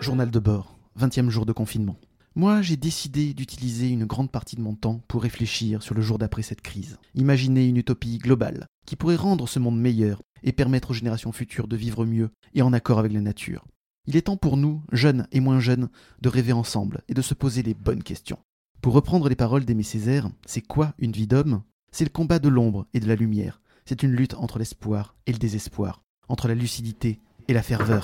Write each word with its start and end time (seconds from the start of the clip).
Journal 0.00 0.30
de 0.30 0.38
bord, 0.38 0.78
20e 0.98 1.28
jour 1.28 1.46
de 1.46 1.52
confinement. 1.52 1.96
Moi, 2.34 2.62
j'ai 2.62 2.76
décidé 2.76 3.34
d'utiliser 3.34 3.88
une 3.88 4.06
grande 4.06 4.30
partie 4.30 4.56
de 4.56 4.60
mon 4.60 4.74
temps 4.74 5.00
pour 5.08 5.22
réfléchir 5.22 5.82
sur 5.82 5.94
le 5.94 6.00
jour 6.00 6.18
d'après 6.18 6.42
cette 6.42 6.60
crise. 6.60 6.98
Imaginer 7.14 7.66
une 7.66 7.76
utopie 7.76 8.18
globale 8.18 8.66
qui 8.86 8.96
pourrait 8.96 9.16
rendre 9.16 9.48
ce 9.48 9.58
monde 9.58 9.80
meilleur 9.80 10.22
et 10.42 10.52
permettre 10.52 10.90
aux 10.90 10.94
générations 10.94 11.32
futures 11.32 11.68
de 11.68 11.76
vivre 11.76 12.06
mieux 12.06 12.30
et 12.54 12.62
en 12.62 12.72
accord 12.72 12.98
avec 12.98 13.12
la 13.12 13.20
nature. 13.20 13.64
Il 14.10 14.16
est 14.16 14.22
temps 14.22 14.36
pour 14.36 14.56
nous, 14.56 14.82
jeunes 14.90 15.28
et 15.30 15.38
moins 15.38 15.60
jeunes, 15.60 15.88
de 16.20 16.28
rêver 16.28 16.52
ensemble 16.52 17.02
et 17.08 17.14
de 17.14 17.22
se 17.22 17.32
poser 17.32 17.62
les 17.62 17.74
bonnes 17.74 18.02
questions. 18.02 18.40
Pour 18.82 18.92
reprendre 18.92 19.28
les 19.28 19.36
paroles 19.36 19.64
d'Aimé 19.64 19.84
Césaire, 19.84 20.28
c'est 20.44 20.62
quoi 20.62 20.94
une 20.98 21.12
vie 21.12 21.28
d'homme? 21.28 21.62
C'est 21.92 22.02
le 22.02 22.10
combat 22.10 22.40
de 22.40 22.48
l'ombre 22.48 22.88
et 22.92 22.98
de 22.98 23.06
la 23.06 23.14
lumière. 23.14 23.60
C'est 23.84 24.02
une 24.02 24.10
lutte 24.10 24.34
entre 24.34 24.58
l'espoir 24.58 25.14
et 25.28 25.32
le 25.32 25.38
désespoir, 25.38 26.02
entre 26.26 26.48
la 26.48 26.56
lucidité 26.56 27.20
et 27.46 27.52
la 27.52 27.62
ferveur. 27.62 28.00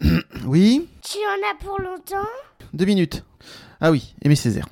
oui? 0.46 0.88
Tu 1.02 1.18
en 1.18 1.50
as 1.50 1.62
pour 1.62 1.78
longtemps? 1.78 2.30
Deux 2.72 2.86
minutes. 2.86 3.22
Ah 3.82 3.90
oui, 3.90 4.14
Aimé 4.22 4.34
Césaire. 4.34 4.70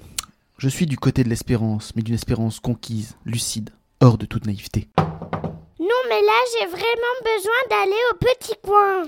Je 0.56 0.70
suis 0.70 0.86
du 0.86 0.96
côté 0.96 1.22
de 1.22 1.28
l'espérance, 1.28 1.94
mais 1.96 2.02
d'une 2.02 2.14
espérance 2.14 2.60
conquise, 2.60 3.18
lucide, 3.26 3.68
hors 4.00 4.16
de 4.16 4.24
toute 4.24 4.46
naïveté. 4.46 4.88
Non, 4.96 6.00
mais 6.08 6.22
là, 6.22 6.40
j'ai 6.54 6.66
vraiment 6.66 7.14
besoin 7.22 7.68
d'aller 7.68 8.02
au 8.12 8.16
petit 8.16 8.54
coin. 8.62 9.04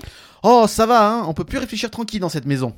Oh, 0.49 0.65
ça 0.65 0.85
va, 0.85 1.11
hein 1.11 1.25
On 1.27 1.33
peut 1.33 1.43
plus 1.43 1.57
réfléchir 1.57 1.91
tranquille 1.91 2.21
dans 2.21 2.29
cette 2.29 2.45
maison. 2.45 2.73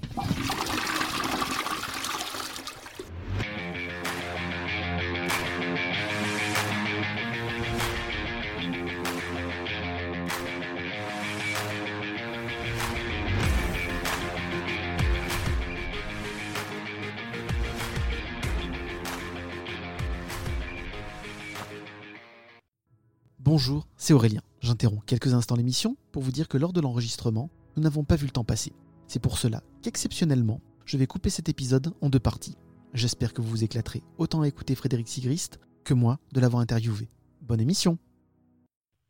Bonjour, 23.38 23.85
c'est 23.95 24.13
Aurélien. 24.13 24.41
J'interromps 24.61 25.03
quelques 25.05 25.35
instants 25.35 25.55
l'émission 25.55 25.97
pour 26.11 26.23
vous 26.23 26.31
dire 26.31 26.47
que 26.47 26.57
lors 26.57 26.73
de 26.73 26.81
l'enregistrement, 26.81 27.49
nous 27.75 27.84
n'avons 27.84 28.03
pas 28.03 28.16
vu 28.16 28.25
le 28.25 28.31
temps 28.31 28.44
passer. 28.44 28.73
C'est 29.08 29.20
pour 29.20 29.38
cela 29.38 29.64
qu'exceptionnellement, 29.81 30.62
je 30.86 30.98
vais 30.98 31.08
couper 31.08 31.30
cet 31.30 31.50
épisode 31.50 31.94
en 32.02 32.09
deux 32.09 32.20
parties. 32.20 32.58
J'espère 32.94 33.34
que 33.34 33.42
vous 33.42 33.50
vous 33.50 33.64
éclaterez 33.64 34.03
autant 34.17 34.42
à 34.42 34.48
écouter 34.48 34.75
Frédéric 34.75 35.08
Sigrist 35.08 35.59
que 35.84 35.94
moi 35.94 36.20
de 36.34 36.40
l'avoir 36.40 36.62
interviewé. 36.62 37.09
Bonne 37.42 37.62
émission 37.62 37.97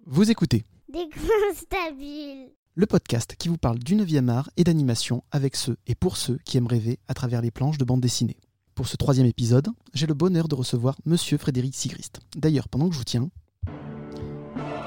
Vous 0.06 0.30
écoutez 0.32 0.66
Des 0.92 1.08
stabiles. 1.56 2.50
le 2.76 2.86
podcast 2.86 3.36
qui 3.38 3.48
vous 3.50 3.58
parle 3.58 3.80
du 3.80 3.96
9e 3.96 4.30
art 4.30 4.50
et 4.58 4.64
d'animation 4.64 5.24
avec 5.32 5.56
ceux 5.56 5.78
et 5.88 5.96
pour 5.96 6.18
ceux 6.18 6.38
qui 6.46 6.58
aiment 6.58 6.68
rêver 6.68 7.00
à 7.08 7.14
travers 7.14 7.42
les 7.42 7.52
planches 7.52 7.78
de 7.78 7.86
bande 7.86 8.02
dessinée. 8.02 8.38
Pour 8.76 8.88
ce 8.88 8.96
troisième 8.96 9.26
épisode, 9.28 9.68
j'ai 9.94 10.08
le 10.08 10.14
bonheur 10.14 10.48
de 10.48 10.56
recevoir 10.56 10.98
Monsieur 11.06 11.38
Frédéric 11.38 11.76
Sigrist. 11.76 12.20
D'ailleurs, 12.38 12.70
pendant 12.70 12.88
que 12.88 12.94
je 12.94 13.00
vous 13.00 13.04
tiens, 13.06 13.30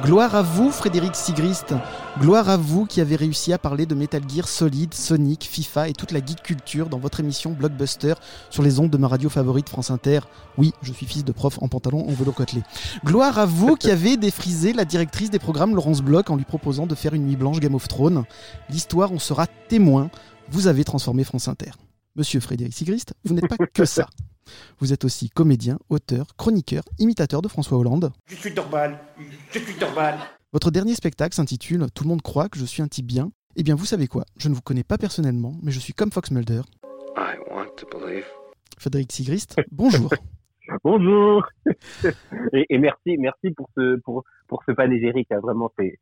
gloire 0.03 0.35
à 0.35 0.43
vous 0.43 0.71
Frédéric 0.71 1.15
Sigrist, 1.15 1.75
gloire 2.19 2.49
à 2.49 2.57
vous 2.57 2.87
qui 2.87 3.01
avez 3.01 3.15
réussi 3.15 3.53
à 3.53 3.59
parler 3.59 3.87
de 3.87 3.95
Metal 3.95 4.23
Gear 4.29 4.49
Solid, 4.49 4.93
Sonic, 4.93 5.45
FIFA 5.45 5.89
et 5.89 5.93
toute 5.93 6.11
la 6.11 6.19
geek 6.19 6.43
culture 6.43 6.89
dans 6.89 6.99
votre 6.99 7.21
émission 7.21 7.53
Blockbuster 7.53 8.15
sur 8.51 8.65
les 8.65 8.81
ondes 8.81 8.91
de 8.91 8.99
ma 8.99 9.07
radio 9.07 9.31
favorite 9.31 9.69
France 9.69 9.91
Inter. 9.91 10.21
Oui, 10.59 10.73
je 10.83 10.93
suis 10.93 11.07
fils 11.07 11.25
de 11.25 11.31
prof 11.31 11.59
en 11.63 11.69
pantalon 11.69 12.09
en 12.09 12.13
velours 12.13 12.35
côtelé. 12.35 12.63
Gloire 13.05 13.39
à 13.39 13.47
vous 13.47 13.77
qui 13.77 13.91
avez 13.91 14.17
défrisé 14.17 14.73
la 14.73 14.85
directrice 14.85 15.31
des 15.31 15.39
programmes 15.39 15.75
Laurence 15.75 16.03
Bloch 16.03 16.31
en 16.31 16.37
lui 16.37 16.45
proposant 16.45 16.87
de 16.87 16.97
faire 16.97 17.15
une 17.15 17.27
nuit 17.27 17.37
blanche 17.37 17.61
Game 17.61 17.77
of 17.77 17.87
Thrones. 17.87 18.25
L'histoire 18.71 19.13
en 19.13 19.21
sera 19.21 19.47
témoin. 19.69 20.11
Vous 20.51 20.67
avez 20.67 20.83
transformé 20.83 21.23
France 21.23 21.47
Inter. 21.47 21.71
Monsieur 22.17 22.41
Frédéric 22.41 22.75
Sigrist, 22.75 23.15
vous 23.25 23.35
n'êtes 23.35 23.49
pas 23.49 23.57
que 23.73 23.85
ça. 23.85 24.09
Vous 24.79 24.93
êtes 24.93 25.05
aussi 25.05 25.31
comédien, 25.31 25.79
auteur, 25.89 26.35
chroniqueur, 26.37 26.83
imitateur 26.99 27.43
de 27.43 27.49
François 27.49 27.79
Hollande. 27.79 28.13
Je 28.27 28.37
suis 28.37 28.53
normal, 28.55 28.99
je 29.53 29.59
suis 29.59 29.79
normal. 29.81 30.19
Votre 30.53 30.71
dernier 30.71 30.95
spectacle 30.95 31.35
s'intitule 31.35 31.87
Tout 31.95 32.05
le 32.05 32.09
monde 32.11 32.23
croit 32.23 32.49
que 32.49 32.59
je 32.59 32.65
suis 32.65 32.83
un 32.83 32.89
type 32.89 33.07
bien. 33.07 33.31
Eh 33.57 33.63
bien, 33.63 33.75
vous 33.75 33.85
savez 33.87 34.07
quoi? 34.07 34.25
Je 34.39 34.49
ne 34.49 34.55
vous 34.55 34.63
connais 34.63 34.83
pas 34.85 34.99
personnellement, 34.99 35.53
mais 35.63 35.73
je 35.73 35.81
suis 35.81 35.93
comme 35.93 36.11
Fox 36.13 36.31
Mulder. 36.31 36.63
I 37.17 37.35
want 37.51 37.69
to 37.77 37.87
believe. 37.99 38.25
Frédéric 38.79 39.13
Sigrist, 39.13 39.57
bonjour. 39.71 40.11
Bonjour 40.85 41.45
et, 42.53 42.65
et 42.71 42.79
merci, 42.79 43.17
merci 43.19 43.51
pour 43.51 43.69
ce 43.77 43.97
pour 44.01 44.23
pour 44.47 44.63
ce 44.67 44.73
panégyrique. 44.73 45.27
hein. 45.33 45.41
Vraiment, 45.43 45.71
c'est 45.77 45.99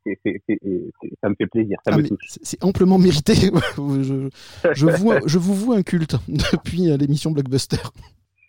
ça 1.21 1.29
me 1.29 1.35
fait 1.35 1.47
plaisir, 1.47 1.77
ça 1.83 1.91
Ah, 1.93 1.97
me 1.97 2.03
mais 2.03 2.07
touche. 2.07 2.19
c'est 2.27 2.45
c'est 2.45 2.63
amplement 2.63 2.97
mérité. 2.99 3.33
je, 3.75 4.29
je, 4.73 4.85
vous, 4.85 5.13
je 5.25 5.37
vous 5.39 5.55
voue 5.55 5.73
un 5.73 5.81
culte 5.81 6.15
depuis 6.53 6.89
euh, 6.91 6.95
l'émission 6.95 7.31
Blockbuster. 7.31 7.77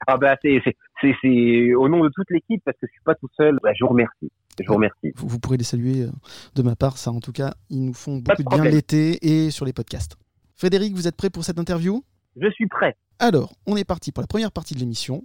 Ah 0.06 0.16
bah 0.16 0.36
c'est 0.42 0.60
c'est 0.64 0.76
c'est 1.00 1.14
c'est 1.22 1.74
au 1.74 1.88
nom 1.88 2.02
de 2.02 2.10
toute 2.14 2.30
l'équipe 2.30 2.62
parce 2.64 2.76
que 2.78 2.86
je 2.86 2.92
suis 2.92 3.02
pas 3.04 3.14
tout 3.14 3.28
seul. 3.36 3.58
Bah, 3.62 3.70
je 3.74 3.84
vous 3.84 3.90
remercie. 3.90 4.30
Je 4.60 4.66
vous 4.66 4.74
remercie. 4.74 5.12
Vous, 5.16 5.28
vous 5.28 5.38
pourrez 5.38 5.56
les 5.56 5.64
saluer 5.64 6.02
euh, 6.02 6.10
de 6.54 6.62
ma 6.62 6.76
part. 6.76 6.98
Ça, 6.98 7.10
en 7.10 7.20
tout 7.20 7.32
cas, 7.32 7.54
ils 7.70 7.84
nous 7.84 7.94
font 7.94 8.18
beaucoup 8.18 8.42
de 8.42 8.48
de 8.48 8.62
bien 8.62 8.64
l'été 8.70 9.18
et 9.22 9.50
sur 9.50 9.64
les 9.64 9.72
podcasts. 9.72 10.16
Frédéric, 10.56 10.94
vous 10.94 11.08
êtes 11.08 11.16
prêt 11.16 11.30
pour 11.30 11.44
cette 11.44 11.58
interview? 11.58 12.04
Je 12.36 12.50
suis 12.50 12.66
prêt. 12.66 12.96
Alors, 13.18 13.52
on 13.66 13.76
est 13.76 13.84
parti 13.84 14.12
pour 14.12 14.22
la 14.22 14.26
première 14.26 14.52
partie 14.52 14.74
de 14.74 14.80
l'émission. 14.80 15.24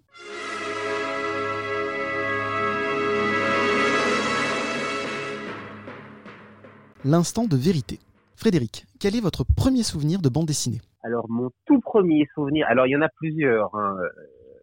L'instant 7.04 7.46
de 7.46 7.56
vérité. 7.56 8.00
Frédéric, 8.36 8.86
quel 9.00 9.16
est 9.16 9.22
votre 9.22 9.44
premier 9.44 9.82
souvenir 9.84 10.22
de 10.22 10.30
bande 10.30 10.46
dessinée? 10.46 10.82
Alors 11.04 11.26
mon 11.30 11.50
tout 11.66 11.80
premier 11.80 12.28
souvenir. 12.36 12.68
Alors 12.68 12.86
il 12.86 12.92
y 12.92 12.96
en 12.96 13.02
a 13.02 13.10
plusieurs, 13.10 13.74
hein, 13.76 13.96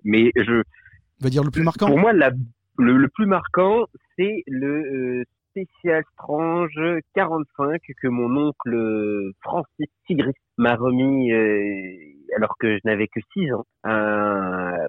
mais 0.05 0.31
je 0.37 0.63
On 1.21 1.25
va 1.25 1.31
dire 1.31 1.43
le 1.45 1.51
plus 1.51 1.63
marquant 1.63 1.87
Pour 1.87 1.99
moi, 1.99 2.13
la- 2.13 2.33
le, 2.79 2.97
le 2.97 3.09
plus 3.09 3.27
marquant, 3.27 3.87
c'est 4.17 4.43
le 4.47 5.21
euh, 5.21 5.25
spécial 5.51 6.03
Strange 6.15 6.73
45 7.15 7.81
que 8.03 8.09
mon 8.09 8.49
oncle 8.49 8.75
euh, 8.75 9.33
Francis 9.43 9.87
Sigrist 10.07 10.37
m'a 10.59 10.75
remis 10.75 11.31
euh, 11.33 11.95
alors 12.37 12.57
que 12.59 12.75
je 12.77 12.81
n'avais 12.85 13.07
que 13.07 13.21
6 13.33 13.53
ans. 13.53 13.65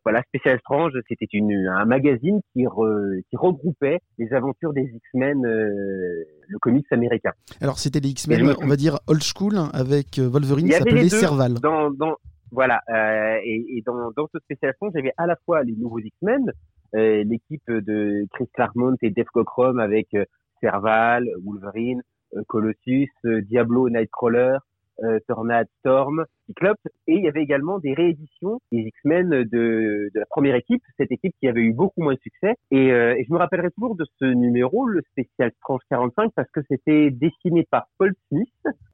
Voilà, 0.03 0.21
Spécial 0.29 0.59
Strange, 0.61 0.93
c'était 1.07 1.27
une 1.33 1.51
un 1.67 1.85
magazine 1.85 2.39
qui, 2.53 2.63
re- 2.63 3.21
qui 3.29 3.37
regroupait 3.37 3.99
les 4.17 4.33
aventures 4.33 4.73
des 4.73 4.81
X-Men, 4.81 5.45
euh, 5.45 6.23
le 6.47 6.59
comics 6.59 6.85
américain. 6.91 7.31
Alors, 7.61 7.77
c'était 7.79 7.99
les 7.99 8.09
X-Men, 8.09 8.55
on 8.61 8.67
va 8.67 8.75
dire 8.75 8.97
old 9.07 9.21
school, 9.23 9.55
avec 9.73 10.17
Wolverine 10.19 10.67
les 10.67 10.73
s'appelait 10.73 11.09
Serval. 11.09 11.53
dans, 11.55 11.91
dans 11.91 12.15
voilà 12.55 12.81
euh, 12.89 13.39
et, 13.43 13.77
et 13.77 13.83
dans, 13.85 14.11
dans 14.16 14.27
ce 14.31 14.39
spécial 14.39 14.73
j'avais 14.93 15.13
à 15.17 15.27
la 15.27 15.35
fois 15.45 15.63
les 15.63 15.75
nouveaux 15.75 15.99
X-Men, 15.99 16.51
euh, 16.95 17.23
l'équipe 17.25 17.69
de 17.69 18.25
Chris 18.33 18.47
Claremont 18.53 18.95
et 19.01 19.11
Dave 19.11 19.27
Cockrum 19.33 19.79
avec 19.79 20.07
euh, 20.16 20.23
Serval, 20.61 21.27
Wolverine, 21.43 22.01
euh, 22.35 22.41
Colossus, 22.47 23.11
euh, 23.25 23.41
Diablo, 23.41 23.89
Nightcrawler, 23.89 24.57
euh, 25.03 25.19
Tornade, 25.28 25.67
Storm, 25.79 26.25
Cyclope, 26.47 26.79
et 27.07 27.16
il 27.16 27.23
y 27.23 27.28
avait 27.28 27.41
également 27.41 27.79
des 27.79 27.94
rééditions 27.94 28.59
des 28.72 28.79
X-Men 28.79 29.29
de, 29.29 29.44
de 29.44 30.19
la 30.19 30.25
première 30.25 30.56
équipe, 30.56 30.81
cette 30.97 31.11
équipe 31.11 31.33
qui 31.39 31.47
avait 31.47 31.61
eu 31.61 31.73
beaucoup 31.73 32.01
moins 32.01 32.13
de 32.13 32.19
succès. 32.19 32.56
Et, 32.72 32.91
euh, 32.91 33.16
et 33.17 33.25
je 33.28 33.34
me 33.34 33.38
rappellerai 33.38 33.72
toujours 33.72 33.95
de 33.95 34.05
ce 34.19 34.25
numéro, 34.25 34.85
le 34.85 35.01
spécial 35.11 35.51
Strange 35.59 35.81
45, 35.89 36.31
parce 36.35 36.50
que 36.51 36.61
c'était 36.69 37.11
dessiné 37.11 37.66
par 37.69 37.88
Paul 37.97 38.13
Smith 38.29 38.50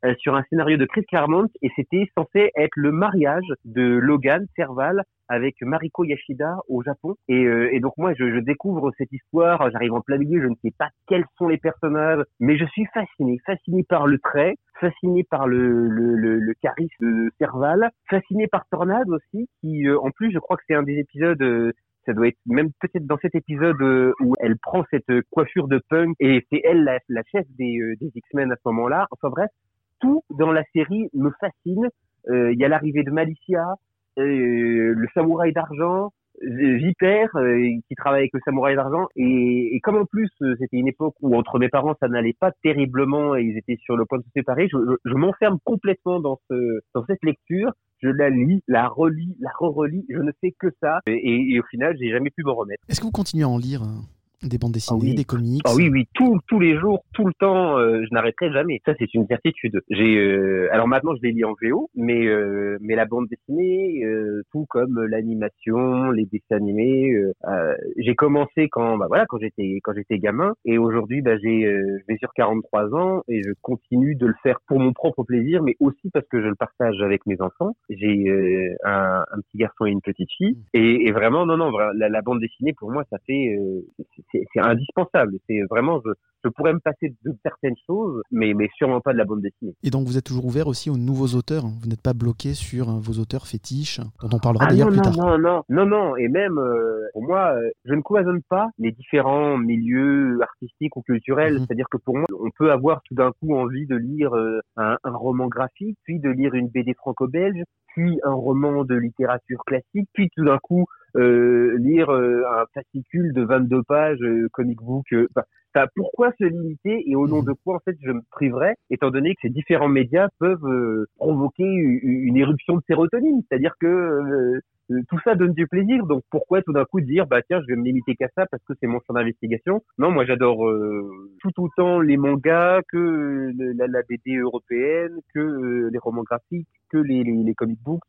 euh, 0.05 0.13
sur 0.19 0.35
un 0.35 0.43
scénario 0.49 0.77
de 0.77 0.85
Chris 0.85 1.03
Claremont, 1.05 1.47
et 1.61 1.69
c'était 1.75 2.09
censé 2.17 2.51
être 2.55 2.75
le 2.75 2.91
mariage 2.91 3.47
de 3.65 3.81
Logan 3.81 4.45
Serval 4.55 5.03
avec 5.27 5.55
Mariko 5.61 6.03
Yashida 6.03 6.57
au 6.67 6.83
Japon. 6.83 7.15
Et, 7.29 7.45
euh, 7.45 7.73
et 7.73 7.79
donc 7.79 7.93
moi, 7.97 8.13
je, 8.13 8.31
je 8.33 8.39
découvre 8.39 8.91
cette 8.97 9.11
histoire, 9.13 9.69
j'arrive 9.71 9.93
en 9.93 10.01
plein 10.01 10.17
milieu, 10.17 10.41
je 10.41 10.47
ne 10.47 10.55
sais 10.61 10.73
pas 10.77 10.89
quels 11.07 11.25
sont 11.37 11.47
les 11.47 11.57
personnages, 11.57 12.23
mais 12.39 12.57
je 12.57 12.65
suis 12.65 12.85
fasciné, 12.93 13.39
fasciné 13.45 13.83
par 13.83 14.07
le 14.07 14.19
trait, 14.19 14.55
fasciné 14.81 15.23
par 15.23 15.47
le, 15.47 15.87
le, 15.87 16.15
le, 16.15 16.39
le 16.39 16.53
charisme 16.55 17.05
de 17.05 17.31
Serval, 17.39 17.89
fasciné 18.09 18.47
par 18.47 18.63
Tornade 18.69 19.09
aussi, 19.09 19.47
qui 19.61 19.87
euh, 19.87 19.97
en 19.99 20.11
plus, 20.11 20.31
je 20.33 20.39
crois 20.39 20.57
que 20.57 20.63
c'est 20.67 20.75
un 20.75 20.83
des 20.83 20.97
épisodes... 20.97 21.41
euh, 21.41 21.71
ça 22.07 22.13
doit 22.13 22.29
être 22.29 22.39
même 22.47 22.71
peut-être 22.81 23.05
dans 23.05 23.19
cet 23.21 23.35
épisode 23.35 23.79
euh, 23.81 24.11
où 24.21 24.33
elle 24.39 24.57
prend 24.57 24.83
cette 24.89 25.13
coiffure 25.29 25.67
de 25.67 25.79
punk 25.87 26.15
et 26.19 26.43
c'est 26.49 26.59
elle 26.63 26.83
la, 26.83 26.97
la 27.09 27.21
chef 27.31 27.45
des, 27.59 27.77
euh, 27.79 27.95
des 28.01 28.09
X-Men 28.15 28.51
à 28.51 28.55
ce 28.55 28.61
moment-là. 28.65 29.07
Enfin 29.11 29.29
bref, 29.29 29.51
tout 29.99 30.23
dans 30.31 30.51
la 30.51 30.63
série 30.73 31.09
me 31.13 31.29
fascine. 31.39 31.87
Euh, 32.27 32.53
Il 32.53 32.59
y 32.59 32.65
a 32.65 32.69
l'arrivée 32.69 33.03
de 33.03 33.11
Malicia, 33.11 33.75
le 34.17 35.07
samouraï 35.13 35.53
d'argent, 35.53 36.09
Viper 36.41 37.25
euh, 37.35 37.69
qui 37.87 37.95
travaille 37.95 38.21
avec 38.21 38.33
le 38.33 38.39
samouraï 38.45 38.75
d'argent 38.75 39.07
et, 39.15 39.79
comme 39.83 39.97
en 39.97 40.05
plus 40.05 40.29
euh, 40.41 40.55
c'était 40.59 40.77
une 40.77 40.87
époque 40.87 41.15
où 41.21 41.35
entre 41.35 41.59
mes 41.59 41.69
parents 41.69 41.95
ça 41.99 42.07
n'allait 42.07 42.35
pas 42.39 42.51
terriblement 42.63 43.35
et 43.35 43.43
ils 43.43 43.57
étaient 43.57 43.77
sur 43.83 43.97
le 43.97 44.05
point 44.05 44.17
de 44.17 44.23
se 44.23 44.29
séparer, 44.35 44.67
je, 44.69 45.13
m'enferme 45.13 45.59
complètement 45.63 46.19
dans 46.19 46.39
ce 46.49 46.79
dans 46.95 47.05
cette 47.05 47.23
lecture. 47.23 47.71
je 47.99 48.09
la 48.09 48.29
lis, 48.29 48.63
la 48.67 48.87
relis, 48.87 49.35
la 49.39 49.51
re-relis, 49.59 50.05
je 50.09 50.19
ne 50.19 50.31
fais 50.41 50.53
que 50.57 50.67
ça. 50.81 50.99
Et, 51.05 51.53
et 51.53 51.59
au 51.59 51.63
final, 51.63 51.95
j'ai 51.99 52.09
jamais 52.09 52.31
pu 52.31 52.43
m'en 52.43 52.55
remettre. 52.55 52.83
Est-ce 52.89 52.99
que 52.99 53.05
vous 53.05 53.11
continuez 53.11 53.43
à 53.43 53.49
en 53.49 53.57
lire 53.57 53.83
hein? 53.83 54.01
Des 54.43 54.57
bandes 54.57 54.71
dessinées, 54.71 54.99
Ah 55.01 55.05
oui. 55.09 55.15
des 55.15 55.23
comics 55.23 55.61
Ah 55.65 55.73
oui, 55.75 55.89
oui, 55.89 56.07
tous 56.13 56.39
tous 56.47 56.59
les 56.59 56.77
jours, 56.77 57.03
tout 57.13 57.25
le 57.25 57.33
temps, 57.33 57.77
euh, 57.77 58.01
je 58.03 58.13
n'arrêterai 58.13 58.51
jamais. 58.51 58.81
Ça, 58.85 58.93
c'est 58.97 59.13
une 59.13 59.27
certitude. 59.27 59.81
J'ai, 59.89 60.17
euh, 60.17 60.67
alors 60.71 60.87
maintenant, 60.87 61.13
je 61.15 61.21
les 61.21 61.31
lis 61.31 61.43
en 61.45 61.53
VO, 61.61 61.89
mais 61.95 62.25
euh, 62.27 62.77
mais 62.81 62.95
la 62.95 63.05
bande 63.05 63.27
dessinée, 63.27 64.03
euh, 64.03 64.41
tout 64.51 64.65
comme 64.69 64.99
l'animation, 65.05 66.11
les 66.11 66.25
dessins 66.25 66.55
animés, 66.57 67.11
euh, 67.13 67.33
euh, 67.47 67.75
j'ai 67.97 68.15
commencé 68.15 68.67
quand, 68.69 68.97
bah 68.97 69.05
voilà, 69.07 69.25
quand 69.27 69.37
j'étais 69.39 69.79
quand 69.83 69.93
j'étais 69.93 70.17
gamin, 70.19 70.53
et 70.65 70.77
aujourd'hui, 70.77 71.21
bah 71.21 71.37
j'ai, 71.37 71.65
euh, 71.65 71.97
je 71.99 72.13
vais 72.13 72.17
sur 72.17 72.33
43 72.33 72.93
ans 72.95 73.23
et 73.27 73.41
je 73.43 73.51
continue 73.61 74.15
de 74.15 74.27
le 74.27 74.35
faire 74.43 74.59
pour 74.67 74.79
mon 74.79 74.93
propre 74.93 75.23
plaisir, 75.23 75.63
mais 75.63 75.75
aussi 75.79 76.09
parce 76.13 76.27
que 76.27 76.41
je 76.41 76.47
le 76.47 76.55
partage 76.55 77.01
avec 77.01 77.25
mes 77.25 77.41
enfants. 77.41 77.75
J'ai 77.89 78.27
euh, 78.29 78.75
un, 78.85 79.23
un 79.31 79.39
petit 79.41 79.57
garçon 79.57 79.85
et 79.85 79.91
une 79.91 80.01
petite 80.01 80.29
fille, 80.37 80.57
et, 80.73 81.07
et 81.07 81.11
vraiment, 81.11 81.45
non, 81.45 81.57
non, 81.57 81.71
la, 81.95 82.09
la 82.09 82.21
bande 82.21 82.39
dessinée 82.39 82.73
pour 82.73 82.91
moi, 82.91 83.03
ça 83.09 83.17
fait, 83.27 83.55
euh, 83.59 83.81
c'est- 84.31 84.59
indispensable. 84.61 85.37
C'est 85.47 85.61
vraiment, 85.69 85.99
je, 86.05 86.11
je 86.43 86.49
pourrais 86.49 86.73
me 86.73 86.79
passer 86.79 87.13
de 87.23 87.35
certaines 87.43 87.75
choses, 87.85 88.21
mais, 88.31 88.53
mais 88.53 88.69
sûrement 88.75 88.99
pas 89.01 89.13
de 89.13 89.17
la 89.17 89.25
bande 89.25 89.41
dessinée. 89.41 89.75
Et 89.83 89.89
donc 89.89 90.07
vous 90.07 90.17
êtes 90.17 90.23
toujours 90.25 90.45
ouvert 90.45 90.67
aussi 90.67 90.89
aux 90.89 90.97
nouveaux 90.97 91.35
auteurs. 91.37 91.65
hein. 91.65 91.73
Vous 91.81 91.87
n'êtes 91.89 92.01
pas 92.01 92.13
bloqué 92.13 92.53
sur 92.53 92.89
euh, 92.89 92.99
vos 92.99 93.19
auteurs 93.21 93.47
fétiches, 93.47 93.99
dont 94.21 94.29
on 94.33 94.39
parlera 94.39 94.65
Ah 94.65 94.69
d'ailleurs 94.71 94.87
plus 94.87 94.97
non, 94.97 95.03
tard. 95.03 95.17
non, 95.17 95.37
non, 95.37 95.63
non, 95.69 95.85
non, 95.85 96.15
et 96.17 96.27
même 96.27 96.57
euh, 96.57 97.01
pour 97.13 97.23
moi, 97.23 97.53
euh, 97.55 97.69
je 97.85 97.93
ne 97.93 98.01
cloisonne 98.01 98.41
pas 98.49 98.69
les 98.79 98.91
différents 98.91 99.57
milieux 99.57 100.39
artistiques 100.41 100.95
ou 100.97 101.01
culturels. 101.01 101.53
Mhm. 101.55 101.59
C'est-à-dire 101.65 101.87
que 101.91 101.97
pour 101.97 102.15
moi, 102.17 102.25
on 102.39 102.49
peut 102.57 102.71
avoir 102.71 103.01
tout 103.03 103.15
d'un 103.15 103.31
coup 103.39 103.55
envie 103.55 103.85
de 103.85 103.95
lire 103.95 104.35
euh, 104.35 104.59
un, 104.77 104.97
un 105.03 105.11
roman 105.15 105.47
graphique, 105.47 105.97
puis 106.03 106.19
de 106.19 106.29
lire 106.29 106.53
une 106.53 106.67
BD 106.69 106.93
franco-belge, 106.95 107.61
puis 107.93 108.19
un 108.23 108.33
roman 108.33 108.83
de 108.85 108.95
littérature 108.95 109.61
classique, 109.65 110.07
puis 110.13 110.29
tout 110.35 110.45
d'un 110.45 110.57
coup 110.59 110.85
lire 111.15 112.09
euh, 112.11 112.43
un 112.51 112.65
fascicule 112.73 113.33
de 113.33 113.43
22 113.43 113.83
pages 113.83 114.21
euh, 114.21 114.47
comic 114.51 114.77
book. 114.81 115.05
euh, 115.13 115.27
enfin, 115.73 115.87
pourquoi 115.95 116.31
se 116.39 116.43
limiter 116.45 117.03
et 117.09 117.15
au 117.15 117.27
nom 117.27 117.39
Mhm. 117.39 117.45
de 117.45 117.53
quoi 117.63 117.75
en 117.75 117.79
fait 117.79 117.95
je 118.01 118.11
me 118.11 118.21
priverais, 118.31 118.75
étant 118.89 119.09
donné 119.11 119.33
que 119.35 119.41
ces 119.43 119.49
différents 119.49 119.89
médias 119.89 120.27
peuvent 120.39 120.65
euh, 120.65 121.05
provoquer 121.15 121.63
une 121.63 122.37
éruption 122.37 122.75
de 122.75 122.81
sérotonine, 122.87 123.41
c'est-à-dire 123.49 123.73
que 123.79 123.87
euh, 123.87 124.59
euh, 124.91 125.01
tout 125.09 125.19
ça 125.23 125.35
donne 125.35 125.53
du 125.53 125.67
plaisir. 125.67 126.05
Donc 126.05 126.23
pourquoi 126.29 126.61
tout 126.61 126.73
d'un 126.73 126.85
coup 126.85 126.99
dire 127.01 127.25
bah 127.27 127.41
tiens 127.47 127.61
je 127.61 127.67
vais 127.73 127.79
me 127.79 127.83
limiter 127.85 128.15
qu'à 128.15 128.27
ça 128.35 128.45
parce 128.51 128.63
que 128.65 128.73
c'est 128.79 128.87
mon 128.87 128.99
champ 129.07 129.13
d'investigation? 129.13 129.81
Non, 129.97 130.11
moi 130.11 130.25
j'adore 130.25 130.67
euh, 130.67 131.09
tout 131.41 131.51
autant 131.63 131.99
les 132.01 132.17
mangas 132.17 132.81
que 132.91 132.97
euh, 132.97 133.73
la, 133.77 133.87
la 133.87 134.01
BD 134.09 134.37
européenne, 134.37 135.17
que 135.33 135.39
euh, 135.39 135.89
les 135.91 135.99
romans 135.99 136.23
graphiques, 136.23 136.67
que 136.89 136.97
les, 136.97 137.23
les, 137.23 137.31
les 137.43 137.53
comic 137.53 137.79
books. 137.81 138.01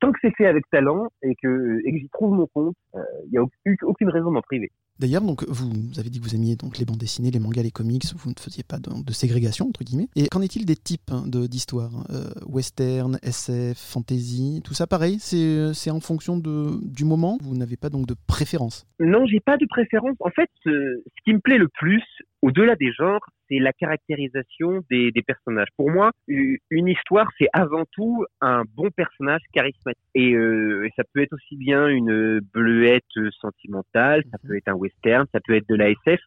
Tant 0.00 0.10
que 0.12 0.18
c'est 0.22 0.34
fait 0.34 0.46
avec 0.46 0.64
talent 0.70 1.08
et 1.22 1.34
que, 1.42 1.80
et 1.84 1.92
que 1.92 1.98
j'y 1.98 2.08
trouve 2.08 2.34
mon 2.34 2.46
compte, 2.46 2.74
il 2.94 3.30
n'y 3.32 3.36
a 3.38 3.42
aucune, 3.42 3.76
aucune 3.82 4.08
raison 4.08 4.30
d'en 4.32 4.40
priver. 4.40 4.70
D'ailleurs, 4.98 5.20
donc 5.22 5.44
vous, 5.48 5.68
vous 5.68 6.00
avez 6.00 6.08
dit 6.08 6.18
que 6.18 6.24
vous 6.24 6.34
aimiez 6.34 6.56
donc 6.56 6.78
les 6.78 6.84
bandes 6.86 7.01
dessinées, 7.02 7.30
les 7.30 7.40
mangas, 7.40 7.62
les 7.62 7.70
comics. 7.70 8.04
Vous 8.16 8.30
ne 8.30 8.34
faisiez 8.38 8.62
pas 8.62 8.78
de, 8.78 8.90
de 9.04 9.12
ségrégation 9.12 9.66
entre 9.68 9.82
guillemets. 9.84 10.08
Et 10.16 10.28
qu'en 10.28 10.40
est-il 10.40 10.64
des 10.64 10.76
types 10.76 11.10
hein, 11.10 11.24
de 11.26 11.46
d'histoires 11.46 12.06
Euh, 12.10 12.30
Western, 12.46 13.18
SF, 13.22 13.76
fantasy, 13.76 14.60
tout 14.64 14.74
ça 14.74 14.86
pareil. 14.86 15.16
C'est 15.20 15.74
c'est 15.74 15.90
en 15.90 16.00
fonction 16.00 16.36
de 16.38 16.78
du 16.82 17.04
moment. 17.04 17.38
Vous 17.42 17.56
n'avez 17.56 17.76
pas 17.76 17.90
donc 17.90 18.06
de 18.06 18.14
préférence? 18.26 18.86
Non, 19.00 19.26
j'ai 19.26 19.40
pas 19.40 19.56
de 19.56 19.66
préférence. 19.66 20.16
En 20.20 20.30
fait, 20.30 20.48
ce, 20.64 20.70
ce 21.06 21.22
qui 21.24 21.32
me 21.34 21.40
plaît 21.40 21.58
le 21.58 21.68
plus, 21.68 22.02
au-delà 22.40 22.76
des 22.76 22.92
genres, 22.92 23.20
c'est 23.48 23.58
la 23.58 23.72
caractérisation 23.72 24.80
des, 24.90 25.10
des 25.10 25.22
personnages. 25.22 25.68
Pour 25.76 25.90
moi, 25.90 26.10
une 26.28 26.88
histoire, 26.88 27.28
c'est 27.38 27.48
avant 27.52 27.84
tout 27.92 28.24
un 28.40 28.62
bon 28.76 28.88
personnage 28.94 29.40
charismatique. 29.52 30.00
Et, 30.14 30.32
euh, 30.34 30.86
et 30.86 30.90
ça 30.96 31.02
peut 31.12 31.22
être 31.22 31.32
aussi 31.34 31.56
bien 31.56 31.88
une 31.88 32.40
bleuette 32.54 33.02
sentimentale, 33.40 34.22
ça 34.30 34.38
Mhm. 34.42 34.48
peut 34.48 34.56
être 34.56 34.68
un 34.68 34.74
western, 34.74 35.26
ça 35.32 35.40
peut 35.44 35.54
être 35.56 35.68
de 35.68 35.74
la 35.74 35.90
SF. 35.90 36.20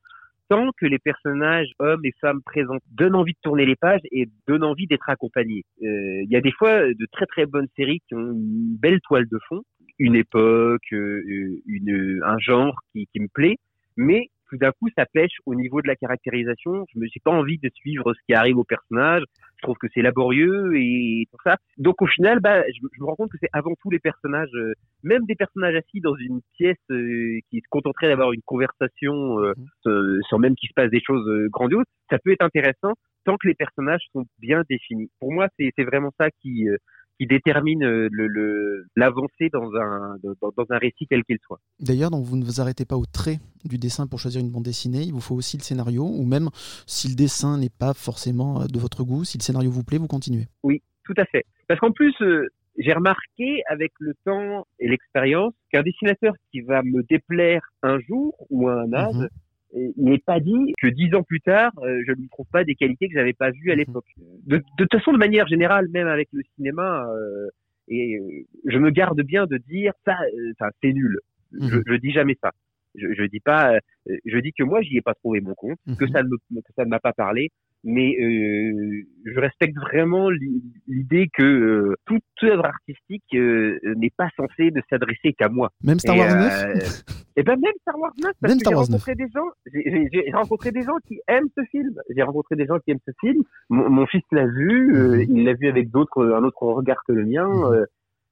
Tant 0.48 0.70
que 0.78 0.86
les 0.86 1.00
personnages, 1.00 1.70
hommes 1.80 2.06
et 2.06 2.14
femmes 2.22 2.42
présents, 2.46 2.78
donnent 2.92 3.16
envie 3.16 3.34
de 3.34 3.40
tourner 3.42 3.66
les 3.66 3.76
pages 3.76 4.02
et 4.12 4.30
donnent 4.48 4.64
envie 4.64 4.86
d'être 4.86 5.10
accompagnés. 5.10 5.64
Euh, 5.82 6.22
Il 6.24 6.30
y 6.30 6.36
a 6.36 6.42
des 6.42 6.52
fois 6.52 6.82
de 6.82 7.08
très 7.12 7.26
très 7.26 7.46
bonnes 7.48 7.68
séries 7.76 8.02
qui 8.08 8.14
ont 8.14 8.32
une 8.32 8.78
belle 8.80 9.02
toile 9.02 9.26
de 9.28 9.40
fond, 9.50 9.64
une 9.98 10.16
époque, 10.16 10.94
euh, 10.94 11.62
une, 11.66 12.22
un 12.24 12.38
genre 12.38 12.80
qui, 12.92 13.08
qui 13.12 13.20
me 13.20 13.28
plaît, 13.28 13.58
mais 13.98 14.30
tout 14.50 14.58
d'un 14.58 14.72
coup 14.72 14.90
ça 14.98 15.06
pêche 15.06 15.38
au 15.46 15.56
niveau 15.56 15.82
de 15.82 15.88
la 15.88 15.96
caractérisation. 15.96 16.86
Je 16.94 17.00
me 17.00 17.08
j'ai 17.08 17.20
pas 17.24 17.32
envie 17.32 17.58
de 17.58 17.70
suivre 17.76 18.14
ce 18.14 18.20
qui 18.28 18.34
arrive 18.34 18.58
au 18.58 18.64
personnage. 18.64 19.24
Je 19.58 19.62
trouve 19.62 19.78
que 19.78 19.88
c'est 19.94 20.02
laborieux 20.02 20.76
et 20.76 21.28
tout 21.32 21.38
ça. 21.44 21.58
Donc 21.78 22.02
au 22.02 22.08
final, 22.08 22.40
bah, 22.40 22.64
je, 22.68 22.88
je 22.94 23.02
me 23.02 23.06
rends 23.06 23.16
compte 23.16 23.32
que 23.32 23.38
c'est 23.42 23.50
avant 23.54 23.74
tout 23.82 23.90
les 23.90 24.00
personnages, 24.00 24.50
euh, 24.54 24.74
même 25.04 25.26
des 25.26 25.36
personnages 25.36 25.76
assis 25.76 26.02
dans 26.02 26.16
une 26.16 26.42
pièce 26.58 26.78
euh, 26.92 27.40
qui 27.50 27.58
se 27.58 27.68
contenteraient 27.70 28.10
d'avoir 28.10 28.34
une 28.34 28.42
conversation 28.46 29.40
euh, 29.40 29.54
euh, 29.88 30.20
sans 30.30 30.40
même 30.40 30.56
qu'il 30.56 30.70
se 30.70 30.74
passe 30.74 30.92
des 30.92 31.02
choses 31.02 31.28
euh, 31.28 31.48
grandioses, 31.50 31.86
ça 32.10 32.20
peut 32.20 32.32
être 32.32 32.44
intéressant 32.44 32.94
tant 33.24 33.38
que 33.38 33.48
les 33.48 33.56
personnages 33.56 34.04
sont 34.14 34.26
bien 34.40 34.62
définis. 34.70 35.10
Pour 35.20 35.34
moi, 35.34 35.48
c'est 35.58 35.72
c'est 35.76 35.84
vraiment 35.84 36.12
ça 36.20 36.30
qui 36.42 36.70
euh, 36.70 36.78
qui 37.20 37.28
détermine 37.28 37.84
euh, 37.84 38.08
le 38.12 38.28
le- 38.28 38.86
l'avancée 38.96 39.50
dans 39.54 39.70
un 39.76 40.18
dans, 40.24 40.52
dans 40.58 40.66
un 40.70 40.78
récit 40.78 41.06
quel 41.10 41.24
qu'il 41.24 41.38
soit. 41.46 41.60
D'ailleurs, 41.80 42.12
donc 42.12 42.26
vous 42.26 42.36
ne 42.38 42.44
vous 42.46 42.60
arrêtez 42.62 42.86
pas 42.86 42.98
au 42.98 43.06
trait 43.06 43.40
du 43.64 43.78
dessin 43.78 44.08
pour 44.08 44.20
choisir 44.20 44.42
une 44.42 44.50
bande 44.52 44.64
dessinée. 44.64 45.02
Il 45.04 45.14
vous 45.14 45.22
faut 45.22 45.36
aussi 45.36 45.58
le 45.58 45.64
scénario, 45.64 46.04
ou 46.06 46.26
même 46.26 46.50
si 46.88 47.08
le 47.10 47.16
dessin 47.16 47.58
n'est 47.58 47.70
pas 47.70 47.94
forcément 47.94 48.62
euh, 48.62 48.66
de 48.66 48.80
votre 48.80 49.04
goût, 49.04 49.24
si 49.24 49.38
le 49.38 49.44
scénario 49.44 49.72
vous 49.72 49.84
plaît, 49.84 49.98
vous 49.98 50.08
continuez. 50.08 50.48
Tout 50.64 51.14
à 51.18 51.26
fait. 51.26 51.44
Parce 51.68 51.80
qu'en 51.80 51.92
plus, 51.92 52.16
euh, 52.22 52.48
j'ai 52.80 52.92
remarqué 52.92 53.62
avec 53.70 53.92
le 54.00 54.14
temps 54.26 54.66
et 54.80 54.90
l'expérience 54.90 55.54
qu'un 55.72 55.84
dessinateur 55.84 56.34
qui 56.52 56.62
va 56.62 56.82
me 56.84 57.04
déplaire 57.04 57.62
un 57.84 58.00
jour 58.00 58.36
ou 58.50 58.68
un 58.70 58.92
âge, 58.92 59.14
Mhm. 59.14 59.30
Il 59.74 59.94
n'est 59.98 60.20
pas 60.20 60.40
dit 60.40 60.74
que 60.82 60.88
dix 60.88 61.14
ans 61.16 61.24
plus 61.24 61.42
tard, 61.42 61.72
euh, 61.80 62.02
je 62.06 62.12
ne 62.12 62.18
lui 62.18 62.30
trouve 62.30 62.46
pas 62.52 62.64
des 62.64 62.76
qualités 62.76 63.08
que 63.08 63.14
j'avais 63.14 63.34
pas 63.34 63.52
vues 63.52 63.72
à 63.72 63.74
Mhm. 63.76 63.80
l'époque. 63.80 64.06
De, 64.46 64.58
de 64.58 64.64
toute 64.78 64.92
façon, 64.92 65.12
de 65.14 65.18
manière 65.18 65.48
générale, 65.48 65.88
même 65.90 66.08
avec 66.08 66.30
le 66.32 66.42
cinéma, 66.56 67.06
euh, 67.10 67.50
et 67.88 68.18
euh, 68.18 68.44
je 68.66 68.78
me 68.80 68.90
garde 68.90 69.22
bien 69.22 69.46
de 69.48 69.58
dire 69.58 69.94
ça, 70.06 70.18
euh, 70.38 70.54
c'est 70.82 70.94
nul. 70.94 71.20
Je, 71.52 71.76
Mhm. 71.78 71.84
je 71.86 71.94
dis 71.96 72.12
jamais 72.12 72.38
ça. 72.42 72.52
Je, 72.96 73.08
je 73.14 73.24
dis 73.26 73.42
pas, 73.42 73.76
euh, 73.76 74.18
je 74.26 74.38
dis 74.40 74.54
que 74.54 74.64
moi 74.64 74.82
j'y 74.82 74.98
ai 74.98 75.02
pas 75.02 75.14
trouvé 75.16 75.42
mon 75.42 75.54
compte, 75.54 75.78
que 76.00 76.06
Mhm. 76.06 76.12
ça 76.12 76.24
ne 76.24 76.30
me- 76.30 76.62
que 76.62 76.74
ça 76.76 76.86
ne 76.86 76.90
m'a 76.90 77.00
pas 77.00 77.12
parlé, 77.14 77.50
mais 77.86 78.16
euh, 78.20 79.04
je 79.26 79.40
respecte 79.40 79.78
vraiment 79.78 80.30
l'i- 80.30 80.64
l'idée 80.88 81.30
que 81.34 81.44
euh, 81.44 81.96
toute 82.06 82.24
œuvre 82.44 82.66
artistique 82.66 83.24
euh, 83.36 83.80
n'est 83.96 84.12
pas 84.18 84.30
censée 84.36 84.72
de 84.72 84.82
s'adresser 84.90 85.34
qu'à 85.38 85.48
moi. 85.50 85.70
Même 85.84 86.00
Star 86.00 86.18
Wars 86.18 86.32
euh, 86.32 86.74
9 86.74 87.04
Et 87.38 87.44
ben 87.44 87.56
même 87.60 87.74
Star 87.82 87.98
Wars 88.00 88.12
9, 88.22 88.32
parce 88.42 88.54
Même 88.54 88.62
que 88.62 88.70
j'ai 88.70 88.76
rencontré 88.76 89.16
des 89.16 89.28
gens, 89.34 89.50
j'ai- 89.74 90.32
rencontré 90.34 90.72
des 90.72 90.82
gens 90.84 90.98
qui 91.08 91.20
aiment 91.28 91.50
ce 91.58 91.64
film. 91.72 91.94
J'ai 92.16 92.24
rencontré 92.24 92.56
des 92.56 92.66
gens 92.66 92.80
qui 92.80 92.92
aiment 92.92 93.00
ce 93.08 93.12
film. 93.22 93.44
Mon, 93.70 93.90
mon 93.90 94.06
fils 94.08 94.24
l'a 94.32 94.46
vu, 94.48 94.96
euh, 94.96 95.18
Mhm. 95.18 95.26
il 95.38 95.44
l'a 95.46 95.54
vu 95.54 95.68
avec 95.68 95.90
d'autres, 95.92 96.26
un 96.26 96.44
autre 96.44 96.64
regard 96.64 97.04
que 97.08 97.14
le 97.14 97.26
mien. 97.26 97.48
Mhm. 97.48 97.74
euh, 97.74 97.86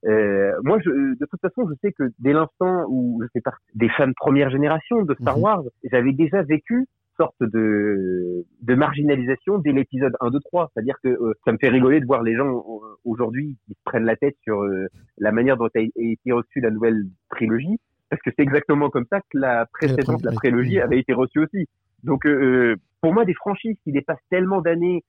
euh, 0.06 0.52
moi, 0.64 0.78
je, 0.84 0.90
de 0.90 1.26
toute 1.30 1.40
façon, 1.40 1.66
je 1.68 1.74
sais 1.82 1.92
que 1.92 2.04
dès 2.18 2.32
l'instant 2.34 2.84
où 2.88 3.20
je 3.22 3.28
fais 3.32 3.40
partie 3.40 3.64
des 3.74 3.88
fans 3.90 4.06
de 4.08 4.12
première 4.16 4.50
génération 4.50 5.02
de 5.02 5.14
Star 5.20 5.36
Mhm. 5.38 5.42
Wars, 5.42 5.62
j'avais 5.90 6.12
déjà 6.12 6.42
vécu 6.42 6.86
sorte 7.16 7.36
de, 7.40 8.44
de 8.62 8.74
marginalisation 8.74 9.58
dès 9.58 9.72
l'épisode 9.72 10.14
1, 10.20 10.30
2, 10.30 10.40
3. 10.40 10.70
C'est-à-dire 10.74 10.96
que 11.02 11.08
euh, 11.08 11.32
ça 11.44 11.52
me 11.52 11.58
fait 11.58 11.68
rigoler 11.68 12.00
de 12.00 12.06
voir 12.06 12.22
les 12.22 12.34
gens 12.36 12.48
euh, 12.58 12.96
aujourd'hui 13.04 13.56
qui 13.66 13.74
se 13.74 13.78
prennent 13.84 14.04
la 14.04 14.16
tête 14.16 14.36
sur 14.42 14.62
euh, 14.62 14.86
la 15.18 15.32
manière 15.32 15.56
dont 15.56 15.66
a 15.66 15.80
été 15.80 16.32
reçue 16.32 16.60
la 16.60 16.70
nouvelle 16.70 17.04
trilogie, 17.30 17.78
parce 18.10 18.20
que 18.22 18.30
c'est 18.36 18.42
exactement 18.42 18.90
comme 18.90 19.06
ça 19.10 19.20
que 19.20 19.38
la 19.38 19.66
précédente, 19.66 20.22
la 20.24 20.32
prélogie, 20.32 20.76
oui. 20.76 20.80
avait 20.80 20.98
été 20.98 21.12
reçue 21.12 21.40
aussi. 21.40 21.66
Donc, 22.02 22.26
euh, 22.26 22.76
pour 23.00 23.12
moi, 23.14 23.24
des 23.24 23.34
franchises 23.34 23.76
qui 23.84 23.92
dépassent 23.92 24.18
tellement 24.30 24.60
d'années, 24.60 25.02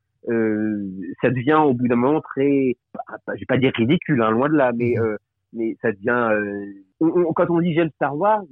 ça 1.22 1.30
devient 1.30 1.62
au 1.66 1.74
bout 1.74 1.88
d'un 1.88 1.96
moment 1.96 2.22
très, 2.22 2.76
pas- 2.94 3.36
je 3.36 3.40
vais 3.42 3.46
pas 3.48 3.58
dire 3.58 3.72
ridicule, 3.76 4.22
hein, 4.22 4.32
loin 4.32 4.50
de 4.50 4.56
là, 4.56 4.72
mais 4.76 4.96
Mhm. 4.98 5.18
mais 5.54 5.78
ça 5.82 5.92
devient. 5.92 6.74
on- 7.00 7.08
on- 7.28 7.34
quand 7.34 7.50
on 7.50 7.62
dit 7.62 7.74
j'aime 7.74 7.90
Star 7.96 8.18
Wars, 8.18 8.44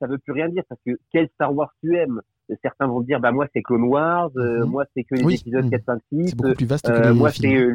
ça 0.00 0.06
veut 0.06 0.18
plus 0.18 0.32
rien 0.32 0.48
dire 0.48 0.64
parce 0.68 0.80
que 0.84 0.90
quel 1.12 1.28
Star 1.28 1.54
Wars 1.54 1.72
tu 1.82 1.94
aimes? 1.96 2.20
Certains 2.62 2.86
vont 2.86 3.00
dire 3.00 3.18
bah 3.20 3.32
moi 3.32 3.46
c'est 3.52 3.62
Clone 3.62 3.84
Wars, 3.84 4.30
euh, 4.36 4.64
Mhm. 4.64 4.70
moi 4.70 4.84
c'est 4.94 5.02
que 5.04 5.14
les 5.16 5.24
Oui. 5.24 5.34
épisodes 5.34 5.64
Mhm. 5.64 5.70
4, 5.70 5.84
5, 5.84 6.00
6, 6.12 6.28
C'est 6.30 6.36
beaucoup 6.36 6.54
plus 6.54 6.66
vaste 6.66 6.86
que 6.86 6.92
euh, 6.92 7.10
les 7.12 7.18
moi 7.18 7.30
c'est 7.30 7.56
euh, 7.56 7.74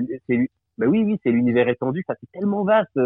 bah 0.77 0.85
oui 0.87 1.03
oui 1.05 1.19
c'est 1.23 1.31
l'univers 1.31 1.67
étendu, 1.67 2.03
ça 2.07 2.15
c'est 2.19 2.31
tellement 2.31 2.63
vaste. 2.63 2.97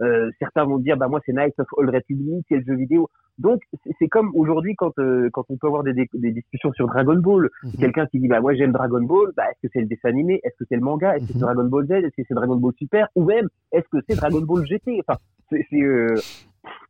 Euh, 0.00 0.30
certains 0.38 0.64
vont 0.64 0.78
dire 0.78 0.96
bah 0.96 1.08
moi 1.08 1.20
c'est 1.26 1.32
Knights 1.32 1.58
of 1.58 1.66
Old 1.76 1.90
Republic, 1.90 2.46
c'est 2.48 2.56
le 2.58 2.62
jeu 2.64 2.76
vidéo. 2.76 3.08
Donc 3.38 3.60
c'est- 3.98 4.08
comme 4.08 4.30
aujourd'hui 4.34 4.74
quand 4.76 4.96
euh, 5.00 5.28
quand 5.32 5.44
on 5.48 5.56
peut 5.56 5.66
avoir 5.66 5.82
des, 5.82 5.92
des, 5.92 6.08
des 6.14 6.30
discussions 6.30 6.72
sur 6.72 6.86
Dragon 6.86 7.16
Ball, 7.16 7.48
Mhm. 7.64 7.72
quelqu'un 7.80 8.06
qui 8.06 8.20
dit 8.20 8.28
bah 8.28 8.40
moi 8.40 8.54
j'aime 8.54 8.70
Dragon 8.72 9.02
Ball, 9.02 9.32
bah 9.36 9.42
est-ce 9.50 9.66
que 9.66 9.70
c'est 9.72 9.80
le 9.80 9.86
dessin 9.86 10.08
animé, 10.10 10.40
est-ce 10.44 10.54
que 10.56 10.64
c'est 10.68 10.76
le 10.76 10.82
manga, 10.82 11.16
est-ce 11.16 11.26
que 11.26 11.32
Mhm. 11.32 11.38
c'est 11.40 11.44
Dragon 11.46 11.64
Ball 11.64 11.86
Z, 11.86 11.90
est-ce 11.90 12.16
que 12.16 12.22
c'est 12.28 12.34
Dragon 12.34 12.56
Ball 12.56 12.72
Super, 12.78 13.08
ou 13.16 13.24
même 13.24 13.48
est-ce 13.72 13.88
que 13.90 13.98
c'est 14.08 14.14
Dragon 14.16 14.40
Ball 14.42 14.64
GT. 14.66 15.00
Enfin 15.06 15.18
c'est 15.50 15.82
euh, 15.82 16.14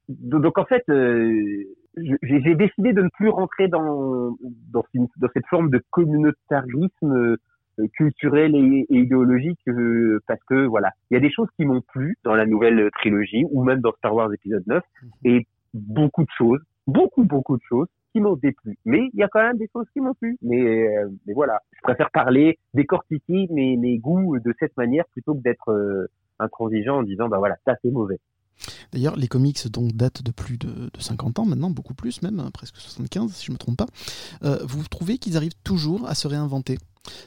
donc 0.08 0.58
en 0.58 0.64
fait 0.66 0.82
euh, 0.90 1.64
j'ai 2.23 2.55
décidé 2.55 2.93
de 2.93 3.02
ne 3.02 3.09
plus 3.11 3.28
rentrer 3.28 3.69
dans 3.69 4.37
dans, 4.73 4.85
une- 4.95 5.09
dans 5.19 5.28
cette 5.35 5.47
forme 5.47 5.71
de 5.71 5.83
communautarisme 5.90 7.37
euh, 7.81 7.87
culturelle 7.95 8.55
et, 8.57 8.87
et 8.90 8.99
idéologique 8.99 9.61
euh, 9.69 10.21
parce 10.26 10.43
que 10.49 10.67
voilà, 10.67 10.90
il 11.11 11.14
y 11.14 11.17
a 11.17 11.21
des 11.21 11.31
choses 11.31 11.49
qui 11.57 11.64
m'ont 11.64 11.81
plu 11.93 12.17
dans 12.25 12.35
la 12.35 12.47
nouvelle 12.47 12.90
trilogie 12.93 13.45
ou 13.50 13.62
même 13.64 13.81
dans 13.81 13.93
Star 13.99 14.14
Wars 14.14 14.33
épisode 14.33 14.64
9 14.67 14.83
et 15.25 15.47
beaucoup 15.75 16.23
de 16.23 16.31
choses, 16.37 16.61
beaucoup 16.87 17.25
beaucoup 17.25 17.57
de 17.57 17.62
choses 17.69 17.88
qui 18.12 18.21
m'ont 18.21 18.37
déplu. 18.37 18.76
Mais 18.85 19.09
il 19.12 19.19
y 19.21 19.23
a 19.23 19.28
quand 19.28 19.43
même 19.43 19.59
des 19.59 19.69
choses 19.73 19.87
qui 19.93 20.00
m'ont 20.00 20.14
plu. 20.14 20.37
Mais, 20.43 20.97
euh, 20.97 21.09
mais 21.26 21.35
voilà, 21.35 21.61
je 21.76 21.81
préfère 21.83 22.11
parler, 22.11 22.59
décortiquer 22.75 23.47
mes, 23.50 23.76
mes 23.76 23.99
goûts 23.99 24.38
de 24.38 24.55
cette 24.59 24.76
manière 24.76 25.05
plutôt 25.12 25.35
que 25.35 25.43
d'être 25.43 25.71
euh, 25.71 26.07
intransigeant 26.38 26.99
en 26.99 27.02
disant 27.02 27.28
bah 27.28 27.38
voilà, 27.38 27.57
ça 27.64 27.76
c'est 27.83 27.90
mauvais. 27.90 28.19
D'ailleurs, 28.93 29.17
les 29.17 29.29
comics 29.29 29.69
donc 29.69 29.93
datent 29.93 30.23
de 30.23 30.31
plus 30.31 30.59
de, 30.59 30.91
de 30.93 31.00
50 31.00 31.38
ans 31.38 31.47
maintenant, 31.47 31.71
beaucoup 31.71 31.95
plus 31.95 32.23
même, 32.23 32.41
hein, 32.41 32.50
presque 32.53 32.77
75 32.77 33.33
si 33.33 33.47
je 33.47 33.50
ne 33.50 33.55
me 33.55 33.59
trompe 33.59 33.77
pas. 33.77 33.87
Euh, 34.43 34.59
vous 34.65 34.87
trouvez 34.88 35.19
qu'ils 35.19 35.37
arrivent 35.37 35.57
toujours 35.65 36.09
à 36.09 36.15
se 36.15 36.29
réinventer? 36.29 36.79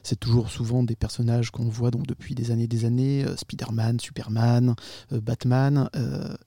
C'est 0.04 0.20
toujours 0.20 0.50
souvent 0.50 0.84
des 0.84 0.96
personnages 0.96 1.50
qu'on 1.50 1.68
voit 1.68 1.92
donc 1.92 2.06
depuis 2.06 2.36
des 2.36 2.52
années 2.52 2.64
et 2.64 2.68
des 2.68 2.86
années, 2.86 3.26
euh, 3.26 3.36
Spider-Man, 3.36 4.00
Superman, 4.00 4.76
euh, 5.12 5.22
Batman, 5.22 5.90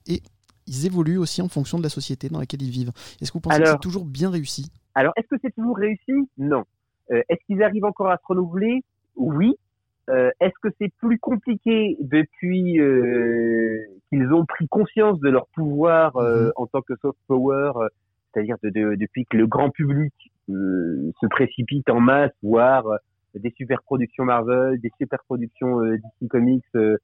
et 0.07 0.21
ils 0.67 0.85
évoluent 0.85 1.17
aussi 1.17 1.41
en 1.41 1.47
fonction 1.49 1.77
de 1.77 1.83
la 1.83 1.89
société 1.89 2.29
dans 2.29 2.39
laquelle 2.39 2.61
ils 2.61 2.71
vivent. 2.71 2.91
Est-ce 3.21 3.31
que 3.31 3.37
vous 3.37 3.41
pensez 3.41 3.61
que 3.61 3.67
c'est 3.67 3.79
toujours 3.79 4.05
bien 4.05 4.29
réussi? 4.29 4.71
Alors, 4.95 5.13
est-ce 5.17 5.27
que 5.27 5.35
c'est 5.41 5.53
toujours 5.53 5.77
réussi? 5.77 6.13
Non. 6.37 6.63
Est-ce 7.09 7.45
qu'ils 7.45 7.61
arrivent 7.61 7.85
encore 7.85 8.09
à 8.09 8.17
se 8.17 8.25
renouveler? 8.25 8.83
Oui. 9.15 9.53
Euh, 10.09 10.29
est-ce 10.39 10.53
que 10.61 10.69
c'est 10.79 10.91
plus 10.99 11.17
compliqué 11.19 11.97
depuis 11.99 12.79
euh, 12.79 13.79
qu'ils 14.09 14.31
ont 14.33 14.45
pris 14.45 14.67
conscience 14.67 15.19
de 15.19 15.29
leur 15.29 15.47
pouvoir 15.47 16.15
euh, 16.17 16.45
Mhm. 16.47 16.51
en 16.57 16.67
tant 16.67 16.81
que 16.81 16.93
soft 17.01 17.17
power, 17.27 17.71
euh, 17.77 17.87
c'est-à-dire 18.33 18.57
de- 18.63 18.69
de- 18.69 18.95
depuis 18.95 19.25
que 19.25 19.37
le 19.37 19.47
grand 19.47 19.69
public 19.71 20.13
euh, 20.49 21.11
se 21.21 21.25
précipite 21.27 21.89
en 21.89 21.99
masse 21.99 22.31
voir 22.43 22.85
euh, 22.87 22.97
des 23.33 23.49
super 23.57 23.81
productions 23.81 24.25
Marvel, 24.25 24.79
des 24.79 24.91
super 24.99 25.19
productions 25.25 25.81
euh, 25.81 25.97
DC 26.21 26.29
Comics, 26.29 26.63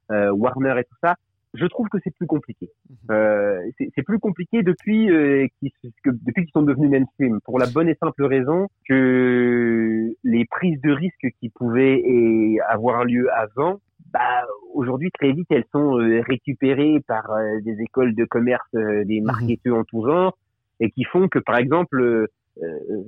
Warner 0.10 0.76
et 0.80 0.84
tout 0.84 0.96
ça 1.04 1.16
je 1.54 1.66
trouve 1.66 1.90
que 1.90 1.98
c'est 2.04 2.16
plus 2.16 2.28
compliqué. 2.28 2.70
Euh, 3.10 3.60
c'est 3.78 4.04
plus 4.04 4.20
compliqué 4.20 4.64
depuis 4.64 5.12
euh, 5.12 5.48
qu'ils 5.60 5.72
depuis 6.06 6.46
qu'ils 6.46 6.52
sont 6.54 6.62
devenus 6.62 6.90
mainstream, 6.90 7.42
pour 7.42 7.60
la 7.60 7.68
bonne 7.68 7.90
et 7.90 7.96
simple 7.96 8.24
raison 8.24 8.68
que 8.88 10.14
les 10.24 10.46
prises 10.46 10.80
de 10.82 10.92
risques 10.92 11.28
qui 11.40 11.50
pouvaient 11.50 12.58
avoir 12.70 13.04
lieu 13.04 13.30
avant, 13.34 13.82
bah 14.14 14.46
aujourd'hui 14.74 15.12
très 15.12 15.32
vite 15.32 15.48
elles 15.50 15.66
sont 15.72 16.00
euh, 16.00 16.22
récupérées 16.28 17.02
par 17.08 17.32
euh, 17.32 17.60
des 17.62 17.82
écoles 17.82 18.16
de 18.16 18.26
commerce, 18.26 18.68
euh, 18.76 19.04
des 19.06 19.22
marketeurs 19.22 19.78
en 19.78 19.84
tout 19.84 20.06
genre, 20.06 20.38
et 20.80 20.90
qui 20.92 21.04
font 21.04 21.28
que 21.28 21.40
par 21.40 21.58
exemple, 21.58 22.28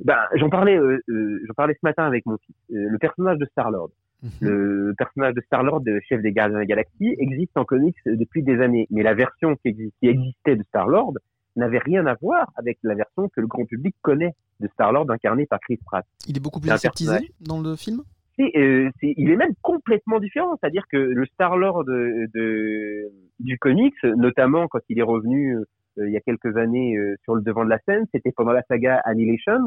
bah, 0.06 0.30
j'en 0.36 0.50
parlais, 0.50 0.80
j'en 1.08 1.54
parlais 1.56 1.74
ce 1.74 1.80
matin 1.84 2.06
avec 2.06 2.26
mon 2.26 2.38
fils, 2.38 2.56
le 2.70 2.98
personnage 2.98 3.38
de 3.38 3.46
Star 3.46 3.72
Lord. 3.72 3.90
Mhm. 4.24 4.32
Le 4.50 4.94
personnage 4.98 5.34
de 5.34 5.42
Star-Lord, 5.42 5.84
euh, 5.88 6.00
chef 6.08 6.22
des 6.22 6.32
Gardiens 6.32 6.56
de 6.56 6.60
la 6.62 6.66
Galaxie, 6.66 7.14
existe 7.20 7.56
en 7.58 7.66
comics 7.66 7.98
depuis 8.06 8.42
des 8.42 8.62
années. 8.62 8.88
Mais 8.90 9.04
la 9.04 9.14
version 9.14 9.56
qui, 9.58 9.70
exi- 9.70 9.92
qui 10.00 10.08
existait 10.08 10.56
de 10.56 10.64
Star-Lord 10.64 11.14
n'avait 11.56 11.80
rien 11.80 12.06
à 12.08 12.16
voir 12.22 12.52
avec 12.56 12.78
la 12.84 12.96
version 12.96 13.28
que 13.30 13.42
le 13.42 13.48
grand 13.48 13.66
public 13.66 13.96
connaît 14.02 14.34
de 14.60 14.68
Star-Lord 14.70 15.12
incarné 15.12 15.46
par 15.46 15.60
Chris 15.60 15.78
Pratt. 15.86 16.06
Il 16.28 16.38
est 16.38 16.40
beaucoup 16.40 16.60
plus 16.60 16.70
aseptisé 16.72 17.32
dans 17.42 17.62
le 17.62 17.76
film? 17.76 18.02
Euh, 18.40 18.90
il 19.04 19.30
est 19.30 19.36
même 19.36 19.54
complètement 19.62 20.20
différent. 20.20 20.58
C'est-à-dire 20.60 20.86
que 20.90 20.98
le 20.98 21.26
Star-Lord 21.28 21.84
de, 21.86 22.28
de- 22.34 23.12
du 23.40 23.60
comics, 23.60 23.94
notamment 24.04 24.68
quand 24.68 24.80
il 24.90 24.98
est 25.00 25.04
revenu 25.04 25.56
euh, 25.58 26.08
il 26.08 26.12
y 26.12 26.18
a 26.18 26.22
quelques 26.22 26.58
années 26.58 26.96
euh, 26.98 27.16
sur 27.24 27.36
le 27.36 27.42
devant 27.44 27.64
de 27.64 27.70
la 27.70 27.78
scène, 27.86 28.06
c'était 28.12 28.32
pendant 28.32 28.54
la 28.54 28.64
saga 28.64 28.96
Annihilation. 29.06 29.60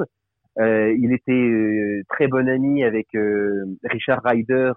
Euh, 0.58 0.94
il 0.98 1.12
était 1.12 1.32
euh, 1.32 2.02
très 2.08 2.28
bon 2.28 2.48
ami 2.48 2.82
avec 2.82 3.08
euh, 3.14 3.64
Richard 3.84 4.22
Ryder 4.24 4.72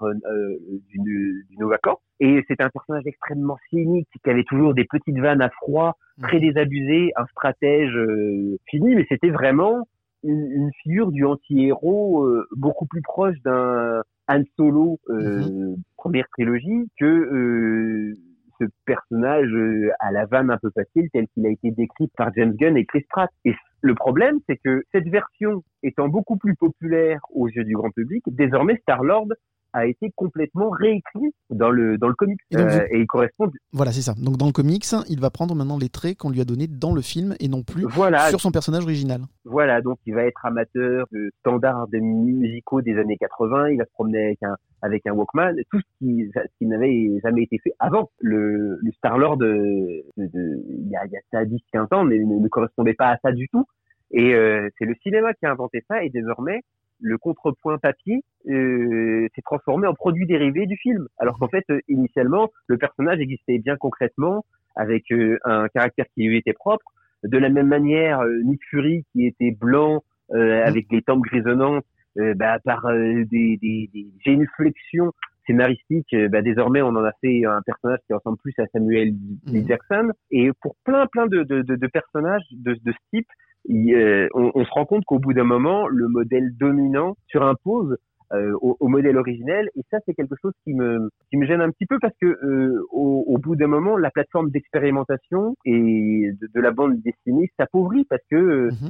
du, 0.93 1.45
du 1.49 1.57
Nova 1.57 1.77
Corps. 1.77 2.01
Et 2.19 2.43
c'était 2.47 2.63
un 2.63 2.69
personnage 2.69 3.03
extrêmement 3.05 3.57
cynique, 3.69 4.09
qui 4.23 4.29
avait 4.29 4.43
toujours 4.43 4.73
des 4.73 4.83
petites 4.83 5.17
vannes 5.19 5.41
à 5.41 5.49
froid, 5.49 5.97
très 6.21 6.39
désabusé, 6.39 7.11
un 7.15 7.25
stratège 7.27 7.95
euh, 7.95 8.57
fini, 8.69 8.95
mais 8.95 9.05
c'était 9.07 9.29
vraiment 9.29 9.87
une, 10.23 10.51
une 10.51 10.69
figure 10.83 11.11
du 11.11 11.23
anti-héros 11.23 12.25
euh, 12.25 12.45
beaucoup 12.57 12.85
plus 12.85 13.01
proche 13.01 13.37
d'un 13.45 14.01
Han 14.27 14.43
Solo 14.57 14.99
euh, 15.09 15.75
première 15.95 16.27
trilogie 16.29 16.89
que 16.99 17.05
euh, 17.05 18.17
ce 18.59 18.65
personnage 18.85 19.49
euh, 19.51 19.91
à 19.99 20.11
la 20.11 20.25
vanne 20.25 20.51
un 20.51 20.57
peu 20.57 20.69
facile 20.73 21.09
tel 21.11 21.27
qu'il 21.29 21.45
a 21.45 21.49
été 21.49 21.71
décrit 21.71 22.09
par 22.15 22.33
James 22.35 22.53
Gunn 22.55 22.77
et 22.77 22.85
Chris 22.85 23.05
Pratt. 23.09 23.29
Et 23.45 23.55
le 23.81 23.95
problème, 23.95 24.39
c'est 24.47 24.57
que 24.57 24.83
cette 24.91 25.07
version 25.07 25.63
étant 25.83 26.07
beaucoup 26.07 26.37
plus 26.37 26.55
populaire 26.55 27.19
aux 27.33 27.47
yeux 27.47 27.63
du 27.63 27.73
grand 27.73 27.91
public, 27.91 28.23
désormais 28.27 28.77
Star-Lord 28.77 29.29
a 29.73 29.85
été 29.85 30.11
complètement 30.15 30.69
réécrit 30.69 31.33
dans 31.49 31.69
le 31.69 31.97
dans 31.97 32.07
le 32.07 32.13
comic 32.15 32.39
Et 32.51 32.55
donc, 32.57 32.69
vous- 32.69 32.79
et 32.79 32.99
il 32.99 33.07
correspond 33.07 33.51
Voilà, 33.71 33.91
c'est 33.91 34.01
ça. 34.01 34.13
Donc 34.17 34.37
dans 34.37 34.45
le 34.47 34.51
comics, 34.51 34.85
il 35.09 35.19
va 35.19 35.29
prendre 35.29 35.55
maintenant 35.55 35.77
les 35.77 35.89
traits 35.89 36.17
qu'on 36.17 36.29
lui 36.29 36.41
a 36.41 36.45
donnés 36.45 36.67
dans 36.67 36.93
le 36.93 37.01
film 37.01 37.35
et 37.39 37.47
non 37.47 37.63
plus 37.63 37.85
voilà 37.87 38.29
sur 38.29 38.41
son 38.41 38.51
personnage 38.51 38.83
original. 38.83 39.21
Voilà, 39.45 39.81
donc 39.81 39.97
il 40.05 40.13
va 40.15 40.23
être 40.23 40.45
amateur 40.45 41.05
de 41.11 41.31
standards 41.39 41.87
musicaux 41.91 42.81
des 42.81 42.97
années 42.97 43.17
80, 43.17 43.69
il 43.69 43.77
va 43.77 43.85
se 43.85 43.91
promener 43.93 44.23
avec 44.25 44.43
un 44.43 44.55
avec 44.81 45.05
un 45.07 45.11
Walkman, 45.11 45.55
tout 45.71 45.79
ce 45.81 45.85
qui, 46.57 46.65
n'avait 46.65 47.19
jamais 47.21 47.43
été 47.43 47.57
fait 47.59 47.73
avant. 47.79 48.11
Le, 48.21 48.77
le 48.81 48.91
Star-Lord 48.93 49.35
de, 49.35 50.05
de- 50.15 50.63
il 50.69 50.87
y 50.89 50.95
a, 50.95 51.05
y 51.07 51.17
a 51.17 51.19
ça 51.31 51.43
10-15 51.43 51.93
ans 51.93 52.05
ne, 52.05 52.15
ne, 52.15 52.39
ne 52.39 52.47
correspondait 52.47 52.93
pas 52.93 53.09
à 53.09 53.17
ça 53.21 53.33
du 53.33 53.49
tout. 53.49 53.65
Et 54.11 54.33
euh, 54.33 54.69
c'est 54.79 54.85
le 54.85 54.95
cinéma 55.03 55.33
qui 55.33 55.45
a 55.45 55.51
inventé 55.51 55.83
ça 55.89 56.01
et 56.03 56.09
désormais 56.09 56.61
le 56.99 57.17
contrepoint 57.17 57.77
papier 57.77 58.23
euh, 58.49 59.27
s'est 59.35 59.41
transformé 59.41 59.87
en 59.87 59.93
produit 59.93 60.25
dérivé 60.25 60.65
du 60.65 60.77
film. 60.77 61.07
Alors 61.17 61.37
qu'en 61.39 61.47
fait, 61.47 61.65
euh, 61.69 61.79
initialement, 61.87 62.49
le 62.67 62.77
personnage 62.77 63.19
existait 63.19 63.59
bien 63.59 63.77
concrètement 63.77 64.45
avec 64.75 65.11
euh, 65.11 65.37
un 65.45 65.67
caractère 65.67 66.05
qui 66.13 66.27
lui 66.27 66.37
était 66.37 66.53
propre. 66.53 66.85
De 67.23 67.37
la 67.37 67.49
même 67.49 67.67
manière, 67.67 68.21
euh, 68.21 68.41
Nick 68.43 68.61
Fury 68.69 69.05
qui 69.11 69.25
était 69.25 69.51
blanc 69.51 70.03
euh, 70.31 70.63
avec 70.63 70.87
des 70.89 71.01
tempes 71.01 71.21
grisonnantes, 71.21 71.85
euh, 72.17 72.33
bah, 72.33 72.59
par 72.63 72.85
euh, 72.85 73.23
des, 73.25 73.57
des, 73.57 73.89
des 73.93 74.07
génuflexions 74.25 75.11
scénaristiques, 75.45 76.13
euh, 76.13 76.27
bah, 76.29 76.41
désormais 76.41 76.81
on 76.81 76.89
en 76.89 77.03
a 77.03 77.11
fait 77.21 77.45
un 77.45 77.61
personnage 77.65 77.99
qui 78.07 78.13
ressemble 78.13 78.37
plus 78.37 78.53
à 78.59 78.65
Samuel 78.67 79.09
L. 79.47 79.61
Mhm. 79.61 79.67
Jackson. 79.67 80.11
Et 80.31 80.51
pour 80.61 80.75
plein 80.83 81.07
plein 81.07 81.27
de, 81.27 81.43
de, 81.43 81.61
de, 81.61 81.75
de 81.75 81.87
personnages 81.87 82.43
de, 82.51 82.73
de 82.73 82.91
ce 82.91 82.97
type, 83.11 83.27
il, 83.65 83.93
euh, 83.93 84.27
on, 84.33 84.51
on 84.55 84.65
se 84.65 84.71
rend 84.71 84.85
compte 84.85 85.03
qu'au 85.05 85.19
bout 85.19 85.33
d'un 85.33 85.43
moment, 85.43 85.87
le 85.87 86.07
modèle 86.07 86.55
dominant 86.57 87.15
surimpose 87.27 87.97
euh, 88.31 88.53
au, 88.61 88.77
au 88.79 88.87
modèle 88.89 89.17
originel. 89.17 89.69
Et 89.75 89.81
ça, 89.89 89.97
c'est 90.05 90.13
quelque 90.13 90.35
chose 90.41 90.53
qui 90.63 90.73
me, 90.75 91.09
qui 91.29 91.37
me 91.37 91.47
gêne 91.47 91.61
un 91.61 91.71
petit 91.71 91.87
peu 91.87 91.97
parce 91.99 92.13
que 92.21 92.27
euh, 92.27 92.79
au, 92.91 93.23
au 93.27 93.37
bout 93.39 93.55
d'un 93.55 93.67
moment, 93.67 93.97
la 93.97 94.11
plateforme 94.11 94.51
d'expérimentation 94.51 95.55
et 95.65 96.29
de, 96.39 96.47
de 96.53 96.61
la 96.61 96.69
bande 96.71 97.01
dessinée 97.01 97.49
s'appauvrit 97.57 98.05
parce 98.05 98.21
que 98.29 98.35
euh, 98.35 98.69
Mhm. 98.69 98.89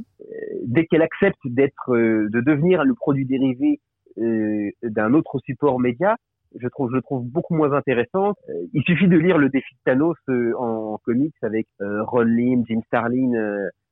dès 0.66 0.84
qu'elle 0.86 1.00
accepte 1.02 1.40
d'être, 1.46 1.96
de 1.96 2.40
devenir 2.40 2.84
le 2.84 2.94
produit 2.94 3.24
dérivé 3.26 3.80
d'un 4.16 5.14
autre 5.14 5.38
support 5.46 5.80
média, 5.80 6.16
je 6.58 6.68
trouve, 6.68 6.90
je 6.90 6.96
le 6.96 7.02
trouve 7.02 7.24
beaucoup 7.24 7.54
moins 7.54 7.72
intéressant. 7.72 8.34
Il 8.74 8.82
suffit 8.82 9.08
de 9.08 9.16
lire 9.16 9.38
le 9.38 9.48
défi 9.48 9.74
de 9.74 9.80
Thanos 9.84 10.16
en, 10.28 10.94
en 10.94 10.98
comics 10.98 11.34
avec 11.42 11.66
Ron 11.80 12.22
Lim, 12.24 12.64
Jim 12.66 12.80
Starlin. 12.86 13.32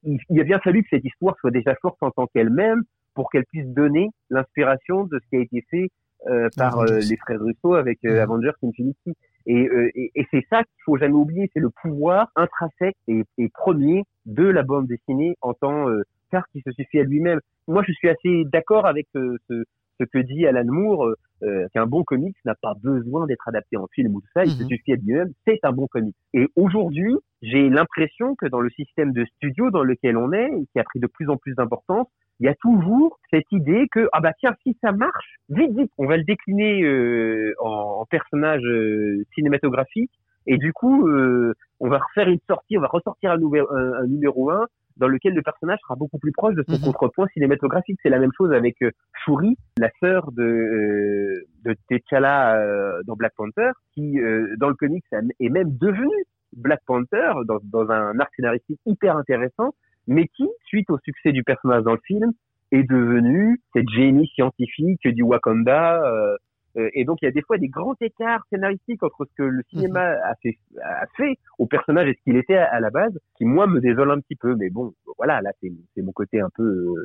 Il, 0.04 0.18
il 0.30 0.40
a 0.40 0.44
bien 0.44 0.58
fallu 0.60 0.82
que 0.82 0.88
cette 0.90 1.04
histoire 1.04 1.36
soit 1.40 1.50
déjà 1.50 1.74
forte 1.82 1.98
en 2.02 2.10
tant 2.10 2.26
qu'elle-même 2.26 2.82
pour 3.14 3.30
qu'elle 3.30 3.44
puisse 3.46 3.66
donner 3.66 4.10
l'inspiration 4.30 5.04
de 5.04 5.18
ce 5.18 5.28
qui 5.28 5.36
a 5.36 5.40
été 5.40 5.64
fait 5.70 5.88
euh, 6.28 6.48
par 6.56 6.78
euh, 6.80 6.98
les 7.00 7.16
frères 7.16 7.40
Russo 7.40 7.74
avec 7.74 7.98
euh, 8.04 8.12
Mhm. 8.14 8.18
Avengers 8.18 8.52
Infinity. 8.62 9.12
Et, 9.46 9.66
euh, 9.68 9.90
et, 9.94 10.10
et 10.14 10.26
c'est 10.30 10.44
ça 10.50 10.58
qu'il 10.62 10.82
faut 10.84 10.96
jamais 10.98 11.14
oublier, 11.14 11.50
c'est 11.54 11.60
le 11.60 11.70
pouvoir 11.82 12.28
intrinsèque 12.36 12.96
et, 13.06 13.22
et 13.38 13.48
premier 13.48 14.04
de 14.26 14.44
la 14.44 14.62
bande 14.62 14.86
dessinée 14.86 15.36
en 15.40 15.54
tant 15.54 15.88
euh, 15.88 16.02
car 16.30 16.44
qui 16.52 16.60
se 16.60 16.70
suffit 16.72 17.00
à 17.00 17.04
lui-même. 17.04 17.40
Moi, 17.66 17.82
je 17.86 17.92
suis 17.92 18.08
assez 18.08 18.44
d'accord 18.52 18.86
avec 18.86 19.06
euh, 19.16 19.36
ce, 19.48 19.64
ce 19.98 20.04
que 20.04 20.18
dit 20.18 20.46
Alan 20.46 20.64
Moore, 20.66 21.14
euh, 21.42 21.66
qu'un 21.72 21.86
bon 21.86 22.04
comics 22.04 22.36
n'a 22.44 22.54
pas 22.60 22.74
besoin 22.82 23.26
d'être 23.26 23.46
adapté 23.48 23.76
en 23.76 23.86
film 23.88 24.14
ou 24.14 24.20
tout 24.20 24.28
ça, 24.34 24.44
il 24.44 24.52
se 24.52 24.62
Mhm. 24.62 24.68
suffit 24.68 24.92
à 24.92 24.96
lui-même, 24.96 25.32
c'est 25.46 25.60
un 25.62 25.72
bon 25.72 25.86
comics. 25.86 26.16
Et 26.34 26.48
aujourd'hui, 26.56 27.14
j'ai 27.42 27.68
l'impression 27.70 28.34
que 28.34 28.46
dans 28.46 28.60
le 28.60 28.70
système 28.70 29.12
de 29.12 29.24
studio 29.36 29.70
dans 29.70 29.84
lequel 29.84 30.16
on 30.16 30.32
est, 30.32 30.46
et 30.48 30.66
qui 30.72 30.78
a 30.78 30.84
pris 30.84 30.98
de 31.00 31.06
plus 31.06 31.28
en 31.30 31.36
plus 31.36 31.54
d'importance, 31.54 32.08
il 32.40 32.46
y 32.46 32.48
a 32.48 32.54
toujours 32.54 33.18
cette 33.30 33.50
idée 33.50 33.86
que 33.90 34.08
ah 34.12 34.20
bah 34.20 34.32
tiens 34.38 34.54
si 34.62 34.76
ça 34.82 34.92
marche, 34.92 35.36
vite 35.48 35.72
vite, 35.76 35.90
on 35.98 36.06
va 36.06 36.16
le 36.16 36.24
décliner 36.24 36.82
euh, 36.84 37.52
en, 37.60 38.00
en 38.00 38.04
personnage 38.06 38.62
euh, 38.64 39.24
cinématographique 39.34 40.12
et 40.46 40.56
du 40.56 40.72
coup 40.72 41.08
euh, 41.08 41.54
on 41.80 41.88
va 41.88 41.98
refaire 41.98 42.28
une 42.28 42.38
sortie, 42.48 42.78
on 42.78 42.80
va 42.80 42.86
ressortir 42.88 43.32
un, 43.32 43.38
nouvel, 43.38 43.64
un, 43.70 43.92
un 44.02 44.06
numéro 44.06 44.50
1 44.50 44.66
dans 44.98 45.08
lequel 45.08 45.34
le 45.34 45.42
personnage 45.42 45.78
sera 45.82 45.94
beaucoup 45.96 46.18
plus 46.18 46.32
proche 46.32 46.54
de 46.54 46.64
son 46.68 46.74
Mhm. 46.74 46.82
contrepoint 46.82 47.26
cinématographique. 47.28 47.98
C'est 48.02 48.08
la 48.10 48.18
même 48.18 48.32
chose 48.36 48.52
avec 48.52 48.76
euh, 48.82 48.90
Shuri, 49.24 49.56
la 49.78 49.90
sœur 50.00 50.30
de, 50.32 50.42
euh, 50.42 51.44
de 51.64 51.74
T'Challa 51.88 52.56
euh, 52.56 53.02
dans 53.06 53.14
Black 53.16 53.34
Panther, 53.36 53.70
qui 53.94 54.18
euh, 54.20 54.54
dans 54.58 54.68
le 54.68 54.74
comics 54.74 55.04
est 55.40 55.48
même 55.48 55.76
devenue 55.78 56.24
Black 56.56 56.80
Panther 56.86 57.32
dans, 57.46 57.58
dans 57.62 57.90
un 57.90 58.18
arc 58.20 58.32
scénaristique 58.34 58.80
hyper 58.86 59.16
intéressant, 59.16 59.74
mais 60.06 60.26
qui, 60.28 60.48
suite 60.66 60.90
au 60.90 60.98
succès 61.04 61.32
du 61.32 61.44
personnage 61.44 61.82
dans 61.84 61.92
le 61.92 62.00
film, 62.04 62.32
est 62.72 62.82
devenue 62.82 63.60
cette 63.72 63.88
génie 63.90 64.26
scientifique 64.34 65.06
du 65.06 65.22
Wakanda, 65.22 66.02
Euh, 66.04 66.36
et 66.76 67.04
donc 67.04 67.18
il 67.22 67.24
y 67.24 67.28
a 67.28 67.32
des 67.32 67.42
fois 67.42 67.58
des 67.58 67.68
grands 67.68 67.96
écarts 68.00 68.44
scénaristiques 68.50 69.02
entre 69.02 69.24
ce 69.24 69.34
que 69.36 69.42
le 69.42 69.62
cinéma 69.70 70.12
a, 70.24 70.34
fait, 70.42 70.58
a 70.82 71.06
fait 71.16 71.36
au 71.58 71.66
personnage 71.66 72.08
et 72.08 72.14
ce 72.14 72.22
qu'il 72.22 72.36
était 72.36 72.56
à, 72.56 72.78
la 72.80 72.90
base, 72.90 73.18
qui 73.36 73.44
moi 73.44 73.66
me 73.66 73.80
désole 73.80 74.10
un 74.10 74.20
petit 74.20 74.36
peu. 74.36 74.54
Mais 74.54 74.70
bon, 74.70 74.92
voilà, 75.16 75.40
là 75.40 75.50
c'est 75.60 75.72
c'est 75.94 76.02
mon 76.02 76.12
côté 76.12 76.40
un 76.40 76.50
peu 76.54 76.62
euh, 76.62 77.04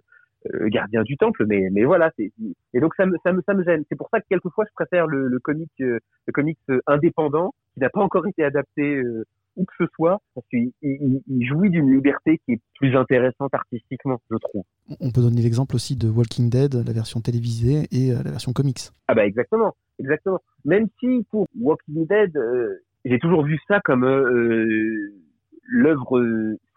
euh, 0.54 0.68
gardien 0.70 1.04
du 1.04 1.18
temple, 1.18 1.46
mais 1.46 1.70
mais 1.72 1.84
voilà. 1.86 2.12
c'est 2.18 2.32
Et 2.74 2.80
donc 2.80 2.94
ça 2.96 3.06
me 3.06 3.18
ça 3.24 3.32
me 3.32 3.42
ça 3.46 3.54
me 3.54 3.64
gêne. 3.64 3.84
C'est 3.90 3.96
pour 3.96 4.10
ça 4.10 4.20
que 4.20 4.26
quelquefois 4.28 4.66
je 4.68 4.74
préfère 4.74 5.08
le, 5.08 5.28
le 5.28 5.40
comic 5.40 5.72
euh, 5.82 6.00
le 6.28 6.34
comics 6.34 6.60
euh, 6.70 6.82
indépendant 6.88 7.54
qui 7.74 7.80
n'a 7.80 7.90
pas 7.90 8.02
encore 8.02 8.28
été 8.28 8.44
adapté 8.44 8.98
euh, 8.98 9.26
où 9.56 9.66
que 9.66 9.74
ce 9.78 9.86
soit, 9.96 10.22
parce 10.36 10.48
qu'il 10.48 10.72
il, 10.82 11.22
il 11.28 11.48
jouit 11.48 11.70
d'une 11.70 11.94
liberté 11.94 12.40
qui 12.46 12.54
est 12.54 12.62
plus 12.80 12.96
intéressante 12.96 13.54
artistiquement, 13.54 14.20
je 14.30 14.38
trouve. 14.38 14.64
On 15.00 15.12
peut 15.12 15.22
donner 15.22 15.42
l'exemple 15.42 15.76
aussi 15.76 15.96
de 15.96 16.10
Walking 16.10 16.50
Dead, 16.50 16.74
la 16.74 16.94
version 16.94 17.22
télévisée 17.22 17.88
et 17.92 18.12
euh, 18.12 18.24
la 18.24 18.32
version 18.32 18.54
comics. 18.54 18.80
Ah 19.08 19.16
bah 19.16 19.26
exactement, 19.26 19.76
exactement. 20.00 20.40
Même 20.66 20.88
si 21.00 21.26
pour 21.30 21.48
Walking 21.60 22.08
Dead, 22.08 22.36
euh, 22.38 22.84
j'ai 23.06 23.20
toujours 23.20 23.44
vu 23.44 23.60
ça 23.68 23.80
comme 23.84 24.04
euh, 24.06 25.14
l'œuvre 25.64 26.22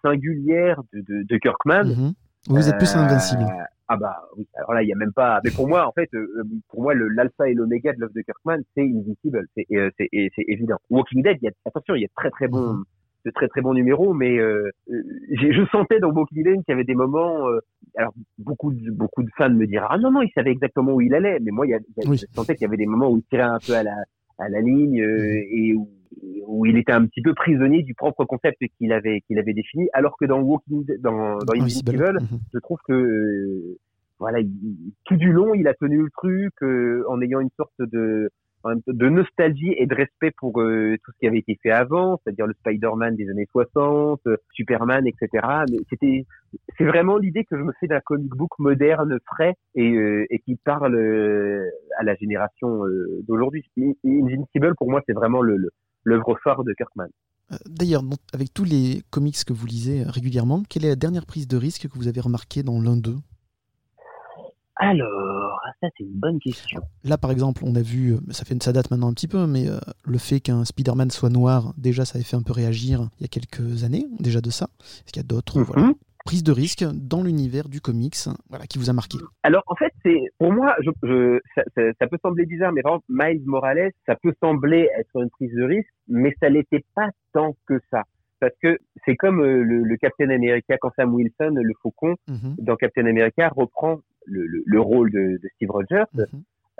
singulière 0.03 0.83
de, 0.93 1.01
de, 1.01 1.23
de 1.23 1.39
Kirkman. 1.39 1.85
Mhm. 1.85 2.13
Vous 2.49 2.69
êtes 2.69 2.79
plus 2.79 2.95
invincible. 2.95 3.45
Ah 3.89 3.97
bah 3.97 4.17
oui. 4.37 4.47
Alors 4.55 4.75
là, 4.75 4.83
il 4.83 4.89
y 4.89 4.93
a 4.93 4.97
même 4.97 5.13
pas. 5.13 5.41
Mais 5.45 5.51
pour 5.53 5.69
moi, 5.69 5.87
en 5.87 5.93
fait, 5.93 6.09
euh, 6.15 6.27
pour 6.71 6.83
moi, 6.83 6.93
l'alpha 6.95 7.49
et 7.49 7.55
l'oméga 7.55 7.93
de 7.93 8.01
l'œuvre 8.01 8.13
de 8.15 8.23
Kirkman, 8.23 8.59
c'est 8.75 8.83
Invisible. 8.83 9.47
C'est 9.55 9.67
euh, 9.73 9.91
c'est 9.97 10.09
et 10.13 10.31
c'est 10.35 10.45
évident. 10.49 10.77
Walking 10.91 11.23
Dead, 11.23 11.37
il 11.41 11.45
y 11.45 11.49
a 11.49 11.53
attention, 11.67 11.95
il 11.95 12.03
y 12.03 12.05
a 12.05 12.09
de 12.09 12.13
très 12.17 12.31
très 12.31 12.49
bons 12.49 12.73
Mhm. 12.73 12.85
de 13.27 13.31
très 13.33 13.49
très 13.49 13.61
bons 13.61 13.75
numéros, 13.75 14.13
mais 14.15 14.39
euh, 14.39 14.71
euh, 14.91 15.03
je 15.31 15.65
sentais 15.71 16.01
dans 16.01 16.11
Walking 16.13 16.43
Dead 16.45 16.55
qu'il 16.65 16.65
y 16.69 16.73
avait 16.73 16.85
des 16.85 16.95
moments. 16.95 17.49
euh, 17.49 17.61
alors 17.97 18.13
beaucoup 18.39 18.73
de 18.73 18.91
beaucoup 18.91 19.23
de 19.23 19.31
fans 19.39 19.51
me 19.51 19.67
diront 19.67 19.87
ah 19.89 19.99
non 19.99 20.11
non, 20.11 20.23
il 20.23 20.31
savait 20.33 20.51
exactement 20.51 20.93
où 20.95 21.01
il 21.01 21.15
allait, 21.15 21.39
mais 21.41 21.51
moi, 21.53 21.67
il 21.67 21.71
y 21.71 21.75
a, 21.75 21.79
il 21.79 22.03
y 22.03 22.07
a- 22.07 22.11
Oui. 22.11 22.19
je 22.19 22.27
sentais 22.35 22.55
qu'il 22.57 22.65
y 22.65 22.69
avait 22.69 22.77
des 22.77 22.87
moments 22.87 23.11
où 23.11 23.19
il 23.19 23.23
tirait 23.25 23.43
un 23.43 23.59
peu 23.65 23.75
à 23.75 23.83
la 23.85 23.95
à 24.39 24.49
la 24.49 24.61
ligne 24.61 25.01
euh, 25.01 25.43
et 25.51 25.75
où, 25.75 25.89
où 26.47 26.67
il 26.67 26.77
était 26.77 26.93
un 26.93 27.07
petit 27.07 27.23
peu 27.23 27.35
prisonnier 27.35 27.83
du 27.83 27.95
propre 27.95 28.25
concept 28.25 28.59
qu'il 28.79 28.93
avait 28.93 29.21
qu'il 29.23 29.39
avait 29.39 29.53
défini, 29.55 29.89
alors 29.93 30.17
que 30.19 30.25
dans 30.27 30.41
Walking 30.41 30.85
Dead, 30.85 31.01
dans 31.01 31.39
dans 31.39 31.55
Invisible, 31.55 32.19
Mhm. 32.21 32.39
je 32.55 32.59
trouve 32.61 32.79
que 32.87 32.93
euh, 32.93 33.79
voilà, 34.19 34.41
il- 34.41 34.51
il- 34.63 34.93
tout 35.05 35.17
du 35.17 35.33
long, 35.33 35.55
il 35.55 35.67
a 35.69 35.75
tenu 35.75 36.03
le 36.03 36.11
truc 36.17 36.53
euh, 36.63 37.05
en 37.09 37.21
ayant 37.21 37.41
une 37.41 37.51
sorte 37.57 37.75
de 37.81 38.31
de 38.89 39.09
nostalgie 39.09 39.75
et 39.79 39.87
de 39.87 39.95
respect 39.95 40.33
pour 40.39 40.61
euh, 40.61 40.97
tout 41.05 41.13
ce 41.13 41.19
qui 41.21 41.29
avait 41.29 41.39
été 41.39 41.57
fait 41.63 41.71
avant, 41.71 42.19
c'est-à-dire 42.25 42.49
le 42.49 42.55
Spider-Man 42.55 43.15
des 43.15 43.31
années 43.31 43.47
60, 43.53 44.21
euh, 44.27 44.37
Superman, 44.55 45.07
etc. 45.07 45.47
Mais 45.71 45.77
c'était, 45.89 46.27
c'est 46.77 46.85
vraiment 46.85 47.17
l'idée 47.17 47.45
que 47.45 47.57
je 47.57 47.63
me 47.63 47.71
fais 47.79 47.87
d'un 47.87 48.01
comic 48.01 48.31
book 48.35 48.51
moderne, 48.59 49.19
frais 49.25 49.55
et, 49.77 49.93
euh, 49.93 50.27
et 50.31 50.41
qui 50.41 50.57
parle 50.57 50.97
euh, 50.97 51.65
à 51.99 52.03
la 52.03 52.17
génération 52.17 52.85
euh, 52.87 53.21
d'aujourd'hui. 53.29 53.65
In- 53.79 53.93
Invincible, 54.05 54.75
pour 54.77 54.91
moi, 54.91 55.01
c'est 55.07 55.13
vraiment 55.13 55.43
le, 55.43 55.57
le- 55.59 55.71
l'œuvre 56.07 56.39
phare 56.43 56.65
de 56.65 56.73
Kirkman. 56.73 57.09
Euh, 57.53 57.57
D'ailleurs, 57.67 58.03
avec 58.33 58.55
tous 58.55 58.65
les 58.65 59.03
comics 59.11 59.45
que 59.45 59.53
vous 59.53 59.67
lisez 59.67 60.05
euh, 60.05 60.11
régulièrement, 60.11 60.63
quelle 60.69 60.85
est 60.85 60.91
la 60.91 60.97
dernière 60.97 61.27
prise 61.27 61.47
de 61.47 61.57
risque 61.57 61.89
que 61.89 61.99
vous 61.99 62.09
avez 62.09 62.21
remarquée 62.21 62.63
dans 62.63 62.81
l'un 62.81 62.97
d'eux? 62.97 63.19
Alors, 64.77 65.59
ça 65.81 65.89
c'est 65.97 66.05
une 66.05 66.13
bonne 66.13 66.39
question. 66.39 66.81
Là, 67.03 67.17
par 67.17 67.31
exemple, 67.31 67.63
on 67.65 67.75
a 67.75 67.83
vu, 67.83 68.15
euh, 68.15 68.19
ça, 68.31 68.45
fait, 68.45 68.63
ça 68.63 68.73
date 68.73 68.91
maintenant 68.91 69.09
un 69.09 69.15
petit 69.15 69.29
peu, 69.29 69.47
mais 69.47 69.69
euh, 69.69 69.79
le 70.05 70.19
fait 70.19 70.41
qu'un 70.41 70.65
Spider-Man 70.65 71.11
soit 71.11 71.31
noir, 71.31 71.73
déjà, 71.79 72.05
ça 72.05 72.17
avait 72.17 72.25
fait 72.25 72.37
un 72.37 72.43
peu 72.43 72.53
réagir 72.53 73.09
il 73.19 73.23
y 73.23 73.25
a 73.25 73.29
quelques 73.29 73.85
années, 73.85 74.07
déjà 74.21 74.41
de 74.41 74.51
ça. 74.51 74.69
Est-ce 74.81 75.13
qu'il 75.13 75.23
y 75.23 75.25
a 75.25 75.29
d'autres? 75.29 75.63
Voilà, 75.63 75.93
Prises 76.27 76.43
de 76.45 76.53
risque 76.53 76.85
dans 76.93 77.23
l'univers 77.23 77.69
du 77.69 77.81
comics 77.81 78.17
voilà, 78.51 78.67
qui 78.67 78.79
vous 78.79 78.91
a 78.91 78.93
marqué 78.93 79.17
Alors 79.45 79.63
en 79.69 79.77
fait, 79.77 79.93
c'est 80.03 80.21
pour 80.39 80.53
moi, 80.53 80.75
je, 80.85 80.91
je, 81.05 81.39
ça, 81.55 81.63
ça, 81.75 81.83
ça 82.01 82.07
peut 82.09 82.19
sembler 82.21 82.45
bizarre, 82.47 82.73
mais 82.73 82.83
par 82.83 82.95
exemple, 82.95 83.07
Miles 83.09 83.43
Morales, 83.47 83.93
ça 84.07 84.17
peut 84.21 84.35
sembler 84.43 84.89
être 84.99 85.17
une 85.23 85.31
prise 85.31 85.53
de 85.55 85.63
risque, 85.63 85.89
mais 86.09 86.35
ça 86.41 86.49
l'était 86.49 86.85
pas 86.95 87.09
tant 87.33 87.55
que 87.67 87.79
ça. 87.91 88.03
Parce 88.41 88.53
que 88.63 88.77
c'est 89.05 89.17
comme 89.17 89.41
euh, 89.41 89.63
le, 89.63 89.83
le 89.85 89.97
Captain 89.97 90.29
America 90.31 90.77
quand 90.79 90.91
Sam 90.97 91.15
Wilson, 91.15 91.55
le 91.63 91.73
faucon, 91.83 92.17
Mhm, 92.29 92.57
dans 92.59 92.77
Captain 92.77 93.07
America, 93.07 93.49
reprend 93.57 94.01
le, 94.27 94.47
le, 94.47 94.63
le 94.67 94.81
rôle 94.81 95.11
de, 95.13 95.39
de 95.43 95.49
Steve 95.55 95.71
Rogers 95.71 96.05
mhm. 96.13 96.27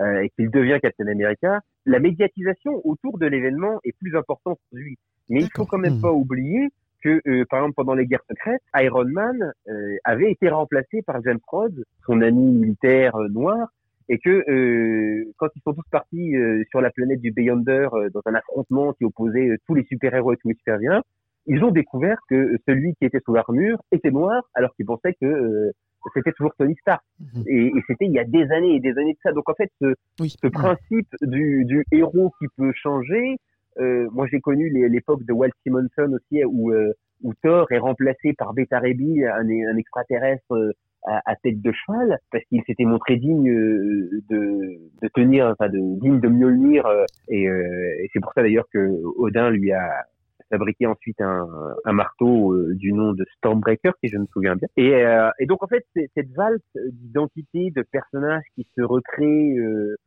euh, 0.01 0.21
et 0.23 0.29
qu'il 0.31 0.51
devient 0.51 0.77
Captain 0.81 1.07
America. 1.07 1.61
La 1.85 1.99
médiatisation 1.99 2.81
autour 2.85 3.17
de 3.17 3.25
l'événement 3.25 3.79
est 3.85 3.95
plus 3.97 4.15
importante 4.15 4.59
pour 4.69 4.77
lui. 4.77 4.97
Mais 5.29 5.39
il 5.39 5.43
faut 5.43 5.49
D'accord. 5.63 5.67
quand 5.69 5.77
même 5.79 5.95
Mhm. 5.95 6.01
pas 6.01 6.11
oublier 6.11 6.69
que, 7.01 7.21
euh, 7.27 7.45
par 7.49 7.59
exemple, 7.59 7.75
pendant 7.75 7.93
les 7.93 8.05
guerres 8.05 8.23
secrètes, 8.29 8.61
Iron 8.75 9.05
Man 9.05 9.53
euh, 9.69 9.95
avait 10.03 10.31
été 10.31 10.49
remplacé 10.49 11.01
par 11.03 11.21
James 11.23 11.39
Rhodes, 11.47 11.83
son 12.05 12.21
ami 12.21 12.51
militaire 12.51 13.15
euh, 13.15 13.27
noir, 13.29 13.69
et 14.09 14.19
que 14.19 14.29
euh, 14.49 15.25
quand 15.37 15.49
ils 15.55 15.61
sont 15.63 15.73
tous 15.73 15.87
partis 15.91 16.35
euh, 16.35 16.63
sur 16.69 16.79
la 16.81 16.89
planète 16.91 17.19
du 17.21 17.31
Beyonder 17.31 17.87
euh, 17.93 18.09
dans 18.13 18.21
un 18.25 18.35
affrontement 18.35 18.93
qui 18.93 19.03
opposait 19.05 19.57
tous 19.67 19.75
les 19.75 19.83
super-héros 19.83 20.33
et 20.33 20.37
tous 20.37 20.47
les 20.49 20.55
super-vilains, 20.55 21.03
ils 21.45 21.63
ont 21.63 21.71
découvert 21.71 22.17
que 22.29 22.57
celui 22.67 22.93
qui 22.95 23.05
était 23.05 23.19
sous 23.25 23.33
l'armure 23.33 23.79
était 23.91 24.11
noir, 24.11 24.43
alors 24.53 24.73
qu'ils 24.75 24.85
pensaient 24.85 25.15
que 25.21 25.25
euh, 25.25 25.71
c'était 26.13 26.31
toujours 26.31 26.53
Tony 26.57 26.75
Stark. 26.79 27.01
Mhm. 27.19 27.43
Et, 27.47 27.67
et 27.67 27.83
c'était 27.87 28.05
il 28.05 28.13
y 28.13 28.19
a 28.19 28.23
des 28.23 28.49
années 28.51 28.75
et 28.75 28.79
des 28.79 28.97
années 28.97 29.13
de 29.13 29.19
ça. 29.23 29.33
Donc 29.33 29.49
en 29.49 29.53
fait, 29.53 29.69
ce, 29.81 29.93
Oui. 30.21 30.33
ce 30.41 30.47
principe 30.47 31.09
du, 31.21 31.65
du 31.65 31.85
héros 31.91 32.31
qui 32.39 32.47
peut 32.57 32.71
changer, 32.73 33.37
euh, 33.79 34.07
moi 34.11 34.27
j'ai 34.31 34.39
connu 34.39 34.69
l'époque 34.89 35.23
de 35.25 35.33
Walt 35.33 35.51
Simonson 35.63 36.13
aussi, 36.13 36.43
où, 36.45 36.71
euh, 36.71 36.93
où 37.23 37.33
Thor 37.43 37.71
est 37.71 37.77
remplacé 37.77 38.33
par 38.33 38.53
Beta 38.53 38.79
Bill, 38.79 39.25
un, 39.25 39.47
un 39.47 39.77
extraterrestre 39.77 40.51
euh, 40.51 40.71
à, 41.05 41.35
tête 41.37 41.61
de 41.61 41.71
cheval, 41.71 42.19
parce 42.31 42.43
qu'il 42.45 42.61
s'était 42.65 42.83
montré 42.85 43.15
digne 43.17 43.49
euh, 43.49 44.09
de, 44.29 44.79
de 45.01 45.07
tenir, 45.13 45.47
enfin 45.47 45.69
de, 45.69 45.99
digne 46.01 46.19
de 46.19 46.27
Mjolnir. 46.27 46.85
euh, 46.85 47.05
et 47.29 47.47
euh, 47.47 48.03
et 48.03 48.09
c'est 48.13 48.19
pour 48.19 48.33
ça 48.33 48.41
d'ailleurs 48.41 48.67
que 48.73 49.01
Odin 49.17 49.49
lui 49.49 49.71
a 49.71 50.05
fabriqué 50.49 50.85
ensuite 50.85 51.19
un, 51.19 51.45
marteau 51.91 52.55
du 52.73 52.93
nom 52.93 53.11
de 53.13 53.25
Stormbreaker, 53.37 53.93
si 54.01 54.09
je 54.09 54.17
me 54.17 54.25
souviens 54.27 54.55
bien. 54.55 54.67
Et, 54.77 54.93
euh, 54.93 55.29
et 55.39 55.45
donc 55.45 55.61
en 55.61 55.67
fait, 55.67 55.85
cette 56.15 56.31
valse 56.35 56.61
d'identité, 56.91 57.71
de 57.71 57.81
personnages 57.81 58.45
qui 58.55 58.65
se 58.77 58.81
recréent, 58.81 59.57
euh, 59.57 59.97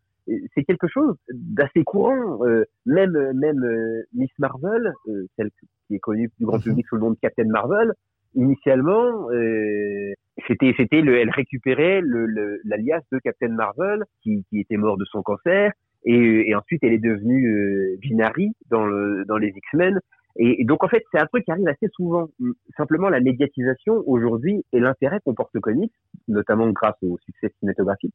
c'est 0.54 0.64
quelque 0.64 0.88
chose 0.88 1.14
d'assez 1.32 1.84
courant. 1.84 2.44
Euh, 2.44 2.64
même 2.86 3.16
même 3.34 3.62
euh, 3.64 4.02
Miss 4.14 4.30
Marvel, 4.38 4.92
euh, 5.08 5.26
celle 5.36 5.50
qui 5.86 5.94
est 5.96 5.98
connue 5.98 6.30
du 6.38 6.44
grand 6.46 6.58
Mhm. 6.58 6.62
public 6.64 6.86
sous 6.88 6.96
le 6.96 7.00
nom 7.02 7.10
de 7.10 7.18
Captain 7.20 7.44
Marvel, 7.44 7.92
initialement, 8.34 9.30
euh, 9.30 10.12
c'était 10.46 10.72
c'était 10.76 11.00
le, 11.02 11.18
elle 11.18 11.30
récupérait 11.30 12.00
le- 12.00 12.26
le- 12.26 12.60
l'alias 12.64 13.02
de 13.12 13.18
Captain 13.18 13.48
Marvel 13.48 14.04
qui, 14.22 14.44
qui 14.48 14.60
était 14.60 14.76
mort 14.76 14.96
de 14.96 15.04
son 15.04 15.22
cancer. 15.22 15.72
Et, 16.04 16.48
et 16.48 16.54
ensuite, 16.54 16.82
elle 16.82 16.94
est 16.94 16.98
devenue 16.98 17.46
euh, 17.46 17.96
Binary 18.00 18.52
dans, 18.70 18.86
le, 18.86 19.24
dans 19.26 19.36
les 19.36 19.48
X-Men. 19.48 20.00
Et, 20.36 20.62
et 20.62 20.64
donc, 20.64 20.82
en 20.82 20.88
fait, 20.88 21.02
c'est 21.12 21.20
un 21.20 21.26
truc 21.26 21.44
qui 21.44 21.50
arrive 21.50 21.68
assez 21.68 21.88
souvent. 21.92 22.28
Simplement, 22.76 23.10
la 23.10 23.20
médiatisation 23.20 24.02
aujourd'hui 24.06 24.64
et 24.72 24.80
l'intérêt 24.80 25.18
qu'on 25.24 25.34
porte 25.34 25.54
aux 25.56 25.60
comics, 25.60 25.92
notamment 26.26 26.70
grâce 26.70 26.96
au 27.02 27.18
succès 27.18 27.52
cinématographique, 27.58 28.14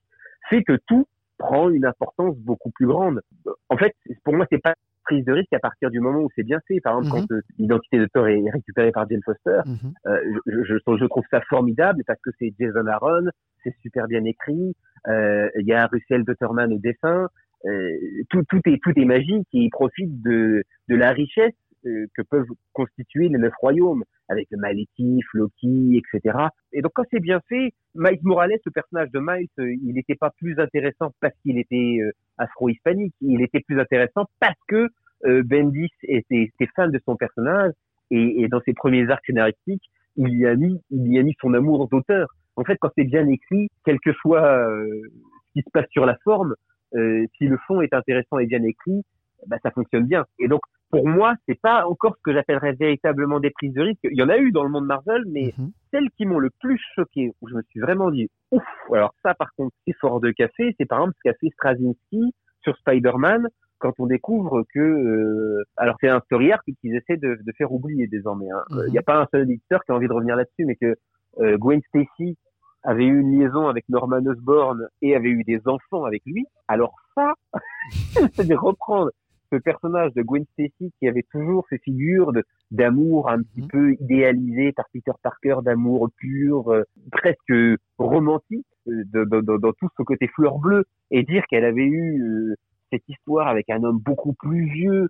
fait 0.49 0.63
que 0.63 0.77
tout 0.87 1.05
prend 1.37 1.69
une 1.69 1.85
importance 1.85 2.37
beaucoup 2.37 2.71
plus 2.71 2.87
grande. 2.87 3.21
En 3.69 3.77
fait, 3.77 3.93
pour 4.23 4.33
moi, 4.33 4.45
c'est 4.51 4.61
pas 4.61 4.73
prise 5.03 5.23
de 5.25 5.33
risque 5.33 5.53
à 5.53 5.59
partir 5.59 5.91
du 5.91 5.99
moment 5.99 6.21
où 6.21 6.29
c'est 6.35 6.43
bien 6.43 6.59
fait. 6.67 6.79
Par 6.79 6.97
exemple, 6.97 7.15
Mhm. 7.21 7.27
quand 7.27 7.35
euh, 7.35 7.41
l'identité 7.59 7.99
de 7.99 8.07
Thor 8.11 8.27
est 8.27 8.49
récupérée 8.51 8.91
par 8.91 9.07
Jane 9.07 9.21
Foster, 9.23 9.61
Mhm. 9.65 9.93
euh, 10.07 10.39
je, 10.47 10.63
je, 10.63 10.97
je 10.97 11.05
trouve 11.05 11.23
ça 11.29 11.41
formidable 11.41 12.03
parce 12.07 12.19
que 12.21 12.31
c'est 12.39 12.53
Jason 12.59 12.87
Aaron, 12.87 13.27
c'est 13.63 13.75
super 13.81 14.07
bien 14.07 14.23
écrit, 14.23 14.75
euh, 15.07 15.47
il 15.59 15.67
y 15.67 15.73
a 15.73 15.85
Russell 15.87 16.23
Dutterman 16.25 16.73
au 16.73 16.79
dessin, 16.79 17.27
euh, 17.65 17.89
tout, 18.29 18.43
tout 18.49 18.61
est 18.65 18.79
tout 18.81 18.93
est 18.95 19.05
magique 19.05 19.47
et 19.53 19.59
il 19.59 19.69
profite 19.69 20.21
de, 20.23 20.63
de 20.89 20.95
la 20.95 21.11
richesse 21.11 21.53
que 21.85 22.21
peuvent 22.21 22.47
constituer 22.73 23.29
les 23.29 23.37
neuf 23.37 23.53
royaumes 23.59 24.03
avec 24.29 24.47
le 24.51 24.57
Malétif, 24.57 25.25
Loki, 25.33 26.01
etc. 26.01 26.37
Et 26.73 26.81
donc 26.81 26.91
quand 26.95 27.03
c'est 27.11 27.19
bien 27.19 27.39
fait, 27.47 27.73
Miles 27.95 28.19
Morales, 28.23 28.59
le 28.65 28.71
personnage 28.71 29.11
de 29.11 29.19
Miles, 29.19 29.47
euh, 29.59 29.73
il 29.73 29.93
n'était 29.93 30.15
pas 30.15 30.31
plus 30.37 30.59
intéressant 30.59 31.11
parce 31.21 31.33
qu'il 31.41 31.57
était 31.57 31.97
euh, 32.01 32.11
afro-hispanique, 32.37 33.13
il 33.21 33.41
était 33.41 33.61
plus 33.61 33.79
intéressant 33.79 34.25
parce 34.39 34.59
que 34.67 34.89
euh, 35.25 35.43
Bendis 35.43 35.91
était, 36.03 36.51
fan 36.75 36.91
de 36.91 36.99
son 37.05 37.15
personnage 37.15 37.73
et, 38.11 38.47
dans 38.49 38.61
ses 38.61 38.73
premiers 38.73 39.09
arcs 39.09 39.25
scénaristiques, 39.25 39.83
il 40.17 40.37
y 40.37 40.45
a 40.45 40.55
mis, 40.55 41.35
son 41.41 41.53
amour 41.53 41.87
d'auteur. 41.87 42.27
En 42.55 42.63
fait, 42.63 42.77
quand 42.79 42.89
c'est 42.95 43.03
bien 43.03 43.27
écrit, 43.27 43.69
quel 43.83 43.99
que 43.99 44.13
soit 44.13 44.45
euh, 44.45 45.01
ce 45.47 45.53
qui 45.53 45.61
se 45.61 45.71
passe 45.71 45.89
sur 45.89 46.05
la 46.05 46.17
forme, 46.23 46.55
si 46.93 47.47
le 47.47 47.57
fond 47.67 47.81
est 47.81 47.93
intéressant 47.93 48.39
et 48.39 48.45
bien 48.45 48.63
écrit, 48.63 49.03
bah, 49.47 49.57
ça 49.63 49.71
fonctionne 49.71 50.05
bien. 50.05 50.23
Et 50.39 50.47
donc, 50.47 50.61
pour 50.91 51.07
moi, 51.07 51.35
c'est 51.47 51.59
pas 51.59 51.85
encore 51.87 52.15
ce 52.17 52.21
que 52.23 52.33
j'appellerais 52.33 52.73
véritablement 52.73 53.39
des 53.39 53.49
prises 53.51 53.73
de 53.73 53.81
risque. 53.81 53.99
Il 54.03 54.17
y 54.17 54.23
en 54.23 54.29
a 54.29 54.37
eu 54.37 54.51
dans 54.51 54.63
le 54.63 54.69
monde 54.69 54.85
Marvel, 54.85 55.23
mais 55.27 55.53
Mhm. 55.57 55.71
celles 55.91 56.09
qui 56.11 56.25
m'ont 56.25 56.39
le 56.39 56.49
plus 56.61 56.79
choqué, 56.95 57.31
où 57.41 57.49
je 57.49 57.55
me 57.55 57.61
suis 57.63 57.79
vraiment 57.79 58.11
dit, 58.11 58.29
ouf, 58.51 58.63
alors 58.93 59.13
ça, 59.23 59.33
par 59.33 59.53
contre, 59.55 59.75
c'est 59.85 59.95
fort 59.99 60.19
de 60.19 60.31
café, 60.31 60.75
c'est 60.79 60.85
par 60.85 60.99
exemple 60.99 61.15
ce 61.17 61.29
qu'a 61.29 61.35
fait 61.39 61.49
Straczynski 61.53 62.33
sur 62.61 62.77
Spider-Man, 62.77 63.47
quand 63.79 63.93
on 63.99 64.05
découvre 64.07 64.63
que, 64.73 64.79
euh, 64.79 65.63
alors 65.77 65.95
c'est 65.99 66.07
un 66.09 66.21
story 66.21 66.51
arc 66.51 66.63
qu'ils 66.81 66.95
essaient 66.95 67.17
de, 67.17 67.37
de 67.41 67.51
faire 67.57 67.71
oublier 67.71 68.07
désormais. 68.07 68.49
hein. 68.49 68.63
Il 68.71 68.75
Mhm. 68.77 68.89
n'y 68.91 68.97
a 68.97 69.03
pas 69.03 69.21
un 69.21 69.27
seul 69.31 69.41
éditeur 69.43 69.83
qui 69.83 69.91
a 69.91 69.95
envie 69.95 70.07
de 70.07 70.13
revenir 70.13 70.35
là-dessus, 70.35 70.65
mais 70.65 70.75
que 70.75 70.95
euh, 71.39 71.57
Gwen 71.57 71.81
Stacy 71.89 72.37
avait 72.83 73.05
eu 73.05 73.19
une 73.19 73.37
liaison 73.39 73.67
avec 73.67 73.87
Norman 73.89 74.25
Osborn 74.25 74.87
et 75.01 75.15
avait 75.15 75.29
eu 75.29 75.43
des 75.43 75.59
enfants 75.67 76.05
avec 76.05 76.21
lui, 76.25 76.45
alors 76.67 76.93
ça, 77.15 77.33
c'est 78.37 78.47
de 78.47 78.55
reprendre 78.55 79.11
ce 79.51 79.57
personnage 79.57 80.13
de 80.13 80.21
Gwen 80.21 80.45
Stacy 80.53 80.91
qui 80.99 81.07
avait 81.07 81.25
toujours 81.31 81.65
ces 81.69 81.77
figures 81.79 82.31
d'amour 82.71 83.29
un 83.29 83.41
petit 83.43 83.61
Mhm. 83.61 83.67
peu 83.67 83.93
idéalisé 83.93 84.71
par 84.71 84.85
Peter 84.93 85.11
Parker, 85.21 85.57
d'amour 85.63 86.09
pur, 86.17 86.69
euh, 86.71 86.83
presque 87.11 87.53
romantique, 87.97 88.65
euh, 88.87 89.03
de- 89.13 89.23
de- 89.25 89.41
de- 89.41 89.57
dans 89.57 89.73
tout 89.73 89.89
ce 89.97 90.03
côté 90.03 90.27
fleur 90.27 90.57
bleue, 90.59 90.85
et 91.11 91.23
dire 91.23 91.43
qu'elle 91.47 91.65
avait 91.65 91.85
eu 91.85 92.21
euh, 92.21 92.55
cette 92.91 93.07
histoire 93.07 93.47
avec 93.47 93.69
un 93.69 93.83
homme 93.83 93.99
beaucoup 93.99 94.33
plus 94.33 94.65
vieux, 94.69 95.09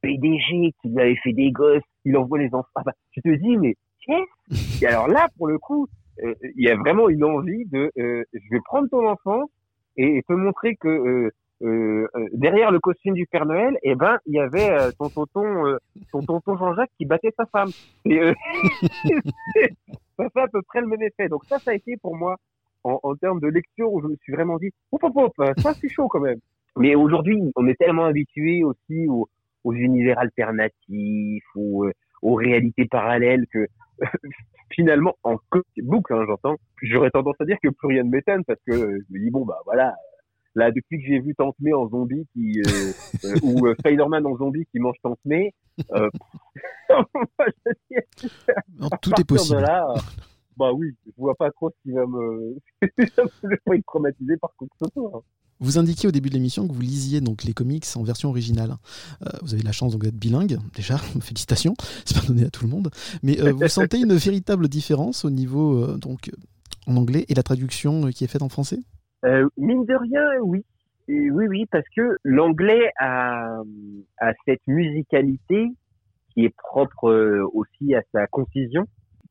PDG, 0.00 0.72
qui 0.80 0.88
lui 0.90 1.00
avait 1.00 1.16
fait 1.16 1.32
des 1.32 1.50
gosses, 1.50 1.82
il 2.04 2.16
envoie 2.16 2.38
les 2.38 2.54
enfants. 2.54 2.82
Tu 3.10 3.20
te 3.20 3.28
dis, 3.34 3.56
mais 3.58 3.74
qu'est-ce? 4.06 4.84
Et 4.84 4.86
alors 4.86 5.08
là, 5.08 5.26
pour 5.36 5.48
le 5.48 5.58
coup, 5.58 5.88
il 6.22 6.64
y 6.64 6.68
a 6.68 6.76
vraiment 6.76 7.08
une 7.08 7.24
envie 7.24 7.64
de, 7.66 7.90
je 7.96 8.50
vais 8.50 8.60
prendre 8.64 8.88
ton 8.88 9.06
enfance 9.08 9.50
et, 9.96 10.18
et 10.18 10.22
te 10.22 10.32
montrer 10.34 10.76
que 10.76 11.30
euh, 11.62 12.08
euh, 12.14 12.28
derrière 12.32 12.70
le 12.70 12.80
costume 12.80 13.14
du 13.14 13.26
Père 13.26 13.46
Noël, 13.46 13.76
eh 13.82 13.94
ben, 13.94 14.18
il 14.26 14.34
y 14.34 14.40
avait 14.40 14.70
euh, 14.70 14.90
ton 14.98 15.08
tonton, 15.08 15.66
euh, 15.66 15.78
ton 16.12 16.22
tonton 16.22 16.56
Jean-Jacques 16.56 16.90
qui 16.96 17.04
battait 17.04 17.32
sa 17.36 17.46
femme. 17.46 17.70
Et 18.04 18.18
euh, 18.18 18.32
ça 20.16 20.30
fait 20.30 20.40
à 20.40 20.48
peu 20.48 20.62
près 20.62 20.80
le 20.80 20.86
même 20.86 21.02
effet. 21.02 21.28
Donc 21.28 21.44
ça, 21.44 21.58
ça 21.58 21.72
a 21.72 21.74
été 21.74 21.96
pour 21.96 22.16
moi 22.16 22.36
en, 22.84 22.98
en 23.02 23.14
termes 23.16 23.40
de 23.40 23.48
lecture 23.48 23.92
où 23.92 24.00
je 24.00 24.06
me 24.06 24.16
suis 24.16 24.32
vraiment 24.32 24.58
dit, 24.58 24.70
hop 24.92 25.04
hop 25.04 25.16
hop, 25.16 25.52
ça 25.58 25.74
c'est 25.74 25.88
chaud 25.88 26.08
quand 26.08 26.20
même. 26.20 26.38
Mais 26.76 26.94
aujourd'hui, 26.94 27.40
on 27.56 27.66
est 27.66 27.74
tellement 27.74 28.04
habitué 28.04 28.64
aussi 28.64 29.06
aux, 29.08 29.28
aux 29.64 29.72
univers 29.74 30.18
alternatifs, 30.18 31.44
aux, 31.56 31.90
aux 32.22 32.34
réalités 32.34 32.86
parallèles 32.86 33.46
que 33.52 33.66
finalement, 34.70 35.14
en 35.24 35.36
comic 35.50 35.66
book, 35.82 36.10
hein, 36.10 36.24
j'entends, 36.26 36.56
j'aurais 36.82 37.10
tendance 37.10 37.36
à 37.40 37.44
dire 37.44 37.58
que 37.62 37.68
plus 37.68 37.88
rien 37.88 38.04
ne 38.04 38.10
m'étonne 38.10 38.44
parce 38.44 38.60
que 38.66 38.72
je 38.72 39.04
me 39.10 39.18
dis 39.18 39.30
bon 39.30 39.44
bah 39.44 39.58
voilà, 39.64 39.94
là 40.54 40.70
depuis 40.70 40.98
que 40.98 41.06
j'ai 41.06 41.20
vu 41.20 41.34
Tante 41.34 41.56
May 41.60 41.72
en 41.72 41.88
zombie 41.88 42.26
qui 42.32 42.60
euh, 42.60 42.92
euh, 43.24 43.34
ou 43.42 43.66
euh, 43.66 43.74
Spider-Man 43.78 44.26
en 44.26 44.36
zombie 44.36 44.66
qui 44.72 44.78
mange 44.78 44.96
Tante 45.02 45.20
May, 45.24 45.54
je 45.78 45.84
veux 45.94 47.74
dire, 47.90 48.02
Non, 48.78 48.88
à 48.88 48.98
tout 48.98 49.12
est 49.18 49.24
possible. 49.24 49.60
Là, 49.60 49.94
bah 50.56 50.72
oui, 50.72 50.94
je 51.06 51.12
vois 51.16 51.34
pas 51.34 51.50
trop 51.50 51.70
ce 51.70 51.76
qui 51.82 51.92
va 51.92 52.06
me, 52.06 52.56
me 52.82 52.88
fait 53.48 53.60
pas 53.64 53.76
être 53.76 53.86
traumatisé 53.86 54.36
par 54.36 54.50
que 54.58 54.66
ce 54.78 54.86
hein. 54.98 55.20
Vous 55.60 55.78
indiquiez 55.78 56.08
au 56.08 56.12
début 56.12 56.30
de 56.30 56.34
l'émission 56.34 56.66
que 56.66 56.72
vous 56.72 56.80
lisiez 56.80 57.20
donc 57.20 57.44
les 57.44 57.52
comics 57.52 57.84
en 57.94 58.02
version 58.02 58.30
originale. 58.30 58.76
Euh, 59.26 59.30
vous 59.42 59.52
avez 59.52 59.62
la 59.62 59.72
chance 59.72 59.92
donc 59.92 60.02
d'être 60.02 60.16
bilingue, 60.16 60.58
déjà, 60.74 60.96
félicitations, 61.20 61.74
c'est 62.06 62.18
pas 62.18 62.26
donné 62.26 62.44
à 62.44 62.50
tout 62.50 62.64
le 62.64 62.70
monde. 62.70 62.90
Mais 63.22 63.40
euh, 63.40 63.52
vous 63.52 63.68
sentez 63.68 63.98
une 63.98 64.14
véritable 64.14 64.68
différence 64.68 65.24
au 65.24 65.30
niveau 65.30 65.82
euh, 65.82 65.98
donc 65.98 66.30
en 66.86 66.96
anglais 66.96 67.26
et 67.28 67.34
la 67.34 67.42
traduction 67.42 68.10
qui 68.10 68.24
est 68.24 68.28
faite 68.28 68.42
en 68.42 68.48
français? 68.48 68.80
Euh, 69.24 69.48
mine 69.56 69.84
de 69.84 69.94
rien, 69.94 70.38
oui. 70.42 70.64
Oui, 71.08 71.48
oui, 71.48 71.66
parce 71.70 71.88
que 71.96 72.16
l'anglais 72.22 72.92
a, 72.98 73.62
a 74.18 74.32
cette 74.46 74.64
musicalité 74.68 75.66
qui 76.32 76.44
est 76.44 76.54
propre 76.56 77.10
euh, 77.10 77.44
aussi 77.52 77.94
à 77.94 78.02
sa 78.12 78.26
concision, 78.28 78.86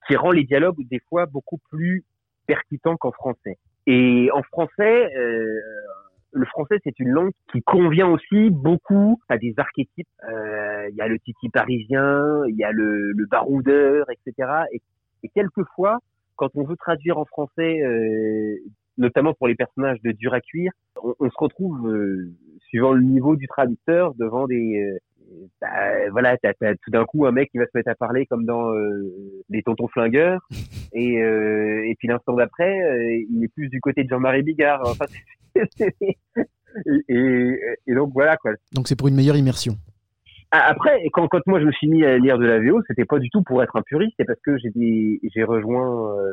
qui 0.07 0.15
rend 0.17 0.31
les 0.31 0.43
dialogues 0.43 0.85
des 0.89 0.99
fois 1.07 1.25
beaucoup 1.25 1.59
plus 1.69 2.03
percutants 2.47 2.97
qu'en 2.97 3.11
français. 3.11 3.57
Et 3.87 4.29
en 4.33 4.43
français, 4.43 5.09
euh, 5.15 5.59
le 6.33 6.45
français 6.47 6.79
c'est 6.83 6.99
une 6.99 7.09
langue 7.09 7.31
qui 7.51 7.61
convient 7.61 8.09
aussi 8.09 8.49
beaucoup 8.49 9.19
à 9.29 9.37
des 9.37 9.53
archétypes. 9.57 10.07
Euh, 10.29 10.89
Il 10.89 10.95
y 10.95 11.01
a 11.01 11.07
le 11.07 11.17
titi 11.19 11.49
parisien, 11.49 12.43
il 12.47 12.55
y 12.55 12.63
a 12.63 12.71
le, 12.71 13.13
le 13.13 13.25
baroudeur, 13.27 14.07
etc. 14.11 14.49
Et, 14.73 14.81
et 15.23 15.29
quelquefois, 15.29 15.99
quand 16.35 16.49
on 16.55 16.63
veut 16.63 16.75
traduire 16.77 17.17
en 17.17 17.25
français 17.25 17.81
euh, 17.81 18.57
notamment 18.99 19.33
pour 19.33 19.47
les 19.47 19.55
personnages 19.55 19.99
de 20.03 20.11
dur 20.11 20.33
à 20.33 20.41
cuire, 20.41 20.71
on, 21.01 21.15
on 21.19 21.29
se 21.29 21.37
retrouve, 21.37 21.89
euh, 21.89 22.31
suivant 22.67 22.93
le 22.93 23.01
niveau 23.01 23.35
du 23.35 23.47
traducteur, 23.47 24.13
devant 24.15 24.45
des... 24.45 24.79
euh, 24.79 24.97
bah, 25.61 26.09
voilà, 26.11 26.37
t'as, 26.37 26.53
t'as 26.53 26.75
tout 26.75 26.91
d'un 26.91 27.05
coup 27.05 27.25
un 27.25 27.31
mec 27.31 27.49
qui 27.51 27.57
va 27.57 27.65
se 27.65 27.71
mettre 27.75 27.89
à 27.89 27.95
parler 27.95 28.25
comme 28.27 28.45
dans 28.45 28.71
euh, 28.73 29.11
les 29.49 29.63
tontons 29.63 29.87
flingueurs, 29.87 30.47
et, 30.93 31.15
et 31.15 31.95
puis 31.97 32.07
l'instant 32.07 32.33
d'après, 32.33 33.23
il 33.29 33.43
est 33.43 33.53
plus 33.53 33.69
du 33.69 33.79
côté 33.79 34.03
de 34.03 34.09
Jean-Marie 34.09 34.43
Bigard. 34.43 34.81
Enfin, 34.85 35.05
et, 37.07 37.59
et 37.87 37.95
donc 37.95 38.11
voilà 38.13 38.37
quoi. 38.37 38.51
Donc 38.73 38.87
c'est 38.87 38.95
pour 38.95 39.07
une 39.07 39.15
meilleure 39.15 39.37
immersion. 39.37 39.75
Ah, 40.51 40.67
Après, 40.71 40.99
quand, 41.13 41.27
quand 41.27 41.45
moi 41.45 41.59
je 41.59 41.65
me 41.65 41.71
suis 41.71 41.87
mis 41.87 42.03
à 42.03 42.17
lire 42.17 42.39
de 42.39 42.45
la 42.45 42.59
VO, 42.59 42.81
c'était 42.87 43.05
pas 43.05 43.19
du 43.19 43.29
tout 43.29 43.43
pour 43.43 43.61
être 43.61 43.75
un 43.75 43.83
puriste, 43.83 44.15
c'est 44.17 44.25
parce 44.25 44.39
que 44.41 44.57
j'ai 44.57 44.71
des- 44.71 45.19
j'ai 45.31 45.43
rejoint, 45.43 46.17
euh, 46.17 46.31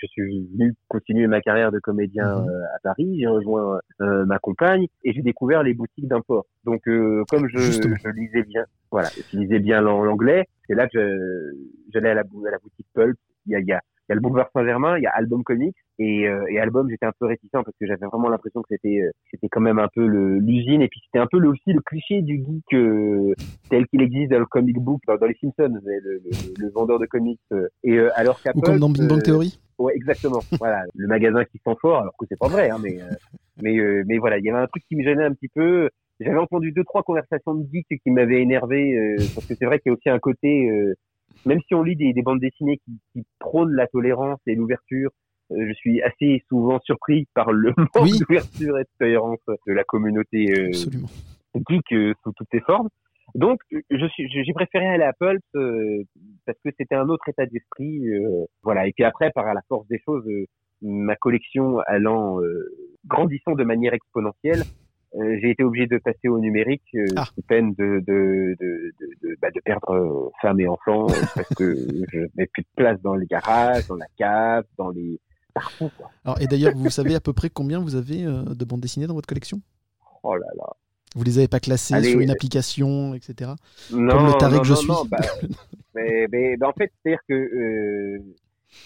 je 0.00 0.06
suis 0.06 0.48
venu 0.56 0.72
continuer 0.88 1.26
ma 1.26 1.42
carrière 1.42 1.70
de 1.70 1.78
comédien 1.78 2.24
Mhm. 2.40 2.48
euh, 2.48 2.64
à 2.74 2.78
Paris, 2.82 3.18
j'ai 3.20 3.26
rejoint 3.26 3.78
euh, 4.00 4.24
ma 4.24 4.38
compagne 4.38 4.86
et 5.04 5.12
j'ai 5.12 5.20
découvert 5.20 5.62
les 5.62 5.74
boutiques 5.74 6.08
d'import. 6.08 6.46
Donc 6.64 6.80
euh, 6.88 7.24
comme 7.28 7.46
je, 7.48 7.58
je 7.60 8.08
lisais 8.16 8.42
bien, 8.44 8.64
voilà, 8.90 9.10
je 9.16 9.36
lisais 9.38 9.58
bien 9.58 9.82
l'an- 9.82 10.02
l'anglais, 10.02 10.46
c'est 10.66 10.74
là 10.74 10.86
que 10.88 10.98
je- 10.98 11.56
j'allais 11.92 12.08
à 12.10 12.14
la, 12.14 12.20
à 12.22 12.50
la 12.50 12.58
boutique 12.58 12.86
Pulp. 12.94 13.18
Il 13.44 13.52
y 13.52 13.54
a, 13.56 13.60
il 13.60 13.66
y 13.66 13.72
a, 13.72 13.80
il 13.82 13.91
y 14.12 14.16
a 14.16 14.16
le 14.16 14.20
boulevard 14.20 14.48
Saint-Germain, 14.54 14.98
il 14.98 15.02
y 15.02 15.06
a 15.06 15.10
Album 15.10 15.42
Comics 15.44 15.76
et, 15.98 16.26
euh, 16.28 16.44
et 16.50 16.58
Album, 16.58 16.88
j'étais 16.90 17.06
un 17.06 17.12
peu 17.18 17.26
réticent 17.26 17.50
parce 17.52 17.66
que 17.80 17.86
j'avais 17.86 18.06
vraiment 18.06 18.28
l'impression 18.28 18.62
que 18.62 18.68
c'était 18.70 19.00
euh, 19.02 19.10
c'était 19.30 19.48
quand 19.48 19.60
même 19.60 19.78
un 19.78 19.88
peu 19.94 20.04
l'usine 20.04 20.82
et 20.82 20.88
puis 20.88 21.00
c'était 21.04 21.18
un 21.18 21.26
peu 21.26 21.38
le, 21.38 21.48
aussi 21.48 21.72
le 21.72 21.80
cliché 21.80 22.22
du 22.22 22.36
geek 22.44 22.74
euh, 22.74 23.34
tel 23.70 23.86
qu'il 23.88 24.02
existe 24.02 24.30
dans 24.30 24.38
le 24.38 24.46
comic 24.46 24.76
book, 24.78 25.00
dans, 25.06 25.16
dans 25.16 25.26
les 25.26 25.36
Simpsons, 25.40 25.78
le, 25.84 25.98
le, 26.00 26.20
le- 26.24 26.64
le 26.64 26.70
vendeur 26.70 26.98
de 26.98 27.06
comics. 27.06 27.40
et 27.84 27.98
alors 28.16 28.38
Ou 28.54 28.60
comme 28.60 28.78
dans 28.78 28.90
Big 28.90 29.08
Bang 29.08 29.22
Theory 29.22 29.58
Ouais, 29.78 29.94
exactement. 29.96 30.40
voilà, 30.60 30.84
le 30.94 31.08
magasin 31.08 31.44
qui 31.44 31.58
sent 31.66 31.74
fort, 31.80 32.00
alors 32.02 32.14
que 32.16 32.26
c'est 32.28 32.38
pas 32.38 32.46
vrai, 32.48 32.70
hein, 32.70 32.76
mais 32.82 32.98
mais 33.62 33.76
mais 34.06 34.18
voilà, 34.18 34.38
il 34.38 34.44
y 34.44 34.50
avait 34.50 34.60
un 34.60 34.66
truc 34.66 34.84
qui 34.88 34.96
me 34.96 35.02
gênait 35.02 35.24
un 35.24 35.32
petit 35.32 35.48
peu. 35.48 35.88
J'avais 36.20 36.38
entendu 36.38 36.70
deux 36.72 36.84
trois 36.84 37.02
conversations 37.02 37.54
de 37.54 37.66
geeks 37.72 38.00
qui 38.02 38.10
m'avaient 38.10 38.42
énervé 38.42 39.16
parce 39.34 39.46
que 39.46 39.54
c'est 39.56 39.64
vrai 39.64 39.80
qu'il 39.80 39.90
y 39.90 39.92
a 39.92 39.96
aussi 39.96 40.08
un 40.10 40.18
côté, 40.20 40.70
même 41.46 41.60
si 41.66 41.74
on 41.74 41.82
lit 41.82 41.96
des, 41.96 42.12
des 42.12 42.22
bandes 42.22 42.40
dessinées 42.40 42.78
qui, 42.84 42.98
qui 43.12 43.24
prônent 43.38 43.74
la 43.74 43.86
tolérance 43.86 44.40
et 44.46 44.54
l'ouverture, 44.54 45.10
euh, 45.52 45.56
je 45.68 45.72
suis 45.74 46.02
assez 46.02 46.42
souvent 46.48 46.78
surpris 46.80 47.26
par 47.34 47.52
le 47.52 47.72
manque 47.76 47.88
Oui. 48.02 48.18
d'ouverture 48.18 48.78
et 48.78 48.82
de 48.84 48.88
tolérance 48.98 49.40
de 49.66 49.72
la 49.72 49.84
communauté 49.84 50.50
euh, 50.52 50.70
geek 51.68 51.92
euh, 51.92 52.14
sous 52.22 52.32
toutes 52.32 52.48
ses 52.52 52.60
formes. 52.60 52.88
Donc, 53.34 53.60
j'ai 53.70 54.52
préféré 54.54 54.86
aller 54.86 55.04
à 55.04 55.14
Pulp 55.14 55.42
euh, 55.54 56.02
parce 56.44 56.58
que 56.64 56.70
c'était 56.76 56.94
un 56.96 57.08
autre 57.08 57.26
état 57.28 57.46
d'esprit, 57.46 58.06
euh, 58.08 58.44
voilà. 58.62 58.86
Et 58.86 58.92
puis 58.92 59.04
après, 59.04 59.30
par 59.30 59.52
la 59.54 59.62
force 59.68 59.86
des 59.88 59.98
choses, 60.04 60.26
euh, 60.28 60.44
ma 60.82 61.16
collection 61.16 61.78
allant 61.86 62.40
euh, 62.42 62.68
grandissant 63.06 63.54
de 63.54 63.64
manière 63.64 63.94
exponentielle, 63.94 64.64
j'ai 65.14 65.50
été 65.50 65.62
obligé 65.62 65.86
de 65.86 65.98
passer 65.98 66.28
au 66.28 66.38
numérique, 66.38 66.82
euh, 66.94 67.04
Ah. 67.16 67.24
sous 67.34 67.42
peine 67.42 67.74
de 67.74 68.00
de 68.06 68.56
de 68.60 68.92
de, 69.00 69.28
de, 69.28 69.36
bah, 69.40 69.48
de 69.54 69.60
perdre 69.60 69.90
euh, 69.90 70.30
femme 70.40 70.58
et 70.60 70.68
enfants 70.68 71.06
euh, 71.10 71.14
parce 71.34 71.48
que 71.54 71.74
je 72.12 72.18
n'ai 72.36 72.46
plus 72.46 72.62
de 72.62 72.68
place 72.76 73.00
dans 73.02 73.14
les 73.14 73.26
garages, 73.26 73.86
dans 73.88 73.96
la 73.96 74.06
cave, 74.16 74.64
dans 74.78 74.90
les 74.90 75.20
partout. 75.54 75.90
Quoi. 75.98 76.10
Alors, 76.24 76.40
et 76.40 76.46
d'ailleurs, 76.46 76.72
vous 76.74 76.88
savez 76.90 77.14
à 77.14 77.20
peu 77.20 77.32
près 77.34 77.50
combien 77.50 77.78
vous 77.78 77.94
avez 77.94 78.24
euh, 78.24 78.42
de 78.44 78.64
bandes 78.64 78.80
dessinées 78.80 79.06
dans 79.06 79.14
votre 79.14 79.28
collection? 79.28 79.60
Oh 80.22 80.34
là 80.34 80.46
là. 80.56 80.64
Vous 81.14 81.24
les 81.24 81.36
avez 81.36 81.48
pas 81.48 81.60
classées 81.60 81.92
Allez, 81.92 82.12
sur 82.12 82.20
une 82.20 82.30
euh, 82.30 82.32
application, 82.32 83.12
etc. 83.12 83.50
Non, 83.92 84.16
Comme 84.16 84.26
le 84.28 84.32
taré 84.38 84.54
non, 84.56 84.60
que 84.62 84.66
je 84.68 84.72
non, 84.72 84.78
suis. 85.02 85.08
bah, 85.10 85.18
mais, 85.94 86.26
mais, 86.32 86.56
bah, 86.56 86.68
en 86.68 86.72
fait, 86.72 86.90
c'est-à-dire 87.04 87.20
que 87.28 87.34
euh, 87.34 88.18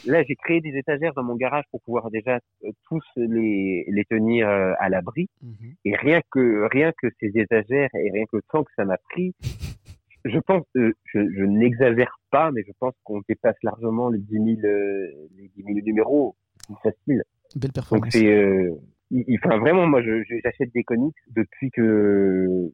là, 0.06 0.22
j'ai 0.24 0.36
créé 0.36 0.60
des 0.60 0.76
étagères 0.76 1.14
dans 1.14 1.22
mon 1.22 1.36
garage 1.36 1.64
pour 1.70 1.80
pouvoir 1.82 2.10
déjà 2.10 2.38
euh, 2.64 2.70
tous 2.88 3.02
les, 3.16 3.84
les 3.88 4.04
tenir 4.04 4.48
euh, 4.48 4.72
à 4.78 4.88
l'abri. 4.88 5.28
Mhm. 5.42 5.74
Et 5.84 5.96
rien 5.96 6.20
que 6.30 6.66
rien 6.72 6.92
que 7.00 7.08
ces 7.20 7.30
étagères 7.34 7.88
et 7.94 8.10
rien 8.10 8.24
que 8.30 8.36
le 8.36 8.42
temps 8.50 8.64
que 8.64 8.72
ça 8.76 8.84
m'a 8.84 8.98
pris, 9.10 9.34
je 10.24 10.38
pense, 10.40 10.64
euh, 10.76 10.92
je, 11.04 11.20
je 11.20 11.44
n'exagère 11.44 12.18
pas, 12.30 12.50
mais 12.52 12.62
je 12.66 12.72
pense 12.78 12.94
qu'on 13.04 13.22
dépasse 13.28 13.56
largement 13.62 14.08
les 14.10 14.18
10 14.18 14.32
000, 14.32 14.46
euh, 14.64 15.06
les 15.36 15.48
10 15.56 15.62
000 15.62 15.78
numéros. 15.84 16.34
C'est 16.68 16.90
facile. 16.90 17.22
Belle 17.54 17.68
Donc 17.70 17.74
performance. 17.74 18.08
c'est, 18.12 18.26
euh, 18.26 18.72
il, 19.12 19.24
il- 19.28 19.38
enfin 19.44 19.58
vraiment, 19.58 19.86
moi, 19.86 20.02
j'achète 20.02 20.72
des 20.74 20.82
comics 20.82 21.14
depuis 21.34 21.70
que, 21.70 22.72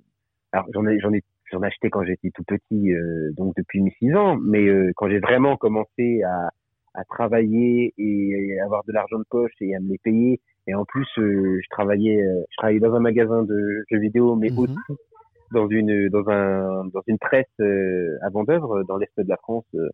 alors 0.53 0.67
j'en 0.73 0.87
ai, 0.87 0.99
j'en 1.01 1.13
ai, 1.13 1.21
j'en 1.51 1.63
ai 1.63 1.67
acheté 1.67 1.91
quand 1.91 2.05
j'étais 2.05 2.31
tout 2.35 2.43
petit, 2.45 2.93
euh, 2.93 3.33
donc 3.37 3.55
depuis 3.57 3.83
mes 3.83 3.91
6 3.99 4.15
ans. 4.15 4.37
Mais 4.39 4.67
euh, 4.67 4.93
quand 4.97 5.11
j'ai 5.11 5.19
vraiment 5.21 5.59
commencé 5.59 6.23
à, 6.23 6.49
à 6.95 7.05
travailler 7.05 7.95
et 7.99 8.61
avoir 8.61 8.85
de 8.85 8.93
l'argent 8.93 9.19
de 9.19 9.25
poche 9.29 9.53
et 9.61 9.75
à 9.75 9.81
me 9.81 9.89
les 9.89 9.99
payer, 9.99 10.41
et 10.67 10.75
en 10.75 10.85
plus, 10.85 11.07
euh, 11.19 11.59
je 11.63 11.69
travaillais, 11.71 12.23
euh, 12.23 12.43
je 12.51 12.57
travaillais 12.57 12.81
dans 12.81 12.95
un 12.95 13.01
magasin 13.01 13.43
de 13.43 13.85
jeux 13.91 13.99
vidéo, 13.99 14.37
mais 14.37 14.51
Mhm. 14.51 14.59
aussi 14.59 15.01
dans 15.53 15.69
une, 15.69 16.09
dans 16.09 16.29
un, 16.29 16.85
dans 16.87 17.03
une 17.07 17.19
presse 17.19 17.47
euh, 17.61 18.17
à 18.23 18.31
Vendœuvre, 18.31 18.85
dans 18.85 18.97
l'est 18.97 19.11
de 19.19 19.29
la 19.29 19.37
France. 19.39 19.67
euh, 19.75 19.89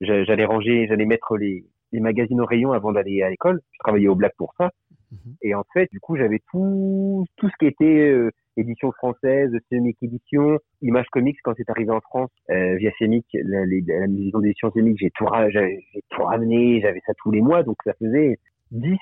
j'a- 0.00 0.24
j'allais 0.24 0.44
ranger, 0.44 0.86
j'allais 0.88 1.06
mettre 1.06 1.36
les, 1.36 1.64
les 1.92 2.00
magazines 2.00 2.40
au 2.40 2.46
rayon 2.46 2.72
avant 2.72 2.92
d'aller 2.92 3.22
à 3.22 3.30
l'école. 3.30 3.60
Je 3.72 3.78
travaillais 3.80 4.08
au 4.08 4.14
Black 4.14 4.34
pour 4.36 4.54
ça. 4.56 4.70
Mhm. 5.12 5.34
Et 5.42 5.54
en 5.54 5.62
fait, 5.74 5.88
du 5.92 6.00
coup, 6.00 6.16
j'avais 6.16 6.40
tout, 6.50 7.24
tout 7.36 7.48
ce 7.48 7.54
qui 7.60 7.66
était 7.66 7.84
euh, 8.10 8.30
édition 8.56 8.90
française, 8.92 9.50
Semic 9.70 9.96
édition, 10.02 10.58
Image 10.80 11.06
Comics 11.12 11.36
quand 11.44 11.52
c'est 11.56 11.68
arrivé 11.70 11.90
en 11.90 12.00
France 12.00 12.30
euh, 12.50 12.76
via 12.76 12.90
Semic, 12.98 13.26
la, 13.34 13.64
les- 13.66 13.84
la 13.86 14.06
maison 14.08 14.38
d'édition 14.40 14.70
Semic, 14.72 14.96
j'ai 14.98 15.10
tout, 15.10 15.26
ra- 15.26 15.50
j'ai 15.50 15.84
tout 16.10 16.22
ramené, 16.22 16.80
j'avais 16.80 17.00
ça 17.06 17.12
tous 17.18 17.30
les 17.30 17.42
mois, 17.42 17.62
donc 17.62 17.76
ça 17.84 17.92
faisait 18.00 18.38
10, 18.70 18.96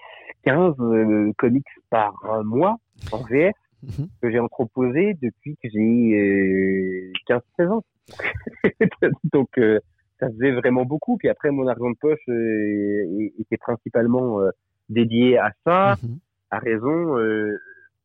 15 0.45 0.75
euh, 0.81 1.33
comics 1.39 1.65
par 1.91 2.15
mois 2.45 2.77
en 3.13 3.23
VF 3.23 3.55
Mhm. 3.83 4.09
que 4.21 4.31
j'ai 4.31 4.39
entreposé 4.39 5.15
depuis 5.23 5.57
que 5.63 5.67
j'ai 5.73 5.81
euh, 5.81 7.13
15-16 7.59 7.69
ans. 7.71 7.83
Donc 9.33 9.49
euh, 9.57 9.79
ça 10.19 10.29
faisait 10.29 10.51
vraiment 10.51 10.85
beaucoup. 10.85 11.17
Puis 11.17 11.31
après, 11.31 11.51
mon 11.51 11.67
argent 11.67 11.89
de 11.91 11.97
poche 11.99 12.19
euh, 12.29 13.31
était 13.39 13.57
principalement 13.57 14.41
euh, 14.41 14.51
dédié 14.91 15.39
à 15.39 15.51
ça, 15.65 15.97
Mhm. 16.03 16.19
à 16.51 16.59
raison. 16.59 17.17
euh, 17.19 17.57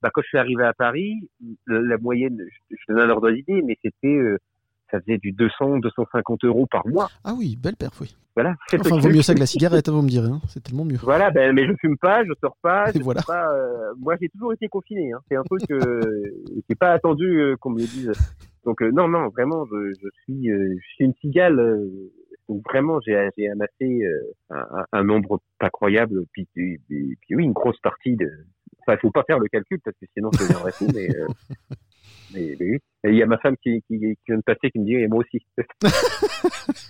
bah, 0.01 0.09
quand 0.13 0.21
je 0.21 0.27
suis 0.27 0.37
arrivé 0.37 0.63
à 0.63 0.73
Paris, 0.73 1.15
la, 1.67 1.81
la 1.81 1.97
moyenne, 1.97 2.37
je, 2.69 2.75
je 2.77 2.93
donne 2.93 3.01
un 3.03 3.09
ordre 3.09 3.31
d'idée, 3.31 3.61
mais 3.63 3.75
c'était, 3.83 4.07
euh, 4.15 4.37
ça 4.91 4.99
faisait 5.01 5.17
du 5.17 5.31
200, 5.31 5.79
250 5.79 6.43
euros 6.45 6.67
par 6.69 6.87
mois. 6.87 7.09
Ah 7.23 7.33
oui, 7.37 7.57
belle 7.61 7.75
perf, 7.75 7.99
oui. 8.01 8.15
Voilà. 8.35 8.53
Enfin, 8.79 8.97
vaut 8.99 9.09
mieux 9.17 9.21
ça 9.23 9.33
que 9.33 9.39
la 9.39 9.45
cigarette, 9.47 9.89
hein, 9.89 9.93
vous 9.93 10.01
me 10.03 10.09
direz. 10.09 10.27
hein. 10.29 10.41
C'est 10.47 10.61
tellement 10.61 10.85
mieux. 10.85 10.97
Voilà, 11.01 11.31
ben, 11.31 11.53
mais 11.53 11.65
je 11.65 11.73
fume 11.81 11.97
pas, 11.97 12.23
je 12.23 12.33
sors 12.39 12.55
pas, 12.61 12.91
je 12.93 12.99
voilà. 13.01 13.21
pas, 13.25 13.47
euh, 13.51 13.93
moi 13.97 14.15
j'ai 14.21 14.29
toujours 14.29 14.53
été 14.53 14.67
confiné. 14.67 15.11
Hein. 15.13 15.19
C'est 15.27 15.37
un 15.37 15.43
truc 15.43 15.61
euh, 15.71 16.01
j'ai 16.69 16.75
pas 16.75 16.91
attendu 16.91 17.25
euh, 17.41 17.55
qu'on 17.55 17.71
me 17.71 17.79
le 17.79 17.87
dise. 17.87 18.11
Donc 18.65 18.81
non, 18.81 19.07
non, 19.07 19.29
vraiment, 19.29 19.65
je, 19.65 19.93
je 20.01 20.07
suis, 20.23 20.51
euh, 20.51 20.75
je 20.77 20.93
suis 20.95 21.05
une 21.05 21.13
cigale. 21.21 21.59
Donc 22.49 22.61
vraiment, 22.65 22.99
j'ai, 23.05 23.15
amassé 23.49 24.03
euh, 24.03 24.55
un, 24.91 25.03
nombre 25.03 25.39
pas 25.59 25.69
croyable. 25.69 26.25
Puis, 26.31 26.47
puis, 26.53 26.77
puis- 26.87 27.17
puis 27.21 27.35
oui, 27.35 27.43
une 27.43 27.53
grosse 27.53 27.79
partie 27.81 28.15
de. 28.15 28.29
Enfin, 28.87 28.97
faut 29.01 29.11
pas 29.11 29.23
faire 29.25 29.39
le 29.39 29.47
calcul 29.47 29.79
parce 29.83 29.97
que 29.99 30.05
sinon 30.13 30.29
je 30.33 30.39
deviendrais 30.39 30.71
fou. 30.71 30.87
Mais, 30.93 31.09
euh, 31.15 31.27
mais, 32.33 32.55
mais 32.59 32.65
oui. 32.71 32.77
Et 33.03 33.09
il 33.09 33.15
y 33.15 33.23
a 33.23 33.25
ma 33.25 33.37
femme 33.39 33.55
qui, 33.63 33.81
qui, 33.87 33.97
qui 33.99 34.15
vient 34.27 34.37
de 34.37 34.43
passer 34.43 34.69
qui 34.71 34.79
me 34.79 34.85
dit 34.85 34.93
et 34.93 35.07
moi 35.07 35.23
aussi. 35.23 35.43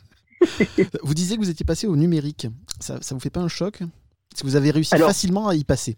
Vous 1.03 1.13
disiez 1.13 1.37
que 1.37 1.41
vous 1.41 1.49
étiez 1.49 1.65
passé 1.65 1.87
au 1.87 1.95
numérique. 1.95 2.47
Ça, 2.79 3.01
ça 3.01 3.15
vous 3.15 3.21
fait 3.21 3.29
pas 3.29 3.39
un 3.41 3.47
choc? 3.47 3.79
Si 4.35 4.43
vous 4.43 4.55
avez 4.55 4.71
réussi 4.71 4.93
Alors- 4.95 5.07
facilement 5.07 5.47
à 5.47 5.55
y 5.55 5.63
passer. 5.63 5.95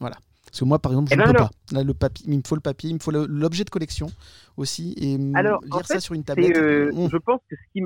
Voilà. 0.00 0.16
Parce 0.46 0.60
que 0.60 0.64
moi, 0.64 0.78
par 0.78 0.92
exemple, 0.92 1.10
je 1.10 1.14
Eh 1.14 1.18
ne 1.18 1.22
ben 1.24 1.30
peux 1.32 1.36
alors- 1.36 1.50
pas. 1.50 1.76
Là, 1.76 1.82
le 1.84 1.94
papier, 1.94 2.24
il 2.28 2.36
me 2.38 2.42
faut 2.46 2.54
le 2.54 2.60
papier, 2.60 2.90
il 2.90 2.94
me 2.94 2.98
faut 2.98 3.10
l'objet 3.10 3.64
de 3.64 3.70
collection 3.70 4.08
aussi. 4.56 4.94
Et 4.98 5.18
Alors, 5.36 5.60
lire 5.62 5.74
en 5.76 5.82
ça 5.82 6.00
sur 6.00 6.14
une 6.14 6.24
tablette. 6.24 6.56
euh, 6.56 6.90
mm, 6.92 7.08
je 7.10 7.16
pense 7.18 7.40
que 7.48 7.56
ce 7.56 7.62
qui, 7.72 7.82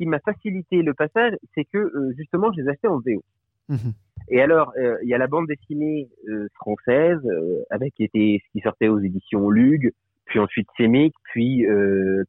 qui 0.00 0.06
m'a 0.06 0.18
facilité 0.20 0.80
le 0.80 0.94
passage, 0.94 1.34
c'est 1.54 1.66
que 1.66 1.76
euh, 1.76 2.14
justement, 2.16 2.50
je 2.52 2.62
les 2.62 2.68
achetais 2.70 2.88
en 2.88 2.98
VO. 3.00 3.22
mhm. 3.68 3.92
Et 4.28 4.40
alors, 4.40 4.72
euh, 4.78 4.96
il 5.02 5.08
y 5.08 5.14
a 5.14 5.18
la 5.18 5.26
bande 5.26 5.46
dessinée 5.46 6.08
euh, 6.28 6.48
française 6.54 7.20
avec 7.68 7.94
qui 7.94 8.04
était 8.04 8.40
qui 8.52 8.60
sortait 8.60 8.88
aux 8.88 9.00
éditions 9.00 9.50
Lug, 9.50 9.92
puis 10.24 10.38
ensuite 10.38 10.68
Semic, 10.76 11.12
puis 11.24 11.66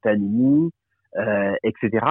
Panini, 0.01 0.71
etc. 1.63 2.05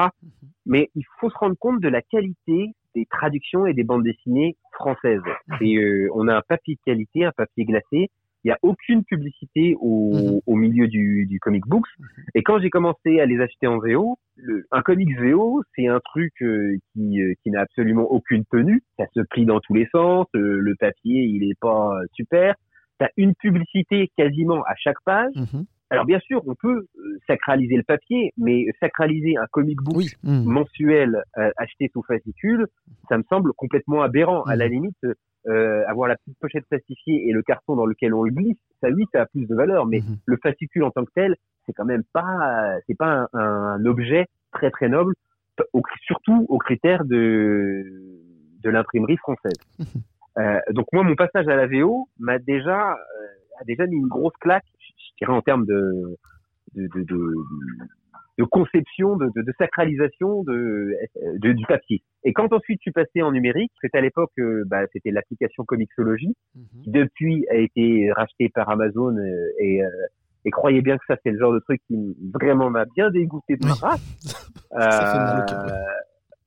Mais 0.65 0.91
il 0.95 1.05
faut 1.19 1.29
se 1.29 1.37
rendre 1.37 1.57
compte 1.59 1.81
de 1.81 1.89
la 1.89 2.03
qualité 2.03 2.73
des 2.95 3.07
traductions 3.07 3.67
et 3.67 3.75
des 3.75 3.85
bandes 3.85 4.05
dessinées 4.05 4.57
françaises. 4.73 5.23
Et 5.61 5.77
euh, 5.77 6.09
on 6.15 6.29
a 6.29 6.37
un 6.37 6.43
papier 6.43 6.75
de 6.77 6.81
qualité, 6.85 7.25
un 7.25 7.33
papier 7.33 7.65
glacé. 7.65 8.11
Il 8.45 8.49
n'y 8.49 8.53
a 8.53 8.59
aucune 8.63 9.05
publicité 9.05 9.77
au, 9.81 10.15
Mhm. 10.15 10.41
au 10.47 10.55
milieu 10.57 10.89
du, 10.89 11.27
du 11.27 11.39
comic 11.41 11.67
books. 11.67 11.89
Et 12.35 12.43
quand 12.43 12.59
j'ai 12.59 12.71
commencé 12.71 13.21
à 13.21 13.27
les 13.27 13.39
acheter 13.41 13.67
en 13.67 13.79
VO, 13.79 14.19
le- 14.37 14.65
un 14.71 14.81
comics 14.83 15.15
VO, 15.19 15.63
c'est 15.77 15.89
un 15.89 16.01
truc 16.01 16.33
euh, 16.41 16.77
qui, 16.95 17.21
euh, 17.21 17.35
qui 17.43 17.51
n'a 17.51 17.61
absolument 17.61 18.05
aucune 18.11 18.45
tenue. 18.47 18.83
Ça 18.99 19.05
se 19.15 19.21
plie 19.21 19.45
dans 19.45 19.61
tous 19.61 19.75
les 19.75 19.87
sens. 19.93 20.27
euh, 20.35 20.59
le 20.59 20.75
papier, 20.77 21.23
il 21.25 21.45
est 21.51 21.59
pas 21.61 21.95
euh, 21.99 22.07
super. 22.15 22.55
T'as 22.99 23.09
une 23.17 23.35
publicité 23.35 24.11
quasiment 24.17 24.63
à 24.63 24.75
chaque 24.77 25.01
page. 25.05 25.33
Mhm. 25.37 25.65
Alors 25.93 26.05
bien 26.07 26.21
sûr, 26.21 26.41
on 26.47 26.55
peut 26.55 26.87
euh, 26.99 27.19
sacraliser 27.27 27.77
le 27.77 27.83
papier, 27.83 28.33
mais 28.39 28.65
sacraliser 28.79 29.37
un 29.37 29.47
comic 29.51 29.77
book 29.83 29.97
Oui. 29.97 30.09
mensuel 30.25 31.23
euh, 31.37 31.51
acheté 31.57 31.91
sous 31.93 32.03
fascicule, 32.05 32.67
ça 33.09 33.19
me 33.19 33.25
semble 33.29 33.53
complètement 33.55 34.03
aberrant. 34.03 34.43
À 34.45 34.57
la 34.57 34.69
limite, 34.69 34.97
euh, 35.49 35.83
avoir 35.89 36.09
la 36.09 36.17
petite 36.17 36.39
pochette 36.39 36.65
plastifiée 36.69 37.29
et 37.29 37.33
le 37.33 37.43
carton 37.43 37.75
dans 37.77 37.87
lequel 37.87 38.13
on 38.15 38.23
le 38.23 38.31
glisse, 38.33 38.59
ça 38.83 38.89
oui, 38.91 39.05
ça 39.13 39.23
a 39.23 39.27
plus 39.27 39.47
de 39.47 39.55
valeur. 39.55 39.87
Mais 39.87 40.01
Mhm. 40.01 40.17
le 40.27 40.37
fascicule 40.43 40.85
en 40.85 40.91
tant 40.91 41.05
que 41.05 41.11
tel, 41.15 41.37
c'est 41.67 41.73
quand 41.73 41.85
même 41.87 42.03
pas, 42.13 42.77
c'est 42.87 42.97
pas 42.97 43.27
un, 43.33 43.41
un 43.41 43.85
objet 43.87 44.27
très 44.53 44.71
très 44.71 44.89
noble, 44.89 45.15
au- 45.73 45.83
surtout 46.03 46.47
aux 46.49 46.59
critères 46.59 47.05
de 47.05 47.85
de 48.63 48.71
l'imprimerie 48.71 49.17
française. 49.19 49.59
Mhm. 49.79 50.03
Euh, 50.39 50.61
donc 50.71 50.87
moi, 50.93 51.03
mon 51.03 51.17
passage 51.17 51.49
à 51.49 51.57
la 51.57 51.67
VO 51.67 52.09
m'a 52.21 52.39
déjà 52.39 52.93
euh, 52.93 53.61
a 53.61 53.65
déjà 53.65 53.87
mis 53.87 53.97
une 53.97 54.07
grosse 54.07 54.37
claque, 54.41 54.65
je 54.79 54.93
je 54.97 55.25
dirais 55.27 55.33
en 55.37 55.43
termes 55.43 55.67
de 55.67 56.17
de, 56.75 56.87
de, 56.95 57.03
de, 57.03 57.35
de 58.39 58.45
conception, 58.45 59.17
de, 59.17 59.27
de, 59.35 59.43
de 59.43 59.53
sacralisation 59.59 60.45
de, 60.45 60.95
de- 61.39 61.53
du 61.53 61.67
papier. 61.67 62.03
Et 62.25 62.33
quand 62.33 62.53
ensuite 62.53 62.79
je 62.81 62.83
suis 62.83 62.93
passé 62.93 63.23
en 63.23 63.33
numérique, 63.33 63.73
c'était 63.81 63.99
à 63.99 64.01
l'époque, 64.03 64.33
euh, 64.39 64.65
bah, 64.67 64.83
c'était 64.93 65.11
l'application 65.11 65.65
Comixology, 65.65 66.37
Mhm. 66.55 66.83
qui 66.85 66.91
depuis 66.91 67.47
a 67.51 67.55
été 67.57 68.13
rachetée 68.13 68.49
par 68.51 68.69
Amazon 68.69 69.17
euh, 69.17 69.49
et, 69.59 69.83
euh, 69.83 69.89
et 70.45 70.51
croyez 70.51 70.83
bien 70.83 70.97
que 70.99 71.05
ça 71.09 71.17
c'est 71.23 71.31
le 71.31 71.39
genre 71.39 71.53
de 71.53 71.61
truc 71.61 71.81
qui 71.87 72.17
vraiment 72.35 72.69
m'a 72.71 72.85
bien 72.95 73.11
dégoûté 73.11 73.57
de 73.57 73.67
ma 73.67 73.75
race. 73.75 74.01
Ça 74.73 75.13
fait 75.13 75.19
mal 75.19 75.41
au 75.41 75.45
cœur, 75.47 75.65
ouais. 75.65 75.73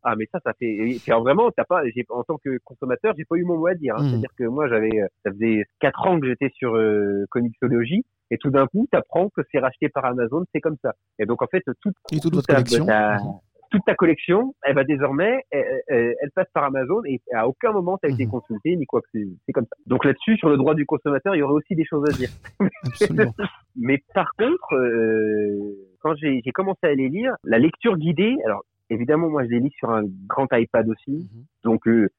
Ah 0.06 0.16
mais 0.18 0.26
ça 0.34 0.40
ça 0.44 0.52
fait 0.60 0.66
et 0.66 1.00
puis, 1.02 1.12
alors, 1.12 1.24
vraiment 1.24 1.50
t'as 1.56 1.64
pas 1.64 1.82
en 2.10 2.24
tant 2.24 2.38
que 2.44 2.58
consommateur 2.66 3.14
j'ai 3.18 3.24
pas 3.24 3.38
eu 3.38 3.44
mon 3.46 3.58
mot 3.58 3.68
à 3.68 3.74
dire 3.74 3.96
hein. 3.96 4.04
Mhm. 4.04 4.10
c'est-à-dire 4.10 4.30
que 4.38 4.44
moi 4.44 4.68
j'avais 4.68 4.90
ça 5.24 5.32
faisait 5.32 5.64
quatre 5.80 6.06
ans 6.06 6.20
que 6.20 6.28
j'étais 6.28 6.50
sur 6.56 6.76
euh, 6.76 7.26
Comixology 7.30 8.04
et 8.30 8.38
tout 8.38 8.50
d'un 8.50 8.68
coup 8.68 8.86
t'apprends 8.92 9.30
que 9.30 9.42
c'est 9.50 9.60
racheté 9.60 9.88
par 9.88 10.04
Amazon 10.04 10.44
c'est 10.54 10.60
comme 10.60 10.76
ça 10.82 10.94
et 11.20 11.26
donc 11.26 11.42
en 11.42 11.48
fait 11.48 11.64
toute 11.82 11.96
Et 12.12 12.20
toute 12.20 12.36
votre 12.36 12.48
ta- 12.48 12.56
collection. 12.56 12.86
ta- 12.86 13.16
Mhm. 13.18 13.32
Toute 13.74 13.84
ta 13.86 13.96
collection 13.96 14.54
elle 14.64 14.76
va 14.76 14.84
désormais 14.84 15.42
elle, 15.50 15.82
elle- 15.88 16.16
elle 16.22 16.32
passe 16.32 16.48
par 16.54 16.64
Amazon 16.66 17.02
et 17.06 17.20
à 17.34 17.48
aucun 17.48 17.72
moment 17.72 17.98
t'as 17.98 18.10
été 18.10 18.26
Mhm. 18.26 18.32
consulté 18.32 18.76
ni 18.76 18.86
quoi 18.86 19.02
que 19.02 19.08
c'est 19.12 19.26
c'est 19.46 19.52
comme 19.52 19.66
ça 19.66 19.76
donc 19.88 20.06
là-dessus 20.06 20.38
sur 20.38 20.48
le 20.50 20.58
droit 20.58 20.76
du 20.76 20.86
consommateur 20.86 21.36
il 21.36 21.40
y 21.40 21.42
aurait 21.42 21.56
aussi 21.56 21.74
des 21.76 21.84
choses 21.86 22.08
à 22.08 22.14
dire 22.14 22.30
Absolument. 22.84 23.34
mais 23.76 23.98
par 24.14 24.30
contre, 24.38 24.76
euh, 24.76 25.74
quand 26.02 26.14
j'ai 26.16 26.42
commencé 26.54 26.80
à 26.84 26.94
les 26.94 27.10
lire, 27.10 27.34
la 27.44 27.58
lecture 27.58 27.98
guidée, 27.98 28.36
alors 28.46 28.64
évidemment 28.92 29.30
moi 29.30 29.44
je 29.46 29.50
les 29.50 29.60
lis 29.60 29.74
sur 29.78 29.90
un 29.90 30.04
grand 30.28 30.48
iPad 30.52 30.88
aussi, 30.90 31.12
Mhm. 31.34 31.44
donc 31.64 31.88
euh, 31.88 32.10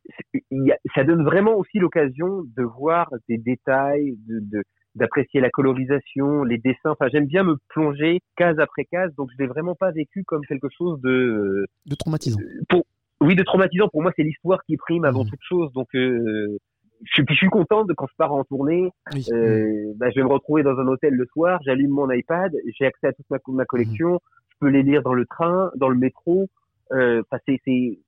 y 0.51 0.73
a- 0.73 0.79
ça 0.97 1.05
donne 1.05 1.23
vraiment 1.25 1.55
aussi 1.55 1.79
l'occasion 1.79 2.43
de 2.57 2.63
voir 2.65 3.09
des 3.29 3.39
détails, 3.39 4.17
de 4.29 4.41
de- 4.41 4.65
d'apprécier 4.95 5.41
la 5.41 5.51
colorisation, 5.51 6.45
les 6.45 6.59
dessins. 6.59 6.91
Enfin, 6.91 7.09
j'aime 7.13 7.27
bien 7.27 7.43
me 7.43 7.57
plonger 7.69 8.21
case 8.37 8.59
après 8.59 8.85
case, 8.85 9.15
donc 9.17 9.31
je 9.33 9.43
l'ai 9.43 9.49
vraiment 9.49 9.75
pas 9.75 9.91
vécu 9.91 10.25
comme 10.25 10.45
quelque 10.47 10.69
chose 10.77 11.01
de 11.01 11.67
De 11.87 11.95
traumatisant. 11.97 12.39
pour 12.69 12.85
oui 13.21 13.35
de 13.35 13.43
traumatisant. 13.43 13.89
Pour 13.89 14.03
moi, 14.03 14.13
c'est 14.17 14.23
l'histoire 14.23 14.63
qui 14.65 14.77
prime 14.77 15.05
avant 15.05 15.25
Mhm. 15.25 15.31
toute 15.31 15.43
chose, 15.43 15.73
donc 15.73 15.89
euh, 15.95 16.59
je, 17.05 17.13
suis- 17.13 17.25
je 17.29 17.35
suis 17.35 17.49
content 17.49 17.85
de 17.85 17.93
quand 17.93 18.07
je 18.07 18.15
pars 18.17 18.33
en 18.33 18.45
tournée, 18.45 18.91
Oui. 19.13 19.25
euh, 19.33 19.93
bah, 19.97 20.11
je 20.11 20.17
vais 20.21 20.23
me 20.23 20.33
retrouver 20.33 20.63
dans 20.63 20.79
un 20.79 20.87
hôtel 20.87 21.15
le 21.15 21.27
soir, 21.27 21.61
j'allume 21.65 21.91
mon 21.91 22.11
iPad, 22.11 22.53
j'ai 22.79 22.87
accès 22.87 23.09
à 23.09 23.13
toute 23.13 23.29
ma, 23.31 23.39
ma 23.49 23.65
collection, 23.65 24.21
je 24.51 24.57
peux 24.61 24.69
les 24.69 24.83
lire 24.83 25.03
dans 25.03 25.15
le 25.15 25.27
train, 25.27 25.71
dans 25.77 25.89
le 25.89 25.97
métro. 25.97 26.49
Euh, 26.93 27.23
enfin, 27.31 27.41
c'est. 27.47 27.99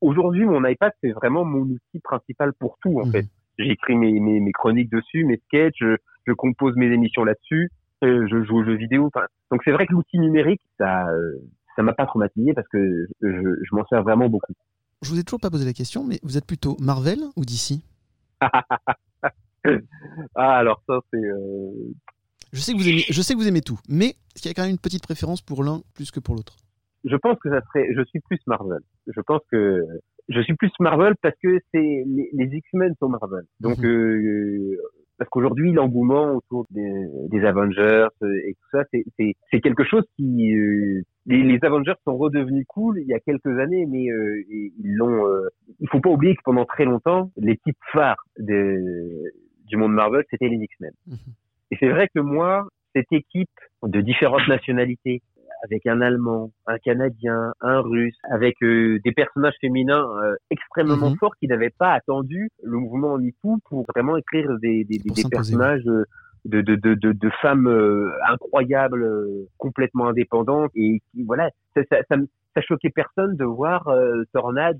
Aujourd'hui, 0.00 0.44
mon 0.44 0.64
iPad, 0.64 0.92
c'est 1.02 1.10
vraiment 1.10 1.44
mon 1.44 1.62
outil 1.62 1.98
principal 2.04 2.52
pour 2.52 2.78
tout, 2.80 3.00
en 3.00 3.06
Mhm. 3.06 3.12
fait. 3.12 3.26
J'écris 3.58 3.96
mes, 3.96 4.18
mes, 4.18 4.40
mes 4.40 4.52
chroniques 4.52 4.90
dessus, 4.90 5.24
mes 5.24 5.40
sketchs, 5.46 5.76
je, 5.80 5.96
je 6.26 6.32
compose 6.32 6.74
mes 6.76 6.92
émissions 6.92 7.24
là-dessus, 7.24 7.70
euh, 8.04 8.26
je 8.30 8.42
joue 8.44 8.58
aux 8.58 8.64
jeux 8.64 8.76
vidéo. 8.76 9.06
Enfin, 9.06 9.26
donc 9.50 9.62
c'est 9.64 9.72
vrai 9.72 9.86
que 9.86 9.92
l'outil 9.92 10.18
numérique, 10.18 10.62
ça, 10.78 11.06
euh, 11.08 11.38
ça 11.76 11.82
m'a 11.82 11.92
pas 11.92 12.06
traumatisé 12.06 12.54
parce 12.54 12.68
que 12.68 13.06
je, 13.20 13.28
je 13.30 13.74
m'en 13.74 13.84
sers 13.86 14.02
vraiment 14.02 14.28
beaucoup. 14.28 14.52
Je 15.02 15.10
vous 15.10 15.18
ai 15.18 15.24
toujours 15.24 15.40
pas 15.40 15.50
posé 15.50 15.64
la 15.64 15.72
question, 15.72 16.04
mais 16.04 16.18
vous 16.22 16.38
êtes 16.38 16.46
plutôt 16.46 16.76
Marvel 16.80 17.18
ou 17.36 17.44
DC 17.44 17.80
Ah, 20.34 20.56
alors 20.56 20.82
ça, 20.88 20.98
c'est... 21.12 21.24
Euh... 21.24 21.70
je 22.52 22.60
sais, 22.60 22.72
que 22.72 22.78
vous 22.78 22.88
aimez, 22.88 23.04
je 23.08 23.22
sais 23.22 23.34
que 23.34 23.38
vous 23.38 23.46
aimez 23.46 23.60
tout, 23.60 23.78
mais 23.88 24.06
est-ce 24.34 24.42
qu'il 24.42 24.48
y 24.48 24.50
a 24.50 24.54
quand 24.54 24.62
même 24.62 24.72
une 24.72 24.78
petite 24.78 25.02
préférence 25.02 25.40
pour 25.40 25.62
l'un 25.62 25.82
plus 25.94 26.10
que 26.10 26.20
pour 26.20 26.34
l'autre? 26.34 26.56
Je 27.04 27.16
pense 27.16 27.38
que 27.38 27.48
ça 27.50 27.60
serait, 27.62 27.88
je 27.94 28.02
suis 28.04 28.20
plus 28.20 28.38
Marvel. 28.46 28.80
Je 29.06 29.20
pense 29.20 29.40
que 29.50 29.84
je 30.28 30.40
suis 30.40 30.54
plus 30.54 30.70
Marvel 30.80 31.14
parce 31.22 31.34
que 31.42 31.58
c'est 31.72 32.04
les, 32.06 32.30
les 32.32 32.56
X-Men 32.56 32.94
sont 32.98 33.08
Marvel. 33.08 33.44
Donc 33.60 33.78
Mhm. 33.78 33.86
euh, 33.86 34.76
parce 35.18 35.28
qu'aujourd'hui 35.30 35.72
l'engouement 35.72 36.34
autour 36.34 36.66
des, 36.70 36.90
des 37.28 37.44
Avengers 37.44 38.08
euh, 38.22 38.48
et 38.48 38.54
tout 38.54 38.68
ça, 38.72 38.84
c'est 38.90 39.60
quelque 39.60 39.84
chose 39.84 40.04
qui 40.16 40.54
euh, 40.54 41.02
les, 41.26 41.42
les 41.44 41.58
Avengers 41.62 41.94
sont 42.04 42.16
redevenus 42.16 42.64
cool 42.66 42.98
il 43.00 43.06
y 43.06 43.14
a 43.14 43.20
quelques 43.20 43.58
années, 43.58 43.86
mais 43.86 44.10
euh, 44.10 44.42
ils 44.48 44.72
ils 44.82 44.94
l'ont. 44.94 45.26
Euh, 45.28 45.48
il 45.80 45.88
faut 45.88 46.00
pas 46.00 46.10
oublier 46.10 46.34
que 46.34 46.42
pendant 46.44 46.64
très 46.64 46.84
longtemps, 46.84 47.30
l'équipe 47.36 47.76
phare 47.92 48.24
de, 48.38 49.32
du 49.66 49.76
monde 49.76 49.92
Marvel, 49.92 50.24
c'était 50.30 50.48
les 50.48 50.56
X-Men. 50.56 50.92
Mhm. 51.06 51.16
Et 51.70 51.76
c'est 51.78 51.88
vrai 51.88 52.08
que 52.12 52.20
moi, 52.20 52.66
cette 52.94 53.12
équipe 53.12 53.48
de 53.84 54.00
différentes 54.00 54.46
nationalités, 54.48 55.22
avec 55.62 55.86
un 55.86 56.00
Allemand, 56.00 56.50
un 56.66 56.78
Canadien, 56.78 57.52
un 57.60 57.80
Russe, 57.80 58.16
avec 58.30 58.56
euh, 58.62 58.98
des 59.04 59.12
personnages 59.12 59.54
féminins 59.60 60.06
euh, 60.22 60.34
extrêmement 60.50 61.10
Mhm. 61.10 61.16
forts 61.18 61.36
qui 61.36 61.46
n'avaient 61.46 61.70
pas 61.78 61.92
attendu 61.92 62.50
le 62.62 62.78
mouvement 62.78 63.16
MeToo 63.18 63.58
pour 63.68 63.84
vraiment 63.94 64.16
écrire 64.16 64.48
des, 64.60 64.84
personnages 65.30 65.86
euh, 65.86 66.04
de, 66.44 66.60
de, 66.60 66.74
de, 66.74 66.94
de, 66.94 67.12
de 67.12 67.30
femmes 67.40 67.68
incroyables, 68.28 69.06
complètement 69.58 70.08
indépendantes 70.08 70.72
et 70.74 71.00
qui, 71.12 71.22
voilà, 71.24 71.50
ça, 71.74 71.82
ça, 71.90 71.98
ça, 72.08 72.16
me- 72.16 72.26
ça 72.54 72.60
choquait 72.60 72.90
personne 72.90 73.36
de 73.36 73.44
voir 73.44 73.88
Tornade 74.32 74.76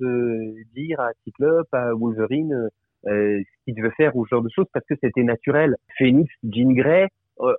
dire 0.74 1.00
à 1.00 1.10
Cyclope, 1.24 1.68
à 1.72 1.94
Wolverine, 1.94 2.68
euh, 3.06 3.40
ce 3.40 3.64
qu'il 3.64 3.74
devait 3.74 3.90
faire 3.96 4.14
ou 4.16 4.24
ce 4.26 4.30
genre 4.30 4.42
de 4.42 4.48
choses 4.54 4.66
parce 4.72 4.84
que 4.86 4.94
c'était 5.02 5.22
naturel. 5.24 5.76
Phoenix, 5.98 6.32
Jean 6.44 6.72
Grey, 6.72 7.08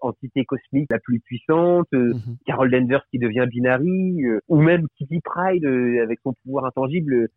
entité 0.02 0.46
cosmique 0.46 0.88
la 0.90 1.00
plus 1.00 1.20
puissante, 1.20 1.88
euh, 1.94 2.14
Mhm. 2.14 2.38
Carol 2.46 2.72
Danvers 2.72 3.06
qui 3.12 3.20
devient 3.20 3.46
Binary, 3.50 4.24
euh, 4.26 4.40
ou 4.48 4.62
même 4.62 4.88
Kitty 4.98 5.20
Pride 5.24 5.66
euh, 5.66 6.04
avec 6.04 6.20
son 6.24 6.34
pouvoir 6.44 6.66
intangible, 6.66 7.14
euh, 7.14 7.28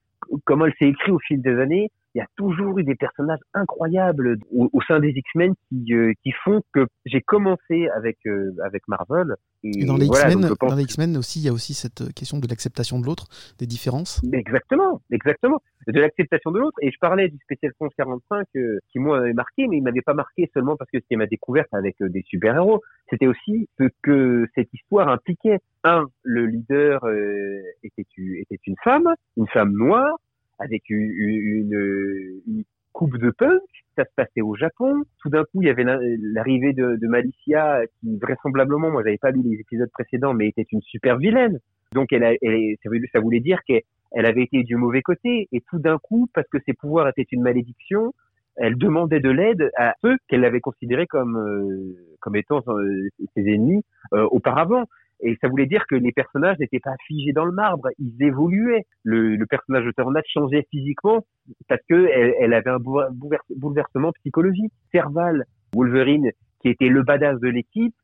comment 0.44 0.66
elle 0.66 0.74
s'est 0.78 0.88
écrite 0.88 1.12
au 1.12 1.18
fil 1.18 1.40
des 1.42 1.58
années. 1.58 1.90
Il 2.16 2.20
y 2.20 2.22
a 2.22 2.26
toujours 2.36 2.78
eu 2.78 2.82
des 2.82 2.94
personnages 2.94 3.40
incroyables 3.52 4.38
au, 4.50 4.70
au 4.72 4.80
sein 4.88 5.00
des 5.00 5.10
X-Men 5.10 5.52
qui, 5.68 5.92
euh, 5.92 6.14
qui 6.22 6.32
font 6.44 6.62
que 6.72 6.86
j'ai 7.04 7.20
commencé 7.20 7.88
avec 7.94 8.16
euh, 8.26 8.54
avec 8.64 8.88
Marvel. 8.88 9.34
Et, 9.62 9.82
Et 9.82 9.84
dans 9.84 9.98
les 9.98 10.06
voilà, 10.06 10.28
X-Men, 10.28 10.40
donc 10.40 10.50
je 10.50 10.54
pense 10.54 10.70
dans 10.70 10.76
les 10.76 10.84
X-Men 10.84 11.16
aussi, 11.18 11.40
il 11.40 11.44
y 11.44 11.50
a 11.50 11.52
aussi 11.52 11.74
cette 11.74 12.00
euh, 12.00 12.08
question 12.16 12.38
de 12.38 12.46
l'acceptation 12.48 13.00
de 13.00 13.04
l'autre, 13.04 13.26
des 13.58 13.66
différences. 13.66 14.22
Exactement, 14.32 15.02
exactement. 15.10 15.60
De 15.86 16.00
l'acceptation 16.00 16.50
de 16.50 16.58
l'autre. 16.58 16.78
Et 16.82 16.90
je 16.90 16.98
parlais 16.98 17.28
du 17.28 17.38
Special 17.44 17.72
Force 17.78 17.94
45 17.96 18.46
euh, 18.56 18.78
qui 18.90 18.98
moi 18.98 19.20
m'avait 19.20 19.34
marqué, 19.34 19.68
mais 19.68 19.76
il 19.76 19.82
m'avait 19.82 20.02
pas 20.02 20.14
marqué 20.14 20.50
seulement 20.52 20.76
parce 20.76 20.90
que 20.90 20.98
c'était 21.00 21.16
ma 21.16 21.26
découverte 21.26 21.68
avec 21.72 22.00
euh, 22.00 22.08
des 22.08 22.22
super-héros. 22.22 22.82
C'était 23.10 23.26
aussi 23.26 23.68
ce 23.78 23.84
que 24.02 24.46
cette 24.54 24.72
histoire 24.72 25.08
impliquait. 25.08 25.58
Un, 25.84 26.06
le 26.22 26.46
leader 26.46 27.04
euh, 27.04 27.60
était, 27.84 28.06
était 28.18 28.60
une 28.66 28.74
femme, 28.82 29.14
une 29.36 29.46
femme 29.48 29.72
noire, 29.72 30.16
avec 30.58 30.88
une, 30.88 31.10
une, 31.10 32.40
une 32.46 32.64
coupe 32.92 33.18
de 33.18 33.30
punk. 33.30 33.60
Ça 33.96 34.04
se 34.04 34.10
passait 34.14 34.42
au 34.42 34.54
Japon. 34.56 35.02
Tout 35.22 35.30
d'un 35.30 35.44
coup, 35.44 35.62
il 35.62 35.66
y 35.66 35.70
avait 35.70 35.84
la- 35.84 35.98
l'arrivée 36.34 36.72
de, 36.72 36.96
de 36.96 37.06
Malicia, 37.06 37.80
qui 38.00 38.18
vraisemblablement, 38.18 38.90
moi, 38.90 39.02
j'avais 39.04 39.18
pas 39.18 39.30
lu 39.30 39.40
les 39.42 39.58
épisodes 39.60 39.90
précédents, 39.90 40.34
mais 40.34 40.48
était 40.48 40.66
une 40.70 40.82
super 40.82 41.16
vilaine. 41.18 41.58
Donc, 41.92 42.12
elle, 42.12 42.24
a, 42.24 42.32
elle 42.42 42.76
ça 42.82 43.20
voulait- 43.20 43.40
dire 43.40 43.62
qu'elle 43.66 43.82
elle 44.12 44.26
avait 44.26 44.42
été 44.44 44.62
du 44.64 44.76
mauvais 44.76 45.02
côté. 45.02 45.48
Et 45.52 45.60
tout 45.68 45.78
d'un 45.78 45.98
coup, 45.98 46.28
parce 46.34 46.48
que 46.48 46.58
ses 46.66 46.74
pouvoirs 46.74 47.08
étaient 47.08 47.26
une 47.32 47.42
malédiction, 47.42 48.12
elle 48.56 48.76
demandait 48.76 49.20
de 49.20 49.30
l'aide 49.30 49.70
à 49.76 49.94
ceux 50.02 50.16
qu'elle 50.28 50.44
avait 50.44 50.60
considérés 50.60 51.06
comme 51.06 51.36
euh, 51.36 51.94
comme 52.20 52.36
étant 52.36 52.62
euh, 52.68 53.08
ses 53.34 53.42
ennemis 53.48 53.82
euh, 54.14 54.24
auparavant. 54.30 54.84
Et 55.20 55.36
ça 55.40 55.48
voulait 55.48 55.66
dire 55.66 55.84
que 55.88 55.94
les 55.94 56.12
personnages 56.12 56.58
n'étaient 56.60 56.80
pas 56.80 56.94
figés 57.06 57.32
dans 57.32 57.44
le 57.46 57.52
marbre, 57.52 57.88
ils 57.98 58.22
évoluaient. 58.22 58.84
Le, 59.02 59.36
le 59.36 59.46
personnage 59.46 59.84
de 59.84 59.90
Tornade 59.92 60.24
changeait 60.26 60.66
physiquement 60.70 61.24
parce 61.68 61.80
que 61.88 62.08
elle, 62.12 62.34
elle 62.40 62.52
avait 62.54 62.70
un 62.70 62.78
boulever- 62.78 63.08
boulever- 63.12 63.38
bouleversement 63.56 64.12
psychologique. 64.20 64.72
Serval, 64.92 65.44
Wolverine, 65.74 66.30
qui 66.60 66.68
était 66.68 66.88
le 66.88 67.02
badass 67.02 67.40
de 67.40 67.48
l'équipe, 67.48 67.94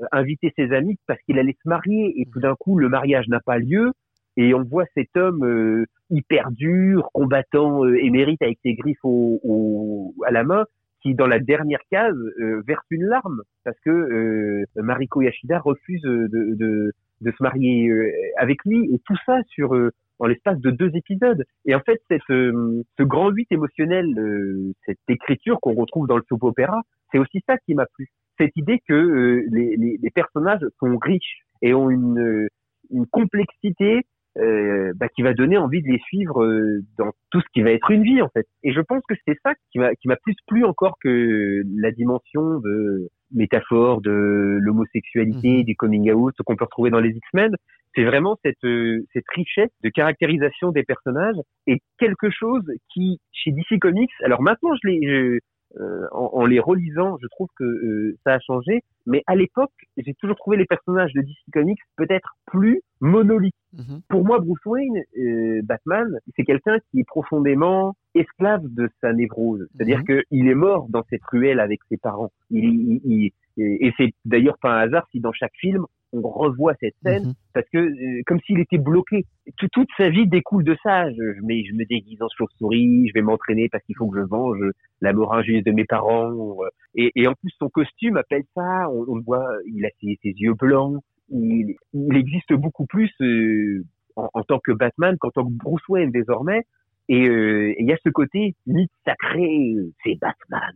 euh, 0.00 0.06
invitait 0.12 0.52
ses 0.56 0.72
amis 0.72 0.96
parce 1.06 1.20
qu'il 1.22 1.38
allait 1.38 1.56
se 1.62 1.68
marier 1.68 2.20
et 2.20 2.26
tout 2.32 2.40
d'un 2.40 2.54
coup 2.54 2.78
le 2.78 2.88
mariage 2.88 3.28
n'a 3.28 3.40
pas 3.40 3.58
lieu 3.58 3.92
et 4.38 4.54
on 4.54 4.62
voit 4.62 4.86
cet 4.94 5.14
homme 5.16 5.44
euh, 5.44 5.84
hyper 6.08 6.50
dur, 6.52 7.10
combattant 7.12 7.84
euh, 7.84 8.02
émérite 8.02 8.40
avec 8.40 8.58
ses 8.62 8.72
griffes 8.74 9.04
au, 9.04 9.40
au- 9.44 10.14
à 10.26 10.30
la 10.30 10.42
main, 10.42 10.64
qui 11.02 11.14
dans 11.14 11.26
la 11.26 11.38
dernière 11.38 11.82
case 11.90 12.16
euh, 12.40 12.62
verse 12.66 12.84
une 12.90 13.04
larme 13.04 13.42
parce 13.64 13.78
que 13.80 13.90
euh, 13.90 14.64
Mariko 14.76 15.22
Yashida 15.22 15.58
refuse 15.58 16.02
de, 16.02 16.28
de, 16.30 16.92
de 17.20 17.30
se 17.30 17.42
marier 17.42 17.88
euh, 17.88 18.10
avec 18.36 18.64
lui 18.64 18.92
et 18.94 19.00
tout 19.06 19.16
ça 19.26 19.38
sur 19.48 19.74
euh, 19.74 19.90
en 20.18 20.26
l'espace 20.26 20.58
de 20.60 20.70
deux 20.70 20.90
épisodes. 20.94 21.44
Et 21.64 21.74
en 21.74 21.80
fait, 21.80 22.00
cette, 22.08 22.22
euh, 22.30 22.82
ce 22.96 23.02
grand 23.02 23.30
huit 23.30 23.50
émotionnel, 23.50 24.06
euh, 24.18 24.72
cette 24.86 24.98
écriture 25.08 25.58
qu'on 25.60 25.74
retrouve 25.74 26.06
dans 26.06 26.16
le 26.16 26.22
soap 26.28 26.44
opéra, 26.44 26.80
c'est 27.10 27.18
aussi 27.18 27.42
ça 27.46 27.58
qui 27.58 27.74
m'a 27.74 27.86
plu. 27.86 28.08
Cette 28.38 28.56
idée 28.56 28.80
que 28.86 28.94
euh, 28.94 29.44
les, 29.50 29.76
les, 29.76 29.98
les 30.00 30.10
personnages 30.10 30.64
sont 30.78 30.96
riches 30.98 31.40
et 31.60 31.74
ont 31.74 31.90
une, 31.90 32.18
euh, 32.18 32.48
une 32.90 33.06
complexité 33.06 34.02
euh, 34.38 34.92
bah, 34.96 35.08
qui 35.08 35.22
va 35.22 35.34
donner 35.34 35.58
envie 35.58 35.82
de 35.82 35.88
les 35.88 35.98
suivre 36.00 36.42
euh, 36.44 36.80
dans 36.98 37.10
tout 37.30 37.40
ce 37.40 37.46
qui 37.52 37.62
va 37.62 37.70
être 37.70 37.90
une 37.90 38.02
vie 38.02 38.22
en 38.22 38.28
fait. 38.30 38.46
Et 38.62 38.72
je 38.72 38.80
pense 38.80 39.02
que 39.08 39.14
c'est 39.26 39.36
ça 39.44 39.52
qui 39.70 39.78
m'a 39.78 39.94
qui 39.94 40.08
m'a 40.08 40.16
plus 40.16 40.34
plu 40.46 40.64
encore 40.64 40.96
que 41.02 41.62
la 41.76 41.90
dimension 41.90 42.58
de 42.60 43.08
métaphore 43.34 44.00
de 44.02 44.58
l'homosexualité, 44.60 45.58
Mhm. 45.58 45.64
du 45.64 45.76
coming 45.76 46.10
out 46.12 46.34
qu'on 46.44 46.56
peut 46.56 46.64
retrouver 46.64 46.90
dans 46.90 47.00
les 47.00 47.10
X-Men. 47.10 47.54
C'est 47.94 48.04
vraiment 48.04 48.38
cette 48.42 48.64
euh, 48.64 49.04
cette 49.12 49.28
richesse 49.34 49.70
de 49.84 49.90
caractérisation 49.90 50.70
des 50.72 50.82
personnages 50.82 51.36
et 51.66 51.80
quelque 51.98 52.30
chose 52.30 52.64
qui 52.92 53.18
chez 53.32 53.50
DC 53.52 53.78
Comics. 53.78 54.10
Alors 54.24 54.40
maintenant 54.42 54.70
je 54.82 54.88
les 54.88 55.00
je- 55.06 55.38
euh, 55.80 56.06
en, 56.12 56.30
en 56.34 56.44
les 56.46 56.60
relisant, 56.60 57.16
je 57.20 57.26
trouve 57.28 57.48
que 57.56 57.64
euh, 57.64 58.16
ça 58.24 58.34
a 58.34 58.38
changé. 58.40 58.82
Mais 59.06 59.22
à 59.26 59.34
l'époque, 59.34 59.72
j'ai 59.96 60.14
toujours 60.14 60.36
trouvé 60.36 60.56
les 60.56 60.64
personnages 60.66 61.12
de 61.14 61.22
DC 61.22 61.36
Comics 61.52 61.80
peut-être 61.96 62.34
plus 62.46 62.80
monolithiques 63.00 63.54
Mhm. 63.74 64.02
pour 64.10 64.22
moi, 64.22 64.38
Bruce 64.38 64.62
Wayne, 64.66 65.02
euh, 65.18 65.62
Batman, 65.64 66.18
c'est 66.36 66.44
quelqu'un 66.44 66.76
qui 66.90 67.00
est 67.00 67.04
profondément 67.06 67.94
esclave 68.14 68.62
de 68.68 68.90
sa 69.00 69.14
névrose. 69.14 69.66
C'est-à-dire 69.74 70.00
Mhm. 70.00 70.04
que 70.04 70.22
il 70.30 70.46
est 70.48 70.54
mort 70.54 70.88
dans 70.90 71.02
cette 71.08 71.24
ruelle 71.24 71.58
avec 71.58 71.80
ses 71.88 71.96
parents. 71.96 72.30
Il, 72.50 72.64
il- 72.64 73.00
il- 73.06 73.32
et 73.56 73.92
c'est 73.96 74.12
d'ailleurs 74.26 74.58
pas 74.58 74.74
un 74.74 74.80
hasard 74.80 75.06
si 75.10 75.20
dans 75.20 75.32
chaque 75.32 75.54
film 75.56 75.86
on 76.12 76.20
revoit 76.28 76.74
cette 76.80 76.94
scène 77.02 77.28
Mhm. 77.28 77.32
parce 77.54 77.66
que 77.70 77.78
euh, 77.78 78.22
comme 78.26 78.38
s'il 78.40 78.60
était 78.60 78.78
bloqué. 78.78 79.24
Tout- 79.56 79.68
toute 79.72 79.88
sa 79.96 80.08
vie 80.10 80.26
découle 80.26 80.62
de 80.64 80.76
ça. 80.82 81.10
Je, 81.10 81.16
je, 81.36 81.40
mets- 81.42 81.64
je 81.64 81.74
me 81.74 81.84
déguise 81.86 82.20
en 82.22 82.28
chauve-souris, 82.36 83.08
je 83.08 83.12
vais 83.14 83.22
m'entraîner 83.22 83.68
parce 83.70 83.82
qu'il 83.84 83.96
faut 83.96 84.08
que 84.08 84.18
je 84.20 84.24
venge 84.26 84.58
la 85.00 85.12
mort 85.12 85.34
injuste 85.34 85.66
de 85.66 85.72
mes 85.72 85.84
parents. 85.84 86.30
euh, 86.32 86.68
Et, 86.94 87.10
et 87.16 87.26
en 87.26 87.34
plus, 87.34 87.50
son 87.58 87.68
costume 87.68 88.16
appelle 88.18 88.44
ça. 88.54 88.88
On, 88.90 89.04
on 89.08 89.16
le 89.16 89.22
voit, 89.22 89.46
il 89.66 89.84
a 89.86 89.88
ses, 90.00 90.18
ses 90.22 90.30
yeux 90.36 90.54
blancs. 90.54 91.02
Il, 91.30 91.74
il 91.94 92.16
existe 92.16 92.52
beaucoup 92.52 92.84
plus 92.86 93.10
euh, 93.22 93.82
en, 94.16 94.28
en 94.34 94.42
tant 94.42 94.58
que 94.58 94.72
Batman 94.72 95.16
qu'en 95.18 95.30
tant 95.30 95.44
que 95.46 95.52
Bruce 95.52 95.86
Wayne 95.88 96.10
désormais. 96.10 96.62
Et 97.08 97.26
euh, 97.28 97.74
il 97.78 97.86
y 97.88 97.92
a 97.92 97.96
ce 98.04 98.10
côté 98.10 98.54
mythe 98.66 98.92
sacré, 99.04 99.74
euh, 99.76 99.90
c'est 100.04 100.18
Batman. 100.20 100.74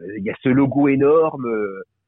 Euh, 0.00 0.18
Il 0.18 0.24
y 0.24 0.30
a 0.30 0.34
ce 0.42 0.48
logo 0.48 0.88
énorme. 0.88 1.46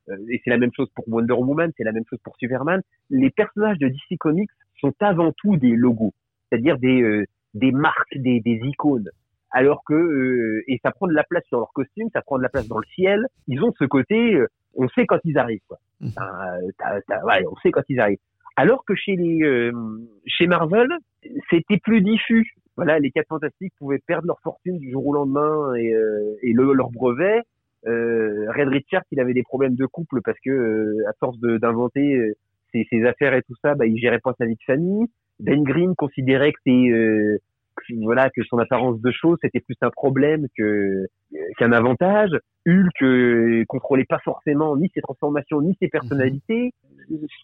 Euh, 0.09 0.17
et 0.31 0.40
c'est 0.45 0.51
la 0.51 0.59
même 0.59 0.71
chose 0.75 0.88
pour 0.95 1.09
Wonder 1.09 1.35
Woman, 1.35 1.73
c'est 1.77 1.85
la 1.85 1.93
même 1.93 2.05
chose 2.09 2.19
pour 2.23 2.37
Superman. 2.37 2.81
Les 3.11 3.31
personnages 3.31 3.79
de 3.79 3.88
DC 3.88 4.19
Comics 4.19 4.51
sont 4.81 4.93
avant 5.01 5.33
tout 5.33 5.57
des 5.57 5.75
logos, 5.77 6.12
c'est-à-dire 6.49 6.79
des, 6.79 7.03
euh, 7.03 7.25
des 7.55 7.73
marques, 7.73 8.17
des, 8.17 8.40
des 8.40 8.61
icônes. 8.64 9.09
Alors 9.51 9.83
que 9.87 9.95
euh, 9.95 10.62
et 10.67 10.81
ça 10.83 10.90
prend 10.90 11.07
de 11.07 11.12
la 11.12 11.23
place 11.25 11.45
sur 11.47 11.59
leur 11.59 11.73
costume, 11.73 12.09
ça 12.12 12.23
prend 12.23 12.38
de 12.38 12.43
la 12.43 12.49
place 12.49 12.67
dans 12.67 12.79
le 12.79 12.87
ciel. 12.95 13.25
Ils 13.47 13.62
ont 13.62 13.73
ce 13.79 13.85
côté, 13.85 14.35
euh, 14.35 14.49
on 14.75 14.88
sait 14.88 15.07
quand 15.07 15.21
ils 15.25 15.38
arrivent. 15.38 15.61
Quoi. 15.69 15.79
T'as- 16.79 17.01
t'as- 17.07 17.25
ouais, 17.25 17.45
on 17.51 17.57
sait 17.57 17.71
quand 17.71 17.83
ils 17.88 18.01
arrivent. 18.01 18.19
Alors 18.57 18.85
que 18.85 18.95
chez 18.97 19.14
les 19.17 19.43
euh, 19.45 19.73
chez 20.27 20.47
Marvel, 20.49 20.88
c'était 21.51 21.79
plus 21.79 22.01
diffus. 22.03 22.53
Voilà, 22.77 22.99
les 22.99 23.12
quatre 23.12 23.29
fantastiques 23.29 23.73
pouvaient 23.79 24.01
perdre 24.05 24.27
leur 24.27 24.40
fortune 24.40 24.79
du 24.79 24.90
jour 24.90 25.07
au 25.07 25.14
lendemain 25.14 25.75
et, 25.77 25.95
euh, 25.95 26.35
et 26.43 26.53
le, 26.53 26.73
leur 26.73 26.90
brevet. 26.90 27.40
Euh, 27.87 28.47
Red 28.51 28.68
Richard, 28.68 29.03
il 29.11 29.20
avait 29.20 29.35
des 29.35 29.42
problèmes 29.42 29.75
de 29.75 29.87
couple 29.87 30.20
parce 30.25 30.38
que 30.40 30.51
euh, 30.51 31.09
à 31.09 31.12
force 31.20 31.38
d'inventer 31.40 32.16
euh, 32.16 32.33
ses, 32.73 32.87
ses 32.90 33.05
affaires 33.05 33.35
et 33.35 33.42
tout 33.42 33.55
ça, 33.62 33.75
bah, 33.75 33.87
il 33.87 33.99
gérait 33.99 34.20
pas 34.20 34.35
sa 34.38 34.47
vie 34.47 34.55
de 34.55 34.64
famille. 34.66 35.07
Ben 35.40 35.62
Green 35.62 35.94
considérait 35.97 36.53
que 36.53 36.59
c'est 36.64 36.90
euh, 36.90 37.38
voilà 38.03 38.31
que 38.31 38.42
son 38.44 38.59
apparence 38.59 39.01
de 39.01 39.11
chose 39.11 39.37
c'était 39.42 39.61
plus 39.61 39.77
un 39.83 39.90
problème 39.90 40.47
que 40.57 41.07
qu'un 41.59 41.73
avantage. 41.73 42.31
Hulk 42.66 43.03
euh, 43.03 43.64
contrôlait 43.68 44.07
pas 44.09 44.20
forcément 44.25 44.77
ni 44.77 44.90
ses 44.94 45.01
transformations 45.03 45.61
ni 45.61 45.77
ses 45.81 45.88
personnalités. 45.88 46.73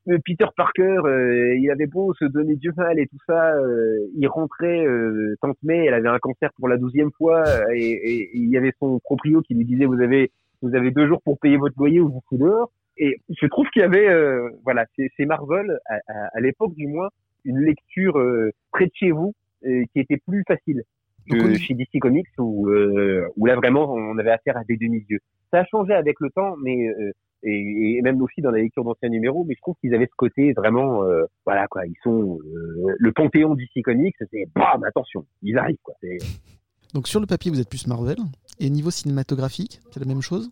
Euh, 0.08 0.16
Peter 0.24 0.46
Parker, 0.56 1.00
euh, 1.04 1.54
il 1.56 1.70
avait 1.70 1.86
beau 1.86 2.14
se 2.14 2.24
donner 2.24 2.56
Dieu 2.56 2.72
mal 2.76 2.98
et 2.98 3.06
tout 3.06 3.18
ça, 3.26 3.54
euh, 3.56 3.98
il 4.16 4.26
rentrait 4.28 4.86
euh, 4.86 5.34
tante 5.42 5.58
May, 5.62 5.84
elle 5.84 5.92
avait 5.94 6.08
un 6.08 6.18
cancer 6.18 6.48
pour 6.56 6.68
la 6.68 6.78
douzième 6.78 7.10
fois 7.18 7.46
euh, 7.46 7.66
et, 7.74 7.90
et- 7.90 8.22
et 8.22 8.30
il 8.38 8.48
y 8.48 8.56
avait 8.56 8.72
son 8.78 8.98
proprio 9.00 9.42
qui 9.42 9.54
lui 9.54 9.66
disait 9.66 9.84
vous 9.84 10.00
avez 10.00 10.30
vous 10.62 10.74
avez 10.74 10.90
deux 10.90 11.06
jours 11.06 11.20
pour 11.22 11.38
payer 11.38 11.58
votre 11.58 11.74
loyer 11.78 12.00
ou 12.00 12.08
vous 12.08 12.22
foutez 12.28 12.42
dehors. 12.42 12.70
Et 12.96 13.16
je 13.28 13.46
trouve 13.46 13.66
qu'il 13.70 13.82
y 13.82 13.84
avait 13.84 14.08
euh, 14.08 14.48
voilà 14.64 14.86
c'est 14.96 15.26
Marvel 15.26 15.78
à, 15.86 15.94
à- 16.08 16.28
à 16.34 16.40
l'époque 16.40 16.74
du 16.74 16.86
moins 16.86 17.08
une 17.44 17.58
lecture 17.60 18.18
euh, 18.18 18.50
près 18.72 18.86
de 18.86 18.92
chez 18.94 19.10
vous 19.10 19.34
qui 19.62 20.00
était 20.00 20.18
plus 20.26 20.42
facile 20.46 20.82
que 21.28 21.36
Donc, 21.36 21.56
chez 21.56 21.74
DC 21.74 22.00
Comics 22.00 22.26
où, 22.38 22.68
euh, 22.68 23.26
où 23.36 23.46
là 23.46 23.56
vraiment 23.56 23.92
on 23.92 24.18
avait 24.18 24.30
affaire 24.30 24.56
à 24.56 24.64
des 24.64 24.76
demi-dieux. 24.76 25.20
Ça 25.50 25.60
a 25.60 25.64
changé 25.64 25.92
avec 25.92 26.20
le 26.20 26.30
temps, 26.30 26.56
mais 26.62 26.88
euh, 26.88 27.12
et, 27.42 27.96
et 27.98 28.02
même 28.02 28.20
aussi 28.22 28.40
dans 28.40 28.50
la 28.50 28.58
lecture 28.58 28.84
d'anciens 28.84 29.08
numéros, 29.08 29.44
mais 29.44 29.54
je 29.54 29.60
trouve 29.60 29.74
qu'ils 29.80 29.94
avaient 29.94 30.06
ce 30.06 30.16
côté 30.16 30.52
vraiment, 30.52 31.04
euh, 31.04 31.24
voilà 31.46 31.66
quoi, 31.68 31.86
ils 31.86 31.96
sont 32.02 32.38
euh, 32.38 32.94
le 32.98 33.12
panthéon 33.12 33.54
DC 33.54 33.82
Comics, 33.82 34.16
c'est 34.30 34.46
bam, 34.54 34.84
attention, 34.84 35.24
ils 35.42 35.56
arrivent 35.58 35.78
quoi. 35.82 35.94
Donc 36.94 37.06
sur 37.06 37.20
le 37.20 37.26
papier, 37.26 37.50
vous 37.50 37.60
êtes 37.60 37.68
plus 37.68 37.86
Marvel. 37.86 38.16
Et 38.58 38.68
niveau 38.68 38.90
cinématographique, 38.90 39.80
c'est 39.90 40.00
la 40.00 40.06
même 40.06 40.20
chose? 40.20 40.50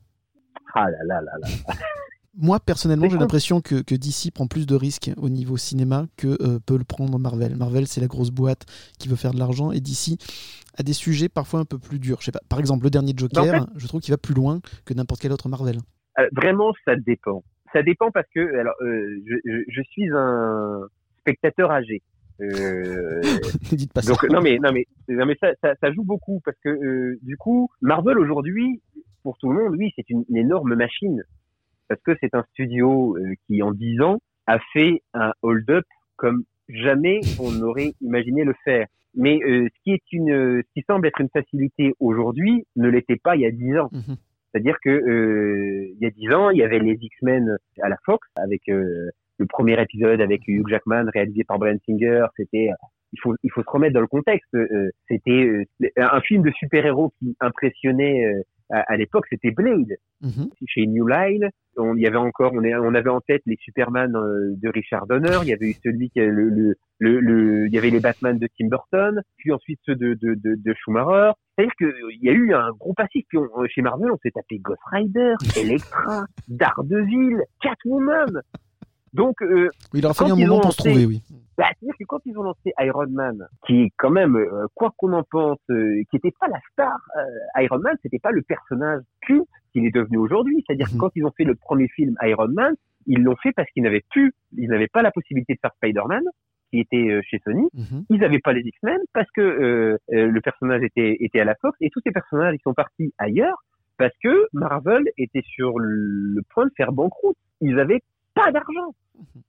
Ah 0.72 0.88
là 0.90 0.98
là 1.04 1.20
là 1.20 1.32
là. 1.40 1.74
Moi, 2.36 2.60
personnellement, 2.60 3.08
j'ai 3.08 3.18
l'impression 3.18 3.60
que, 3.60 3.82
que 3.82 3.94
DC 3.94 4.32
prend 4.32 4.46
plus 4.46 4.66
de 4.66 4.74
risques 4.74 5.10
au 5.16 5.28
niveau 5.28 5.56
cinéma 5.56 6.06
que 6.16 6.36
euh, 6.42 6.58
peut 6.64 6.76
le 6.76 6.84
prendre 6.84 7.18
Marvel. 7.18 7.56
Marvel, 7.56 7.86
c'est 7.86 8.00
la 8.00 8.06
grosse 8.06 8.30
boîte 8.30 8.66
qui 8.98 9.08
veut 9.08 9.16
faire 9.16 9.32
de 9.32 9.38
l'argent 9.38 9.72
et 9.72 9.80
DC 9.80 10.18
a 10.76 10.82
des 10.82 10.92
sujets 10.92 11.28
parfois 11.28 11.60
un 11.60 11.64
peu 11.64 11.78
plus 11.78 11.98
durs. 11.98 12.18
Je 12.20 12.26
sais 12.26 12.32
pas. 12.32 12.40
Par 12.48 12.60
exemple, 12.60 12.84
le 12.84 12.90
dernier 12.90 13.12
Joker, 13.16 13.66
je 13.76 13.86
trouve 13.86 14.00
qu'il 14.00 14.12
va 14.12 14.18
plus 14.18 14.34
loin 14.34 14.60
que 14.84 14.94
n'importe 14.94 15.20
quel 15.20 15.32
autre 15.32 15.48
Marvel. 15.48 15.78
Euh, 16.18 16.28
vraiment, 16.32 16.72
ça 16.84 16.94
dépend. 16.96 17.42
Ça 17.72 17.82
dépend 17.82 18.10
parce 18.10 18.28
que 18.34 18.40
alors, 18.58 18.74
euh, 18.82 19.20
je, 19.26 19.34
je, 19.44 19.64
je 19.68 19.82
suis 19.82 20.08
un 20.14 20.82
spectateur 21.20 21.70
âgé. 21.70 22.02
Ne 22.40 23.76
dites 23.76 23.92
pas 23.92 24.00
ça. 24.00 24.12
donc 24.12 24.22
non 24.30 24.40
mais 24.40 24.60
non 24.60 24.70
mais 24.70 24.86
non 25.08 25.26
mais 25.26 25.36
ça, 25.40 25.48
ça, 25.60 25.74
ça 25.80 25.92
joue 25.92 26.04
beaucoup 26.04 26.40
parce 26.44 26.56
que 26.62 27.18
du 27.20 27.36
coup 27.36 27.68
Marvel 27.80 28.16
aujourd'hui 28.16 28.80
pour 29.24 29.36
tout 29.38 29.50
le 29.50 29.60
monde 29.60 29.74
oui 29.76 29.90
c'est 29.96 30.08
une, 30.08 30.24
une 30.28 30.36
énorme 30.36 30.76
machine 30.76 31.24
parce 31.88 32.00
que 32.02 32.12
c'est 32.20 32.34
un 32.34 32.44
studio 32.52 33.16
euh, 33.16 33.34
qui 33.46 33.62
en 33.62 33.72
10 33.72 34.00
ans 34.02 34.18
a 34.46 34.58
fait 34.72 35.02
un 35.14 35.32
hold-up 35.42 35.84
comme 36.16 36.44
jamais 36.68 37.20
on 37.40 37.50
n'aurait 37.52 37.92
imaginé 38.00 38.44
le 38.44 38.54
faire. 38.64 38.86
Mais 39.14 39.40
euh, 39.42 39.66
ce 39.66 39.82
qui 39.82 39.92
est 39.92 40.02
une 40.12 40.30
euh, 40.30 40.62
ce 40.62 40.80
qui 40.80 40.84
semble 40.86 41.06
être 41.06 41.20
une 41.20 41.30
facilité 41.30 41.94
aujourd'hui 41.98 42.64
ne 42.76 42.88
l'était 42.88 43.16
pas 43.16 43.36
il 43.36 43.42
y 43.42 43.46
a 43.46 43.50
10 43.50 43.78
ans. 43.78 43.88
Mhm. 43.92 44.16
C'est-à-dire 44.52 44.76
que 44.82 44.90
euh, 44.90 45.88
il 45.94 45.98
y 46.00 46.06
a 46.06 46.10
10 46.10 46.32
ans, 46.32 46.50
il 46.50 46.58
y 46.58 46.62
avait 46.62 46.78
les 46.78 46.96
X-Men 47.00 47.56
à 47.82 47.88
la 47.88 47.96
Fox 48.04 48.26
avec 48.36 48.62
euh, 48.68 49.10
le 49.38 49.46
premier 49.46 49.80
épisode 49.80 50.20
avec 50.20 50.42
Hugh 50.46 50.66
Jackman 50.68 51.04
réalisé 51.12 51.44
par 51.44 51.58
Bryan 51.58 51.78
Singer, 51.86 52.26
c'était 52.36 52.70
il 53.12 53.20
faut 53.20 53.34
il 53.42 53.50
faut 53.50 53.62
se 53.62 53.70
remettre 53.70 53.94
dans 53.94 54.00
le 54.00 54.06
contexte. 54.06 54.54
c'était 55.08 55.66
un 55.96 56.20
film 56.22 56.42
de 56.42 56.50
super-héros 56.50 57.12
qui 57.18 57.36
impressionnait 57.40 58.42
à, 58.70 58.80
à 58.92 58.96
l'époque, 58.96 59.26
c'était 59.30 59.50
Blade 59.50 59.96
Mhm. 60.20 60.48
chez 60.66 60.86
New 60.86 61.06
Line. 61.06 61.48
On 61.76 61.96
y 61.96 62.06
avait 62.06 62.16
encore, 62.16 62.52
on, 62.54 62.64
est, 62.64 62.74
on 62.74 62.92
avait 62.94 63.08
en 63.10 63.20
tête 63.20 63.42
les 63.46 63.56
Superman 63.60 64.14
euh, 64.16 64.54
de 64.56 64.68
Richard 64.68 65.06
Donner. 65.06 65.38
Il 65.42 65.48
y 65.48 65.52
avait 65.52 65.70
eu 65.70 65.74
celui 65.84 66.10
qui, 66.10 66.18
le, 66.18 66.48
le, 66.48 66.74
le, 66.98 67.20
le- 67.20 67.66
il 67.68 67.72
y 67.72 67.78
avait 67.78 67.90
les 67.90 68.00
Batman 68.00 68.36
de 68.36 68.48
Tim 68.58 68.66
Burton, 68.68 69.22
puis 69.36 69.52
ensuite 69.52 69.78
ceux 69.86 69.94
de, 69.94 70.14
de, 70.14 70.34
de, 70.34 70.56
de 70.56 70.74
Schumacher. 70.74 71.30
C'est-à-dire 71.56 71.74
qu'il 71.78 72.18
y 72.22 72.28
a 72.28 72.32
eu 72.32 72.52
un 72.52 72.70
gros 72.72 72.94
passif. 72.94 73.24
Puis 73.28 73.38
on- 73.38 73.66
chez 73.68 73.82
Marvel, 73.82 74.10
on 74.10 74.18
s'est 74.18 74.32
tapé 74.32 74.58
Ghost 74.58 74.80
Rider, 74.90 75.34
Elektra, 75.56 76.24
Daredevil, 76.48 77.38
Catwoman. 77.62 78.40
Donc, 79.12 79.40
euh, 79.42 79.68
Oui, 79.92 80.00
il 80.00 80.04
aura 80.04 80.14
fallu 80.14 80.32
un 80.32 80.36
moment 80.36 80.60
pour 80.60 80.72
se 80.72 80.78
trouver, 80.78 81.06
oui. 81.06 81.22
bah, 81.56 81.66
c'est-à-dire 81.78 81.94
que 81.98 82.04
quand 82.04 82.20
ils 82.26 82.36
ont 82.38 82.42
lancé 82.42 82.72
Iron 82.80 83.06
Man, 83.08 83.46
qui 83.66 83.82
est 83.82 83.92
quand 83.96 84.10
même, 84.10 84.36
euh, 84.36 84.66
quoi 84.74 84.92
qu'on 84.96 85.12
en 85.12 85.22
pense, 85.22 85.58
euh, 85.70 86.02
qui 86.10 86.16
n'était 86.16 86.34
pas 86.38 86.48
la 86.48 86.60
star, 86.72 86.96
euh, 87.16 87.62
Iron 87.62 87.78
Man, 87.78 87.96
c'était 88.02 88.18
pas 88.18 88.30
le 88.32 88.42
personnage 88.42 89.02
culte 89.22 89.48
qu'il 89.72 89.84
est 89.86 89.94
devenu 89.94 90.18
aujourd'hui. 90.18 90.62
C'est-à-dire 90.66 90.86
Mhm. 90.88 90.94
que 90.94 90.98
quand 90.98 91.10
ils 91.16 91.24
ont 91.24 91.32
fait 91.36 91.44
le 91.44 91.54
premier 91.54 91.88
film 91.88 92.14
Iron 92.22 92.48
Man, 92.48 92.74
ils 93.06 93.22
l'ont 93.22 93.36
fait 93.36 93.52
parce 93.52 93.68
qu'ils 93.70 93.82
n'avaient 93.82 94.04
plus, 94.10 94.32
ils 94.56 94.68
n'avaient 94.68 94.88
pas 94.88 95.02
la 95.02 95.10
possibilité 95.10 95.54
de 95.54 95.58
faire 95.60 95.72
Spider-Man, 95.76 96.22
qui 96.70 96.80
était 96.80 97.08
euh, 97.10 97.22
chez 97.24 97.40
Sony. 97.44 97.66
Mhm. 97.72 98.04
Ils 98.10 98.20
n'avaient 98.20 98.40
pas 98.40 98.52
les 98.52 98.60
X-Men 98.60 98.98
parce 99.14 99.30
que 99.30 99.40
euh, 99.40 99.96
euh, 100.12 100.26
le 100.26 100.40
personnage 100.42 100.82
était, 100.82 101.16
était 101.20 101.40
à 101.40 101.44
la 101.46 101.54
Fox 101.54 101.76
et 101.80 101.88
tous 101.88 102.00
ces 102.04 102.10
personnages 102.12 102.54
ils 102.54 102.62
sont 102.62 102.74
partis 102.74 103.14
ailleurs 103.16 103.56
parce 103.96 104.12
que 104.22 104.46
Marvel 104.52 105.02
était 105.16 105.40
sur 105.46 105.78
le 105.78 106.42
point 106.50 106.66
de 106.66 106.70
faire 106.76 106.92
banqueroute. 106.92 107.36
Ils 107.62 107.80
avaient 107.80 108.00
pas 108.44 108.52
d'argent. 108.52 108.94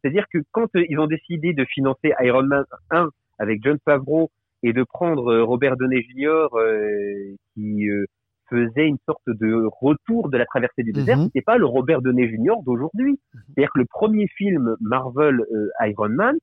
C'est-à-dire 0.02 0.26
que 0.34 0.40
quand 0.52 0.68
euh, 0.76 0.84
ils 0.90 1.00
ont 1.00 1.08
décidé 1.08 1.54
de 1.54 1.66
financer 1.66 2.14
Iron 2.22 2.44
Man 2.44 2.64
1 2.92 3.10
avec 3.40 3.64
John 3.64 3.78
Favreau 3.86 4.30
et 4.64 4.74
de 4.74 4.84
prendre 4.84 5.28
euh, 5.32 5.44
Robert 5.44 5.78
Downey 5.78 6.02
Jr. 6.02 6.48
euh, 6.56 7.36
qui 7.54 7.90
euh, 7.90 8.06
faisait 8.50 8.88
une 8.88 8.98
sorte 9.06 9.22
de 9.28 9.68
retour 9.80 10.30
de 10.30 10.38
la 10.38 10.46
traversée 10.46 10.84
du 10.84 10.92
désert, 10.92 11.18
Mhm. 11.18 11.26
c'était 11.26 11.42
pas 11.42 11.58
le 11.58 11.66
Robert 11.66 12.02
Downey 12.02 12.28
Jr. 12.30 12.56
d'aujourd'hui. 12.66 13.20
C'est-à-dire 13.34 13.72
que 13.74 13.80
le 13.80 13.86
premier 13.86 14.28
film 14.28 14.76
Marvel 14.82 15.40
euh, 15.54 15.70
Iron 15.88 16.10
Man, 16.10 16.36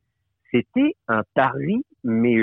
c'était 0.53 0.95
un 1.09 1.23
pari, 1.35 1.85
mais 2.05 2.37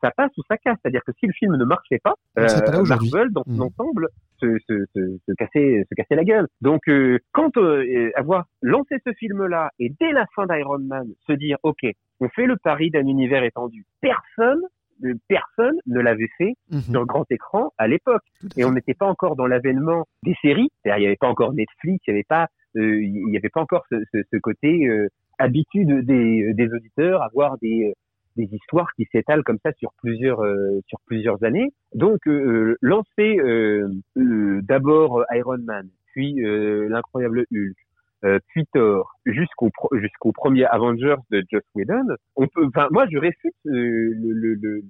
ça 0.00 0.10
passe 0.10 0.30
ou 0.38 0.42
ça 0.48 0.56
casse. 0.56 0.78
C'est-à-dire 0.82 1.04
que 1.06 1.12
si 1.20 1.26
le 1.26 1.32
film 1.34 1.54
ne 1.56 1.64
marchait 1.64 2.00
pas. 2.02 2.14
Marvel 2.36 3.30
dans 3.30 3.44
son 3.44 3.50
Mhm. 3.52 3.60
ensemble 3.62 4.08
se, 4.42 4.58
se, 4.68 4.84
se, 4.94 5.18
se 5.28 5.32
cassait, 5.38 5.84
se 5.88 5.94
cassait 5.94 6.16
la 6.16 6.24
gueule. 6.24 6.46
Donc, 6.60 6.80
euh, 6.88 7.18
quand 7.32 7.56
euh, 7.56 7.84
euh, 7.86 8.10
avoir 8.16 8.44
lancé 8.60 8.96
ce 9.06 9.12
film-là 9.14 9.70
et 9.78 9.90
dès 10.00 10.12
la 10.12 10.26
fin 10.34 10.46
d'Iron 10.46 10.80
Man 10.80 11.06
se 11.26 11.32
dire, 11.32 11.56
ok, 11.62 11.80
on 12.20 12.28
fait 12.28 12.46
le 12.46 12.56
pari 12.56 12.90
d'un 12.90 13.06
univers 13.06 13.44
étendu, 13.44 13.84
personne, 14.00 14.60
euh, 15.04 15.14
personne 15.28 15.76
ne 15.86 16.00
l'avait 16.00 16.28
fait 16.38 16.54
Mhm. 16.70 16.80
sur 16.82 17.00
le 17.00 17.06
grand 17.06 17.24
écran 17.30 17.70
à 17.78 17.86
l'époque. 17.88 18.22
Et 18.56 18.64
on 18.64 18.72
n'était 18.72 18.94
pas 18.94 19.06
encore 19.06 19.36
dans 19.36 19.46
l'avènement 19.46 20.06
des 20.24 20.34
séries. 20.42 20.68
C'est-à-dire, 20.82 20.98
il 20.98 21.02
n'y 21.02 21.06
avait 21.06 21.16
pas 21.16 21.28
encore 21.28 21.52
Netflix, 21.52 22.02
il 22.06 22.10
n'y 22.12 22.16
avait 22.18 22.26
pas, 22.28 22.48
euh, 22.76 23.02
il 23.02 23.36
avait 23.36 23.48
pas 23.48 23.60
encore 23.62 23.84
ce, 23.90 23.96
ce, 24.12 24.18
ce 24.30 24.36
côté 24.38 24.86
euh, 24.88 25.08
habitude 25.38 26.04
des, 26.06 26.52
des 26.54 26.72
auditeurs 26.72 27.22
à 27.22 27.28
voir 27.32 27.56
des, 27.58 27.94
des 28.36 28.48
histoires 28.54 28.88
qui 28.96 29.06
s'étalent 29.12 29.42
comme 29.44 29.58
ça 29.64 29.72
sur 29.74 29.92
plusieurs 29.98 30.40
euh, 30.42 30.80
sur 30.88 30.98
plusieurs 31.06 31.42
années. 31.44 31.72
Donc, 31.94 32.26
euh, 32.26 32.76
lancer 32.80 33.38
euh, 33.40 33.88
euh, 34.16 34.60
d'abord 34.62 35.20
euh, 35.20 35.24
Iron 35.34 35.58
Man, 35.58 35.88
puis 36.12 36.42
euh, 36.44 36.88
l'incroyable 36.88 37.44
Hulk, 37.52 37.76
euh, 38.24 38.38
puis 38.48 38.64
Thor, 38.72 39.10
jusqu'au 39.26 39.70
jusqu'au 39.94 40.32
premier 40.32 40.64
Avengers 40.66 41.16
de 41.30 41.42
Joss 41.50 41.62
Whedon, 41.74 42.04
on 42.36 42.46
peut, 42.46 42.66
enfin, 42.66 42.88
moi, 42.90 43.06
je 43.10 43.18
réfute 43.18 43.54
euh, 43.66 43.70
le, 43.72 44.32
le, 44.32 44.54
le, 44.54 44.82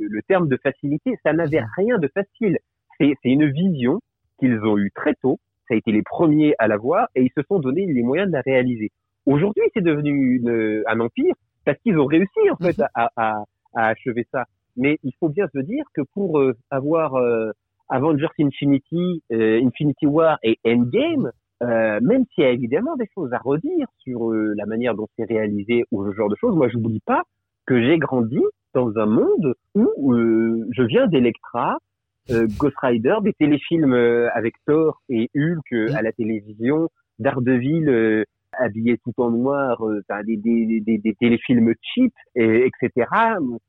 le, 0.00 0.22
terme 0.22 0.48
de 0.48 0.56
facilité. 0.62 1.14
Ça 1.24 1.32
n'avait 1.32 1.62
rien 1.76 1.98
de 1.98 2.08
facile. 2.08 2.58
C'est 2.98 3.12
c'est 3.22 3.28
une 3.30 3.50
vision 3.50 4.00
qu'ils 4.38 4.58
ont 4.64 4.76
eue 4.78 4.90
très 4.94 5.14
tôt. 5.22 5.38
Ça 5.68 5.74
a 5.74 5.76
été 5.76 5.92
les 5.92 6.02
premiers 6.02 6.54
à 6.58 6.66
l'avoir 6.66 7.06
et 7.14 7.22
ils 7.22 7.30
se 7.36 7.42
sont 7.48 7.60
donné 7.60 7.86
les 7.86 8.02
moyens 8.02 8.28
de 8.28 8.32
la 8.34 8.40
réaliser. 8.42 8.90
Aujourd'hui, 9.26 9.62
c'est 9.74 9.84
devenu 9.84 10.10
une- 10.36 10.82
un 10.86 10.98
empire 11.00 11.34
parce 11.64 11.78
qu'ils 11.80 11.98
ont 11.98 12.06
réussi 12.06 12.50
en 12.50 12.56
fait 12.56 12.80
à, 12.94 13.10
à, 13.16 13.44
à 13.74 13.88
achever 13.88 14.26
ça. 14.32 14.44
Mais 14.76 14.98
il 15.02 15.12
faut 15.20 15.28
bien 15.28 15.46
se 15.54 15.58
dire 15.60 15.84
que 15.94 16.02
pour 16.14 16.38
euh, 16.38 16.54
avoir 16.70 17.14
euh, 17.16 17.50
Avengers 17.88 18.28
Infinity, 18.40 19.22
euh, 19.32 19.60
Infinity 19.62 20.06
War 20.06 20.38
et 20.42 20.58
Endgame, 20.66 21.30
euh, 21.62 22.00
même 22.00 22.24
s'il 22.34 22.44
y 22.44 22.46
a 22.46 22.50
évidemment 22.50 22.96
des 22.96 23.08
choses 23.14 23.32
à 23.32 23.38
redire 23.38 23.86
sur 23.98 24.30
euh, 24.32 24.54
la 24.56 24.66
manière 24.66 24.94
dont 24.94 25.08
c'est 25.16 25.24
réalisé 25.24 25.84
ou 25.92 26.04
ce 26.06 26.14
genre 26.14 26.28
de 26.30 26.36
choses, 26.36 26.56
moi 26.56 26.68
j'oublie 26.68 27.00
pas 27.04 27.22
que 27.66 27.80
j'ai 27.82 27.98
grandi 27.98 28.40
dans 28.74 28.96
un 28.98 29.06
monde 29.06 29.54
où 29.74 30.14
je 30.14 30.82
viens 30.82 31.06
d'Electra, 31.06 31.76
euh, 32.30 32.46
Ghost 32.58 32.76
Rider, 32.80 33.16
des 33.22 33.34
téléfilms 33.34 33.92
euh, 33.92 34.28
avec 34.34 34.54
Thor 34.66 35.02
et 35.08 35.28
Hulk 35.36 35.72
euh, 35.72 35.88
Mhm. 35.90 35.94
à 35.96 36.02
la 36.02 36.12
télévision, 36.12 36.88
Daredevil 37.18 38.24
euh, 38.62 38.64
habillé 38.64 38.98
tout 38.98 39.12
en 39.18 39.30
noir, 39.30 39.84
euh, 39.86 40.02
des, 40.24 40.36
des, 40.36 40.80
des, 40.80 40.98
des 40.98 41.14
téléfilms 41.14 41.74
cheap, 41.82 42.12
et, 42.34 42.66
etc., 42.66 43.06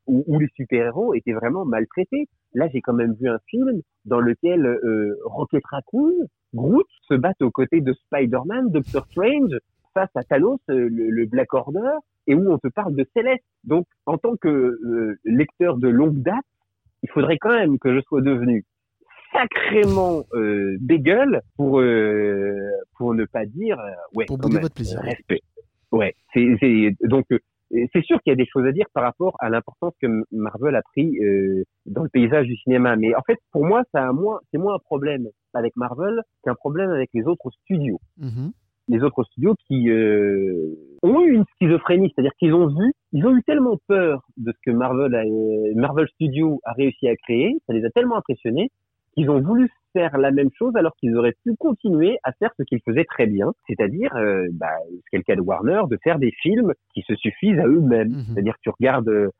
où, 0.06 0.38
les 0.38 0.48
super-héros 0.54 1.14
étaient 1.14 1.32
vraiment 1.32 1.64
maltraités. 1.64 2.28
Là, 2.54 2.68
j'ai 2.72 2.80
quand 2.80 2.92
même 2.92 3.14
vu 3.20 3.28
un 3.28 3.38
film 3.48 3.80
dans 4.04 4.20
lequel 4.20 4.66
euh, 4.66 5.16
Rocket 5.24 5.64
Raccoon, 5.66 6.12
Groot 6.54 6.86
se 7.08 7.14
battent 7.14 7.42
aux 7.42 7.50
côtés 7.50 7.80
de 7.80 7.92
Spider-Man, 7.92 8.70
Doctor 8.70 9.06
Strange, 9.06 9.58
face 9.92 10.10
à 10.14 10.22
Thanos, 10.22 10.60
euh, 10.70 10.88
le, 10.90 11.26
Black 11.26 11.52
Order, 11.54 11.98
et 12.26 12.34
où 12.34 12.50
on 12.50 12.58
te 12.58 12.68
parle 12.68 12.94
de 12.94 13.06
Céleste. 13.14 13.44
Donc, 13.64 13.86
en 14.06 14.18
tant 14.18 14.36
que 14.36 14.78
lecteur 15.24 15.76
de 15.76 15.88
longue 15.88 16.22
date, 16.22 16.44
il 17.02 17.10
faudrait 17.10 17.38
quand 17.38 17.54
même 17.54 17.78
que 17.78 17.94
je 17.94 18.00
sois 18.02 18.22
devenu 18.22 18.64
sacrément 19.34 20.22
euh, 20.34 20.76
pour 21.56 21.80
euh, 21.80 22.58
pour 22.96 23.14
ne 23.14 23.24
pas 23.24 23.44
dire 23.46 23.78
euh, 23.80 23.90
ouais 24.14 24.24
Pour 24.26 24.38
bouder 24.38 24.58
votre 24.60 24.74
plaisir. 24.74 25.00
respect 25.00 25.40
ouais 25.92 26.14
c'est 26.32 26.96
donc 27.02 27.24
euh, 27.32 27.38
c'est 27.92 28.02
sûr 28.04 28.20
qu'il 28.22 28.30
y 28.30 28.32
a 28.32 28.36
des 28.36 28.46
choses 28.46 28.66
à 28.66 28.72
dire 28.72 28.86
par 28.94 29.02
rapport 29.02 29.36
à 29.40 29.48
l'importance 29.50 29.94
que 30.00 30.06
Marvel 30.30 30.76
a 30.76 30.82
pris 30.82 31.18
euh, 31.22 31.64
dans 31.86 32.02
le 32.04 32.08
paysage 32.08 32.46
du 32.46 32.56
cinéma 32.58 32.96
mais 32.96 33.14
en 33.14 33.22
fait 33.22 33.38
pour 33.52 33.64
moi 33.64 33.82
ça 33.92 34.08
a 34.08 34.12
moins 34.12 34.38
c'est 34.50 34.58
moins 34.58 34.74
un 34.76 34.84
problème 34.84 35.26
avec 35.54 35.76
Marvel 35.76 36.20
qu'un 36.44 36.54
problème 36.54 36.90
avec 36.90 37.10
les 37.14 37.24
autres 37.26 37.50
studios 37.62 37.98
Mhm. 38.18 38.52
les 38.88 39.02
autres 39.02 39.24
studios 39.24 39.54
qui 39.66 39.88
euh, 39.90 40.74
ont 41.02 41.20
eu 41.22 41.34
une 41.36 41.44
schizophrénie, 41.56 42.12
c'est-à-dire 42.14 42.34
qu'ils 42.38 42.52
ont 42.54 42.66
vu, 42.68 42.92
ils 43.12 43.24
ont 43.26 43.34
eu 43.36 43.42
tellement 43.44 43.78
peur 43.88 44.22
de 44.36 44.52
ce 44.52 44.58
que 44.64 44.70
Marvel, 44.76 45.14
a, 45.14 45.22
Marvel 45.74 46.06
Studios 46.08 46.60
a 46.64 46.72
réussi 46.72 47.08
à 47.08 47.16
créer, 47.16 47.56
ça 47.66 47.72
les 47.72 47.84
a 47.84 47.90
tellement 47.90 48.16
impressionnés 48.16 48.70
qu'ils 49.14 49.30
ont 49.30 49.40
voulu 49.40 49.68
faire 49.92 50.18
la 50.18 50.30
même 50.30 50.50
chose 50.58 50.74
alors 50.76 50.94
qu'ils 50.96 51.16
auraient 51.16 51.36
pu 51.44 51.54
continuer 51.56 52.18
à 52.24 52.32
faire 52.32 52.50
ce 52.58 52.64
qu'ils 52.64 52.80
faisaient 52.84 53.04
très 53.04 53.26
bien, 53.26 53.52
c'est-à-dire, 53.68 54.14
euh, 54.16 54.46
bah, 54.52 54.74
ce 54.90 55.10
qu'est 55.10 55.18
le 55.18 55.22
cas 55.22 55.36
de 55.36 55.40
Warner, 55.40 55.82
de 55.88 55.98
faire 56.02 56.18
des 56.18 56.32
films 56.42 56.72
qui 56.92 57.02
se 57.02 57.14
suffisent 57.14 57.58
à 57.58 57.66
eux-mêmes. 57.66 58.10
Mhm. 58.10 58.24
C'est-à-dire 58.28 58.54
que 58.54 58.60
tu 58.62 58.70
regardes 58.70 59.08
euh, 59.08 59.30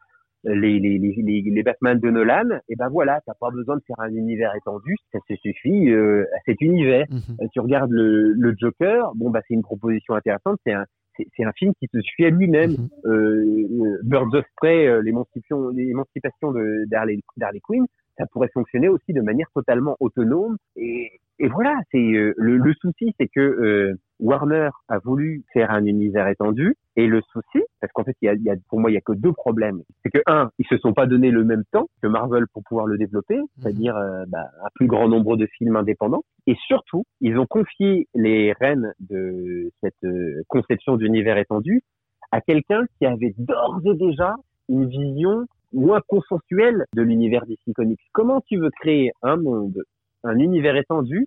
les, 0.44 0.78
les, 0.78 0.98
les, 0.98 1.42
les, 1.42 1.62
Batman 1.62 1.98
de 1.98 2.10
Nolan, 2.10 2.58
et 2.68 2.76
ben 2.76 2.88
voilà, 2.88 3.20
t'as 3.26 3.32
pas 3.40 3.50
besoin 3.50 3.76
de 3.76 3.82
faire 3.86 3.98
un 4.00 4.14
univers 4.14 4.54
étendu, 4.54 4.94
ça 5.12 5.18
se 5.28 5.34
suffit 5.36 5.90
euh, 5.90 6.24
à 6.36 6.40
cet 6.44 6.60
univers. 6.60 7.06
Mhm. 7.10 7.36
Euh, 7.40 7.46
tu 7.52 7.60
regardes 7.60 7.90
le, 7.90 8.32
le 8.32 8.54
Joker, 8.58 9.12
bon 9.14 9.30
bah 9.30 9.40
c'est 9.48 9.54
une 9.54 9.62
proposition 9.62 10.14
intéressante, 10.14 10.58
c'est 10.64 10.72
un 10.72 10.84
c'est 11.16 11.44
un 11.44 11.52
film 11.52 11.72
qui 11.78 11.86
se 11.94 12.00
suit 12.00 12.26
à 12.26 12.30
lui-même. 12.30 12.72
Mhm. 12.72 12.88
Euh, 13.06 13.98
Birds 14.02 14.34
of 14.34 14.44
Prey, 14.56 15.00
l'émancipation 15.02 15.68
l'émancipation 15.68 16.52
de 16.52 16.84
d'Harley 16.90 17.20
Quinn, 17.62 17.86
ça 18.16 18.26
pourrait 18.26 18.50
fonctionner 18.52 18.88
aussi 18.88 19.12
de 19.12 19.20
manière 19.20 19.48
totalement 19.54 19.96
autonome. 20.00 20.56
Et, 20.76 21.20
et 21.38 21.48
voilà, 21.48 21.76
c'est 21.90 21.98
euh, 21.98 22.34
le, 22.36 22.56
le 22.56 22.74
souci, 22.74 23.14
c'est 23.18 23.28
que 23.28 23.40
euh, 23.40 23.98
Warner 24.20 24.70
a 24.88 24.98
voulu 24.98 25.42
faire 25.52 25.70
un 25.70 25.84
univers 25.84 26.28
étendu, 26.28 26.76
et 26.96 27.06
le 27.08 27.20
souci, 27.32 27.64
parce 27.80 27.92
qu'en 27.92 28.04
fait, 28.04 28.16
il 28.22 28.26
y 28.26 28.28
a, 28.28 28.34
y 28.34 28.50
a, 28.50 28.54
pour 28.68 28.78
moi, 28.78 28.90
il 28.90 28.94
y 28.94 28.96
a 28.96 29.00
que 29.00 29.12
deux 29.12 29.32
problèmes. 29.32 29.82
C'est 30.02 30.10
que 30.10 30.22
un, 30.26 30.50
ils 30.58 30.66
se 30.66 30.78
sont 30.78 30.92
pas 30.92 31.06
donné 31.06 31.30
le 31.30 31.44
même 31.44 31.64
temps 31.72 31.88
que 32.00 32.06
Marvel 32.06 32.46
pour 32.52 32.62
pouvoir 32.62 32.86
le 32.86 32.96
développer, 32.96 33.38
c'est-à-dire 33.58 33.96
euh, 33.96 34.24
bah, 34.28 34.46
un 34.62 34.68
plus 34.74 34.86
grand 34.86 35.08
nombre 35.08 35.36
de 35.36 35.46
films 35.46 35.74
indépendants. 35.74 36.22
Et 36.46 36.54
surtout, 36.68 37.04
ils 37.20 37.36
ont 37.38 37.46
confié 37.46 38.06
les 38.14 38.52
rênes 38.52 38.92
de 39.00 39.70
cette 39.80 40.04
euh, 40.04 40.42
conception 40.48 40.96
d'univers 40.96 41.36
étendu 41.36 41.82
à 42.30 42.40
quelqu'un 42.40 42.84
qui 42.98 43.06
avait 43.06 43.34
d'ores 43.38 43.80
et 43.84 43.96
déjà 43.96 44.36
une 44.68 44.86
vision 44.86 45.46
moins 45.74 46.00
consensuelle 46.06 46.86
de 46.94 47.02
l'univers 47.02 47.44
DC 47.46 47.74
Comics. 47.74 48.00
Comment 48.12 48.40
tu 48.40 48.58
veux 48.58 48.70
créer 48.70 49.12
un 49.22 49.36
monde, 49.36 49.82
un 50.22 50.38
univers 50.38 50.76
étendu 50.76 51.26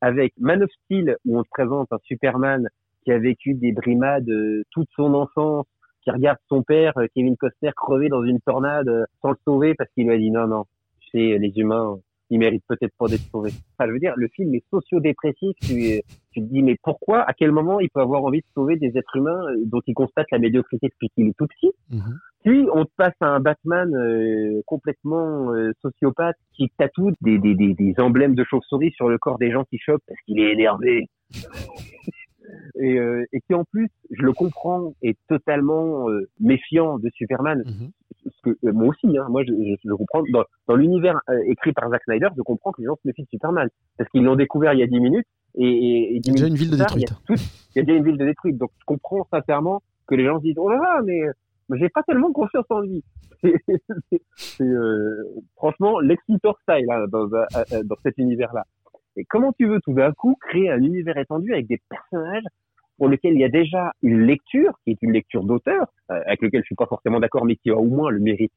avec 0.00 0.32
Man 0.38 0.62
of 0.62 0.70
Steel 0.84 1.16
où 1.24 1.38
on 1.38 1.42
te 1.42 1.48
présente 1.50 1.88
un 1.90 1.98
Superman 2.04 2.68
qui 3.04 3.12
a 3.12 3.18
vécu 3.18 3.54
des 3.54 3.72
brimades 3.72 4.28
euh, 4.28 4.62
toute 4.70 4.88
son 4.94 5.14
enfance, 5.14 5.66
qui 6.02 6.10
regarde 6.10 6.38
son 6.48 6.62
père, 6.62 6.92
euh, 6.98 7.06
Kevin 7.14 7.36
Costner, 7.36 7.70
crever 7.74 8.08
dans 8.08 8.22
une 8.22 8.40
tornade 8.40 8.88
euh, 8.88 9.04
sans 9.22 9.30
le 9.30 9.36
sauver 9.44 9.74
parce 9.74 9.90
qu'il 9.92 10.06
lui 10.06 10.14
a 10.14 10.18
dit 10.18 10.30
non, 10.30 10.46
non, 10.46 10.64
tu 11.00 11.10
sais, 11.10 11.38
les 11.38 11.52
humains, 11.56 11.96
ils 12.30 12.38
méritent 12.38 12.64
peut-être 12.68 12.94
pas 12.98 13.06
d'être 13.06 13.28
sauvés. 13.30 13.52
Enfin, 13.78 13.88
je 13.88 13.92
veux 13.92 13.98
dire, 13.98 14.14
le 14.16 14.28
film 14.28 14.54
est 14.54 14.64
socio-dépressif. 14.70 15.56
Tu, 15.62 16.02
tu 16.32 16.40
te 16.40 16.46
dis, 16.46 16.62
mais 16.62 16.76
pourquoi, 16.82 17.22
à 17.22 17.32
quel 17.32 17.52
moment 17.52 17.80
il 17.80 17.88
peut 17.90 18.00
avoir 18.00 18.24
envie 18.24 18.40
de 18.40 18.46
sauver 18.54 18.76
des 18.76 18.96
êtres 18.98 19.16
humains 19.16 19.44
euh, 19.50 19.62
dont 19.64 19.80
il 19.86 19.94
constate 19.94 20.26
la 20.32 20.38
médiocrité 20.38 20.88
depuis 20.88 21.08
qu'il 21.10 21.28
est 21.28 21.36
tout 21.36 21.46
petit? 21.46 21.72
Mhm. 21.90 22.18
Puis 22.44 22.66
on 22.72 22.84
te 22.84 22.90
passe 22.96 23.14
à 23.20 23.26
un 23.26 23.40
Batman 23.40 23.92
euh, 23.94 24.62
complètement 24.66 25.52
euh, 25.52 25.72
sociopathe 25.82 26.36
qui 26.54 26.70
tatoue 26.78 27.12
des, 27.20 27.38
des, 27.38 27.54
des, 27.54 27.74
des 27.74 27.94
emblèmes 27.98 28.34
de 28.34 28.44
chauve-souris 28.44 28.92
sur 28.92 29.08
le 29.08 29.18
corps 29.18 29.38
des 29.38 29.50
gens 29.50 29.64
qui 29.64 29.78
chopent 29.78 30.02
parce 30.06 30.20
qu'il 30.22 30.40
est 30.40 30.52
énervé. 30.52 31.08
et, 32.80 32.98
euh, 32.98 33.24
et 33.32 33.40
qui 33.40 33.54
en 33.54 33.64
plus, 33.64 33.88
je 34.10 34.22
le 34.22 34.32
comprends, 34.32 34.94
est 35.02 35.16
totalement 35.28 36.08
euh, 36.08 36.28
méfiant 36.40 36.98
de 36.98 37.10
Superman. 37.14 37.62
Mhm. 37.66 37.90
Ce 38.30 38.42
que, 38.42 38.50
euh, 38.66 38.72
moi 38.72 38.88
aussi, 38.88 39.16
hein, 39.18 39.26
moi 39.28 39.42
je, 39.44 39.52
je, 39.52 39.74
je 39.84 39.92
comprends. 39.94 40.22
Dans, 40.32 40.44
dans 40.68 40.76
l'univers 40.76 41.20
euh, 41.30 41.38
écrit 41.46 41.72
par 41.72 41.88
Zack 41.90 42.02
Snyder, 42.04 42.28
je 42.36 42.42
comprends 42.42 42.72
que 42.72 42.80
les 42.80 42.86
gens 42.86 42.96
se 42.96 43.06
méfient 43.06 43.22
de 43.24 43.28
Superman 43.28 43.68
parce 43.98 44.10
qu'ils 44.10 44.24
l'ont 44.24 44.36
découvert 44.36 44.72
il 44.74 44.80
y 44.80 44.82
a 44.82 44.86
10 44.86 45.00
minutes 45.00 45.26
et, 45.56 45.64
et, 45.68 46.16
et 46.16 46.20
10 46.20 46.30
Il 46.30 46.30
y 46.30 46.30
a 46.30 46.32
déjà 46.34 46.46
une 46.48 46.54
ville 46.56 46.70
de 46.70 46.76
plus 46.76 46.84
tard, 46.86 46.96
il 46.96 47.00
y 47.00 47.04
a 47.04 47.06
détruite. 47.08 47.26
tout- 47.26 47.34
il 47.74 47.78
y 47.78 47.80
a 47.80 47.84
déjà 47.84 47.98
une 47.98 48.04
ville 48.04 48.18
de 48.18 48.24
détruite. 48.24 48.56
Donc 48.58 48.70
je 48.78 48.84
comprends 48.84 49.26
sincèrement 49.30 49.82
que 50.06 50.14
les 50.14 50.24
gens 50.24 50.38
se 50.38 50.42
disent 50.44 50.58
oh 50.58 50.68
là 50.68 50.76
là, 50.78 51.02
mais, 51.04 51.20
mais 51.68 51.78
j'ai 51.78 51.88
pas 51.88 52.02
tellement 52.02 52.32
confiance 52.32 52.66
en 52.70 52.80
lui. 52.80 53.02
C'est 53.42 53.52
c'est- 54.10 54.22
c'est, 54.36 54.64
euh, 54.64 55.22
franchement 55.56 56.00
Lex 56.00 56.22
Luthor 56.28 56.58
style 56.62 56.90
hein, 56.90 57.04
dans, 57.08 57.28
euh, 57.32 57.82
dans 57.84 57.96
cet 58.02 58.16
univers-là. 58.18 58.64
Et 59.18 59.24
comment 59.24 59.52
tu 59.52 59.66
veux 59.66 59.80
tout 59.82 59.92
d'un 59.94 60.12
coup 60.12 60.36
créer 60.40 60.70
un 60.70 60.82
univers 60.82 61.16
étendu 61.18 61.52
avec 61.52 61.66
des 61.66 61.80
personnages 61.88 62.44
pour 62.98 63.08
lesquels 63.08 63.34
il 63.34 63.40
y 63.40 63.44
a 63.44 63.48
déjà 63.48 63.92
une 64.02 64.20
lecture 64.22 64.72
qui 64.84 64.92
est 64.92 65.02
une 65.02 65.12
lecture 65.12 65.44
d'auteur 65.44 65.86
euh, 66.10 66.20
avec 66.26 66.42
lequel 66.42 66.62
je 66.62 66.66
suis 66.66 66.74
pas 66.74 66.86
forcément 66.86 67.20
d'accord, 67.20 67.44
mais 67.44 67.56
qui 67.56 67.70
a 67.70 67.76
au 67.76 67.84
moins 67.84 68.10
le 68.10 68.20
mérite 68.20 68.52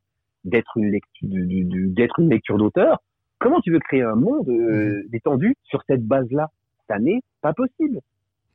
d'être 0.45 0.71
une 0.77 0.91
lecture 0.91 1.29
d'être 1.29 2.19
une 2.19 2.29
d'auteur. 2.57 2.99
Comment 3.39 3.59
tu 3.61 3.71
veux 3.71 3.79
créer 3.79 4.01
un 4.01 4.15
monde 4.15 4.49
euh, 4.49 5.03
étendu 5.13 5.55
sur 5.63 5.83
cette 5.87 6.05
base-là? 6.05 6.49
Ça 6.87 6.99
n'est 6.99 7.21
pas 7.41 7.53
possible. 7.53 7.99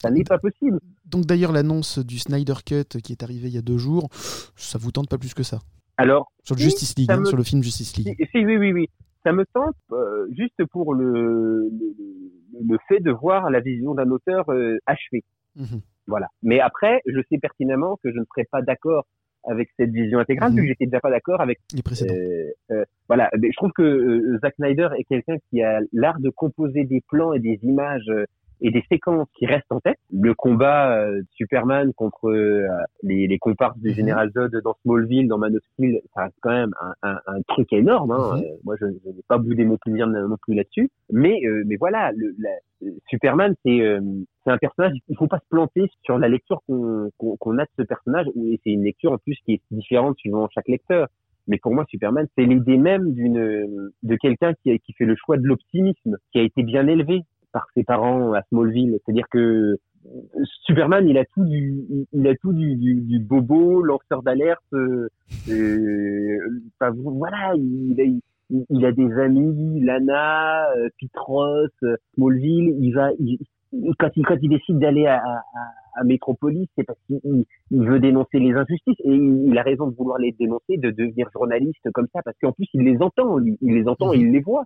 Ça 0.02 0.10
n'est 0.10 0.24
pas 0.24 0.38
possible. 0.38 0.80
Donc 1.06 1.24
d'ailleurs, 1.24 1.52
l'annonce 1.52 1.98
du 1.98 2.18
Snyder 2.18 2.54
Cut 2.66 3.00
qui 3.02 3.12
est 3.12 3.22
arrivée 3.22 3.48
il 3.48 3.54
y 3.54 3.58
a 3.58 3.62
deux 3.62 3.78
jours, 3.78 4.08
ça 4.56 4.78
vous 4.78 4.90
tente 4.90 5.08
pas 5.08 5.18
plus 5.18 5.32
que 5.34 5.42
ça? 5.42 5.60
Alors, 5.96 6.32
Sur 6.42 6.56
le 6.56 6.60
Si, 6.60 6.64
Justice 6.64 6.94
League, 6.98 7.10
hein, 7.10 7.20
me- 7.20 7.24
sur 7.24 7.36
le 7.36 7.44
film 7.44 7.62
Justice 7.62 7.96
League. 7.96 8.14
si, 8.18 8.26
si, 8.32 8.44
oui, 8.44 8.56
oui, 8.56 8.72
oui. 8.72 8.88
Ça 9.22 9.32
me 9.32 9.44
tente 9.54 9.76
euh, 9.92 10.26
juste 10.36 10.62
pour 10.70 10.92
le, 10.94 11.70
le, 11.70 11.94
le 12.66 12.78
fait 12.88 13.00
de 13.00 13.10
voir 13.10 13.48
la 13.48 13.60
vision 13.60 13.94
d'un 13.94 14.10
auteur 14.10 14.44
euh, 14.50 14.76
achevé. 14.86 15.22
Mhm. 15.56 15.80
Voilà. 16.06 16.28
Mais 16.42 16.60
après, 16.60 17.00
je 17.06 17.20
sais 17.30 17.38
pertinemment 17.38 17.96
que 18.02 18.12
je 18.12 18.18
ne 18.18 18.24
serai 18.24 18.44
pas 18.50 18.62
d'accord 18.62 19.06
avec 19.46 19.68
cette 19.78 19.90
vision 19.90 20.18
intégrale, 20.18 20.52
vu 20.52 20.62
que 20.62 20.68
j'étais 20.68 20.86
déjà 20.86 21.00
pas 21.00 21.10
d'accord 21.10 21.40
avec. 21.40 21.60
Les 21.74 21.82
précédents. 21.82 22.14
euh, 22.14 22.50
euh, 22.70 22.84
voilà. 23.08 23.30
Mais 23.38 23.50
je 23.50 23.56
trouve 23.56 23.72
que 23.72 23.82
euh, 23.82 24.38
Zack 24.40 24.54
Snyder 24.56 24.88
est 24.98 25.04
quelqu'un 25.04 25.36
qui 25.50 25.62
a 25.62 25.80
l'art 25.92 26.18
de 26.20 26.30
composer 26.30 26.84
des 26.84 27.02
plans 27.08 27.32
et 27.32 27.40
des 27.40 27.58
images 27.62 28.08
euh, 28.08 28.24
et 28.60 28.70
des 28.70 28.84
séquences 28.90 29.28
qui 29.36 29.46
restent 29.46 29.70
en 29.70 29.80
tête. 29.80 29.98
Le 30.12 30.32
combat 30.34 30.96
euh, 30.96 31.22
Superman 31.34 31.92
contre 31.94 32.28
euh, 32.30 32.66
les, 33.02 33.26
les 33.26 33.38
comparses 33.38 33.78
du 33.78 33.88
Mhm. 33.90 33.94
Général 33.94 34.30
Zod 34.32 34.54
dans 34.62 34.74
Smallville, 34.82 35.28
dans 35.28 35.38
Man 35.38 35.56
of 35.56 35.62
Steel, 35.72 36.00
ça 36.14 36.24
reste 36.24 36.36
quand 36.40 36.50
même 36.52 36.72
un, 36.80 36.94
un, 37.10 37.20
un 37.26 37.42
truc 37.48 37.72
énorme. 37.72 38.12
Hein. 38.12 38.36
Mhm. 38.36 38.42
Euh, 38.44 38.56
moi, 38.64 38.76
je, 38.80 38.86
je 38.86 39.10
n'ai 39.10 39.22
pas 39.28 39.38
boudé 39.38 39.64
mon 39.64 39.76
plaisir 39.76 40.06
non 40.06 40.36
plus 40.40 40.54
là-dessus. 40.54 40.88
Mais, 41.10 41.40
euh, 41.46 41.62
mais 41.66 41.76
voilà, 41.76 42.12
le, 42.12 42.34
la- 42.38 42.50
euh, 42.84 42.90
Superman, 43.08 43.54
c'est 43.64 43.80
euh, 43.80 44.00
c'est 44.44 44.50
un 44.50 44.58
personnage. 44.58 44.92
Il 45.08 45.16
faut 45.16 45.26
pas 45.28 45.38
se 45.38 45.48
planter 45.48 45.84
sur 46.02 46.18
la 46.18 46.28
lecture 46.28 46.60
qu'on 46.66 47.10
qu'on 47.18 47.58
a 47.58 47.64
de 47.64 47.70
ce 47.78 47.82
personnage. 47.82 48.26
Et 48.36 48.60
c'est 48.64 48.70
une 48.70 48.84
lecture 48.84 49.12
en 49.12 49.18
plus 49.18 49.36
qui 49.44 49.54
est 49.54 49.60
différente 49.70 50.16
suivant 50.18 50.48
chaque 50.54 50.68
lecteur. 50.68 51.08
Mais 51.46 51.58
pour 51.58 51.74
moi, 51.74 51.84
Superman, 51.88 52.26
c'est 52.38 52.44
l'idée 52.44 52.78
même 52.78 53.12
d'une 53.12 53.90
de 54.02 54.16
quelqu'un 54.16 54.54
qui, 54.62 54.70
a- 54.70 54.78
qui 54.78 54.92
fait 54.94 55.04
le 55.04 55.14
choix 55.16 55.36
de 55.36 55.46
l'optimisme, 55.46 56.16
qui 56.32 56.38
a 56.38 56.42
été 56.42 56.62
bien 56.62 56.86
élevé 56.86 57.22
par 57.54 57.66
ses 57.74 57.84
parents 57.84 58.34
à 58.34 58.42
Smallville. 58.50 58.98
C'est-à-dire 59.04 59.28
que 59.30 59.76
Superman, 60.66 61.08
il 61.08 61.16
a 61.16 61.24
tout 61.24 61.44
du, 61.46 61.82
il 62.12 62.28
a 62.28 62.34
tout 62.36 62.52
du, 62.52 62.76
du, 62.76 63.00
du 63.00 63.18
bobo, 63.20 63.80
lanceur 63.80 64.22
d'alerte. 64.22 64.60
Euh, 64.74 65.08
euh, 65.48 66.38
voilà, 66.80 67.52
il, 67.56 67.98
a- 68.00 68.04
il, 68.04 68.20
il 68.68 68.84
a 68.84 68.92
des 68.92 69.10
amis, 69.14 69.80
Lana, 69.80 70.68
euh, 70.76 70.88
Pitros, 70.98 71.68
euh, 71.84 71.96
Smallville. 72.14 72.76
Il 72.80 72.92
va, 72.92 73.08
quand 73.98 74.08
il 74.16 74.26
quand 74.26 74.36
il 74.42 74.50
décide 74.50 74.78
d'aller 74.78 75.06
à, 75.06 75.16
à, 75.24 75.42
à 76.00 76.04
Metropolis, 76.04 76.68
c'est 76.76 76.84
parce 76.84 76.98
qu'il 77.06 77.20
il- 77.24 77.46
il 77.70 77.86
veut 77.88 78.00
dénoncer 78.00 78.38
les 78.40 78.52
injustices 78.52 79.00
et 79.04 79.14
il, 79.14 79.56
a 79.56 79.62
raison 79.62 79.86
de 79.86 79.94
vouloir 79.96 80.18
les 80.18 80.32
dénoncer, 80.32 80.76
de 80.76 80.90
devenir 80.90 81.28
journaliste 81.32 81.88
comme 81.94 82.08
ça, 82.12 82.20
parce 82.22 82.36
qu'en 82.42 82.52
plus 82.52 82.66
il 82.74 82.82
les 82.82 82.98
entend, 83.00 83.38
il 83.40 83.56
les 83.74 83.88
entend, 83.88 84.12
et 84.12 84.18
il 84.18 84.32
les 84.32 84.40
voit. 84.40 84.64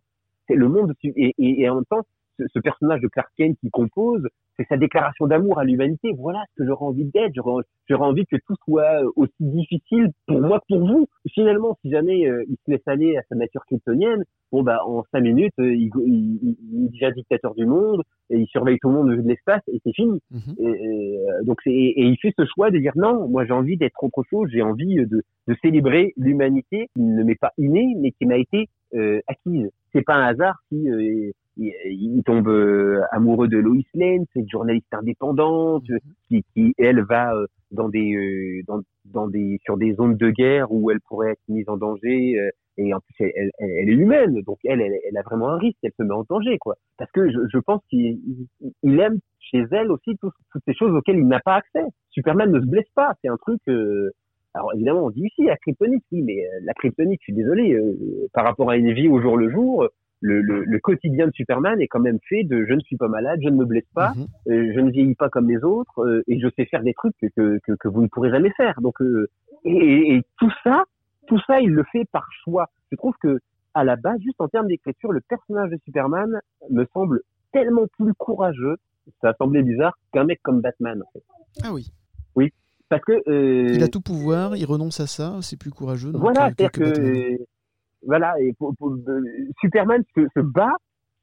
C'est 0.48 0.56
le 0.56 0.68
monde 0.68 0.94
et, 1.04 1.34
et, 1.38 1.60
et 1.62 1.68
en 1.68 1.76
même 1.76 1.84
temps, 1.84 2.02
ce, 2.38 2.58
personnage 2.58 3.00
de 3.00 3.08
Clark 3.08 3.30
Kent 3.36 3.56
qui 3.60 3.70
compose, 3.70 4.26
c'est 4.56 4.66
sa 4.68 4.76
déclaration 4.76 5.26
d'amour 5.26 5.58
à 5.58 5.64
l'humanité. 5.64 6.12
Voilà 6.16 6.42
ce 6.50 6.62
que 6.62 6.68
j'aurais 6.68 6.86
envie 6.86 7.04
d'être. 7.04 7.32
J'aurais 7.34 8.06
envie 8.06 8.26
que 8.26 8.36
tout 8.36 8.54
soit 8.64 9.02
euh, 9.02 9.10
aussi 9.16 9.32
difficile 9.40 10.10
pour 10.26 10.40
moi 10.40 10.60
que 10.60 10.74
pour 10.74 10.86
vous. 10.86 11.06
Finalement, 11.32 11.78
si 11.82 11.90
jamais 11.90 12.26
euh, 12.26 12.44
il 12.48 12.56
se 12.64 12.70
laisse 12.70 12.86
aller 12.86 13.16
à 13.16 13.22
sa 13.28 13.36
nature 13.36 13.64
kryptonienne, 13.66 14.24
bon 14.52 14.62
bah 14.62 14.80
en 14.86 15.04
cinq 15.12 15.20
minutes, 15.20 15.52
euh, 15.60 15.74
il, 15.74 15.90
il, 16.06 16.56
il- 16.72 16.84
est 16.86 16.88
déjà 16.90 17.10
dictateur 17.10 17.54
du 17.54 17.66
monde 17.66 18.02
et 18.30 18.38
il 18.38 18.46
surveille 18.46 18.78
tout 18.80 18.88
le 18.88 18.94
monde 18.94 19.08
de 19.10 19.28
l'espace 19.28 19.62
et 19.72 19.80
c'est 19.84 19.94
fini. 19.94 20.20
Mhm. 20.30 20.40
Et, 20.58 20.64
et, 20.64 21.18
euh, 21.18 21.44
donc 21.44 21.58
c'est 21.64 21.70
et 21.72 22.02
il 22.02 22.16
fait 22.18 22.32
ce 22.38 22.44
choix 22.46 22.70
de 22.70 22.78
dire 22.78 22.92
non, 22.96 23.28
moi 23.28 23.44
j'ai 23.44 23.52
envie 23.52 23.76
d'être 23.76 24.02
autre 24.02 24.22
chose, 24.28 24.48
j'ai 24.52 24.62
envie 24.62 24.96
de, 24.96 25.22
de 25.46 25.56
célébrer 25.62 26.12
l'humanité 26.16 26.88
qui 26.94 27.02
ne 27.02 27.22
m'est 27.24 27.34
pas 27.40 27.52
innée 27.58 27.94
mais 27.98 28.12
qui 28.12 28.26
m'a 28.26 28.36
été 28.38 28.68
euh, 28.94 29.20
acquise. 29.26 29.68
C'est 29.92 30.02
pas 30.04 30.14
un 30.16 30.26
hasard 30.26 30.56
si 30.68 30.88
euh, 30.90 31.30
il, 31.56 31.72
il 31.86 32.22
tombe 32.24 32.48
euh, 32.48 33.00
amoureux 33.10 33.48
de 33.48 33.58
Lois 33.58 33.76
Lane, 33.94 34.24
cette 34.34 34.48
journaliste 34.48 34.92
indépendante 34.92 35.84
qui, 36.28 36.44
qui 36.54 36.72
elle 36.78 37.02
va 37.02 37.34
euh, 37.34 37.46
dans 37.72 37.88
des 37.88 38.14
euh, 38.14 38.62
dans, 38.66 38.80
dans 39.06 39.26
des 39.28 39.58
sur 39.64 39.76
des 39.76 39.94
zones 39.94 40.16
de 40.16 40.30
guerre 40.30 40.70
où 40.70 40.90
elle 40.90 41.00
pourrait 41.00 41.32
être 41.32 41.40
mise 41.48 41.68
en 41.68 41.76
danger 41.76 42.38
euh, 42.38 42.50
et 42.78 42.94
en 42.94 43.00
plus 43.00 43.14
elle, 43.20 43.50
elle, 43.58 43.70
elle 43.80 43.88
est 43.90 43.92
humaine 43.92 44.40
donc 44.46 44.58
elle, 44.64 44.80
elle 44.80 44.94
elle 45.06 45.16
a 45.16 45.22
vraiment 45.22 45.48
un 45.50 45.58
risque 45.58 45.76
elle 45.82 45.92
se 45.98 46.02
met 46.02 46.14
en 46.14 46.24
danger 46.28 46.56
quoi 46.58 46.76
parce 46.96 47.10
que 47.12 47.30
je, 47.30 47.38
je 47.52 47.58
pense 47.58 47.82
qu'il 47.90 48.18
il- 48.82 49.00
aime 49.00 49.18
chez 49.40 49.64
elle 49.72 49.90
aussi 49.90 50.16
tout- 50.20 50.30
toutes 50.52 50.62
ces 50.66 50.74
choses 50.74 50.94
auxquelles 50.94 51.18
il 51.18 51.28
n'a 51.28 51.40
pas 51.40 51.56
accès 51.56 51.84
Superman 52.10 52.50
ne 52.50 52.60
se 52.60 52.66
blesse 52.66 52.88
pas 52.94 53.12
c'est 53.20 53.28
un 53.28 53.36
truc 53.36 53.60
euh, 53.68 54.10
alors 54.54 54.72
évidemment 54.74 55.04
on 55.04 55.10
dit 55.10 55.24
ici 55.26 55.44
la 55.44 55.56
kryptonite 55.56 56.04
oui 56.12 56.22
mais 56.22 56.38
euh, 56.44 56.60
la 56.64 56.72
kryptonite 56.74 57.20
je 57.20 57.24
suis 57.24 57.32
désolé 57.34 57.74
euh, 57.74 57.94
par 58.32 58.44
rapport 58.44 58.70
à 58.70 58.76
une 58.76 58.92
vie 58.92 59.08
au 59.08 59.20
jour 59.20 59.36
le 59.36 59.50
jour 59.50 59.86
le, 60.20 60.40
le, 60.40 60.64
le 60.64 60.78
quotidien 60.80 61.28
de 61.28 61.32
Superman 61.32 61.80
est 61.80 61.86
quand 61.86 62.00
même 62.00 62.18
fait 62.28 62.42
de 62.42 62.64
je 62.68 62.74
ne 62.74 62.80
suis 62.80 62.96
pas 62.96 63.06
malade, 63.06 63.38
je 63.40 63.48
ne 63.50 63.54
me 63.54 63.64
blesse 63.64 63.86
pas, 63.94 64.14
Mhm. 64.16 64.26
euh, 64.48 64.72
je 64.74 64.80
ne 64.80 64.90
vieillis 64.90 65.14
pas 65.14 65.28
comme 65.28 65.48
les 65.48 65.62
autres 65.62 66.00
euh, 66.04 66.24
et 66.26 66.40
je 66.40 66.48
sais 66.56 66.64
faire 66.64 66.82
des 66.82 66.92
trucs 66.92 67.14
que, 67.22 67.58
que, 67.64 67.72
que, 67.78 67.86
vous 67.88 68.02
ne 68.02 68.08
pourrez 68.08 68.30
jamais 68.30 68.50
faire. 68.56 68.80
Donc 68.80 69.00
euh, 69.00 69.28
et- 69.64 70.16
et 70.16 70.22
tout 70.40 70.50
ça, 70.64 70.82
tout 71.28 71.38
ça, 71.46 71.60
il 71.60 71.70
le 71.70 71.84
fait 71.92 72.04
par 72.10 72.26
choix. 72.44 72.68
Je 72.90 72.96
trouve 72.96 73.14
que 73.22 73.38
à 73.74 73.84
la 73.84 73.96
base, 73.96 74.18
juste 74.20 74.40
en 74.40 74.48
termes 74.48 74.66
d'écriture, 74.66 75.12
le 75.12 75.20
personnage 75.20 75.70
de 75.70 75.78
Superman 75.84 76.40
me 76.70 76.84
semble 76.92 77.20
tellement 77.52 77.86
plus 77.98 78.12
courageux. 78.14 78.76
Ça 79.22 79.32
semblait 79.38 79.62
bizarre 79.62 79.96
qu'un 80.12 80.24
mec 80.24 80.40
comme 80.42 80.60
Batman. 80.60 81.02
En 81.02 81.10
fait. 81.12 81.22
Ah 81.62 81.72
oui. 81.72 81.90
Parce 82.90 83.04
que 83.04 83.12
euh, 83.28 83.74
Il 83.74 83.82
a 83.82 83.88
tout 83.88 84.00
pouvoir, 84.00 84.56
il 84.56 84.64
renonce 84.64 84.98
à 85.00 85.06
ça, 85.06 85.36
c'est 85.42 85.58
plus 85.58 85.70
courageux. 85.70 86.10
donc, 86.10 86.22
voilà, 86.22 86.46
c'est-à-dire 86.56 86.72
que 86.72 87.36
voilà, 88.06 88.32
et 88.40 88.54
pour, 88.54 88.74
pour- 88.76 88.92
euh, 88.92 89.20
Superman 89.60 90.02
se, 90.16 90.22
se 90.34 90.40
bat 90.40 90.72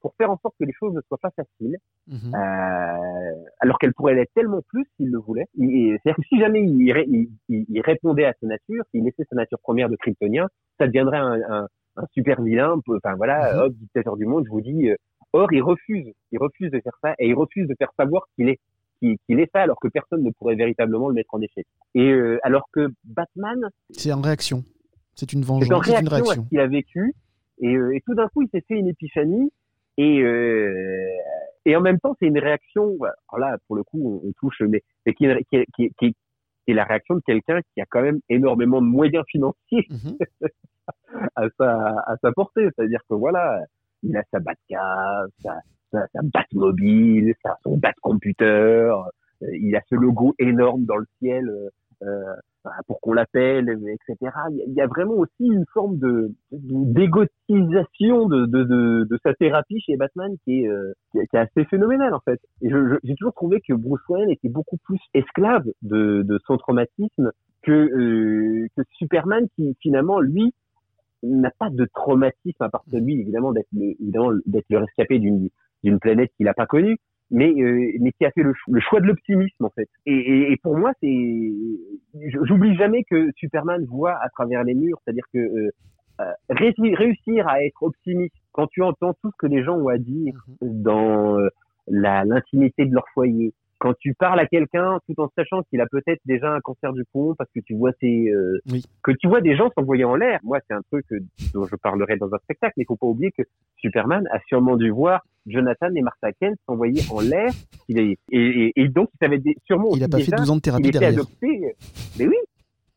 pour 0.06 0.14
faire 0.18 0.30
en 0.30 0.38
sorte 0.38 0.54
que 0.60 0.66
les 0.66 0.72
choses 0.74 0.94
ne 0.94 1.02
soient 1.08 1.18
pas 1.18 1.32
faciles. 1.32 1.78
Mhm. 2.08 2.36
Euh, 2.36 3.44
alors 3.60 3.80
qu'elle 3.80 3.92
pourrait 3.96 4.14
l'être 4.14 4.32
tellement 4.36 4.62
plus 4.68 4.86
s'il 4.96 5.10
le 5.10 5.18
voulait. 5.18 5.48
C'est-à-dire 5.58 6.16
que 6.16 6.22
si 6.30 6.40
jamais 6.40 6.62
il, 6.64 6.92
ré- 6.92 7.08
il- 7.08 7.30
il- 7.50 7.66
il 7.68 7.82
répondait 7.82 8.26
à 8.26 8.34
sa 8.40 8.46
nature, 8.46 8.84
s'il 8.92 9.04
laissait 9.04 9.26
sa 9.28 9.36
nature 9.36 9.58
première 9.64 9.90
de 9.90 9.96
kryptonien, 9.96 10.48
ça 10.80 10.86
deviendrait 10.86 11.18
un, 11.18 11.42
un- 11.50 11.68
un 11.96 12.06
super 12.14 12.40
vilain. 12.44 12.76
Enfin 12.88 13.16
voilà, 13.16 13.52
Mhm. 13.56 13.60
hop, 13.62 13.74
dictateur 13.74 14.16
du 14.16 14.28
monde, 14.28 14.44
je 14.46 14.52
vous 14.52 14.62
dis. 14.62 14.90
euh, 14.92 14.96
or, 15.34 15.52
il 15.52 15.64
refuse, 15.64 16.14
il 16.32 16.38
refuse 16.40 16.70
de 16.70 16.80
faire 16.82 16.98
ça 17.02 17.16
et 17.18 17.28
il 17.28 17.34
refuse 17.34 17.68
de 17.68 17.74
faire 17.80 17.92
savoir 18.00 18.28
qu'il 18.36 18.50
est 18.50 18.60
qu'il 19.02 19.40
est 19.40 19.52
ça, 19.54 19.62
alors 19.62 19.80
que 19.80 19.88
personne 19.88 20.22
ne 20.24 20.30
pourrait 20.32 20.56
véritablement 20.56 21.10
le 21.10 21.16
mettre 21.16 21.34
en 21.34 21.42
échec. 21.42 21.66
Et 21.96 22.12
euh, 22.12 22.40
alors 22.44 22.70
que 22.72 22.90
Batman, 23.04 23.70
C'est 23.90 24.14
en 24.14 24.22
réaction. 24.22 24.64
C'est 25.16 25.34
une 25.34 25.42
vengeance, 25.42 25.86
c'est 25.86 26.00
une 26.00 26.08
réaction 26.08 26.32
à 26.32 26.36
ce 26.44 26.50
qu'il 26.50 26.60
a 26.60 26.68
vécu 26.68 27.14
et, 27.60 27.76
euh, 27.76 27.96
et 27.96 28.02
tout 28.06 28.14
d'un 28.16 28.28
coup 28.30 28.42
il 28.44 28.50
s'est 28.50 28.64
fait 28.68 28.76
une 28.76 28.88
épiphanie 28.88 29.52
et 29.98 30.22
euh, 30.22 31.08
et 31.66 31.76
en 31.76 31.82
même 31.82 32.00
temps 32.00 32.16
c'est 32.20 32.28
une 32.28 32.38
réaction 32.40 32.96
alors 33.30 33.40
là 33.40 33.58
pour 33.68 33.76
le 33.76 33.84
coup 33.84 34.22
on, 34.24 34.28
on 34.28 34.32
touche 34.40 34.62
mais, 34.62 34.82
mais 35.06 35.14
qui, 35.14 35.26
est- 35.26 35.44
qui, 35.50 35.56
est- 35.58 35.66
qui, 35.76 35.84
est- 35.86 35.92
qui, 36.00 36.06
est- 36.68 36.74
la 36.74 36.84
réaction 36.84 37.16
de 37.16 37.22
quelqu'un 37.26 37.60
qui 37.74 37.82
a 37.82 37.86
quand 37.90 38.02
même 38.02 38.20
énormément 38.30 38.82
de 38.82 38.88
moyens 38.88 39.24
financiers 39.28 39.88
Mhm. 39.90 40.18
à 41.36 41.44
sa, 41.58 42.00
à 42.08 42.16
sa 42.22 42.32
portée. 42.32 42.68
C'est-à-dire 42.76 43.00
que 43.10 43.16
voilà, 43.16 43.62
il 44.04 44.16
a 44.18 44.24
sa 44.32 44.40
Batcave, 44.40 45.30
sa, 45.42 45.60
sa, 45.92 46.08
sa 46.14 46.20
Batmobile, 46.24 47.34
sa, 47.44 47.58
son 47.64 47.78
Batcomputer, 47.78 48.46
euh, 48.46 48.96
il 49.54 49.76
a 49.76 49.82
ce 49.90 49.96
logo 49.96 50.34
énorme 50.40 50.86
dans 50.86 50.98
le 50.98 51.06
ciel 51.20 51.48
euh, 51.50 51.70
euh, 52.04 52.36
pour 52.88 53.00
qu'on 53.02 53.14
l'appelle, 53.14 53.70
etc. 53.70 54.32
Il 54.68 54.74
y, 54.74 54.82
a, 54.82 54.88
vraiment 54.88 55.14
aussi 55.14 55.32
une 55.40 55.66
forme 55.74 55.98
de 55.98 56.32
d'égotisation 56.52 58.28
de, 58.28 58.46
de, 58.46 58.64
de, 58.64 59.20
sa 59.24 59.34
thérapie 59.34 59.80
chez 59.82 59.98
Batman 59.98 60.32
qui 60.44 60.64
est, 60.64 60.68
euh, 60.68 60.94
qui 61.12 61.20
est, 61.20 61.36
assez 61.36 61.66
phénoménale 61.66 62.14
en 62.14 62.20
fait. 62.22 62.40
J'ai 62.62 63.16
toujours 63.16 63.34
trouvé 63.34 63.62
que 63.62 63.74
Bruce 63.74 64.08
Wayne 64.10 64.30
était 64.30 64.50
beaucoup 64.50 64.78
plus 64.78 65.00
esclave 65.14 65.66
de, 65.82 66.24
de 66.24 66.40
son 66.46 66.58
traumatisme 66.58 67.32
que, 67.64 67.72
euh, 67.72 68.68
que 68.76 68.84
Superman 68.98 69.48
qui 69.56 69.76
finalement 69.82 70.20
lui 70.20 70.54
n'a 71.24 71.52
pas 71.58 71.70
de 71.70 71.88
traumatisme 71.94 72.62
à 72.64 72.70
part 72.70 72.84
celui 72.92 73.20
évidemment 73.20 73.52
d'être 73.52 73.68
le, 73.74 73.96
d'être 74.46 74.70
le 74.70 74.78
rescapé 74.78 75.20
d'une 75.20 75.50
d'une 75.84 76.00
planète 76.00 76.32
qu'il 76.36 76.46
n'a 76.46 76.54
pas 76.54 76.66
connue 76.66 76.98
mais 77.40 77.52
euh, 77.62 77.92
mais 78.02 78.12
qui 78.14 78.26
a 78.26 78.32
fait 78.32 78.44
le, 78.50 78.54
cho- 78.54 78.72
le 78.78 78.82
choix 78.82 79.00
de 79.02 79.08
l'optimisme 79.08 79.64
en 79.70 79.74
fait 79.78 79.90
et, 80.06 80.14
et, 80.34 80.52
et 80.54 80.58
pour 80.64 80.76
moi 80.82 80.92
c'est 81.02 81.18
j'oublie 82.48 82.76
jamais 82.76 83.04
que 83.10 83.30
Superman 83.36 83.84
voit 83.86 84.16
à 84.26 84.30
travers 84.30 84.64
les 84.64 84.74
murs 84.74 84.98
c'est-à-dire 85.04 85.26
que 85.34 85.40
euh, 85.40 85.70
euh, 86.22 86.32
réussir, 86.50 87.48
à 87.48 87.64
être 87.64 87.82
optimiste 87.84 88.36
quand 88.54 88.68
tu 88.68 88.82
entends 88.82 89.14
tout 89.22 89.32
ce 89.32 89.38
que 89.38 89.48
les 89.48 89.64
gens 89.64 89.78
ont 89.78 89.90
à 89.90 89.98
dire 89.98 90.34
Mhm. 90.62 90.82
dans 90.90 91.38
l'intimité 91.88 92.86
de 92.86 92.94
leur 92.94 93.08
foyer 93.14 93.54
quand 93.78 93.94
tu 94.00 94.14
parles 94.14 94.40
à 94.40 94.46
quelqu'un 94.48 95.00
tout 95.08 95.20
en 95.22 95.30
sachant 95.36 95.64
qu'il 95.64 95.82
a 95.82 95.86
peut-être 95.86 96.20
déjà 96.26 96.52
un 96.54 96.60
cancer 96.62 96.94
du 96.94 97.04
poumon 97.12 97.36
parce 97.36 97.50
que 97.54 97.60
tu 97.60 97.76
vois 97.76 97.92
ses 98.00 98.30
euh, 98.30 98.60
Oui. 98.72 98.84
que 99.04 99.12
tu 99.12 99.28
vois 99.28 99.42
des 99.42 99.56
gens 99.56 99.70
s'envoyer 99.78 100.06
en 100.06 100.16
l'air 100.16 100.40
moi 100.44 100.60
c'est 100.68 100.74
un 100.74 100.82
truc 100.92 101.06
que- 101.08 101.16
dont 101.54 101.66
je 101.66 101.76
parlerai 101.76 102.18
dans 102.18 102.34
un 102.34 102.38
spectacle 102.40 102.74
mais 102.78 102.84
il 102.84 102.88
faut 102.88 102.96
pas 102.96 103.08
oublier 103.08 103.32
que 103.32 103.44
Superman 103.78 104.26
a 104.32 104.40
sûrement 104.48 104.78
dû 104.78 104.90
voir 104.92 105.26
Jonathan 105.46 105.94
et 105.94 106.02
Martha 106.02 106.32
Kent 106.40 106.58
s'envoyer 106.66 107.02
en 107.12 107.20
l'air 107.20 107.52
il 107.90 108.00
et, 108.00 108.18
et, 108.32 108.72
et 108.82 108.88
donc 108.88 109.10
il 109.22 109.26
avait 109.26 109.40
des- 109.40 109.56
sûrement 109.66 109.90
Il 109.96 110.04
a 110.04 110.08
pas 110.08 110.18
fait 110.20 110.26
déjà 110.26 110.38
12 110.38 110.50
ans 110.52 110.56
de 110.56 110.60
il 110.60 110.62
thérapie 110.62 110.88
était 110.90 111.00
derrière. 111.00 111.20
adopté 111.20 111.76
mais 112.18 112.28
oui 112.28 112.38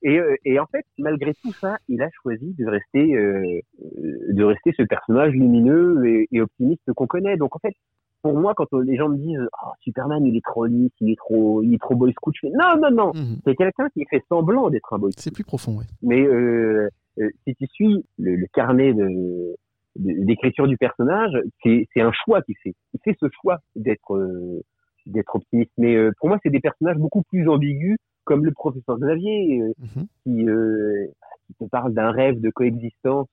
et, 0.02 0.16
euh, 0.20 0.36
et 0.44 0.60
en 0.60 0.66
fait 0.66 0.84
malgré 0.96 1.34
tout 1.42 1.52
ça 1.54 1.76
il 1.88 2.00
a 2.02 2.08
choisi 2.22 2.54
de 2.56 2.66
rester 2.66 3.16
euh, 3.16 3.42
euh, 3.82 4.32
de 4.32 4.44
rester 4.44 4.72
ce 4.76 4.84
personnage 4.84 5.32
lumineux 5.32 6.06
et, 6.06 6.28
et 6.30 6.40
optimiste 6.40 6.92
qu'on 6.94 7.08
connaît 7.08 7.36
donc 7.36 7.56
en 7.56 7.58
fait 7.58 7.74
pour 8.30 8.38
moi, 8.38 8.52
quand 8.54 8.70
euh, 8.74 8.82
les 8.84 8.96
gens 8.96 9.08
me 9.08 9.16
disent 9.16 9.40
oh, 9.64 9.70
Superman, 9.80 10.24
il 10.26 10.36
est 10.36 10.44
trop 10.44 10.66
lisse, 10.66 10.90
il 11.00 11.10
est 11.12 11.16
trop, 11.16 11.62
il 11.62 11.74
est 11.74 11.78
trop 11.80 11.94
boy 11.96 12.12
scout, 12.12 12.34
je 12.36 12.46
fais 12.48 12.52
non, 12.52 12.76
non, 12.80 12.90
non. 12.90 13.12
Mhm. 13.14 13.38
C'est 13.44 13.54
quelqu'un 13.54 13.88
qui 13.90 14.04
fait 14.10 14.22
semblant 14.28 14.68
d'être 14.70 14.92
un 14.92 14.98
boy 14.98 15.12
scout. 15.12 15.22
C'est 15.22 15.32
plus 15.34 15.44
profond, 15.44 15.78
ouais. 15.78 15.84
Mais 16.02 16.22
euh, 16.22 16.88
euh, 17.20 17.30
si 17.44 17.54
tu 17.54 17.66
suis 17.68 18.04
le, 18.18 18.36
le 18.36 18.46
carnet 18.52 18.92
de 18.94 19.08
de- 19.96 20.24
d'écriture 20.24 20.66
du 20.68 20.76
personnage, 20.76 21.32
c'est 21.62 21.86
c'est 21.94 22.00
un 22.02 22.12
choix 22.12 22.42
qu'il 22.42 22.54
fait. 22.62 22.74
Il 22.94 23.00
fait 23.02 23.16
ce 23.20 23.26
choix 23.40 23.58
d'être 23.74 24.14
euh, 24.14 24.60
d'être 25.06 25.34
optimiste. 25.36 25.72
Mais 25.78 25.96
pour 26.18 26.28
moi, 26.28 26.38
c'est 26.42 26.50
des 26.50 26.60
personnages 26.60 26.98
beaucoup 26.98 27.22
plus 27.30 27.48
ambigus, 27.48 27.96
comme 28.24 28.44
le 28.44 28.52
professeur 28.52 28.98
Xavier, 28.98 29.62
Mhm. 29.78 30.06
qui, 30.22 30.46
qui 31.46 31.54
te 31.54 31.64
parle 31.70 31.94
d'un 31.94 32.10
rêve 32.10 32.40
de 32.40 32.50
coexistence 32.50 33.28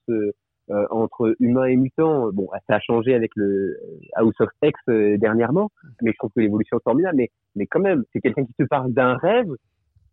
euh, 0.70 0.86
entre 0.90 1.34
humains 1.40 1.66
et 1.66 1.76
mutants. 1.76 2.30
Bon, 2.32 2.48
ça 2.68 2.76
a 2.76 2.80
changé 2.80 3.14
avec 3.14 3.30
le 3.36 3.44
euh, 3.46 3.76
House 4.14 4.34
of 4.40 4.48
X 4.62 4.78
euh, 4.88 5.16
dernièrement, 5.18 5.70
mais 6.02 6.12
je 6.12 6.16
trouve 6.18 6.30
que 6.34 6.40
l'évolution 6.40 6.78
est 6.78 6.82
formidable. 6.82 7.16
Mais, 7.16 7.30
mais 7.54 7.66
quand 7.66 7.80
même, 7.80 8.04
c'est 8.12 8.20
quelqu'un 8.20 8.44
qui 8.44 8.54
te 8.54 8.64
parle 8.64 8.92
d'un 8.92 9.14
rêve, 9.16 9.48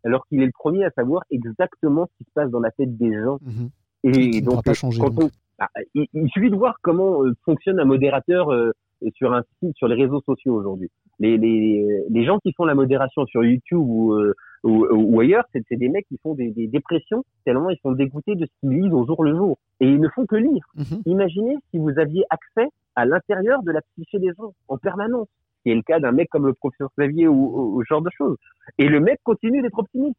alors 0.04 0.26
qu'il 0.26 0.42
est 0.42 0.46
le 0.46 0.52
premier 0.52 0.84
à 0.84 0.90
savoir 0.90 1.22
exactement 1.30 2.06
ce 2.06 2.18
qui 2.18 2.24
se 2.24 2.32
passe 2.34 2.50
dans 2.50 2.60
la 2.60 2.70
tête 2.70 2.96
des 2.96 3.12
gens. 3.14 3.38
Mhm. 3.42 3.70
Et 4.04 4.40
donc, 4.42 4.62
pas 4.64 4.72
euh, 4.72 4.74
changer, 4.74 5.00
quand 5.00 5.10
donc. 5.14 5.24
on- 5.24 5.30
ah, 5.58 5.68
il, 5.94 6.06
il 6.12 6.28
suffit 6.30 6.50
de 6.50 6.56
voir 6.56 6.76
comment 6.82 7.22
euh, 7.24 7.32
fonctionne 7.44 7.78
un 7.80 7.84
modérateur 7.84 8.52
euh, 8.52 8.72
sur 9.14 9.32
un 9.32 9.42
site, 9.60 9.76
sur 9.76 9.88
les 9.88 9.94
réseaux 9.94 10.20
sociaux 10.26 10.54
aujourd'hui. 10.54 10.90
Les, 11.20 11.38
les, 11.38 12.04
les 12.10 12.24
gens 12.24 12.38
qui 12.40 12.52
font 12.52 12.64
la 12.64 12.74
modération 12.74 13.24
sur 13.26 13.44
YouTube 13.44 13.78
ou, 13.80 14.14
euh, 14.14 14.34
ou, 14.64 14.86
ou 14.90 15.20
ailleurs, 15.20 15.44
c'est 15.52 15.62
des 15.76 15.88
mecs 15.88 16.06
qui 16.08 16.18
font 16.22 16.34
des, 16.34 16.50
des 16.50 16.66
dépressions 16.66 17.22
tellement 17.44 17.70
ils 17.70 17.78
sont 17.82 17.92
dégoûtés 17.92 18.34
de 18.34 18.46
ce 18.46 18.50
qu'ils 18.60 18.70
lisent 18.82 18.92
au 18.92 19.06
jour 19.06 19.22
le 19.22 19.36
jour. 19.36 19.58
Et 19.80 19.86
ils 19.86 20.00
ne 20.00 20.08
font 20.08 20.26
que 20.26 20.36
lire. 20.36 20.64
Mhm. 20.76 21.02
Imaginez 21.06 21.56
si 21.70 21.78
vous 21.78 21.90
aviez 21.98 22.24
accès 22.30 22.68
à 22.96 23.04
l'intérieur 23.06 23.62
de 23.62 23.70
la 23.72 23.80
psyché 23.82 24.18
des 24.18 24.32
gens 24.38 24.52
en 24.68 24.78
permanence. 24.78 25.28
Ce 25.58 25.62
qui 25.64 25.70
est 25.70 25.74
le 25.76 25.82
cas 25.82 26.00
d'un 26.00 26.12
mec 26.12 26.28
comme 26.30 26.46
le 26.46 26.52
professeur 26.54 26.90
Xavier 26.98 27.28
ou, 27.28 27.76
ou, 27.76 27.84
genre 27.84 28.02
de 28.02 28.10
choses. 28.16 28.36
Et 28.78 28.88
le 28.88 29.00
mec 29.00 29.20
continue 29.22 29.62
d'être 29.62 29.78
optimiste. 29.78 30.16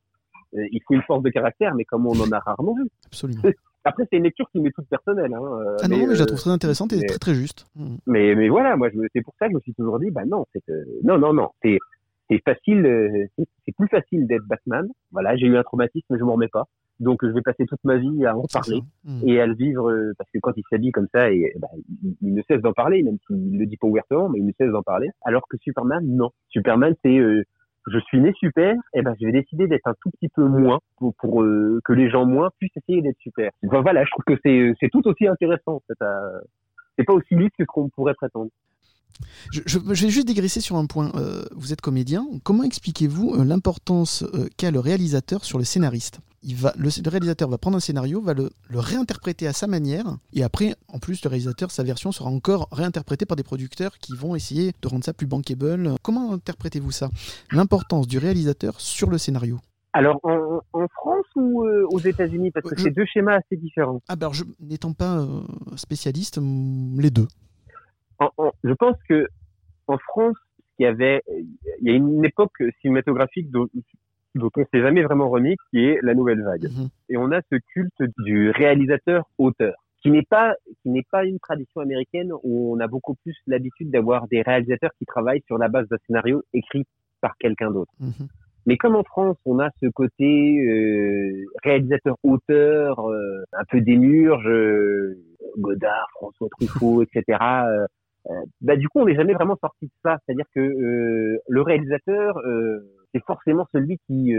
Euh, 0.55 0.65
Il 0.71 0.79
faut 0.87 0.93
une 0.93 1.01
force 1.03 1.23
de 1.23 1.29
caractère, 1.29 1.75
mais 1.75 1.83
comme 1.83 2.05
on 2.07 2.11
en 2.19 2.31
a 2.31 2.39
rarement 2.39 2.75
vu. 2.75 2.87
Absolument. 3.07 3.41
Après, 3.83 4.03
c'est 4.09 4.17
une 4.17 4.23
lecture 4.23 4.49
qui 4.51 4.59
m'est 4.59 4.71
toute 4.71 4.87
personnelle. 4.87 5.31
Hein, 5.33 5.41
euh, 5.43 5.77
Ah 5.83 5.87
non, 5.87 5.97
mais 5.97 6.05
je 6.15 6.19
la 6.19 6.21
euh, 6.23 6.25
trouve 6.25 6.39
très 6.39 6.49
intéressante 6.49 6.93
et 6.93 6.97
mais- 6.99 7.05
très 7.05 7.19
très 7.19 7.35
juste. 7.35 7.67
Mhm. 7.75 7.97
mais, 8.07 8.33
mais 8.35 8.49
voilà, 8.49 8.75
moi, 8.75 8.89
c'est 9.13 9.21
pour 9.21 9.35
ça 9.37 9.45
que 9.45 9.51
je 9.51 9.55
me 9.57 9.61
suis 9.61 9.73
toujours 9.75 9.99
dit, 9.99 10.09
bah 10.09 10.25
non, 10.25 10.45
c'est 10.53 10.67
euh, 10.69 10.83
non, 11.03 11.19
non, 11.19 11.33
non, 11.33 11.49
c'est 11.61 11.77
c'est 12.29 12.41
facile, 12.43 12.85
euh, 12.85 13.25
c'est 13.37 13.75
plus 13.75 13.87
facile 13.87 14.27
d'être 14.27 14.45
Batman. 14.47 14.87
Voilà, 15.11 15.35
j'ai 15.35 15.47
eu 15.47 15.57
un 15.57 15.63
traumatisme, 15.63 16.17
je 16.17 16.23
m'en 16.23 16.33
remets 16.33 16.47
pas. 16.47 16.65
Donc, 17.01 17.19
je 17.25 17.31
vais 17.31 17.41
passer 17.41 17.65
toute 17.65 17.83
ma 17.83 17.97
vie 17.97 18.25
à 18.25 18.37
en 18.37 18.43
parler. 18.53 18.81
Mhm. 19.03 19.27
et 19.27 19.41
à 19.41 19.45
le 19.47 19.53
vivre 19.53 19.91
euh, 19.91 20.13
parce 20.17 20.29
que 20.31 20.39
quand 20.39 20.53
il 20.55 20.63
s'habille 20.69 20.91
comme 20.91 21.07
ça, 21.13 21.29
et, 21.31 21.53
bah, 21.59 21.67
il, 22.03 22.15
il 22.21 22.33
ne 22.33 22.41
cesse 22.43 22.61
d'en 22.61 22.71
parler, 22.73 23.03
même 23.03 23.17
s'il 23.27 23.59
le 23.59 23.65
dit 23.65 23.75
pas 23.77 23.87
ouvertement, 23.87 24.29
mais 24.29 24.39
il 24.39 24.45
ne 24.45 24.53
cesse 24.57 24.71
d'en 24.71 24.81
parler. 24.83 25.09
Alors 25.23 25.45
que 25.49 25.57
Superman, 25.57 26.03
non. 26.07 26.29
Superman, 26.49 26.95
c'est 27.03 27.17
euh, 27.17 27.43
je 27.87 27.99
suis 27.99 28.19
né 28.19 28.31
super, 28.39 28.75
et 28.95 29.01
ben 29.03 29.13
je 29.19 29.25
vais 29.27 29.31
décider 29.33 29.67
d'être 29.67 29.85
un 29.87 29.93
tout 30.01 30.09
petit 30.11 30.29
peu 30.29 30.43
moins 30.47 30.79
pour, 30.97 31.13
pour 31.15 31.43
euh, 31.43 31.79
que 31.85 31.93
les 31.93 32.09
gens 32.09 32.25
moins 32.25 32.49
puissent 32.59 32.75
essayer 32.77 33.01
d'être 33.03 33.19
super. 33.19 33.51
Enfin, 33.67 33.81
voilà, 33.81 34.03
je 34.05 34.09
trouve 34.11 34.23
que 34.25 34.39
c'est 34.43 34.73
c'est 34.79 34.89
tout 34.89 35.05
aussi 35.07 35.27
intéressant. 35.27 35.73
en 35.75 35.81
fait, 35.87 36.01
à- 36.03 36.39
C'est 36.97 37.03
pas 37.03 37.13
aussi 37.13 37.35
lisse 37.35 37.49
que 37.57 37.63
ce 37.63 37.67
qu'on 37.67 37.89
pourrait 37.89 38.13
prétendre. 38.15 38.49
Je, 39.51 39.61
je- 39.65 39.79
je 39.79 40.05
vais 40.05 40.09
juste 40.11 40.27
digresser 40.27 40.61
sur 40.61 40.75
un 40.77 40.85
point. 40.85 41.11
Euh, 41.15 41.45
vous 41.55 41.71
êtes 41.73 41.81
comédien. 41.81 42.27
Comment 42.43 42.63
expliquez-vous 42.63 43.35
euh, 43.35 43.43
l'importance 43.45 44.23
euh, 44.33 44.47
qu'a 44.57 44.71
le 44.71 44.79
réalisateur 44.79 45.43
sur 45.45 45.57
le 45.57 45.63
scénariste? 45.63 46.19
Il 46.47 46.55
va, 46.55 46.73
le, 46.77 46.89
le 47.03 47.09
réalisateur 47.09 47.49
va 47.49 47.57
prendre 47.57 47.75
un 47.77 47.79
scénario, 47.79 48.21
va 48.21 48.35
le, 48.35 48.51
le 48.69 48.79
réinterpréter 48.79 49.47
à 49.47 49.53
sa 49.53 49.65
manière, 49.65 50.05
et 50.31 50.43
après, 50.43 50.75
en 50.89 50.99
plus, 50.99 51.23
le 51.23 51.29
réalisateur, 51.29 51.71
sa 51.71 51.81
version 51.81 52.11
sera 52.11 52.29
encore 52.29 52.67
réinterprétée 52.71 53.25
par 53.25 53.35
des 53.35 53.41
producteurs 53.41 53.97
qui 53.97 54.15
vont 54.15 54.35
essayer 54.35 54.71
de 54.79 54.87
rendre 54.87 55.03
ça 55.03 55.13
plus 55.13 55.25
bankable. 55.25 55.95
Comment 56.03 56.33
interprétez-vous 56.33 56.91
ça? 56.91 57.09
L'importance 57.51 58.07
du 58.07 58.19
réalisateur 58.19 58.79
sur 58.79 59.09
le 59.09 59.17
scénario 59.17 59.59
Alors, 59.93 60.19
en, 60.21 60.59
en 60.73 60.87
France 60.89 61.25
ou 61.35 61.63
euh, 61.63 61.87
aux 61.89 61.99
États-Unis? 61.99 62.51
Parce 62.51 62.69
que 62.69 62.77
Je- 62.77 62.83
c'est 62.83 62.91
deux 62.91 63.05
schémas 63.11 63.37
assez 63.37 63.55
différents. 63.59 64.01
Ah 64.07 64.15
ben, 64.15 64.29
n'étant 64.59 64.93
pas 64.93 65.17
euh, 65.17 65.41
spécialiste, 65.77 66.39
les 66.39 67.09
deux. 67.09 67.27
En- 68.19 68.31
en- 68.37 68.51
je 68.63 68.73
pense 68.73 68.95
que 69.09 69.27
en 69.87 69.97
France, 69.97 70.37
il 70.79 70.83
y 70.83 70.85
avait, 70.87 71.21
il 71.81 71.87
y 71.87 71.91
a 71.91 71.93
une 71.93 72.23
époque 72.25 72.61
cinématographique 72.81 73.49
dont, 73.51 73.67
dont 74.35 74.49
on 74.57 74.65
s'est 74.71 74.81
jamais 74.81 75.03
vraiment 75.03 75.29
remis, 75.29 75.55
qui 75.69 75.85
est 75.85 75.99
la 76.01 76.13
nouvelle 76.13 76.43
vague. 76.43 76.63
Mhm. 76.65 76.87
Et 77.09 77.17
on 77.17 77.31
a 77.31 77.41
ce 77.51 77.57
culte 77.73 78.01
du 78.19 78.49
réalisateur-auteur, 78.51 79.75
qui 80.01 80.11
n'est 80.11 80.23
pas, 80.29 80.55
qui 80.81 80.89
n'est 80.89 81.05
pas 81.11 81.23
une 81.25 81.39
tradition 81.39 81.81
américaine 81.81 82.31
où 82.43 82.73
on 82.75 82.79
a 82.79 82.87
beaucoup 82.87 83.15
plus 83.23 83.35
l'habitude 83.47 83.91
d'avoir 83.91 84.27
des 84.27 84.41
réalisateurs 84.41 84.91
qui 84.99 85.05
travaillent 85.05 85.43
sur 85.45 85.57
la 85.57 85.67
base 85.67 85.87
d'un 85.89 85.97
scénario 86.07 86.43
écrit 86.53 86.85
par 87.21 87.35
quelqu'un 87.37 87.71
d'autre. 87.71 87.91
Mhm. 87.99 88.27
Mais 88.67 88.77
comme 88.77 88.95
en 88.95 89.03
France, 89.03 89.37
on 89.45 89.59
a 89.59 89.69
ce 89.81 89.87
côté 89.87 90.59
euh, 90.59 91.45
réalisateur-auteur, 91.63 92.99
euh, 93.09 93.43
un 93.53 93.63
peu 93.69 93.79
démurge, 93.81 94.47
euh, 94.47 95.15
Godard, 95.59 96.07
François 96.15 96.47
Truffaut, 96.49 97.03
etc. 97.03 97.37
euh, 98.29 98.41
bah 98.61 98.75
du 98.75 98.87
coup, 98.89 98.99
on 98.99 99.05
n'est 99.05 99.15
jamais 99.15 99.33
vraiment 99.33 99.57
sorti 99.61 99.85
de 99.85 99.91
ça. 100.03 100.17
C'est-à-dire 100.25 100.45
que 100.53 100.59
euh, 100.59 101.37
le 101.47 101.61
réalisateur, 101.61 102.37
euh, 102.39 102.79
c'est 103.13 103.23
forcément 103.23 103.67
celui 103.71 103.97
qui, 104.07 104.33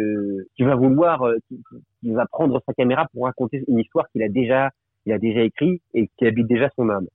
qui 0.55 0.62
va 0.62 0.74
vouloir, 0.74 1.24
qui, 1.49 1.62
qui 2.01 2.11
va 2.12 2.26
prendre 2.26 2.61
sa 2.66 2.74
caméra 2.74 3.07
pour 3.12 3.24
raconter 3.24 3.64
une 3.68 3.78
histoire 3.78 4.07
qu'il 4.11 4.22
a 4.22 4.28
déjà, 4.28 4.70
il 5.07 5.12
a 5.12 5.18
déjà 5.18 5.41
écrit 5.41 5.80
et 5.95 6.11
qui 6.18 6.26
habite 6.26 6.47
déjà 6.47 6.68
son 6.76 6.91
âme. 6.91 7.07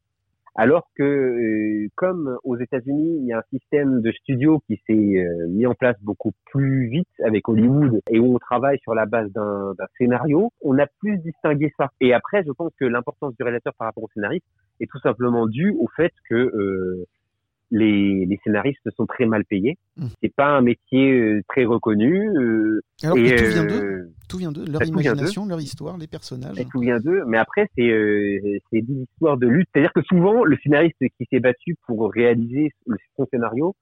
Alors 0.56 0.90
que, 0.98 1.04
euh, 1.04 1.88
comme 1.96 2.38
aux 2.44 2.58
États-Unis, 2.58 3.20
il 3.22 3.26
y 3.26 3.32
a 3.32 3.38
un 3.38 3.58
système 3.58 4.02
de 4.02 4.12
studio 4.12 4.62
qui 4.68 4.82
s'est 4.86 4.94
euh, 4.94 5.48
mis 5.48 5.66
en 5.66 5.74
place 5.74 5.96
beaucoup 6.02 6.34
plus 6.52 6.88
vite 6.90 7.08
avec 7.26 7.48
Hollywood 7.48 8.02
et 8.10 8.20
où 8.20 8.36
on 8.36 8.38
travaille 8.38 8.78
sur 8.80 8.94
la 8.94 9.06
base 9.06 9.32
d'un 9.32 9.74
scénario, 9.98 10.52
on 10.62 10.78
a 10.78 10.88
plus 11.00 11.20
distingué 11.20 11.72
ça. 11.78 11.90
Et 12.02 12.14
après, 12.14 12.44
je 12.46 12.52
pense 12.52 12.74
que 12.78 12.86
l'importance 12.86 13.34
du 13.38 13.44
réalisateur 13.44 13.74
par 13.76 13.88
rapport 13.88 14.04
au 14.04 14.10
scénariste 14.14 14.46
est 14.82 14.92
tout 14.92 15.00
simplement 15.00 15.48
due 15.48 15.74
au 15.80 15.88
fait 15.96 16.12
que 16.30 16.36
euh, 16.36 17.08
les, 17.72 18.26
les 18.26 18.40
scénaristes 18.44 18.88
sont 18.96 19.06
très 19.06 19.26
mal 19.26 19.46
payés. 19.46 19.78
Mm. 19.98 20.06
C'est 20.22 20.36
pas 20.36 20.48
un 20.48 20.62
métier 20.62 21.12
euh, 21.20 21.42
très 21.48 21.66
reconnu. 21.66 22.30
euh, 22.38 22.82
Alors 23.04 23.18
et, 23.18 23.36
tout 23.36 23.46
vient 23.46 23.66
d'eux, 23.66 23.82
euh, 23.84 24.10
tout 24.30 24.38
vient 24.38 24.52
d'eux, 24.52 24.66
leur 24.66 24.82
tout 24.82 24.92
vient 24.92 25.02
imagination, 25.14 25.46
leur 25.46 25.60
histoire, 25.62 25.98
les 25.98 26.08
personnages. 26.08 26.56
elle 26.58 26.68
souvient 26.68 27.00
d'eux, 27.00 27.24
mais 27.28 27.38
après 27.38 27.70
c'est 27.76 27.90
euh, 27.90 28.40
c'est 28.72 28.82
des 28.82 28.94
histoires 29.04 29.38
de 29.38 29.48
lutte. 29.48 29.70
C'est-à-dire 29.74 29.94
que 29.94 30.02
souvent 30.04 30.44
le 30.44 30.58
scénariste 30.64 30.98
qui 31.18 31.26
s'est 31.32 31.40
battu 31.40 31.76
pour 31.88 32.12
réaliser 32.12 32.72
le- 32.86 32.98
son 33.18 33.26
scénario 33.32 33.74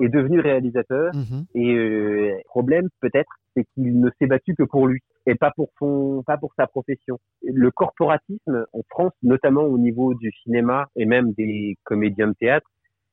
est 0.00 0.08
devenu 0.08 0.40
réalisateur. 0.40 1.12
Mhm. 1.14 1.44
Et 1.54 1.74
euh, 1.74 2.32
problème 2.46 2.88
peut-être, 3.00 3.30
c'est 3.56 3.64
qu'il 3.74 4.00
ne 4.00 4.10
s'est 4.18 4.26
battu 4.26 4.54
que 4.56 4.64
pour 4.64 4.86
lui 4.88 5.00
et 5.26 5.36
pas 5.36 5.52
pour 5.56 5.70
son, 5.78 6.22
pas 6.26 6.36
pour 6.36 6.52
sa 6.58 6.66
profession. 6.66 7.18
Le 7.42 7.70
corporatisme 7.70 8.66
en 8.72 8.80
France, 8.90 9.12
notamment 9.22 9.62
au 9.62 9.78
niveau 9.78 10.14
du 10.14 10.30
cinéma 10.42 10.86
et 10.96 11.06
même 11.06 11.32
des 11.32 11.76
comédiens 11.84 12.28
de 12.28 12.34
théâtre, 12.38 12.66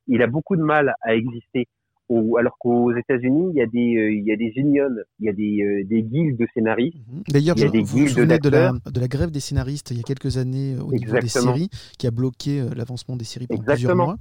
il 0.08 0.22
a 0.22 0.28
beaucoup 0.28 0.56
de 0.56 0.64
mal 0.64 0.94
à 1.02 1.16
exister. 1.16 1.68
Au- 2.10 2.36
alors 2.36 2.58
qu'aux 2.58 2.94
États-Unis, 2.94 3.52
il 3.54 3.56
y 3.56 3.62
a 3.62 3.66
des, 3.68 3.96
euh, 3.96 4.12
il 4.12 4.26
y 4.26 4.34
a 4.34 4.36
des 4.36 4.52
unions, 4.58 4.90
il 5.20 5.28
y 5.28 5.30
a 5.30 5.32
des, 5.34 5.62
euh, 5.64 5.84
des 5.86 6.04
guildes 6.04 6.36
de 6.38 6.46
scénaristes. 6.54 6.98
Mhm. 7.08 7.24
D'ailleurs, 7.30 7.56
Il 7.58 7.64
y 7.64 7.66
a 7.66 7.70
des 7.70 7.80
vous 7.80 7.86
vous 7.86 7.98
guildes 8.06 8.42
de 8.42 8.50
la, 8.50 8.72
de 8.72 9.00
la 9.00 9.08
grève 9.08 9.32
des 9.32 9.40
scénaristes 9.40 9.92
il 9.92 9.98
y 9.98 10.00
a 10.02 10.04
quelques 10.04 10.36
années 10.38 10.76
euh, 10.76 10.82
au 10.84 10.92
niveau 10.92 11.18
des 11.20 11.28
séries, 11.30 11.70
qui 11.98 12.08
a 12.08 12.12
bloqué 12.12 12.60
euh, 12.60 12.70
l'avancement 12.76 13.16
des 13.16 13.24
séries 13.24 13.48
pendant 13.48 13.64
plusieurs 13.64 13.96
mois 13.96 14.18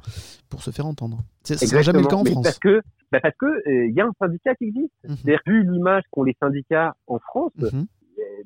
pour 0.48 0.62
se 0.62 0.70
faire 0.70 0.86
entendre. 0.86 1.18
Ce 1.42 1.56
sera 1.56 1.82
jamais 1.82 2.00
le 2.00 2.06
cas 2.06 2.14
en 2.16 2.22
Mais 2.22 2.30
France. 2.30 2.44
Parce 2.44 2.58
que, 2.60 2.80
bah 3.10 3.18
parce 3.20 3.34
que 3.36 3.46
euh, 3.68 3.86
y 3.88 4.00
a 4.00 4.06
un 4.06 4.12
syndicat 4.20 4.54
qui 4.54 4.66
existe. 4.66 4.92
C'est-à-dire, 5.02 5.40
vu 5.46 5.68
l'image 5.68 6.04
qu'ont 6.12 6.22
les 6.22 6.36
syndicats 6.38 6.94
en 7.08 7.18
France, 7.18 7.50
Mhm. 7.58 7.86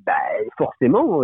bah, 0.07 0.13
forcément, 0.57 1.21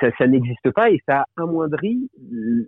ça, 0.00 0.10
ça 0.18 0.26
n'existe 0.26 0.70
pas 0.72 0.90
et 0.90 1.00
ça 1.06 1.24
amoindrit 1.36 2.08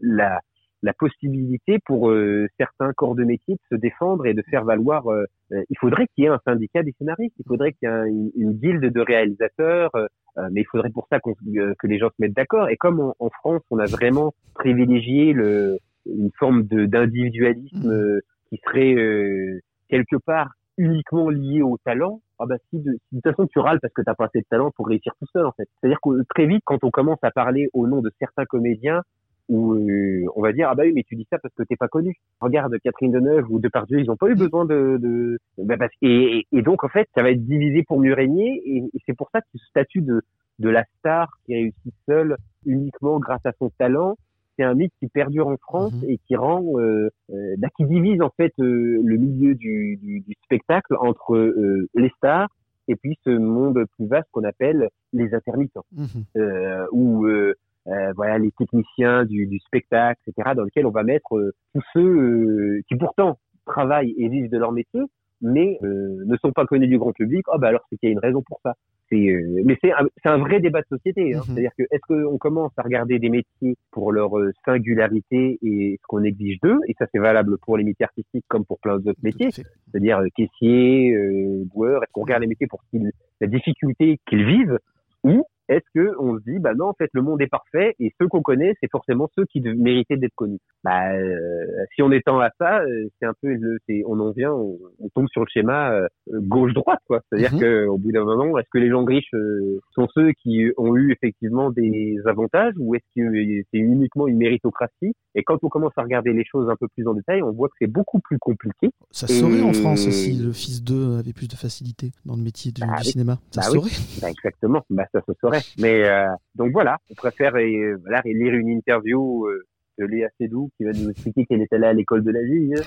la, 0.02 0.40
la 0.82 0.92
possibilité 0.92 1.78
pour 1.84 2.10
euh, 2.10 2.46
certains 2.58 2.92
corps 2.92 3.14
de 3.14 3.24
métier 3.24 3.54
de 3.54 3.60
se 3.76 3.80
défendre 3.80 4.26
et 4.26 4.34
de 4.34 4.42
faire 4.50 4.64
valoir. 4.64 5.10
euh, 5.10 5.24
euh, 5.52 5.62
il 5.70 5.78
faudrait 5.78 6.06
qu'il 6.08 6.24
y 6.24 6.26
ait 6.26 6.30
un 6.30 6.40
syndicat 6.44 6.82
des 6.82 6.94
scénaristes, 6.98 7.34
il 7.38 7.44
faudrait 7.46 7.72
qu'il 7.72 7.88
y 7.88 7.92
ait 7.92 7.94
un- 7.94 8.04
une, 8.06 8.30
une 8.36 8.52
guilde 8.52 8.84
de 8.92 9.00
réalisateurs, 9.00 9.90
euh, 9.96 10.06
euh, 10.38 10.48
mais 10.52 10.60
il 10.60 10.66
faudrait 10.66 10.90
pour 10.90 11.06
ça 11.10 11.18
qu'on- 11.20 11.34
euh, 11.56 11.74
que 11.78 11.86
les 11.86 11.98
gens 11.98 12.08
se 12.10 12.14
mettent 12.20 12.36
d'accord. 12.36 12.68
Et 12.68 12.76
comme 12.76 13.00
en, 13.00 13.14
en 13.18 13.30
France, 13.30 13.62
on 13.70 13.78
a 13.78 13.86
vraiment 13.86 14.32
privilégié 14.54 15.32
le, 15.32 15.78
une 16.06 16.30
forme 16.38 16.62
de- 16.64 16.86
d'individualisme 16.86 17.90
euh, 17.90 18.20
qui 18.48 18.60
serait 18.64 18.94
euh, 18.94 19.60
quelque 19.88 20.16
part 20.16 20.52
uniquement 20.76 21.28
lié 21.28 21.60
au 21.62 21.76
talent, 21.84 22.20
ah 22.38 22.46
bah 22.46 22.54
si 22.70 22.78
de, 22.78 22.92
si 23.08 23.16
de 23.16 23.20
toute 23.20 23.32
façon 23.34 23.48
tu 23.48 23.58
râles 23.58 23.80
parce 23.80 23.92
que 23.92 24.02
t'as 24.02 24.14
pas 24.14 24.26
assez 24.26 24.38
de 24.40 24.46
talent 24.48 24.70
pour 24.76 24.86
réussir 24.86 25.12
tout 25.18 25.26
seul 25.32 25.44
en 25.44 25.50
fait. 25.52 25.68
C'est-à-dire 25.80 25.98
que 26.00 26.10
très 26.32 26.46
vite 26.46 26.62
quand 26.64 26.84
on 26.84 26.90
commence 26.90 27.18
à 27.22 27.32
parler 27.32 27.68
au 27.72 27.88
nom 27.88 28.00
de 28.00 28.12
certains 28.20 28.44
comédiens 28.44 29.02
où 29.48 29.72
euh, 29.74 30.24
on 30.36 30.42
va 30.42 30.52
dire 30.52 30.68
ah 30.70 30.74
bah 30.74 30.82
oui 30.84 30.92
mais 30.94 31.02
tu 31.04 31.16
dis 31.16 31.26
ça 31.30 31.38
parce 31.38 31.54
que 31.54 31.62
t'es 31.62 31.76
pas 31.76 31.88
connu. 31.88 32.14
Regarde 32.40 32.76
Catherine 32.82 33.12
Deneuve 33.12 33.50
ou 33.50 33.58
Depardieu 33.58 33.98
ils 34.00 34.10
ont 34.10 34.16
pas 34.16 34.28
eu 34.28 34.34
besoin 34.34 34.64
de, 34.64 34.98
de... 35.00 35.38
Bah, 35.58 35.76
parce- 35.78 35.92
et, 36.02 36.46
et 36.52 36.62
donc 36.62 36.84
en 36.84 36.88
fait 36.88 37.08
ça 37.14 37.22
va 37.22 37.30
être 37.30 37.44
divisé 37.44 37.82
pour 37.84 37.98
mieux 38.00 38.14
régner 38.14 38.62
et, 38.64 38.78
et 38.78 38.98
c'est 39.06 39.16
pour 39.16 39.30
ça 39.32 39.40
que 39.40 39.46
ce 39.54 39.64
statut 39.66 40.02
de 40.02 40.20
de 40.58 40.68
la 40.68 40.84
star 40.98 41.28
qui 41.46 41.54
réussit 41.54 41.94
seule 42.06 42.36
uniquement 42.66 43.18
grâce 43.20 43.44
à 43.46 43.52
son 43.58 43.70
talent 43.78 44.16
c'est 44.56 44.64
un 44.64 44.74
mythe 44.74 44.92
qui 44.98 45.06
perdure 45.06 45.46
en 45.46 45.56
France 45.56 45.92
Mhm. 46.02 46.10
et 46.10 46.18
qui 46.26 46.34
rend, 46.34 46.64
euh, 46.80 47.08
euh, 47.32 47.54
bah, 47.58 47.68
qui 47.76 47.84
divise 47.84 48.20
en 48.20 48.30
fait 48.36 48.52
euh, 48.58 49.00
le 49.04 49.16
milieu 49.16 49.54
du, 49.54 49.96
du, 50.02 50.18
du 50.20 50.34
spectacle 50.44 50.96
entre 50.98 51.36
euh, 51.36 51.86
les 51.94 52.10
stars 52.16 52.48
et 52.88 52.96
puis 52.96 53.16
ce 53.24 53.30
monde 53.30 53.84
plus 53.96 54.06
vaste 54.08 54.26
qu'on 54.32 54.42
appelle 54.42 54.88
les 55.12 55.32
intermittents, 55.32 55.84
Mhm. 55.96 56.24
euh, 56.38 56.86
où 56.90 57.26
euh, 57.26 57.54
euh, 57.86 58.12
voilà 58.16 58.38
les 58.38 58.50
techniciens 58.52 59.24
du, 59.24 59.46
du 59.46 59.58
spectacle, 59.60 60.20
etc., 60.26 60.50
dans 60.56 60.64
lequel 60.64 60.86
on 60.86 60.90
va 60.90 61.04
mettre 61.04 61.36
euh, 61.36 61.52
tous 61.74 61.82
ceux 61.94 62.00
euh, 62.00 62.80
qui 62.88 62.96
pourtant 62.96 63.38
travaillent 63.66 64.14
et 64.18 64.28
vivent 64.28 64.50
de 64.50 64.58
leur 64.58 64.72
métier, 64.72 65.00
mais 65.40 65.78
euh, 65.82 66.24
ne 66.26 66.36
sont 66.38 66.52
pas 66.52 66.66
connus 66.66 66.88
du 66.88 66.98
grand 66.98 67.12
public. 67.12 67.44
Oh 67.52 67.58
bah 67.58 67.68
alors 67.68 67.82
c'est 67.88 67.96
qu'il 67.96 68.08
y 68.08 68.10
a 68.10 68.12
une 68.12 68.18
raison 68.18 68.42
pour 68.42 68.60
ça. 68.62 68.74
C'est, 69.10 69.16
euh, 69.30 69.62
mais 69.64 69.78
c'est 69.82 69.90
un, 69.92 70.06
c'est 70.22 70.28
un 70.28 70.36
vrai 70.36 70.60
débat 70.60 70.82
de 70.82 70.86
société. 70.88 71.34
Hein. 71.34 71.38
Mhm. 71.38 71.44
C'est-à-dire 71.54 71.70
que 71.78 71.82
est-ce 71.84 72.00
qu'on 72.08 72.36
commence 72.36 72.72
à 72.76 72.82
regarder 72.82 73.18
des 73.18 73.30
métiers 73.30 73.76
pour 73.90 74.12
leur 74.12 74.36
euh, 74.38 74.52
singularité 74.66 75.58
et 75.62 75.96
ce 76.00 76.06
qu'on 76.06 76.24
exige 76.24 76.58
d'eux, 76.62 76.78
et 76.88 76.94
ça 76.98 77.06
c'est 77.12 77.18
valable 77.18 77.56
pour 77.58 77.78
les 77.78 77.84
métiers 77.84 78.04
artistiques 78.04 78.44
comme 78.48 78.66
pour 78.66 78.78
plein 78.80 78.98
d'autres 78.98 79.18
métiers, 79.22 79.50
c'est-à-dire 79.50 80.20
caissier, 80.36 81.14
euh, 81.14 81.64
boueur, 81.74 82.02
est-ce 82.02 82.12
qu'on 82.12 82.22
regarde 82.22 82.42
les 82.42 82.48
métiers 82.48 82.66
pour 82.66 82.82
qu'ils- 82.90 83.12
la 83.40 83.46
difficulté 83.46 84.18
qu'ils 84.28 84.44
vivent, 84.44 84.78
ou 85.24 85.44
est-ce 85.68 85.84
que 85.94 86.12
on 86.18 86.38
se 86.38 86.42
dit 86.44 86.58
bah 86.58 86.74
non 86.74 86.86
en 86.86 86.94
fait 86.94 87.10
le 87.12 87.22
monde 87.22 87.40
est 87.42 87.46
parfait 87.48 87.94
et 87.98 88.12
ceux 88.20 88.28
qu'on 88.28 88.42
connaît 88.42 88.74
c'est 88.80 88.90
forcément 88.90 89.28
ceux 89.36 89.44
qui 89.46 89.60
méritaient 89.60 90.16
d'être 90.16 90.34
connus. 90.34 90.58
Bah 90.84 91.12
euh, 91.12 91.64
si 91.94 92.02
on 92.02 92.10
étend 92.12 92.40
à 92.40 92.50
ça, 92.58 92.80
euh, 92.80 93.08
c'est 93.20 93.26
un 93.26 93.34
peu 93.42 93.48
le, 93.54 93.78
on 94.06 94.18
en 94.20 94.30
vient, 94.32 94.52
on, 94.52 94.78
on 95.00 95.08
tombe 95.10 95.28
sur 95.28 95.42
le 95.42 95.46
schéma 95.52 95.92
euh, 95.92 96.06
gauche-droite 96.32 97.00
quoi. 97.06 97.20
C'est-à-dire 97.28 97.52
Mhm. 97.54 97.60
que 97.60 97.86
au 97.86 97.98
bout 97.98 98.12
d'un 98.12 98.24
moment, 98.24 98.58
est-ce 98.58 98.68
que 98.72 98.78
les 98.78 98.90
gens 98.90 99.04
riches 99.04 99.32
euh, 99.34 99.80
sont 99.94 100.06
ceux 100.14 100.32
qui 100.42 100.66
ont 100.76 100.96
eu 100.96 101.12
effectivement 101.12 101.70
des 101.70 102.16
avantages 102.26 102.74
ou 102.78 102.94
est-ce 102.94 103.04
que 103.16 103.62
c'est 103.72 103.78
uniquement 103.78 104.26
une 104.28 104.36
méritocratie? 104.38 105.14
Et 105.34 105.42
quand 105.44 105.58
on 105.62 105.68
commence 105.68 105.92
à 105.96 106.02
regarder 106.02 106.32
les 106.32 106.44
choses 106.44 106.68
un 106.68 106.76
peu 106.76 106.88
plus 106.88 107.06
en 107.06 107.14
détail, 107.14 107.42
on 107.42 107.52
voit 107.52 107.68
que 107.68 107.74
c'est 107.80 107.86
beaucoup 107.90 108.18
plus 108.20 108.38
compliqué. 108.38 108.90
Ça 109.10 109.26
se 109.26 109.34
saurait 109.34 109.62
en 109.62 109.72
France 109.72 110.08
si 110.10 110.32
le 110.32 110.52
fils 110.52 110.82
d'eux 110.82 111.18
avait 111.18 111.32
plus 111.32 111.48
de 111.48 111.54
facilité 111.54 112.10
dans 112.24 112.36
le 112.36 112.42
métier 112.42 112.72
du, 112.72 112.80
Bah 112.80 112.96
du 112.98 113.04
cinéma. 113.04 113.38
Ça 113.50 113.60
Bah 113.60 113.66
se 113.68 113.72
oui. 113.72 113.78
saurait. 113.90 114.20
Bah, 114.22 114.30
exactement, 114.30 114.84
bah, 114.90 115.04
ça 115.12 115.20
se 115.26 115.32
saurait. 115.40 115.57
Mais 115.78 116.04
euh, 116.08 116.26
donc 116.54 116.72
voilà, 116.72 116.98
on 117.10 117.14
préfère 117.14 117.54
euh, 117.56 117.96
voilà, 118.02 118.20
lire 118.24 118.54
une 118.54 118.68
interview 118.68 119.46
euh, 119.46 119.64
de 119.98 120.04
Léa 120.06 120.28
Seydoux 120.38 120.70
qui 120.76 120.84
va 120.84 120.92
nous 120.92 121.10
expliquer 121.10 121.46
qu'elle 121.46 121.62
est 121.62 121.72
allée 121.72 121.86
à 121.86 121.92
l'école 121.92 122.22
de 122.24 122.30
la 122.30 122.42
vie. 122.42 122.72
hein. 122.74 122.82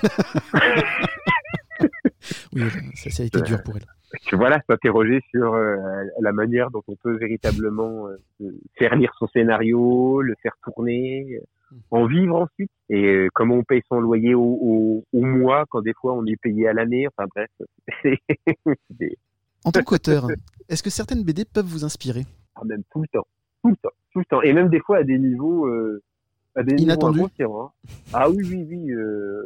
Oui, 2.52 2.62
ça, 2.94 3.10
ça 3.10 3.22
a 3.22 3.26
été 3.26 3.40
dur 3.40 3.62
pour 3.62 3.76
elle. 3.76 3.84
que 4.28 4.36
voilà, 4.36 4.60
s'interroger 4.68 5.20
sur 5.30 5.54
euh, 5.54 5.76
la 6.20 6.32
manière 6.32 6.70
dont 6.70 6.82
on 6.86 6.94
peut 6.96 7.16
véritablement 7.16 8.06
faire 8.78 8.94
lire 8.94 9.12
son 9.18 9.26
scénario, 9.28 10.20
le 10.22 10.34
faire 10.42 10.52
tourner, 10.62 11.40
en 11.90 12.06
vivre 12.06 12.36
ensuite, 12.36 12.70
et 12.90 13.28
comment 13.34 13.56
on 13.56 13.64
paye 13.64 13.82
son 13.88 13.98
loyer 14.00 14.34
au, 14.34 14.42
au, 14.60 15.04
au 15.12 15.22
mois 15.22 15.64
quand 15.70 15.80
des 15.80 15.94
fois 15.94 16.12
on 16.14 16.24
est 16.26 16.36
payé 16.36 16.68
à 16.68 16.72
l'année. 16.74 17.06
Enfin 17.08 17.26
bref, 17.34 17.50
c'est- 19.00 19.16
En 19.64 19.72
tant 19.72 19.82
qu'auteur, 19.82 20.28
est-ce 20.68 20.82
que 20.82 20.90
certaines 20.90 21.24
BD 21.24 21.44
peuvent 21.44 21.64
vous 21.66 21.84
inspirer? 21.84 22.24
Ah, 22.56 22.64
même 22.64 22.82
tout 22.90 23.00
le 23.02 23.08
temps, 23.08 23.26
tout 23.62 23.70
le 23.70 23.76
temps, 23.76 23.92
tout 24.12 24.18
le 24.20 24.24
temps, 24.26 24.42
et 24.42 24.52
même 24.52 24.68
des 24.68 24.80
fois 24.80 24.98
à 24.98 25.02
des 25.04 25.18
niveaux, 25.18 25.66
euh, 25.66 26.02
à 26.56 26.62
des 26.62 26.76
Inattendus. 26.76 27.18
niveaux 27.18 27.24
inconscients. 27.24 27.62
hein. 27.62 27.70
Ah 28.12 28.28
oui, 28.30 28.44
oui, 28.44 28.66
oui. 28.68 28.90
Euh... 28.92 29.42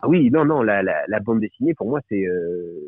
Ah 0.00 0.08
oui, 0.08 0.30
non, 0.30 0.44
non, 0.44 0.62
la, 0.62 0.82
la, 0.82 1.04
la 1.06 1.20
bande 1.20 1.40
dessinée 1.40 1.74
pour 1.74 1.88
moi 1.88 2.00
c'est, 2.08 2.26
euh... 2.26 2.80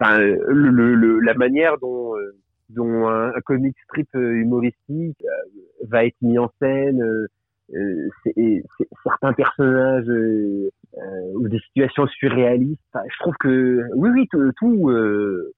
enfin, 0.00 0.20
euh, 0.20 0.36
le, 0.48 0.70
le, 0.70 0.94
le- 0.94 1.20
la 1.20 1.34
manière 1.34 1.78
dont 1.78 2.16
euh, 2.16 2.34
dont 2.70 3.06
un, 3.08 3.28
un 3.34 3.40
comic 3.42 3.76
strip 3.84 4.08
euh, 4.16 4.32
humoristique 4.32 5.22
va 5.88 6.04
être 6.06 6.16
mis 6.22 6.38
en 6.38 6.50
scène. 6.60 7.00
euh, 7.02 7.26
certains 9.02 9.32
personnages 9.32 10.08
euh, 10.08 10.70
euh, 10.98 11.32
ou 11.34 11.48
des 11.48 11.58
situations 11.58 12.06
surréalistes. 12.06 12.80
Enfin, 12.92 13.04
je 13.12 13.18
trouve 13.18 13.34
que 13.40 13.82
oui, 13.94 14.10
oui, 14.10 14.28
tout. 14.30 14.52
tout, 14.56 14.88
euh, 14.90 15.52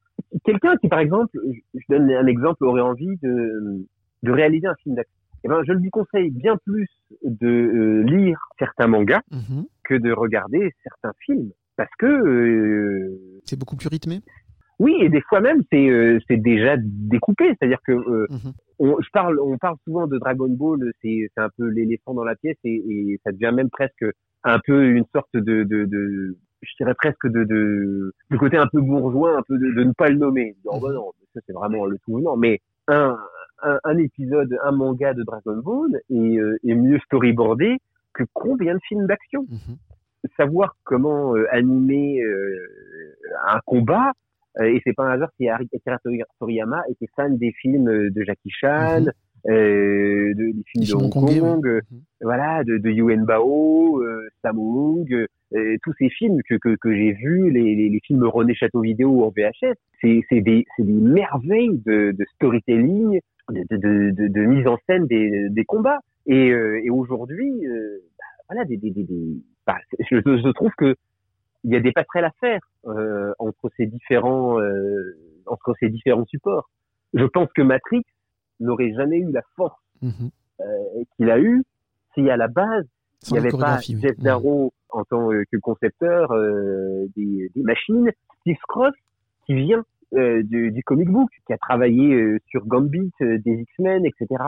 Quelqu'un 0.44 0.76
qui, 0.76 0.88
par 0.88 0.98
exemple, 1.00 1.38
je, 1.74 1.80
donne 1.88 2.10
un 2.10 2.26
exemple, 2.26 2.64
aurait 2.64 2.80
envie 2.82 3.16
de, 3.22 3.86
de 4.22 4.30
réaliser 4.30 4.66
un 4.66 4.74
film 4.82 4.94
d'action. 4.94 5.14
Eh 5.44 5.48
ben, 5.48 5.62
je 5.66 5.72
lui 5.72 5.90
conseille 5.90 6.30
bien 6.30 6.56
plus 6.66 6.88
de 7.24 7.46
euh, 7.48 8.02
lire 8.02 8.38
certains 8.58 8.88
mangas 8.88 9.22
Mhm. 9.30 9.64
que 9.84 9.94
de 9.94 10.10
regarder 10.12 10.72
certains 10.82 11.12
films, 11.24 11.50
parce 11.76 11.90
que 11.98 12.06
euh, 12.06 13.18
C'est 13.44 13.58
beaucoup 13.58 13.76
plus 13.76 13.88
rythmé 13.88 14.20
oui, 14.80 14.94
et 15.00 15.08
des 15.08 15.20
fois 15.22 15.40
même 15.40 15.62
c'est 15.72 15.88
euh, 15.88 16.20
c'est 16.28 16.36
déjà 16.36 16.76
découpé, 16.78 17.48
c'est-à-dire 17.48 17.80
que 17.84 17.90
euh, 17.90 18.26
Mhm. 18.30 18.52
on, 18.78 19.00
je 19.00 19.08
parle, 19.12 19.40
on 19.40 19.58
parle 19.58 19.76
souvent 19.84 20.06
de 20.06 20.18
Dragon 20.18 20.46
Ball, 20.48 20.92
c'est 21.02 21.28
c'est 21.34 21.40
un 21.40 21.48
peu 21.56 21.66
l'éléphant 21.68 22.14
dans 22.14 22.22
la 22.22 22.36
pièce 22.36 22.58
et, 22.62 22.76
et 22.76 23.20
ça 23.24 23.32
devient 23.32 23.52
même 23.52 23.70
presque 23.70 24.04
un 24.44 24.60
peu 24.64 24.84
une 24.90 25.04
sorte 25.12 25.34
de, 25.34 25.64
de, 25.64 25.84
de 25.84 26.36
je 26.62 26.72
dirais 26.78 26.94
presque 26.94 27.26
de, 27.28 27.44
de 27.44 28.12
du 28.30 28.38
côté 28.38 28.56
un 28.56 28.66
peu 28.66 28.80
bourgeois, 28.80 29.38
un 29.38 29.42
peu 29.42 29.58
de, 29.58 29.72
de 29.74 29.84
ne 29.84 29.92
pas 29.92 30.08
le 30.08 30.16
nommer. 30.16 30.56
Oh, 30.64 30.80
bah 30.80 30.92
non, 30.92 31.12
ça 31.34 31.40
c'est 31.46 31.52
vraiment 31.52 31.86
le 31.86 31.98
tout 31.98 32.16
venant. 32.16 32.36
Mais 32.36 32.60
un, 32.88 33.16
un, 33.62 33.78
un 33.84 33.98
épisode, 33.98 34.56
un 34.64 34.72
manga 34.72 35.14
de 35.14 35.22
Dragon 35.22 35.56
Ball 35.58 36.00
est, 36.10 36.38
euh, 36.38 36.58
est 36.66 36.74
mieux 36.74 36.98
storyboardé 37.00 37.78
que 38.14 38.24
combien 38.32 38.74
de 38.74 38.80
films 38.88 39.06
d'action 39.06 39.42
Mhm. 39.48 39.76
savoir 40.36 40.74
comment 40.84 41.36
euh, 41.36 41.46
animer 41.52 42.20
euh, 42.22 42.58
un 43.46 43.60
combat. 43.64 44.12
euh, 44.60 44.64
et 44.64 44.80
c'est 44.84 44.92
pas 44.94 45.04
un 45.04 45.12
hasard 45.12 45.30
si 45.36 45.48
Akira 45.48 45.98
Tori- 46.04 46.22
Toriyama 46.40 46.82
était 46.88 47.06
fan 47.14 47.36
des 47.38 47.52
films 47.52 48.10
de 48.10 48.22
Jackie 48.24 48.50
Chan, 48.50 49.00
Mhm. 49.02 49.12
Euh, 49.48 50.34
de, 50.34 50.52
des 50.52 50.62
films 50.66 50.84
de 50.84 50.94
Hong 50.94 51.10
Kong, 51.12 51.64
ouais. 51.64 51.70
euh, 51.70 51.80
voilà, 52.20 52.64
de, 52.64 52.78
de 52.78 52.90
Yuen 52.90 53.24
Bao, 53.24 54.02
euh, 54.02 54.28
Sammo 54.42 55.00
Hung, 55.00 55.26
euh, 55.54 55.76
tous 55.82 55.92
ces 55.98 56.10
films 56.10 56.40
que, 56.48 56.56
que, 56.56 56.76
que 56.76 56.94
j'ai 56.94 57.12
vus, 57.12 57.50
les, 57.50 57.74
les, 57.74 57.88
les 57.88 58.00
films 58.00 58.24
René 58.24 58.54
Château 58.54 58.80
Vidéo 58.80 59.24
en 59.24 59.30
VHS, 59.30 59.74
c'est 60.02 60.40
des, 60.40 60.66
merveilles 60.78 61.80
de, 61.86 62.12
de 62.12 62.24
storytelling, 62.34 63.20
de, 63.50 64.44
mise 64.44 64.66
en 64.66 64.76
scène 64.86 65.06
des, 65.06 65.48
des 65.50 65.64
combats. 65.64 66.00
Et, 66.26 66.48
et 66.48 66.90
aujourd'hui, 66.90 67.50
bah, 68.18 68.24
voilà, 68.50 68.64
des, 68.66 68.76
des, 68.76 68.90
des, 68.90 69.04
des- 69.04 69.36
bah, 69.66 69.78
je, 70.10 70.16
je 70.18 70.52
trouve 70.52 70.72
que 70.76 70.94
il 71.64 71.72
y 71.72 71.76
a 71.76 71.80
des 71.80 71.92
passerelles 71.92 72.24
à 72.26 72.30
faire 72.40 72.60
euh, 72.86 73.32
entre 73.38 73.70
ces 73.76 73.86
différents 73.86 74.58
entre 75.46 75.74
ces 75.80 75.88
différents 75.88 76.26
supports. 76.26 76.68
Je 77.14 77.24
pense 77.24 77.48
que 77.54 77.62
Matrix 77.62 78.02
n'aurait 78.60 78.92
jamais 78.94 79.18
eu 79.18 79.30
la 79.32 79.42
force 79.56 79.80
Mhm. 80.02 80.30
euh, 80.60 80.64
qu'il 81.16 81.30
a 81.30 81.38
eu 81.40 81.64
si 82.14 82.28
à 82.30 82.36
la 82.36 82.48
base 82.48 82.86
Sans 83.22 83.36
il 83.36 83.40
n'y 83.42 83.46
avait 83.48 83.56
pas. 83.58 83.78
Jeff. 83.80 84.16
Darrow 84.18 84.72
en 84.90 85.04
tant 85.04 85.28
que 85.28 85.56
concepteur 85.58 86.32
euh, 86.32 87.06
des, 87.16 87.50
des 87.54 87.62
machines, 87.62 88.10
Steve 88.40 88.56
Cross 88.68 88.94
qui 89.46 89.54
vient 89.54 89.84
euh, 90.14 90.42
du, 90.42 90.70
du 90.70 90.82
comic 90.82 91.08
book, 91.10 91.28
qui 91.46 91.52
a 91.52 91.58
travaillé 91.58 92.14
euh, 92.14 92.38
sur 92.48 92.64
Gambit, 92.66 93.12
des 93.20 93.40
X-Men, 93.44 94.06
etc. 94.06 94.42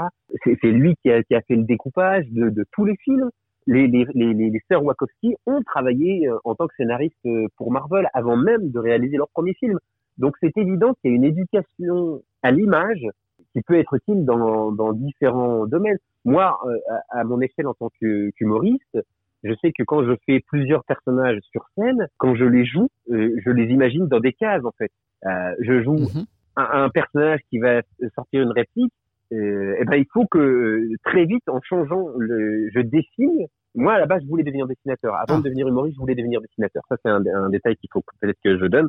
C'est 0.45 0.71
lui 0.71 0.95
qui 1.03 1.11
a, 1.11 1.23
qui 1.23 1.35
a 1.35 1.43
fait 1.43 1.57
le 1.57 1.65
découpage 1.65 2.27
de, 2.31 2.49
de 2.49 2.65
tous 2.73 2.85
les 2.87 2.97
films. 2.97 3.29
Les, 3.67 3.87
les, 3.89 4.07
les, 4.15 4.33
les, 4.33 4.49
les 4.51 4.61
sœurs 4.69 4.83
Wachowski 4.83 5.35
ont 5.47 5.63
travaillé 5.63 6.29
en 6.45 6.55
tant 6.55 6.67
que 6.67 6.75
scénaristes 6.77 7.29
pour 7.57 7.71
Marvel 7.71 8.09
avant 8.15 8.37
même 8.37 8.71
de 8.71 8.79
réaliser 8.79 9.19
leur 9.19 9.29
premier 9.29 9.53
film. 9.55 9.79
Donc 10.17 10.35
c'est 10.41 10.57
évident 10.57 10.95
qu'il 10.95 11.11
y 11.11 11.13
a 11.13 11.17
une 11.17 11.25
éducation 11.25 12.23
à 12.43 12.51
l'image 12.53 13.07
qui 13.53 13.63
peut 13.63 13.79
être 13.79 13.95
utile 13.95 14.25
dans, 14.25 14.73
dans 14.73 14.93
différents 14.93 15.67
domaines. 15.67 15.99
Moi, 16.25 16.59
euh, 16.67 16.77
à, 17.11 17.21
à 17.21 17.25
mon 17.25 17.41
échelle 17.41 17.67
en 17.67 17.75
tant 17.75 17.91
qu'humoriste, 18.01 18.99
je 19.43 19.55
sais 19.63 19.73
que 19.73 19.83
quand 19.85 20.05
je 20.05 20.13
fais 20.27 20.41
plusieurs 20.47 20.85
personnages 20.85 21.39
sur 21.51 21.65
scène, 21.77 22.07
quand 22.19 22.35
je 22.35 22.45
les 22.45 22.65
joue, 22.67 22.89
euh, 23.11 23.31
je 23.45 23.51
les 23.51 23.65
imagine 23.73 24.07
dans 24.07 24.21
des 24.21 24.33
cases 24.35 24.65
en 24.65 24.73
fait. 24.73 24.91
Euh, 25.27 25.55
je 25.61 25.83
joue 25.83 25.97
Mhm. 25.99 26.25
un, 26.57 26.69
un 26.85 26.89
personnage 26.91 27.41
qui 27.49 27.59
va 27.59 27.81
sortir 28.15 28.43
une 28.43 28.53
réplique, 28.53 28.93
euh, 29.33 29.77
eh 29.79 29.85
ben 29.85 29.97
il 29.97 30.07
faut 30.13 30.27
que 30.27 30.39
euh, 30.39 30.89
très 31.05 31.25
vite, 31.25 31.49
en 31.49 31.61
changeant, 31.63 32.09
le, 32.19 32.69
je 32.75 32.81
dessine. 32.81 33.47
Moi, 33.77 33.93
à 33.95 33.99
la 34.01 34.07
base, 34.07 34.21
je 34.25 34.27
voulais 34.29 34.43
devenir 34.43 34.67
dessinateur. 34.67 35.15
Avant 35.15 35.37
Ah. 35.37 35.39
de 35.39 35.45
devenir 35.45 35.69
humoriste, 35.69 35.95
je 35.95 36.01
voulais 36.01 36.17
devenir 36.17 36.41
dessinateur. 36.41 36.83
Ça, 36.89 36.97
c'est 37.05 37.11
un, 37.11 37.23
un 37.35 37.49
détail 37.51 37.77
qu'il 37.77 37.89
faut 37.93 38.03
peut-être 38.21 38.39
que 38.45 38.59
je 38.59 38.67
donne. 38.67 38.89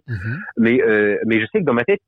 Mais, 0.57 0.81
euh, 0.81 1.17
mais 1.27 1.39
je 1.39 1.45
sais 1.51 1.59
que 1.59 1.65
dans 1.65 1.73
ma 1.75 1.83
tête, 1.85 2.01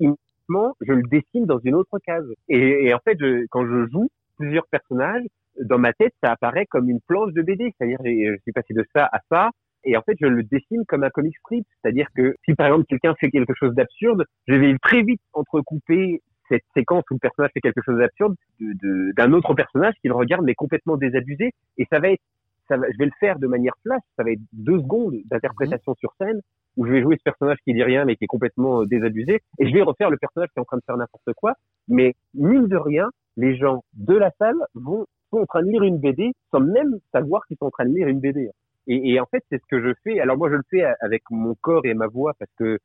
je 0.82 0.94
le 0.94 1.04
dessine 1.04 1.46
dans 1.46 1.60
une 1.60 1.76
autre 1.76 1.98
case. 2.06 2.26
Et, 2.50 2.94
en 2.94 3.00
fait, 3.00 3.18
quand 3.50 3.66
je 3.66 3.88
joue 3.91 4.10
plusieurs 4.38 4.68
personnages, 4.68 5.24
dans 5.62 5.78
ma 5.78 5.94
tête, 5.94 6.14
ça 6.24 6.32
apparaît 6.32 6.66
comme 6.66 6.89
une 6.89 7.00
planche 7.08 7.32
de 7.34 7.41
BD. 7.41 7.74
C'est-à-dire, 7.78 8.00
je 8.04 8.38
suis 8.41 8.52
passé 8.52 8.74
de 8.74 8.84
ça 8.94 9.08
à 9.12 9.20
ça. 9.30 9.52
Et 9.86 9.98
en 9.98 10.02
fait, 10.02 10.16
je 10.20 10.26
le 10.26 10.44
dessine 10.44 10.84
comme 10.88 11.04
un 11.04 11.10
comic 11.10 11.36
strip. 11.38 11.66
C'est-à-dire 11.82 12.08
que 12.16 12.36
si 12.46 12.56
par 12.56 12.68
exemple 12.68 12.86
quelqu'un 12.86 13.14
fait 13.20 13.30
quelque 13.30 13.54
chose 13.54 13.74
d'absurde, 13.76 14.24
je 14.48 14.56
vais 14.56 14.76
très 14.82 15.02
vite 15.04 15.22
entrecouper 15.34 16.22
cette 16.50 16.64
séquence 16.74 17.04
où 17.12 17.16
le 17.16 17.20
personnage 17.20 17.52
fait 17.54 17.60
quelque 17.60 17.82
chose 17.86 17.98
d'absurde 17.98 18.36
de- 18.60 18.74
de- 18.82 19.12
d'un 19.16 19.34
autre 19.34 19.54
personnage 19.54 19.94
qui 20.02 20.08
le 20.08 20.14
regarde 20.16 20.46
mais 20.46 20.56
complètement 20.56 20.98
désabusé. 20.98 21.52
Et 21.78 21.86
ça 21.91 22.00
va 22.00 22.12
être, 22.12 22.22
je 22.70 22.76
vais 22.98 23.06
le 23.06 23.12
faire 23.20 23.39
de 23.39 23.48
manière 23.48 23.74
flash. 23.84 24.02
Ça 24.18 24.24
va 24.24 24.32
être 24.32 24.41
deux 24.54 24.80
secondes 24.80 25.16
d'interprétation 25.26 25.94
sur 25.96 26.14
scène 26.18 26.39
où 26.78 26.86
je 26.86 26.91
vais 26.91 27.01
jouer 27.01 27.17
ce 27.17 27.24
personnage 27.24 27.57
qui 27.63 27.74
dit 27.74 27.84
rien 27.84 28.05
mais 28.05 28.15
qui 28.15 28.24
est 28.26 28.28
complètement 28.28 28.82
euh, 28.82 28.86
désabusé. 28.86 29.41
Et 29.59 29.67
je 29.67 29.74
vais 29.74 29.82
refaire 29.82 30.09
le 30.09 30.17
personnage 30.17 30.49
qui 30.49 30.59
est 30.59 30.61
en 30.61 30.65
train 30.65 30.78
de 30.78 30.84
faire 30.86 30.97
n'importe 30.97 31.34
quoi. 31.36 31.53
Mais 31.88 32.15
mine 32.34 32.67
de 32.67 32.78
rien, 32.78 33.09
les 33.38 33.55
gens 33.57 33.84
de 33.93 34.15
la 34.15 34.32
salle 34.39 34.57
vont 34.76 35.05
sont 35.32 35.39
en 35.39 35.45
train 35.45 35.63
de 35.63 35.69
lire 35.69 35.82
une 35.84 35.97
BD 35.97 36.34
sans 36.51 36.59
même 36.59 36.99
savoir 37.11 37.45
qu'ils 37.47 37.57
sont 37.57 37.65
en 37.65 37.71
train 37.71 37.86
de 37.86 37.93
lire 37.95 38.07
une 38.07 38.19
BD. 38.19 38.49
Et, 38.88 39.11
et 39.13 39.19
en 39.19 39.26
fait, 39.26 39.43
c'est 39.49 39.59
ce 39.61 39.65
que 39.69 39.82
je 39.82 39.93
fais. 40.03 40.19
Alors 40.19 40.38
moi, 40.38 40.49
je 40.49 40.55
le 40.55 40.61
fais 40.69 40.84
a- 40.84 40.95
avec 41.01 41.24
mon 41.32 41.55
corps 41.55 41.86
et 41.86 41.93
ma 41.93 42.07
voix 42.07 42.34
parce 42.38 42.51
que 42.59 42.78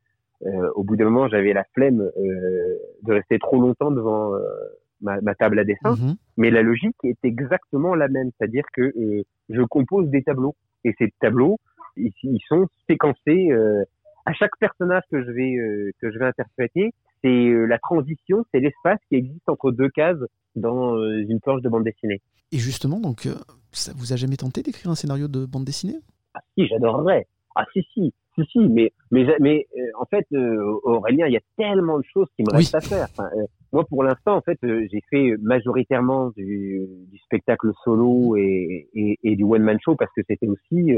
euh, 0.46 0.70
au 0.76 0.84
bout 0.84 0.96
d'un 0.96 1.04
moment, 1.06 1.28
j'avais 1.28 1.52
la 1.52 1.64
flemme 1.74 2.00
euh, 2.00 2.76
de 3.02 3.12
rester 3.12 3.38
trop 3.38 3.60
longtemps 3.60 3.90
devant 3.90 4.32
euh, 4.34 4.40
ma, 5.02 5.20
ma 5.20 5.34
table 5.34 5.58
à 5.58 5.64
dessin. 5.64 5.96
Mhm. 5.96 6.14
Mais 6.36 6.50
la 6.50 6.62
logique 6.62 6.96
est 7.04 7.18
exactement 7.24 7.94
la 7.96 8.08
même, 8.08 8.30
c'est-à-dire 8.38 8.64
que 8.72 8.82
euh, 8.82 9.22
je 9.50 9.62
compose 9.62 10.08
des 10.08 10.22
tableaux 10.22 10.54
et 10.84 10.94
ces 10.98 11.12
tableaux, 11.20 11.58
ils, 11.98 12.12
ils 12.22 12.40
sont 12.48 12.66
séquencés. 12.88 13.50
euh, 13.50 13.84
à 14.26 14.32
chaque 14.34 14.56
personnage 14.60 15.02
que 15.10 15.22
je 15.24 15.30
vais 15.30 15.56
euh, 15.56 15.90
que 16.00 16.10
je 16.12 16.18
vais 16.18 16.26
interpréter, 16.26 16.92
c'est 17.22 17.28
euh, 17.48 17.64
la 17.64 17.78
transition, 17.78 18.44
c'est 18.52 18.60
l'espace 18.60 18.98
qui 19.08 19.16
existe 19.16 19.48
entre 19.48 19.70
deux 19.72 19.88
cases 19.88 20.22
dans 20.54 20.96
une 21.30 21.40
planche 21.40 21.62
de 21.62 21.68
bande 21.68 21.84
dessinée. 21.84 22.20
Et 22.52 22.58
justement, 22.58 23.00
donc, 23.00 23.28
ça 23.72 23.92
vous 23.96 24.12
a 24.12 24.16
jamais 24.16 24.36
tenté 24.36 24.62
d'écrire 24.62 24.90
un 24.90 24.94
scénario 24.94 25.28
de 25.28 25.46
bande 25.46 25.64
dessinée? 25.64 25.98
Ah 26.34 26.40
si, 26.56 26.66
j'adorerais. 26.66 27.26
Ah 27.54 27.64
si 27.72 27.82
si, 27.94 28.12
si 28.34 28.44
si, 28.52 28.58
mais 28.68 28.92
mais 29.10 29.26
mais 29.40 29.66
euh, 29.76 29.80
en 29.98 30.04
fait 30.04 30.26
euh, 30.32 30.78
Aurélien, 30.84 31.26
il 31.26 31.32
y 31.32 31.36
a 31.36 31.40
tellement 31.56 31.98
de 31.98 32.04
choses 32.12 32.28
qui 32.36 32.42
me 32.42 32.50
Oui. 32.50 32.58
restent 32.58 32.74
à 32.74 32.80
faire. 32.80 33.08
Enfin, 33.16 33.28
euh, 33.36 33.46
moi 33.72 33.84
pour 33.84 34.04
l'instant 34.04 34.36
en 34.36 34.42
fait, 34.42 34.58
j'ai 34.62 35.02
fait 35.10 35.36
majoritairement 35.40 36.30
du, 36.36 36.86
du 37.10 37.18
spectacle 37.18 37.72
solo 37.82 38.36
et, 38.36 38.88
et, 38.94 39.18
et 39.24 39.36
du 39.36 39.44
one 39.44 39.62
man 39.62 39.78
show 39.82 39.96
parce 39.96 40.12
que 40.14 40.20
c'était 40.28 40.48
aussi 40.48 40.92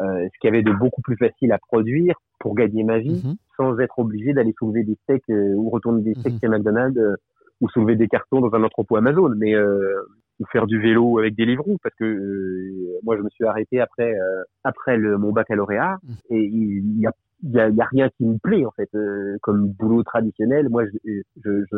euh, 0.00 0.24
ce 0.32 0.38
qu'il 0.40 0.48
y 0.48 0.52
avait 0.52 0.62
de 0.62 0.72
beaucoup 0.72 1.02
plus 1.02 1.16
facile 1.16 1.52
à 1.52 1.58
produire 1.58 2.14
pour 2.40 2.54
gagner 2.54 2.82
ma 2.84 2.98
vie 2.98 3.20
Mhm. 3.24 3.34
sans 3.56 3.78
être 3.78 3.98
obligé 3.98 4.32
d'aller 4.32 4.52
soulever 4.58 4.82
des 4.84 4.96
steaks 5.04 5.30
euh, 5.30 5.54
ou 5.54 5.70
retourner 5.70 6.02
des 6.02 6.14
steaks 6.14 6.34
Mhm. 6.34 6.38
chez 6.40 6.48
McDonald's 6.48 6.98
euh, 6.98 7.14
ou 7.60 7.68
soulever 7.68 7.94
des 7.96 8.08
cartons 8.08 8.40
dans 8.40 8.52
un 8.54 8.64
entrepôt 8.64 8.96
Amazon, 8.96 9.30
mais 9.36 9.54
euh, 9.54 10.02
ou 10.40 10.44
faire 10.46 10.66
du 10.66 10.80
vélo 10.80 11.18
avec 11.20 11.36
des 11.36 11.44
livres 11.46 11.64
parce 11.82 11.94
que 11.94 12.04
euh, 12.04 12.98
moi 13.04 13.16
je 13.16 13.22
me 13.22 13.28
suis 13.30 13.44
arrêté 13.44 13.80
après 13.80 14.12
euh, 14.18 14.42
après 14.64 14.96
le, 14.96 15.16
mon 15.16 15.30
baccalauréat 15.32 15.98
Mhm. 16.02 16.16
et 16.30 16.44
il 16.44 17.00
y 17.00 17.06
a 17.06 17.12
il 17.46 17.50
y 17.50 17.60
a, 17.60 17.68
il 17.68 17.76
y 17.76 17.80
a 17.80 17.84
rien 17.84 18.08
qui 18.16 18.24
me 18.24 18.38
plaît 18.38 18.64
en 18.64 18.70
fait 18.70 18.88
euh, 18.94 19.36
comme 19.42 19.68
boulot 19.68 20.02
traditionnel. 20.02 20.68
Moi, 20.70 20.84
je, 20.86 21.20
je, 21.44 21.64
je, 21.70 21.76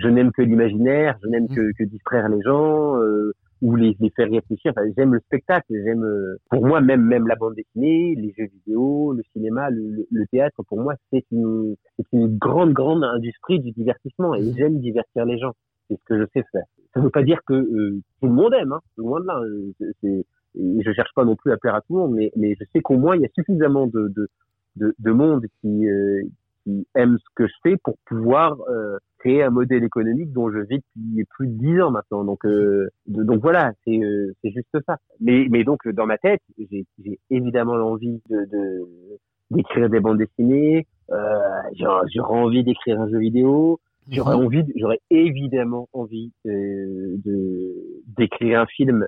je 0.00 0.08
n'aime 0.08 0.30
que 0.30 0.42
l'imaginaire, 0.42 1.18
je 1.22 1.28
n'aime 1.28 1.48
que, 1.48 1.72
que 1.76 1.82
distraire 1.84 2.28
les 2.28 2.40
gens 2.42 2.96
euh, 3.02 3.32
ou 3.62 3.76
les, 3.76 3.96
les 4.00 4.10
faire 4.10 4.30
réfléchir. 4.30 4.72
Enfin, 4.76 4.86
j'aime 4.96 5.14
le 5.14 5.20
spectacle, 5.20 5.66
j'aime. 5.70 6.04
euh, 6.04 6.36
pour 6.50 6.66
moi, 6.66 6.80
même 6.80 7.02
même 7.04 7.26
la 7.26 7.36
bande 7.36 7.54
dessinée, 7.54 8.14
les 8.16 8.32
jeux 8.38 8.46
vidéo, 8.52 9.12
le 9.12 9.22
cinéma, 9.32 9.70
le, 9.70 9.82
le- 9.90 10.06
le 10.10 10.26
théâtre. 10.28 10.62
Pour 10.68 10.80
moi, 10.80 10.94
c'est 11.12 11.24
une 11.32 11.76
c'est 11.96 12.06
une 12.12 12.38
grande 12.38 12.72
grande 12.72 13.04
industrie 13.04 13.60
du 13.60 13.72
divertissement 13.72 14.34
et 14.34 14.42
Mhm. 14.42 14.54
j'aime 14.56 14.78
divertir 14.80 15.24
les 15.26 15.38
gens. 15.38 15.52
C'est 15.88 15.96
ce 15.98 16.04
que 16.04 16.18
je 16.20 16.24
sais 16.34 16.44
faire. 16.52 16.64
Ça 16.94 17.00
ne 17.00 17.04
veut 17.04 17.10
pas 17.10 17.22
dire 17.22 17.40
que 17.46 17.54
euh, 17.54 18.00
tout 18.20 18.26
le 18.28 18.32
monde 18.32 18.54
aime, 18.54 18.72
hein, 18.72 18.80
loin 18.96 19.20
de 19.20 19.26
là. 19.26 19.38
euh, 19.40 19.72
c'est- 20.00 20.24
je 20.56 20.92
cherche 20.92 21.12
pas 21.14 21.24
non 21.24 21.36
plus 21.36 21.52
à 21.52 21.56
plaire 21.56 21.74
à 21.76 21.80
tout 21.82 21.94
le 21.94 22.00
monde, 22.00 22.14
mais, 22.14 22.32
mais 22.36 22.56
je 22.58 22.64
sais 22.72 22.80
qu'au 22.80 22.96
moins 22.96 23.14
il 23.14 23.22
y 23.22 23.24
a 23.24 23.28
suffisamment 23.36 23.86
de, 23.86 24.08
de, 24.08 24.28
de, 24.76 24.94
de 24.98 25.10
monde 25.12 25.44
qui, 25.60 25.88
euh, 25.88 26.22
qui 26.64 26.86
aime 26.96 27.18
ce 27.18 27.24
que 27.36 27.46
je 27.46 27.52
fais 27.62 27.76
pour 27.84 27.96
pouvoir 28.06 28.56
euh, 28.68 28.96
créer 29.20 29.42
un 29.42 29.50
modèle 29.50 29.84
économique 29.84 30.32
dont 30.32 30.50
je 30.50 30.58
vis 30.58 30.80
depuis 30.96 31.24
plus 31.36 31.46
de 31.46 31.52
dix 31.58 31.80
ans 31.80 31.90
maintenant. 31.90 32.24
Donc, 32.24 32.44
euh, 32.44 32.88
de- 33.06 33.22
donc 33.22 33.40
voilà, 33.40 33.72
c'est 33.84 33.98
euh, 33.98 34.32
c'est 34.42 34.50
juste 34.50 34.76
ça. 34.86 34.96
Mais, 35.20 35.46
mais 35.50 35.62
donc 35.64 35.86
dans 35.88 36.06
ma 36.06 36.18
tête, 36.18 36.40
j'ai 36.58 36.84
évidemment 37.30 37.76
l'envie 37.76 38.20
de 38.28 38.44
de- 38.46 39.18
d'écrire 39.50 39.88
des 39.88 40.00
bandes 40.00 40.18
dessinées. 40.18 40.86
Euh, 41.10 41.38
J'aurais 41.78 42.34
envie 42.34 42.62
d'écrire 42.64 43.00
un 43.00 43.08
jeu 43.08 43.18
vidéo. 43.18 43.80
J'aurais 44.12 44.34
Mhm. 44.36 44.44
envie, 44.44 44.64
j'aurais 44.76 45.00
évidemment 45.10 45.88
envie 45.92 46.32
de 46.44 47.74
d'écrire 48.16 48.60
un 48.60 48.66
film 48.66 49.06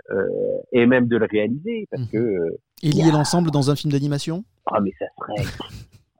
et 0.73 0.87
même 0.87 1.07
de 1.09 1.17
le 1.17 1.27
réaliser 1.27 1.87
parce 1.91 2.03
Mhm. 2.05 2.09
que 2.13 2.57
Et 2.85 2.91
lier 2.91 3.11
l'ensemble 3.13 3.51
dans 3.51 3.71
un 3.71 3.77
film 3.77 3.93
d'animation? 3.93 4.45
Ah 4.67 4.81
mais 4.81 4.93
ça 4.99 5.07
serait, 5.19 5.45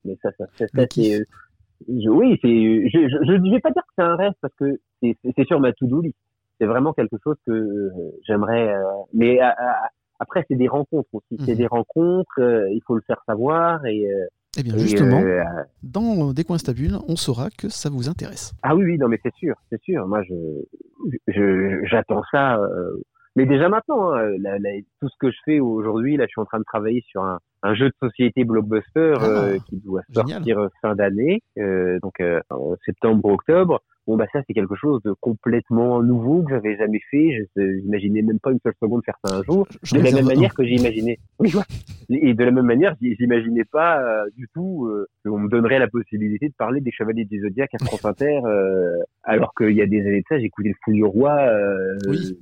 mais 0.05 0.17
ça, 0.23 0.31
ça, 0.39 0.47
ça, 0.59 0.67
c'est, 0.91 1.25
je- 1.89 2.09
oui, 2.11 2.39
c'est, 2.43 2.49
je, 2.49 3.09
je, 3.09 3.37
je 3.47 3.51
vais 3.51 3.61
pas 3.61 3.71
dire 3.71 3.83
que 3.83 3.93
c'est 3.97 4.05
un 4.05 4.17
rêve 4.17 4.33
parce 4.41 4.55
que 4.55 4.79
c'est, 5.03 5.17
c'est 5.37 5.45
sur 5.47 5.61
ma 5.61 5.73
to-do 5.73 6.01
list. 6.01 6.17
C'est 6.61 6.67
vraiment 6.67 6.93
quelque 6.93 7.17
chose 7.25 7.37
que 7.47 7.53
euh, 7.53 7.91
j'aimerais, 8.27 8.73
euh, 8.75 8.83
mais 9.15 9.41
à- 9.41 9.51
à- 9.51 9.89
après 10.21 10.45
c'est 10.49 10.55
des 10.57 10.69
rencontres 10.69 11.09
aussi. 11.13 11.37
C'est 11.45 11.53
Mhm. 11.53 11.59
des 11.59 11.67
rencontres, 11.67 12.39
euh, 12.41 12.71
il 12.71 12.81
faut 12.87 12.95
le 12.95 13.03
faire 13.07 13.21
savoir 13.27 13.85
et, 13.87 14.07
euh, 14.13 14.27
Eh 14.59 14.63
bien, 14.63 14.77
justement, 14.79 15.21
euh, 15.23 15.43
dans 15.83 16.33
Des 16.33 16.45
coins 16.45 16.59
stables, 16.59 16.99
on 17.09 17.17
saura 17.17 17.49
que 17.51 17.69
ça 17.69 17.89
vous 17.91 18.09
intéresse. 18.09 18.53
Ah 18.63 18.77
oui, 18.77 18.85
oui, 18.85 18.99
non, 18.99 19.09
mais 19.09 19.19
c'est 19.23 19.35
sûr, 19.35 19.55
c'est 19.71 19.81
sûr. 19.83 20.07
Moi, 20.07 20.23
je, 20.25 20.35
je, 21.29 21.81
j'attends 21.87 22.23
ça. 22.31 22.59
Euh, 23.37 23.43
mais 23.43 23.47
déjà 23.47 23.69
maintenant, 23.69 24.13
hein, 24.13 24.29
la- 24.39 24.59
la- 24.59 24.81
tout 25.01 25.09
ce 25.09 25.17
que 25.19 25.31
je 25.31 25.37
fais 25.45 25.61
aujourd'hui, 25.61 26.17
là, 26.17 26.25
je 26.25 26.31
suis 26.31 26.41
en 26.41 26.45
train 26.45 26.59
de 26.59 26.65
travailler 26.65 27.03
sur 27.09 27.23
un, 27.23 27.39
un 27.63 27.75
jeu 27.75 27.87
de 27.89 27.95
société 28.03 28.45
blockbuster 28.45 29.15
Ah, 29.21 29.25
euh, 29.25 29.59
qui 29.69 29.77
doit 29.79 30.03
génial. 30.11 30.39
sortir 30.45 30.69
fin 30.81 30.95
d'année, 30.95 31.43
euh, 31.59 31.99
donc 32.03 32.21
euh, 32.21 32.41
en 32.51 32.75
septembre 32.85 33.25
ou 33.25 33.33
octobre. 33.35 33.81
Bon, 34.07 34.17
bah 34.17 34.27
ça, 34.33 34.41
c'est 34.47 34.53
quelque 34.53 34.75
chose 34.75 35.01
de 35.05 35.13
complètement 35.21 36.03
nouveau 36.03 36.43
que 36.43 36.51
j'avais 36.51 36.77
jamais 36.77 37.01
fait. 37.11 37.47
Je 37.57 37.81
j'imaginais 37.81 38.23
même 38.23 38.41
pas 38.41 38.51
une 38.51 38.59
seule 38.65 38.75
seconde 38.83 39.03
faire 39.05 39.19
ça 39.25 39.37
un 39.37 39.43
jour. 39.45 39.67
Je 39.83 39.95
De 39.95 40.03
la 40.03 40.11
même 40.11 40.27
manière 40.27 40.53
que 40.55 40.65
j'imaginais. 40.65 41.21
Et 42.11 42.35
de 42.35 42.45
la 42.45 42.51
même 42.51 42.67
manière, 42.67 42.97
j'imaginais 43.01 43.65
pas 43.65 44.03
euh, 44.03 44.25
du 44.37 44.49
tout 44.53 44.87
euh, 44.87 45.07
qu'on 45.25 45.39
me 45.39 45.49
donnerait 45.49 45.79
la 45.79 45.89
possibilité 45.89 46.49
de 46.49 46.55
parler 46.55 46.81
des 46.81 46.91
Chevaliers 46.91 47.25
du 47.25 47.41
Zodiaque 47.41 47.71
à 47.81 47.85
France 47.85 48.05
Inter, 48.05 48.41
euh, 48.45 48.99
alors 49.23 49.55
qu'il 49.55 49.73
y 49.73 49.83
a 49.83 49.87
des 49.87 50.01
années 50.01 50.21
de 50.21 50.27
ça, 50.29 50.39
j'écoutais 50.39 50.71
le 50.71 50.75
Fouille 50.85 51.05
Roi. 51.05 51.33
Euh, 51.39 51.97
Oui. 52.09 52.37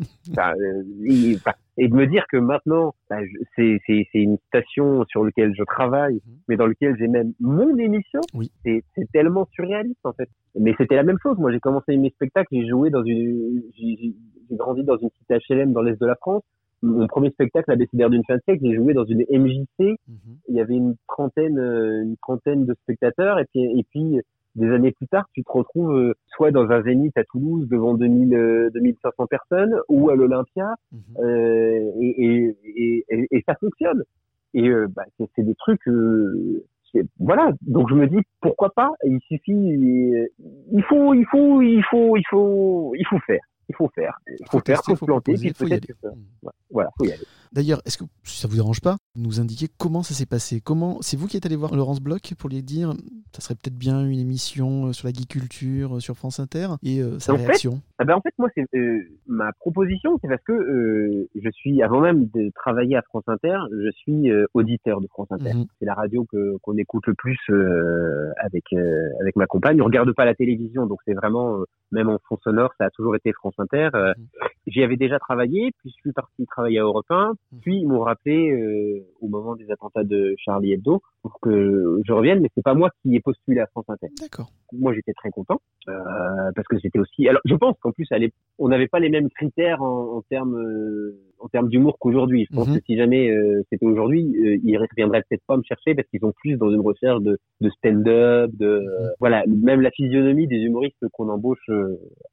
Et, 1.79 1.89
de 1.89 1.95
me 1.95 2.07
dire 2.07 2.25
que 2.31 2.37
maintenant, 2.37 2.95
bah, 3.09 3.19
c'est 3.57 3.79
c'est- 3.87 4.07
c'est 4.13 4.19
une 4.21 4.39
station 4.49 5.05
sur 5.09 5.25
laquelle 5.25 5.55
je 5.57 5.63
travaille, 5.65 6.15
Mhm. 6.27 6.33
mais 6.49 6.57
dans 6.57 6.67
laquelle 6.67 6.97
j'ai 6.99 7.09
même 7.09 7.33
mon 7.41 7.77
émission. 7.79 8.21
Oui. 8.35 8.51
C'est 8.65 8.83
c'est 8.95 9.11
tellement 9.13 9.47
surréaliste 9.53 10.05
en 10.05 10.13
fait. 10.13 10.29
Mais 10.59 10.75
c'était 10.79 10.97
la 10.97 11.05
même 11.05 11.19
chose. 11.23 11.39
Moi, 11.39 11.53
j'ai 11.53 11.61
commencé 11.61 11.97
mes 11.97 12.11
spectacles, 12.11 12.49
j'ai 12.53 12.67
joué 12.69 12.91
dans 12.91 13.03
une, 13.05 13.63
j'ai 13.79 14.15
grandi 14.53 14.83
dans 14.85 14.97
une 14.99 15.11
cité 15.19 15.39
HLM 15.49 15.73
dans 15.73 15.83
l'est 15.83 16.01
de 16.01 16.07
la 16.07 16.17
France. 16.17 16.43
Mon 16.83 17.07
premier 17.09 17.31
spectacle, 17.31 17.71
Abécédaire 17.71 18.09
d'une 18.11 18.25
fin 18.25 18.37
de 18.37 18.41
siècle, 18.43 18.63
j'ai 18.65 18.75
joué 18.75 18.95
dans 18.95 19.05
une 19.05 19.23
MJC. 19.31 19.97
Mhm. 20.09 20.17
Il 20.49 20.55
y 20.57 20.61
avait 20.61 20.75
une 20.77 20.95
trentaine, 21.09 21.59
euh, 21.59 22.03
une 22.03 22.17
trentaine 22.17 22.65
de 22.65 22.75
spectateurs. 22.83 23.39
Et 23.39 23.45
puis, 23.53 23.61
et 23.79 23.85
puis, 23.91 24.19
des 24.57 24.69
années 24.71 24.93
plus 24.93 25.07
tard, 25.07 25.27
tu 25.33 25.43
te 25.45 25.51
retrouves 25.53 25.93
euh, 25.97 26.15
soit 26.29 26.51
dans 26.51 26.71
un 26.71 26.83
zénith 26.83 27.17
à 27.17 27.25
Toulouse 27.25 27.69
devant 27.69 27.95
2000, 27.95 28.35
euh, 28.35 28.71
2500 28.75 29.27
personnes, 29.27 29.75
ou 29.89 30.11
à 30.11 30.17
l'Olympia, 30.17 30.75
Mhm. 30.93 31.01
euh, 31.25 31.91
et, 32.01 32.25
et, 32.25 33.05
et, 33.09 33.27
et, 33.31 33.45
ça 33.49 33.55
fonctionne. 33.57 34.03
Et 34.55 34.69
euh, 34.69 34.89
bah, 34.89 35.05
c'est 35.37 35.45
des 35.45 35.55
trucs 35.55 35.87
euh, 35.89 36.65
voilà. 37.21 37.53
Donc 37.63 37.89
je 37.89 37.95
me 37.95 38.09
dis 38.09 38.19
pourquoi 38.41 38.71
pas? 38.71 38.91
Il 39.05 39.21
suffit, 39.21 39.53
euh, 39.53 40.27
il 40.73 40.83
faut, 40.83 41.15
il 41.15 41.25
faut, 41.27 41.63
il 41.63 41.83
faut, 41.85 42.17
il 42.17 42.25
faut, 42.29 42.93
il 42.97 43.07
faut 43.07 43.21
faire. 43.21 43.41
Il 43.69 43.77
faut 43.77 43.89
faire. 43.95 44.19
Il 44.27 44.37
faut, 44.47 44.59
Faut 44.59 44.65
faire, 44.67 44.79
tester, 44.79 44.91
faut 44.93 44.97
faut 44.97 45.05
se 45.05 45.05
planter, 45.07 45.35
puis 45.35 45.53
peut-être 45.53 45.87
que 45.87 45.93
Mm. 46.09 46.51
Voilà, 46.73 46.91
faut 46.99 47.05
y 47.05 47.13
aller. 47.13 47.23
D'ailleurs, 47.53 47.81
est-ce 47.85 47.99
que 47.99 48.05
si 48.23 48.41
ça 48.41 48.47
vous 48.47 48.55
dérange 48.55 48.81
pas, 48.81 48.97
nous 49.17 49.41
indiquer 49.41 49.67
comment 49.77 50.03
ça 50.05 50.15
s'est 50.15 50.27
passé? 50.27 50.61
Comment 50.61 50.99
c'est 51.03 51.17
vous 51.17 51.27
qui 51.27 51.37
êtes 51.37 51.47
allé 51.47 51.57
voir 51.57 51.75
Laurence 51.75 52.01
Bloch 52.01 52.35
pour 52.39 52.49
lui 52.49 52.63
dire 52.63 52.93
ça 53.33 53.41
serait 53.41 53.55
peut-être 53.55 53.77
bien 53.77 54.05
une 54.07 54.21
émission 54.21 54.87
euh, 54.87 54.93
sur 54.93 55.07
l'agriculture 55.07 55.97
euh, 55.97 56.01
sur 56.01 56.17
France 56.17 56.39
Inter 56.39 56.69
et 56.85 57.01
euh, 57.03 57.19
sa 57.19 57.33
En 57.33 57.37
fait, 57.37 57.47
réaction? 57.47 57.81
Ah 57.99 58.05
ben 58.05 58.15
en 58.15 58.21
fait, 58.21 58.33
moi, 58.39 58.49
c'est 58.55 58.67
euh, 58.77 59.01
ma 59.27 59.53
proposition, 59.53 60.17
c'est 60.23 60.29
parce 60.29 60.43
que 60.45 60.53
euh, 60.53 61.29
je 61.35 61.51
suis, 61.51 61.83
avant 61.83 62.01
même 62.01 62.27
de 62.27 62.51
travailler 62.55 62.97
à 62.97 63.03
France 63.03 63.25
Inter, 63.27 63.59
je 63.73 63.91
suis 63.91 64.31
auditeur 64.55 65.01
de 65.01 65.09
France 65.09 65.29
Inter. 65.31 65.55
Mhm. 65.55 65.67
C'est 65.79 65.87
la 65.87 65.95
radio 65.95 66.25
que 66.31 66.57
qu'on 66.63 66.77
écoute 66.77 67.07
le 67.09 67.15
plus 67.15 67.39
avec 68.37 68.65
avec 69.21 69.37
ma 69.37 69.47
compagne. 69.47 69.83
On 69.83 69.87
regarde 69.87 70.13
pas 70.13 70.25
la 70.25 70.35
télévision, 70.35 70.87
donc 70.87 71.01
c'est 71.05 71.15
vraiment 71.15 71.59
même 71.91 72.09
en 72.09 72.19
fond 72.29 72.39
sonore, 72.45 72.71
ça 72.79 72.85
a 72.87 72.91
toujours 72.91 73.17
été 73.17 73.33
France 73.33 73.55
Inter. 73.59 73.91
Mhm. 73.95 74.27
J'y 74.67 74.83
avais 74.83 74.97
déjà 74.97 75.19
travaillé, 75.19 75.73
puis 75.79 75.91
je 75.91 76.01
suis 76.01 76.13
parti 76.13 76.47
travailler 76.47 76.79
à 76.79 76.83
Europe 76.83 77.07
1, 77.11 77.31
Mhm. 77.31 77.37
Puis 77.61 77.79
ils 77.79 77.87
m'ont 77.89 78.01
rappelé 78.01 78.51
euh, 78.53 79.01
au 79.21 79.29
moment 79.29 79.57
des 79.57 79.71
attentats 79.71 80.05
de 80.05 80.35
Charlie 80.39 80.73
Hebdo 80.73 81.03
pour 81.23 81.41
que 81.41 82.01
je 82.07 82.13
revienne, 82.13 82.41
mais 82.41 82.49
c'est 82.55 82.63
pas 82.65 82.75
moi 82.75 82.91
qui 83.03 83.15
ai 83.17 83.21
postulé 83.21 83.61
à 83.61 83.67
France 83.67 83.85
Inter. 83.89 84.07
D'accord. 84.21 84.49
moi 84.73 84.95
j'étais 84.95 85.13
très 85.15 85.31
content 85.31 85.61
euh, 85.89 85.93
parce 86.55 86.69
que 86.69 86.79
c'était 86.79 86.99
aussi 87.01 87.29
alors 87.29 87.43
je 87.45 87.55
pense 87.57 87.77
qu'en 87.81 87.91
plus 87.93 88.07
on 88.59 88.69
n'avait 88.69 88.87
pas 88.89 89.01
les 89.01 89.09
mêmes 89.11 89.29
critères 89.31 89.83
en, 89.83 90.17
en 90.19 90.23
termes 90.23 90.55
euh, 90.57 91.19
en 91.41 91.49
termes 91.49 91.69
d'humour 91.69 91.99
qu'aujourd'hui. 91.99 92.47
Je 92.51 92.55
pense 92.57 92.69
Mhm. 92.69 92.77
que 92.79 92.85
si 92.87 92.97
jamais 92.97 93.31
euh, 93.31 93.63
c'était 93.71 93.87
aujourd'hui 93.87 94.23
euh, 94.39 94.59
ils 94.63 94.77
reviendraient 94.79 95.23
peut-être 95.29 95.45
pas 95.47 95.57
me 95.57 95.63
chercher 95.65 95.95
parce 95.95 96.07
qu'ils 96.09 96.21
sont 96.21 96.33
plus 96.33 96.57
dans 96.57 96.71
une 96.71 96.81
recherche 96.81 97.21
de, 97.23 97.39
de 97.61 97.71
stand-up 97.71 98.51
de 98.55 98.67
euh, 98.67 99.09
voilà 99.19 99.43
même 99.49 99.81
la 99.81 99.91
physionomie 99.91 100.47
des 100.47 100.59
humoristes 100.59 101.05
qu'on 101.13 101.29
embauche 101.29 101.69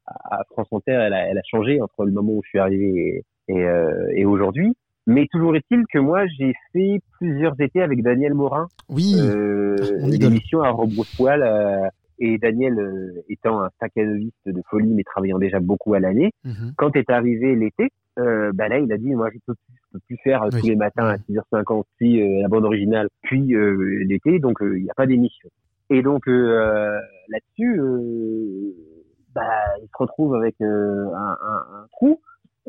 à 0.06 0.36
à 0.40 0.44
France 0.50 0.68
Inter 0.72 0.92
elle 1.06 1.12
a, 1.14 1.26
elle 1.28 1.38
a 1.38 1.42
changé 1.44 1.80
entre 1.80 2.04
le 2.04 2.12
moment 2.12 2.32
où 2.34 2.42
je 2.44 2.48
suis 2.50 2.58
arrivé 2.58 3.24
et, 3.48 3.52
et, 3.54 3.64
euh, 3.64 4.06
et 4.14 4.24
aujourd'hui 4.24 4.74
mais 5.08 5.26
toujours 5.32 5.56
est-il 5.56 5.82
que 5.92 5.98
moi 5.98 6.26
j'ai 6.38 6.54
fait 6.72 7.00
plusieurs 7.18 7.60
étés 7.60 7.82
avec 7.82 8.02
Daniel 8.02 8.34
Morin 8.34 8.68
Oui. 8.88 9.14
euh, 9.18 9.76
mon 10.00 10.08
idole. 10.12 10.30
l'émission 10.30 10.62
à 10.62 10.70
rebrousse-poil 10.70 11.42
euh, 11.42 11.88
et 12.20 12.38
Daniel 12.38 12.78
euh, 12.78 13.24
étant 13.28 13.60
un 13.62 13.70
stacanoviste 13.76 14.36
de 14.46 14.60
folie 14.70 14.92
mais 14.94 15.02
travaillant 15.04 15.38
déjà 15.38 15.58
beaucoup 15.60 15.94
à 15.94 16.00
l'année 16.00 16.30
Mhm. 16.44 16.72
quand 16.76 16.94
est 16.96 17.10
arrivé 17.10 17.54
l'été 17.56 17.88
euh, 18.18 18.50
bah 18.52 18.68
là 18.68 18.78
il 18.80 18.92
a 18.92 18.96
dit 18.98 19.14
moi 19.14 19.28
je 19.32 19.38
peux 19.46 19.54
plus, 19.54 19.74
je 19.76 19.92
peux 19.92 20.00
plus 20.06 20.16
faire 20.24 20.42
euh, 20.42 20.48
Oui. 20.52 20.60
tous 20.60 20.66
les 20.68 20.76
matins 20.76 21.06
à 21.06 21.16
6h50 21.16 21.84
puis 21.96 22.20
euh, 22.22 22.42
la 22.42 22.48
bande 22.48 22.64
originale 22.64 23.08
puis 23.22 23.54
euh, 23.54 24.04
l'été 24.06 24.38
donc 24.40 24.60
euh, 24.62 24.76
il 24.78 24.84
n'y 24.84 24.90
a 24.90 24.94
pas 24.94 25.06
d'émission 25.06 25.48
et 25.90 26.02
donc 26.02 26.26
euh, 26.28 26.98
là-dessus 27.28 27.80
euh, 27.80 28.72
bah 29.34 29.42
il 29.80 29.86
se 29.86 29.96
retrouve 29.98 30.34
avec 30.34 30.56
euh, 30.60 31.06
un, 31.14 31.36
un, 31.52 31.82
un 31.82 31.86
trou 31.92 32.20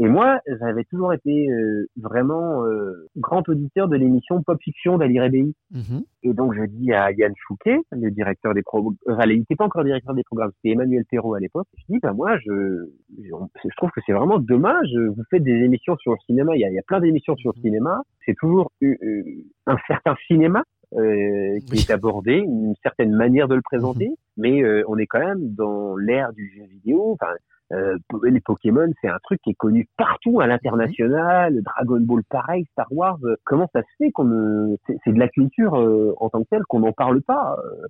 et 0.02 0.08
moi, 0.08 0.40
j'avais 0.60 0.84
toujours 0.86 1.14
été 1.14 1.50
euh, 1.52 1.86
vraiment 1.98 2.66
euh, 2.66 3.06
grand 3.18 3.48
auditeur 3.50 3.88
de 3.90 3.98
l'émission 3.98 4.42
Pop 4.44 4.58
Fiction 4.62 4.98
d'Ali 4.98 5.20
Rebéi. 5.20 5.54
Mhm. 5.72 6.04
Et 6.24 6.34
donc, 6.34 6.54
je 6.56 6.64
dis 6.66 6.92
à 6.94 7.12
Yann 7.12 7.34
Chouquet, 7.36 7.78
le 7.92 8.10
directeur 8.10 8.54
des 8.54 8.62
programmes, 8.64 8.96
enfin, 9.10 9.26
il 9.28 9.40
n'était 9.40 9.56
pas 9.56 9.66
encore 9.66 9.84
directeur 9.84 10.14
des 10.16 10.24
programmes, 10.24 10.52
c'était 10.56 10.74
Emmanuel 10.74 11.04
Perrault 11.12 11.34
à 11.36 11.40
l'époque. 11.40 11.68
Je 11.78 11.84
dis, 11.94 12.00
bah, 12.02 12.14
moi, 12.14 12.38
je, 12.40 12.86
je, 13.18 13.30
je 13.64 13.76
trouve 13.78 13.92
que 13.92 14.02
c'est 14.06 14.14
vraiment 14.14 14.40
dommage. 14.40 14.90
Vous 14.96 15.24
faites 15.30 15.44
des 15.44 15.52
émissions 15.66 15.96
sur 15.98 16.14
le 16.14 16.18
cinéma. 16.26 16.56
Il 16.56 16.62
y 16.62 16.66
a, 16.66 16.70
il 16.70 16.76
y 16.76 16.80
a 16.80 16.84
plein 16.88 17.00
d'émissions 17.02 17.36
sur 17.36 17.52
le 17.56 17.62
cinéma. 17.62 18.02
C'est 18.26 18.36
toujours 18.40 18.72
euh, 18.84 18.96
euh, 19.04 19.24
un 19.68 19.78
certain 19.88 20.16
cinéma. 20.28 20.64
euh, 20.98 21.60
qui 21.68 21.74
Oui. 21.74 21.86
est 21.88 21.92
abordé, 21.92 22.38
une 22.38 22.74
certaine 22.82 23.12
manière 23.12 23.48
de 23.48 23.54
le 23.54 23.62
présenter, 23.62 24.10
mais 24.38 24.64
euh, 24.64 24.84
on 24.88 24.98
est 24.98 25.06
quand 25.06 25.20
même 25.20 25.54
dans 25.54 25.96
l'ère 25.96 26.34
du 26.34 26.52
jeu 26.56 26.64
vidéo. 26.68 27.12
Enfin, 27.14 27.32
euh, 27.72 27.98
les 28.24 28.40
Pokémon, 28.42 28.92
c'est 29.02 29.08
un 29.10 29.20
truc 29.24 29.40
qui 29.44 29.52
est 29.52 29.56
connu 29.56 29.88
partout 29.98 30.40
à 30.42 30.48
l'international. 30.48 31.62
Dragon 31.62 32.00
Ball, 32.02 32.24
pareil. 32.30 32.66
Star 32.72 32.88
Wars. 32.92 33.20
euh, 33.24 33.36
Comment 33.46 33.70
ça 33.74 33.82
se 33.82 33.88
fait 33.98 34.12
qu'on 34.12 34.26
ne... 34.26 34.76
c'est, 34.88 35.14
de 35.14 35.20
la 35.20 35.28
culture 35.28 35.76
euh, 35.76 36.14
en 36.18 36.30
tant 36.30 36.42
que 36.44 36.50
telle 36.50 36.64
qu'on 36.68 36.80
n'en 36.80 36.94
parle 36.94 37.22
pas. 37.22 37.58
euh. 37.64 37.86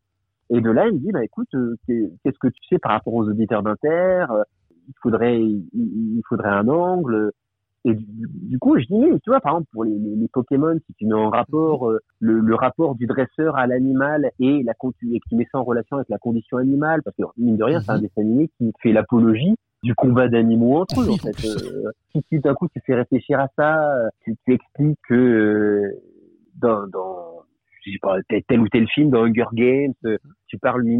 Et 0.52 0.62
de 0.62 0.70
là, 0.72 0.88
il 0.88 0.94
me 0.96 1.00
dit, 1.00 1.12
bah 1.12 1.24
écoute, 1.24 1.48
euh, 1.54 1.76
qu'est- 1.86 2.12
qu'est-ce 2.24 2.40
que 2.40 2.48
tu 2.48 2.60
sais 2.70 2.80
par 2.80 2.92
rapport 2.94 3.14
aux 3.14 3.28
auditeurs 3.30 3.62
d'Inter 3.64 4.26
Il 4.88 4.94
faudrait, 5.02 5.40
il, 5.40 6.22
faudrait 6.28 6.50
un 6.50 6.68
angle. 6.68 7.32
Et 7.86 7.94
du, 7.94 8.06
du 8.34 8.60
coup, 8.60 8.78
je 8.78 8.86
dis, 8.88 9.20
tu 9.24 9.30
vois, 9.30 9.40
par 9.40 9.54
exemple, 9.54 9.70
pour 9.72 9.86
les, 9.86 9.98
les, 9.98 10.16
les 10.16 10.28
Pokémon, 10.28 10.76
si 10.86 10.94
tu 10.96 11.06
mets 11.06 11.14
en 11.14 11.30
rapport 11.30 11.88
euh, 11.90 12.00
le, 12.20 12.40
le 12.42 12.56
rapport 12.56 12.96
du 12.96 13.06
dresseur 13.06 13.56
à 13.58 13.68
l'animal 13.68 14.32
et 14.40 14.64
la 14.64 14.74
et 14.74 15.20
qui 15.22 15.36
met 15.36 15.48
ça 15.52 15.60
en 15.60 15.64
relation 15.64 15.96
avec 15.96 16.10
la 16.10 16.18
condition 16.18 16.58
animale, 16.58 17.02
parce 17.04 17.16
que 17.16 17.24
mine 17.38 17.56
de 17.56 17.64
rien, 17.64 17.80
c'est 17.82 17.92
un 17.92 17.96
Mhm. 17.96 18.02
dessin 18.02 18.22
animé 18.22 18.50
qui 18.58 18.74
fait 18.82 18.92
l'apologie 18.92 19.56
du 19.84 19.96
combat 19.96 20.28
d'animaux 20.28 20.82
entre 20.82 21.02
eux, 21.02 21.10
en 21.10 21.18
fait. 21.18 21.46
Euh, 21.46 21.92
si 22.12 22.24
tu 22.24 22.40
d'un 22.40 22.54
coup 22.54 22.68
tu 22.74 22.82
fais 22.86 22.96
réfléchir 22.96 23.40
à 23.40 23.48
ça, 23.56 23.96
euh, 23.96 24.10
tu, 24.24 24.36
tu 24.46 24.54
expliques 24.54 25.00
que 25.08 25.16
euh, 25.16 26.02
dans, 26.62 26.88
dans 26.88 27.40
je 27.86 27.92
sais 27.92 27.98
pas, 28.02 28.18
tel, 28.48 28.60
ou 28.60 28.68
tel 28.68 28.88
film, 28.90 29.10
dans 29.10 29.24
Hunger 29.24 29.46
Games, 29.54 29.94
euh, 30.06 30.18
tu 30.48 30.58
parles 30.58 30.84
ni, 30.84 30.98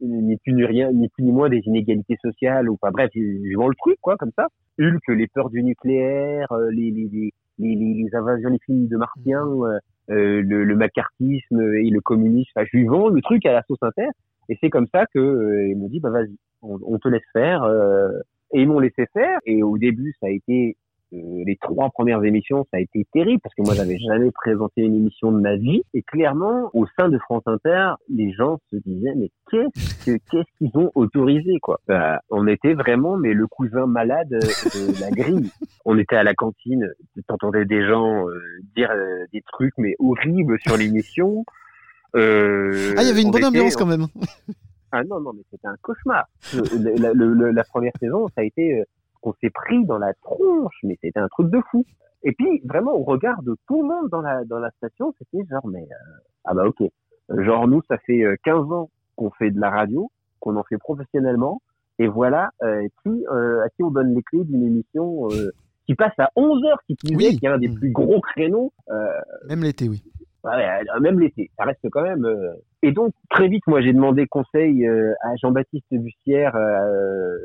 ni, 0.00 0.36
plus 0.38 0.52
ni 0.52 0.64
rien, 0.64 0.90
ni 0.92 1.08
plus 1.08 1.22
ni 1.22 1.32
moins 1.32 1.48
des 1.48 1.62
inégalités 1.66 2.16
sociales, 2.22 2.68
ou 2.68 2.76
enfin 2.80 2.90
bref, 2.90 3.10
ils 3.14 3.54
vont 3.56 3.68
le 3.68 3.74
truc, 3.76 3.96
quoi, 4.00 4.16
comme 4.16 4.32
ça. 4.36 4.48
Hulk, 4.78 5.06
les 5.08 5.28
peurs 5.28 5.50
du 5.50 5.62
nucléaire, 5.62 6.50
euh, 6.52 6.70
les, 6.70 6.90
les, 6.90 7.08
les, 7.12 7.32
les, 7.58 7.76
les, 7.76 8.14
invasions, 8.14 8.48
les 8.48 8.58
films 8.64 8.88
de 8.88 8.96
martiens, 8.96 9.46
euh, 9.46 9.78
euh, 10.10 10.42
le, 10.42 10.64
le 10.64 10.76
macartisme 10.76 11.60
et 11.74 11.90
le 11.90 12.00
communisme. 12.00 12.50
Enfin, 12.56 12.66
je 12.72 12.78
lui 12.78 12.86
vends 12.86 13.08
le 13.08 13.20
truc 13.20 13.46
à 13.46 13.52
la 13.52 13.62
sauce 13.68 13.82
inter. 13.82 14.08
Et 14.48 14.58
c'est 14.60 14.70
comme 14.70 14.88
ça 14.92 15.04
que 15.14 15.20
euh, 15.20 15.68
ils 15.68 15.76
m'ont 15.76 15.88
dit, 15.88 16.00
bah 16.00 16.10
vas-y, 16.10 16.36
on, 16.62 16.78
on 16.84 16.98
te 16.98 17.08
laisse 17.08 17.22
faire. 17.32 17.62
euh, 17.64 18.10
et 18.52 18.62
ils 18.62 18.68
m'ont 18.68 18.80
laissé 18.80 19.06
faire. 19.12 19.38
Et 19.46 19.62
au 19.62 19.78
début, 19.78 20.12
ça 20.20 20.26
a 20.26 20.30
été 20.30 20.76
euh, 21.12 21.16
les 21.46 21.56
trois 21.60 21.88
premières 21.90 22.22
émissions, 22.24 22.64
ça 22.72 22.78
a 22.78 22.80
été 22.80 23.04
terrible 23.12 23.40
parce 23.42 23.54
que 23.54 23.62
moi, 23.62 23.74
j'avais 23.74 23.96
jamais 23.98 24.30
présenté 24.32 24.82
une 24.82 24.94
émission 24.96 25.30
de 25.32 25.40
ma 25.40 25.56
vie. 25.56 25.82
Et 25.94 26.02
clairement, 26.02 26.68
au 26.72 26.84
sein 26.98 27.08
de 27.08 27.18
France 27.18 27.42
Inter, 27.46 27.92
les 28.08 28.32
gens 28.32 28.58
se 28.70 28.76
disaient, 28.76 29.14
mais 29.16 29.30
qu'est-ce 29.50 30.04
que 30.04 30.18
qu'est-ce 30.30 30.58
qu'ils 30.58 30.70
ont 30.76 30.90
autorisé, 30.96 31.58
quoi? 31.62 31.80
Bah, 31.86 32.20
On 32.30 32.46
était 32.48 32.74
vraiment, 32.74 33.16
mais 33.16 33.34
le 33.34 33.46
cousin 33.46 33.86
malade 33.86 34.28
de 34.30 35.00
la 35.00 35.10
grille. 35.10 35.50
On 35.84 35.96
était 35.98 36.16
à 36.16 36.22
la 36.24 36.34
cantine, 36.34 36.88
t'entendais 37.28 37.64
des 37.66 37.86
gens 37.86 38.28
euh, 38.28 38.40
dire 38.76 38.90
euh, 38.90 39.24
des 39.32 39.42
trucs 39.52 39.74
mais 39.78 39.94
horribles 40.00 40.58
sur 40.66 40.76
l'émission. 40.76 41.44
Euh, 42.16 42.94
Ah, 42.96 43.02
il 43.02 43.08
y 43.08 43.10
avait 43.10 43.22
une 43.22 43.28
on 43.28 43.30
bonne 43.30 43.40
était- 43.42 43.48
ambiance 43.60 43.76
quand 43.76 43.86
même. 43.86 44.06
Ah 44.92 45.04
non, 45.04 45.20
non, 45.20 45.32
mais 45.32 45.42
c'était 45.50 45.66
un 45.68 45.76
cauchemar. 45.82 46.26
Le- 46.54 46.96
la, 47.00 47.12
le- 47.12 47.32
le- 47.34 47.50
la 47.50 47.64
première 47.64 47.92
saison, 48.00 48.26
ça 48.28 48.40
a 48.42 48.44
été 48.44 48.80
euh, 48.80 48.84
qu'on 49.20 49.32
s'est 49.40 49.50
pris 49.50 49.84
dans 49.84 49.98
la 49.98 50.12
tronche, 50.14 50.76
mais 50.82 50.96
c'était 51.02 51.20
un 51.20 51.28
truc 51.28 51.50
de 51.50 51.60
fou. 51.70 51.84
Et 52.22 52.32
puis, 52.32 52.60
vraiment, 52.64 52.92
au 52.94 53.02
regard 53.04 53.42
de 53.42 53.56
tout 53.66 53.82
le 53.82 53.88
monde 53.88 54.08
dans 54.10 54.20
la, 54.20 54.44
dans 54.44 54.58
la 54.58 54.70
station, 54.72 55.14
c'était 55.18 55.44
genre, 55.50 55.66
mais, 55.66 55.82
euh, 55.82 56.18
ah 56.44 56.54
bah 56.54 56.64
ok. 56.66 56.82
Genre, 57.30 57.68
nous, 57.68 57.82
ça 57.88 57.96
fait 57.98 58.22
euh, 58.24 58.36
15 58.44 58.72
ans 58.72 58.90
qu'on 59.16 59.30
fait 59.30 59.50
de 59.50 59.60
la 59.60 59.70
radio, 59.70 60.10
qu'on 60.40 60.56
en 60.56 60.64
fait 60.64 60.78
professionnellement, 60.78 61.62
et 61.98 62.08
voilà, 62.08 62.50
euh, 62.62 62.86
qui, 63.02 63.24
euh, 63.30 63.62
à 63.64 63.68
qui 63.70 63.82
on 63.82 63.90
donne 63.90 64.14
les 64.14 64.22
clés 64.22 64.44
d'une 64.44 64.62
émission 64.64 65.28
euh, 65.30 65.50
qui 65.86 65.94
passe 65.94 66.18
à 66.18 66.30
11 66.36 66.64
heures, 66.64 66.80
qui 66.88 66.96
Oui. 67.14 67.26
est, 67.26 67.36
qui 67.36 67.46
est 67.46 67.48
un 67.48 67.58
des 67.58 67.68
Mm. 67.68 67.74
plus 67.74 67.90
gros 67.92 68.20
créneaux, 68.20 68.72
euh, 68.90 69.06
Même 69.48 69.62
l'été, 69.62 69.88
oui. 69.88 70.02
Ouais, 70.44 70.80
euh, 70.96 71.00
même 71.00 71.20
l'été, 71.20 71.50
ça 71.58 71.64
reste 71.64 71.86
quand 71.90 72.02
même. 72.02 72.24
Et 72.82 72.92
donc 72.92 73.12
très 73.30 73.48
vite, 73.48 73.62
moi, 73.66 73.82
j'ai 73.82 73.92
demandé 73.92 74.26
conseil 74.26 74.86
euh, 74.86 75.12
à 75.22 75.36
Jean-Baptiste 75.36 75.86
Bussière. 75.92 76.56
euh, 76.56 77.36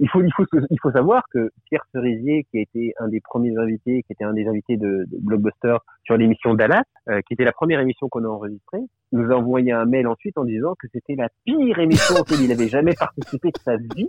il 0.00 0.08
faut, 0.08 0.22
il 0.22 0.30
faut, 0.36 0.44
il 0.70 0.78
faut 0.82 0.90
savoir 0.90 1.24
que 1.32 1.50
Pierre 1.68 1.84
Cerisier, 1.92 2.44
qui 2.50 2.58
a 2.58 2.60
été 2.62 2.92
un 2.98 3.08
des 3.08 3.20
premiers 3.20 3.56
invités, 3.56 4.02
qui 4.02 4.12
était 4.12 4.24
un 4.24 4.32
des 4.34 4.46
invités 4.46 4.76
de, 4.76 5.04
de 5.10 5.18
Blockbuster 5.18 5.76
sur 6.04 6.16
l'émission 6.16 6.54
Dallas, 6.54 6.82
euh, 7.08 7.20
qui 7.26 7.34
était 7.34 7.44
la 7.44 7.52
première 7.52 7.80
émission 7.80 8.08
qu'on 8.08 8.24
a 8.24 8.28
enregistrée, 8.28 8.80
nous 9.12 9.30
a 9.32 9.36
envoyé 9.36 9.72
un 9.72 9.84
mail 9.86 10.06
ensuite 10.06 10.36
en 10.36 10.44
disant 10.44 10.74
que 10.78 10.86
c'était 10.92 11.14
la 11.16 11.28
pire 11.44 11.78
émission 11.78 12.16
auquel 12.20 12.40
il 12.42 12.52
avait 12.52 12.68
jamais 12.68 12.94
participé 12.94 13.48
de 13.48 13.58
sa 13.64 13.76
vie, 13.76 14.08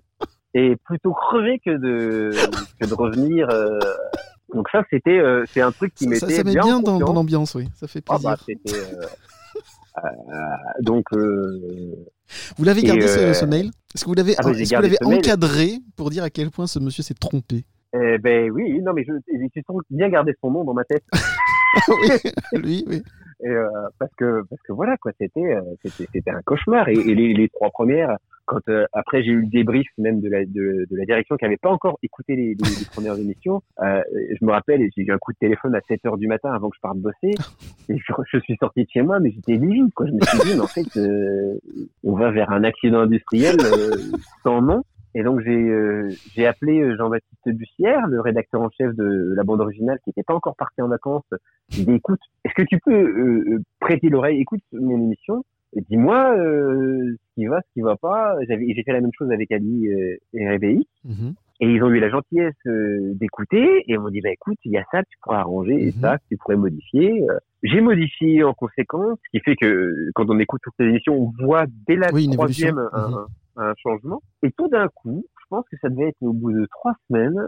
et 0.53 0.75
plutôt 0.85 1.13
crevé 1.13 1.59
que 1.59 1.71
de 1.77 2.31
que 2.79 2.87
de 2.87 2.93
revenir. 2.93 3.49
euh. 3.49 3.79
Donc 4.53 4.69
ça, 4.69 4.83
c'était, 4.91 5.17
euh, 5.17 5.43
c'est 5.47 5.61
un 5.61 5.71
truc 5.71 5.95
qui 5.95 6.03
Ça, 6.03 6.09
m'était 6.11 6.19
ça, 6.19 6.29
ça 6.29 6.43
met 6.43 6.51
bien, 6.51 6.63
bien 6.63 6.75
en 6.77 6.81
dans, 6.81 6.99
dans 6.99 7.13
l'ambiance, 7.13 7.55
oui. 7.55 7.69
Ça 7.75 7.87
fait 7.87 8.03
Ah 8.07 8.19
plaisir. 8.19 8.29
bah 8.29 8.37
euh, 8.69 9.01
euh, 9.01 9.07
donc 10.81 11.05
euh, 11.13 11.95
Vous 12.57 12.63
l'avez 12.63 12.81
gardé 12.81 13.07
ce, 13.07 13.19
euh, 13.19 13.33
ce 13.33 13.45
mail 13.45 13.67
Est-ce 13.93 14.03
que 14.03 14.09
vous 14.09 14.15
l'avez 14.15 14.33
ah 14.37 14.49
est-ce 14.49 14.71
que 14.71 14.75
vous 14.75 14.81
l'avez 14.81 14.97
encadré 15.03 15.79
pour 15.95 16.09
dire 16.09 16.23
à 16.23 16.29
quel 16.29 16.49
point 16.49 16.67
ce 16.67 16.79
monsieur 16.79 17.03
s'est 17.03 17.13
trompé? 17.13 17.65
Eh 17.95 18.17
ben 18.17 18.49
oui 18.51 18.81
non 18.81 18.93
mais 18.93 19.03
je 19.03 19.11
toujours 19.61 19.81
bien 19.89 20.09
gardé 20.09 20.33
son 20.41 20.51
nom 20.51 20.63
dans 20.63 20.73
ma 20.73 20.83
tête. 20.83 21.03
Oui, 21.87 22.07
lui, 22.61 22.83
oui. 22.87 23.01
et, 23.43 23.49
euh, 23.49 23.67
parce 23.97 24.13
que 24.15 24.43
parce 24.47 24.61
que 24.61 24.73
voilà 24.73 24.95
quoi 24.97 25.11
c'était 25.19 25.55
euh, 25.55 25.61
c'était 25.83 26.07
c'était 26.13 26.29
un 26.29 26.41
cauchemar. 26.43 26.87
Et, 26.87 26.93
et 26.93 27.15
les, 27.15 27.33
les 27.33 27.49
trois 27.49 27.71
premières 27.71 28.15
quand 28.45 28.67
euh, 28.69 28.85
après 28.93 29.23
j'ai 29.23 29.31
eu 29.31 29.41
le 29.41 29.47
débrief 29.47 29.87
même 29.97 30.21
de 30.21 30.29
la 30.29 30.45
de, 30.45 30.85
de 30.89 30.95
la 30.95 31.05
direction 31.05 31.37
qui 31.37 31.45
avait 31.45 31.57
pas 31.57 31.69
encore 31.69 31.97
écouté 32.03 32.35
les, 32.35 32.55
les, 32.55 32.79
les 32.79 32.85
premières 32.91 33.17
émissions, 33.17 33.61
euh, 33.81 34.01
je 34.39 34.45
me 34.45 34.51
rappelle 34.51 34.81
et 34.81 34.89
j'ai 34.95 35.03
eu 35.03 35.11
un 35.11 35.17
coup 35.17 35.33
de 35.33 35.37
téléphone 35.37 35.75
à 35.75 35.81
7 35.87 36.05
heures 36.05 36.17
du 36.17 36.27
matin 36.27 36.51
avant 36.51 36.69
que 36.69 36.75
je 36.75 36.81
parte 36.81 36.97
bosser 36.97 37.33
et 37.89 37.97
je, 37.97 38.13
je 38.31 38.39
suis 38.39 38.57
sorti 38.57 38.83
de 38.83 38.89
chez 38.89 39.01
moi 39.01 39.19
mais 39.19 39.31
j'étais 39.31 39.53
livide 39.53 39.93
quoi. 39.93 40.07
Je 40.07 40.11
me 40.11 40.19
suis 40.21 40.39
dit 40.49 40.55
mais 40.55 40.61
en 40.61 40.67
fait 40.67 40.97
euh, 40.97 41.59
on 42.03 42.13
va 42.13 42.31
vers 42.31 42.51
un 42.51 42.63
accident 42.63 42.99
industriel 42.99 43.57
euh, 43.61 43.95
sans 44.43 44.61
nom. 44.61 44.83
Et 45.15 45.23
donc 45.23 45.41
j'ai 45.41 45.51
euh, 45.51 46.09
j'ai 46.33 46.47
appelé 46.47 46.81
euh, 46.81 46.95
Jean-Baptiste 46.97 47.49
Bussière, 47.49 48.07
le 48.07 48.19
rédacteur 48.19 48.61
en 48.61 48.69
chef 48.71 48.95
de 48.95 49.33
la 49.35 49.43
bande 49.43 49.61
originale, 49.61 49.99
qui 50.03 50.09
n'était 50.09 50.23
pas 50.23 50.33
encore 50.33 50.55
parti 50.55 50.81
en 50.81 50.87
vacances. 50.87 51.29
J'ai 51.69 51.85
dit 51.85 51.93
écoute, 51.93 52.19
est-ce 52.43 52.53
que 52.55 52.63
tu 52.63 52.79
peux 52.83 52.91
euh, 52.91 53.61
prêter 53.79 54.09
l'oreille, 54.09 54.41
écoute 54.41 54.61
mon 54.71 54.95
émission, 54.95 55.43
dis-moi 55.89 56.35
euh, 56.37 57.15
ce 57.15 57.33
qui 57.35 57.45
va, 57.47 57.61
ce 57.61 57.73
qui 57.73 57.81
va 57.81 57.95
pas. 57.95 58.35
J'ai 58.47 58.83
fait 58.83 58.93
la 58.93 59.01
même 59.01 59.11
chose 59.17 59.31
avec 59.31 59.51
Ali 59.51 59.87
euh, 59.91 60.17
et 60.33 60.47
Réveil. 60.47 60.85
Mhm. 61.05 61.33
Et 61.59 61.67
ils 61.67 61.83
ont 61.83 61.89
eu 61.89 61.99
la 61.99 62.09
gentillesse 62.09 62.53
euh, 62.65 63.13
d'écouter 63.15 63.83
et 63.87 63.97
m'ont 63.97 64.09
dit 64.09 64.21
bah 64.21 64.31
écoute 64.31 64.57
il 64.65 64.71
y 64.71 64.77
a 64.77 64.83
ça 64.91 65.01
que 65.03 65.07
tu 65.09 65.17
pourras 65.21 65.39
arranger 65.39 65.73
et 65.81 65.93
Mhm. 65.93 66.01
ça 66.01 66.17
que 66.17 66.23
tu 66.29 66.37
pourrais 66.37 66.57
modifier. 66.57 67.23
Euh, 67.29 67.37
J'ai 67.61 67.79
modifié 67.79 68.43
en 68.43 68.53
conséquence, 68.53 69.17
ce 69.25 69.37
qui 69.37 69.43
fait 69.43 69.55
que 69.55 70.09
quand 70.15 70.29
on 70.29 70.37
écoute 70.39 70.59
toutes 70.63 70.73
ces 70.77 70.83
émissions, 70.85 71.15
on 71.15 71.45
voit 71.45 71.65
dès 71.87 71.95
la 71.95 72.11
Oui, 72.11 72.27
troisième 72.29 72.77
un, 72.77 73.07
Mhm. 73.07 73.13
un- 73.55 73.63
un 73.69 73.73
changement. 73.77 74.21
Et 74.41 74.51
tout 74.51 74.67
d'un 74.67 74.87
coup, 74.89 75.23
je 75.39 75.45
pense 75.49 75.63
que 75.71 75.77
ça 75.77 75.87
devait 75.89 76.09
être 76.09 76.21
au 76.21 76.33
bout 76.33 76.51
de 76.51 76.65
trois 76.71 76.93
semaines, 77.07 77.39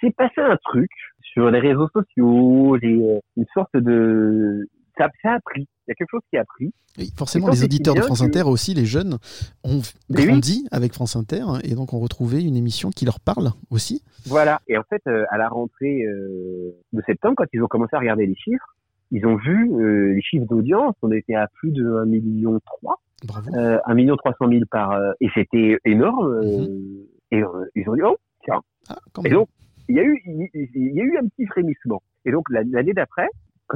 s'est 0.00 0.12
passé 0.12 0.40
un 0.42 0.56
truc 0.62 0.90
sur 1.22 1.50
les 1.50 1.58
réseaux 1.58 1.88
sociaux, 1.88 2.76
euh, 2.76 3.18
une 3.36 3.46
sorte 3.54 3.74
de 3.76 4.68
ça, 4.96 5.08
ça 5.22 5.32
a 5.34 5.38
pris. 5.40 5.62
Il 5.86 5.90
y 5.90 5.92
a 5.92 5.94
quelque 5.94 6.10
chose 6.10 6.22
qui 6.30 6.36
a 6.38 6.44
pris. 6.44 6.72
Et 6.98 7.06
forcément, 7.16 7.48
les 7.48 7.64
auditeurs 7.64 7.94
de 7.94 8.00
France 8.00 8.20
que- 8.20 8.24
Inter 8.26 8.42
aussi, 8.44 8.72
les 8.74 8.86
jeunes, 8.86 9.18
ont 9.64 9.80
oui. 10.10 10.26
grandi 10.26 10.66
avec 10.70 10.92
France 10.94 11.16
Inter 11.16 11.44
et 11.62 11.74
donc 11.74 11.92
ont 11.92 11.98
retrouvé 11.98 12.42
une 12.42 12.56
émission 12.56 12.90
qui 12.90 13.04
leur 13.04 13.20
parle 13.20 13.50
aussi. 13.70 14.02
Voilà. 14.26 14.60
Et 14.68 14.78
en 14.78 14.82
fait, 14.84 15.02
euh, 15.08 15.24
à 15.30 15.36
la 15.38 15.48
rentrée 15.48 16.02
euh, 16.06 16.70
de 16.92 17.02
septembre, 17.06 17.34
quand 17.36 17.44
ils 17.52 17.62
ont 17.62 17.66
commencé 17.66 17.96
à 17.96 17.98
regarder 17.98 18.26
les 18.26 18.36
chiffres, 18.36 18.76
ils 19.10 19.26
ont 19.26 19.36
vu 19.36 19.70
euh, 19.74 20.14
les 20.14 20.22
chiffres 20.22 20.46
d'audience. 20.46 20.94
On 21.02 21.10
était 21.12 21.34
à 21.34 21.48
plus 21.48 21.72
de 21.72 21.84
1 21.84 22.06
million 22.06 22.58
3, 22.64 23.00
Bravo. 23.24 23.54
euh, 23.56 23.78
1 23.84 23.94
million 23.94 24.16
300 24.16 24.48
000 24.48 24.62
par, 24.70 24.96
et 25.20 25.28
c'était 25.34 25.76
énorme. 25.84 26.40
Mhm. 26.40 27.06
Et 27.32 27.42
ils 27.74 27.88
ont 27.88 27.94
dit 27.94 28.02
oh 28.04 28.16
tiens. 28.44 28.60
Ah, 28.88 28.96
Et 29.24 29.30
donc 29.30 29.48
il 29.88 29.96
y 29.96 29.98
a 30.00 30.04
eu 30.04 30.22
il, 30.26 30.48
il- 30.54 30.70
il 30.74 30.94
y 30.94 31.00
a 31.00 31.04
eu 31.04 31.18
un 31.18 31.26
petit 31.28 31.46
frémissement. 31.46 32.00
Et 32.24 32.30
donc 32.32 32.48
la- 32.50 32.62
l'année 32.62 32.92
d'après, 32.94 33.28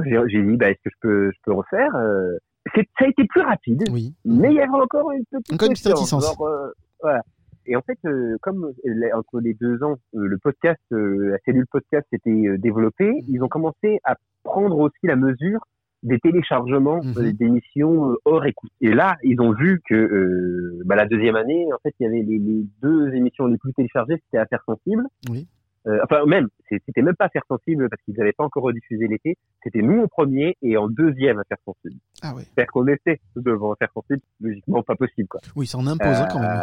j'ai 0.05 0.19
j'ai 0.27 0.41
dit 0.43 0.57
bah 0.57 0.69
est-ce 0.71 0.79
que 0.83 0.89
je 0.91 0.97
peux 1.01 1.31
je 1.31 1.37
peux 1.45 1.53
refaire, 1.53 1.95
euh, 1.95 2.37
c'est- 2.75 2.87
ça 2.97 3.05
a 3.05 3.07
été 3.09 3.25
plus 3.25 3.41
rapide. 3.41 3.83
Oui. 3.91 4.13
Mais 4.25 4.49
il 4.51 4.55
y 4.55 4.61
avait 4.61 4.69
encore 4.69 5.11
une 5.11 5.23
petite, 5.31 5.53
Encore 5.53 5.67
une 5.67 5.73
petite 5.73 5.87
réticence. 5.87 6.25
Genre, 6.25 6.47
euh, 6.47 6.71
voilà. 7.01 7.21
Et 7.65 7.75
en 7.75 7.81
fait, 7.81 7.97
euh, 8.05 8.35
comme 8.41 8.71
euh, 8.87 9.09
entre 9.13 9.39
les 9.41 9.53
deux 9.53 9.83
ans, 9.83 9.95
euh, 10.15 10.25
le 10.25 10.37
podcast, 10.39 10.79
euh, 10.91 11.29
la 11.31 11.37
cellule 11.45 11.67
podcast 11.71 12.05
s'était 12.11 12.57
développée, 12.57 13.13
ils 13.27 13.43
ont 13.43 13.47
commencé 13.47 13.99
à 14.03 14.15
prendre 14.43 14.77
aussi 14.79 14.97
la 15.03 15.15
mesure 15.15 15.59
des 16.01 16.17
téléchargements 16.19 17.01
Mhm. 17.03 17.13
euh, 17.17 17.31
d'émissions 17.33 18.15
hors 18.25 18.45
écoute. 18.45 18.71
Et 18.81 18.93
là, 18.93 19.17
ils 19.21 19.39
ont 19.41 19.51
vu 19.51 19.81
que 19.87 19.93
euh, 19.93 20.81
bah, 20.85 20.95
la 20.95 21.05
deuxième 21.05 21.35
année, 21.35 21.67
en 21.73 21.77
fait, 21.83 21.93
il 21.99 22.03
y 22.03 22.07
avait 22.07 22.21
les, 22.23 22.39
les 22.39 22.65
deux 22.81 23.13
émissions 23.13 23.45
les 23.47 23.57
plus 23.57 23.73
téléchargées, 23.73 24.15
c'était 24.25 24.37
Affaires 24.37 24.63
sensibles. 24.65 25.03
Oui. 25.29 25.47
Euh, 25.87 25.99
enfin, 26.03 26.25
même, 26.25 26.47
c'est- 26.67 26.81
c'était 26.85 27.01
même 27.01 27.15
pas 27.15 27.25
Affaires 27.25 27.45
sensibles 27.47 27.87
parce 27.89 28.01
qu'ils 28.03 28.15
n'avaient 28.15 28.33
pas 28.33 28.43
encore 28.43 28.63
rediffusé 28.63 29.07
l'été. 29.07 29.37
C'était 29.63 29.81
nous 29.81 30.01
en 30.03 30.07
premier 30.07 30.57
et 30.61 30.75
en 30.77 30.87
deuxième 30.89 31.39
Affaires 31.39 31.57
sensibles. 31.65 31.99
Ah 32.21 32.35
ouais. 32.35 32.43
C'est-à-dire 32.43 32.71
qu'on 32.71 32.87
était 32.87 33.19
devant 33.35 33.71
Affaires 33.73 33.91
sensibles, 33.93 34.21
logiquement 34.41 34.83
pas 34.83 34.95
possible, 34.95 35.27
quoi. 35.29 35.39
Oui, 35.55 35.67
ça 35.67 35.77
en 35.77 35.87
impose 35.87 36.07
hein, 36.07 36.27
quand 36.31 36.39
même. 36.41 36.61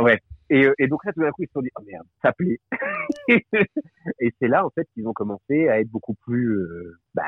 Euh, 0.00 0.02
ouais. 0.04 0.18
Et, 0.50 0.64
euh, 0.66 0.72
et 0.78 0.86
donc 0.88 1.04
là, 1.04 1.12
tout 1.12 1.20
d'un 1.20 1.30
coup, 1.30 1.42
ils 1.42 1.46
se 1.48 1.52
sont 1.52 1.60
dit, 1.60 1.68
oh 1.78 1.82
merde, 1.86 2.06
ça 2.22 2.32
plaît. 2.32 2.58
et 4.20 4.32
c'est 4.40 4.48
là, 4.48 4.64
en 4.64 4.70
fait, 4.70 4.86
qu'ils 4.94 5.06
ont 5.06 5.12
commencé 5.12 5.68
à 5.68 5.80
être 5.80 5.90
beaucoup 5.90 6.14
plus, 6.14 6.56
euh, 6.56 6.96
bah, 7.14 7.24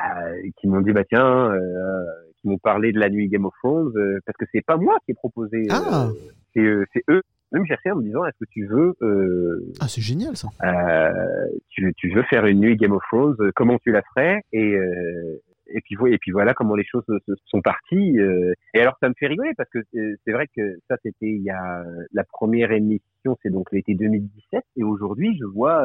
qui 0.57 0.67
m'ont 0.67 0.81
dit, 0.81 0.91
bah 0.91 1.03
tiens, 1.07 1.51
euh, 1.51 2.05
qui 2.41 2.47
m'ont 2.47 2.57
parlé 2.57 2.91
de 2.91 2.99
la 2.99 3.09
nuit 3.09 3.27
Game 3.29 3.45
of 3.45 3.53
Thrones, 3.61 3.91
euh, 3.95 4.19
parce 4.25 4.37
que 4.37 4.45
c'est 4.51 4.65
pas 4.65 4.77
moi 4.77 4.97
qui 5.05 5.11
ai 5.11 5.13
proposé, 5.13 5.57
euh, 5.69 5.73
Ah. 5.73 6.09
c'est 6.53 6.61
euh, 6.61 6.85
c'est 6.93 7.03
eux. 7.09 7.21
Eux 7.53 7.59
me 7.59 7.65
cherchaient 7.65 7.91
en 7.91 7.97
me 7.97 8.03
disant, 8.03 8.25
est-ce 8.25 8.37
que 8.39 8.49
tu 8.49 8.65
veux, 8.65 8.93
euh, 9.01 9.65
Ah, 9.81 9.87
c'est 9.87 10.01
génial 10.01 10.35
ça. 10.37 10.47
euh, 10.63 11.47
tu, 11.69 11.93
tu 11.97 12.09
veux 12.11 12.23
faire 12.23 12.45
une 12.45 12.59
nuit 12.61 12.75
Game 12.77 12.93
of 12.93 13.01
Thrones, 13.11 13.35
euh, 13.39 13.51
comment 13.55 13.77
tu 13.79 13.91
la 13.91 14.01
ferais? 14.03 14.41
Et 14.53 14.75
euh, 14.75 15.41
et 15.73 15.79
puis 15.81 15.95
vo- 15.95 16.07
et 16.07 16.17
puis 16.17 16.31
voilà 16.31 16.53
comment 16.53 16.75
les 16.75 16.83
choses 16.83 17.03
se- 17.07 17.19
se 17.25 17.33
sont 17.45 17.61
parties. 17.61 18.19
euh. 18.19 18.53
et 18.73 18.81
alors 18.81 18.97
ça 19.01 19.07
me 19.07 19.13
fait 19.17 19.27
rigoler 19.27 19.51
parce 19.55 19.69
que 19.69 19.79
euh, 19.95 20.15
c'est 20.25 20.33
vrai 20.33 20.47
que 20.53 20.77
ça 20.89 20.97
c'était 21.01 21.29
il 21.29 21.41
y 21.43 21.49
a 21.49 21.83
la 22.11 22.23
première 22.25 22.71
émission, 22.73 23.37
c'est 23.41 23.49
donc 23.51 23.71
l'été 23.71 23.95
2017 23.95 24.63
et 24.75 24.83
aujourd'hui 24.83 25.37
je 25.39 25.45
vois, 25.45 25.81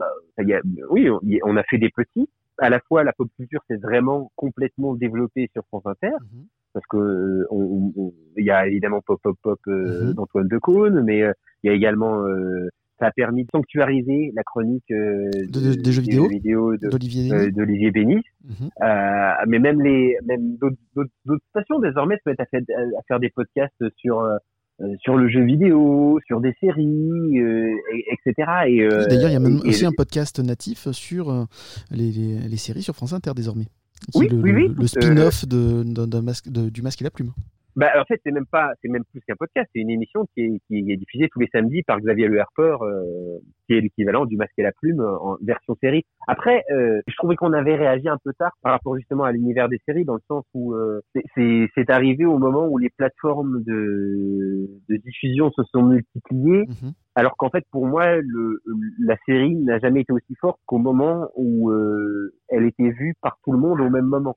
bah, 0.00 0.10
ça 0.36 0.42
y 0.42 0.52
a, 0.52 0.60
oui 0.90 1.08
on 1.44 1.56
a 1.56 1.62
fait 1.64 1.78
des 1.78 1.90
petits. 1.90 2.28
À 2.58 2.70
la 2.70 2.80
fois 2.80 3.04
la 3.04 3.12
pop 3.12 3.28
culture 3.36 3.60
s'est 3.68 3.76
vraiment 3.76 4.32
complètement 4.36 4.94
développée 4.94 5.48
sur 5.52 5.64
France 5.66 5.86
Inter 5.86 6.10
Mhm. 6.20 6.46
Parce 6.72 6.86
que 6.88 6.96
euh, 6.96 7.44
il 8.36 8.44
y 8.44 8.50
a 8.50 8.66
évidemment 8.66 9.00
Pop 9.04 9.20
Pop 9.22 9.36
Pop 9.42 9.60
Mhm. 9.66 10.14
d'Antoine 10.14 10.48
Decaune, 10.48 11.02
mais 11.04 11.22
euh, 11.22 11.32
il 11.62 11.68
y 11.68 11.70
a 11.70 11.74
également 11.76 12.22
ça 12.98 13.06
a 13.06 13.10
permis 13.12 13.44
de 13.44 13.48
sanctuariser 13.54 14.30
la 14.36 14.42
chronique 14.42 14.84
euh, 14.90 15.30
De- 15.48 15.70
de- 15.74 15.80
des 15.80 15.90
jeux 15.92 16.02
vidéo 16.02 16.76
D'Olivier 16.76 17.32
euh, 17.32 17.90
Bénis. 17.92 18.22
Mhm. 18.44 18.68
Euh, 18.82 19.30
mais 19.48 19.58
même 19.58 19.80
les 19.80 20.16
même 20.26 20.56
d'autres 20.58 20.76
stations 21.48 21.78
désormais 21.80 22.16
se 22.16 22.28
mettent 22.28 22.40
à 22.40 22.46
faire, 22.46 22.60
à 22.98 23.02
faire 23.08 23.20
des 23.20 23.30
podcasts 23.30 23.82
sur 23.96 24.26
sur 25.02 25.16
le 25.18 25.28
jeu 25.28 25.42
vidéo, 25.44 26.18
sur 26.26 26.40
des 26.40 26.54
séries, 26.58 27.36
et- 27.36 28.04
etc. 28.12 28.50
Et, 28.66 28.88
D'ailleurs, 28.88 29.28
il 29.28 29.32
y 29.34 29.36
a 29.36 29.40
même 29.40 29.60
et- 29.62 29.68
aussi 29.68 29.84
un 29.84 29.92
podcast 29.92 30.38
natif 30.38 30.90
sur 30.92 31.46
les, 31.90 32.10
les- 32.10 32.38
les 32.48 32.56
séries 32.56 32.80
sur 32.82 32.94
France 32.94 33.12
Inter 33.12 33.32
désormais. 33.36 33.66
Oui, 34.14 34.28
le, 34.28 34.36
oui, 34.36 34.50
oui, 34.52 34.66
le 34.68 34.72
écoute, 34.72 34.88
spin-off 34.88 35.46
de, 35.46 35.82
de- 36.48 36.68
du 36.70 36.82
masque 36.82 37.00
et 37.02 37.04
la 37.04 37.10
plume. 37.10 37.32
Bah, 37.76 37.88
en 38.00 38.04
fait, 38.04 38.20
c'est 38.24 38.32
même 38.32 38.46
pas, 38.46 38.72
c'est 38.82 38.88
même 38.88 39.04
plus 39.10 39.20
qu'un 39.20 39.36
podcast. 39.36 39.68
C'est 39.74 39.80
une 39.80 39.90
émission 39.90 40.26
qui 40.34 40.40
est, 40.42 40.60
qui 40.66 40.90
est 40.90 40.96
diffusée 40.96 41.28
tous 41.32 41.40
les 41.40 41.48
samedis 41.52 41.82
par 41.82 41.98
Xavier 42.00 42.26
Le 42.28 42.40
Harper, 42.40 42.76
euh, 42.82 43.38
qui 43.66 43.74
est 43.74 43.80
l'équivalent 43.80 44.26
du 44.26 44.36
Masque 44.36 44.52
et 44.58 44.62
la 44.62 44.72
Plume 44.72 45.00
euh, 45.00 45.16
en 45.18 45.36
version 45.42 45.76
série. 45.80 46.04
Après, 46.26 46.64
euh, 46.72 47.00
je 47.06 47.14
trouvais 47.16 47.36
qu'on 47.36 47.52
avait 47.52 47.76
réagi 47.76 48.08
un 48.08 48.18
peu 48.24 48.32
tard 48.38 48.52
par 48.62 48.72
rapport 48.72 48.96
justement 48.96 49.24
à 49.24 49.32
l'univers 49.32 49.68
des 49.68 49.80
séries, 49.86 50.04
dans 50.04 50.14
le 50.14 50.22
sens 50.28 50.44
où 50.54 50.74
euh, 50.74 51.00
c'est- 51.34 51.68
arrivé 51.90 52.24
au 52.24 52.38
moment 52.38 52.68
où 52.68 52.78
les 52.78 52.90
plateformes 52.90 53.62
de, 53.64 54.68
de 54.88 54.96
diffusion 54.96 55.50
se 55.50 55.62
sont 55.64 55.82
multipliées, 55.82 56.64
Mhm. 56.68 56.92
alors 57.16 57.36
qu'en 57.36 57.50
fait, 57.50 57.64
pour 57.72 57.86
moi, 57.86 58.16
le, 58.16 58.62
la 59.00 59.16
série 59.26 59.56
n'a 59.56 59.78
jamais 59.80 60.02
été 60.02 60.12
aussi 60.12 60.34
forte 60.40 60.60
qu'au 60.66 60.78
moment 60.78 61.28
où 61.36 61.70
euh, 61.70 62.32
elle 62.48 62.64
était 62.64 62.90
vue 62.90 63.14
par 63.22 63.38
tout 63.44 63.50
le 63.52 63.58
monde 63.58 63.80
au 63.80 63.90
même 63.90 64.04
moment. 64.06 64.36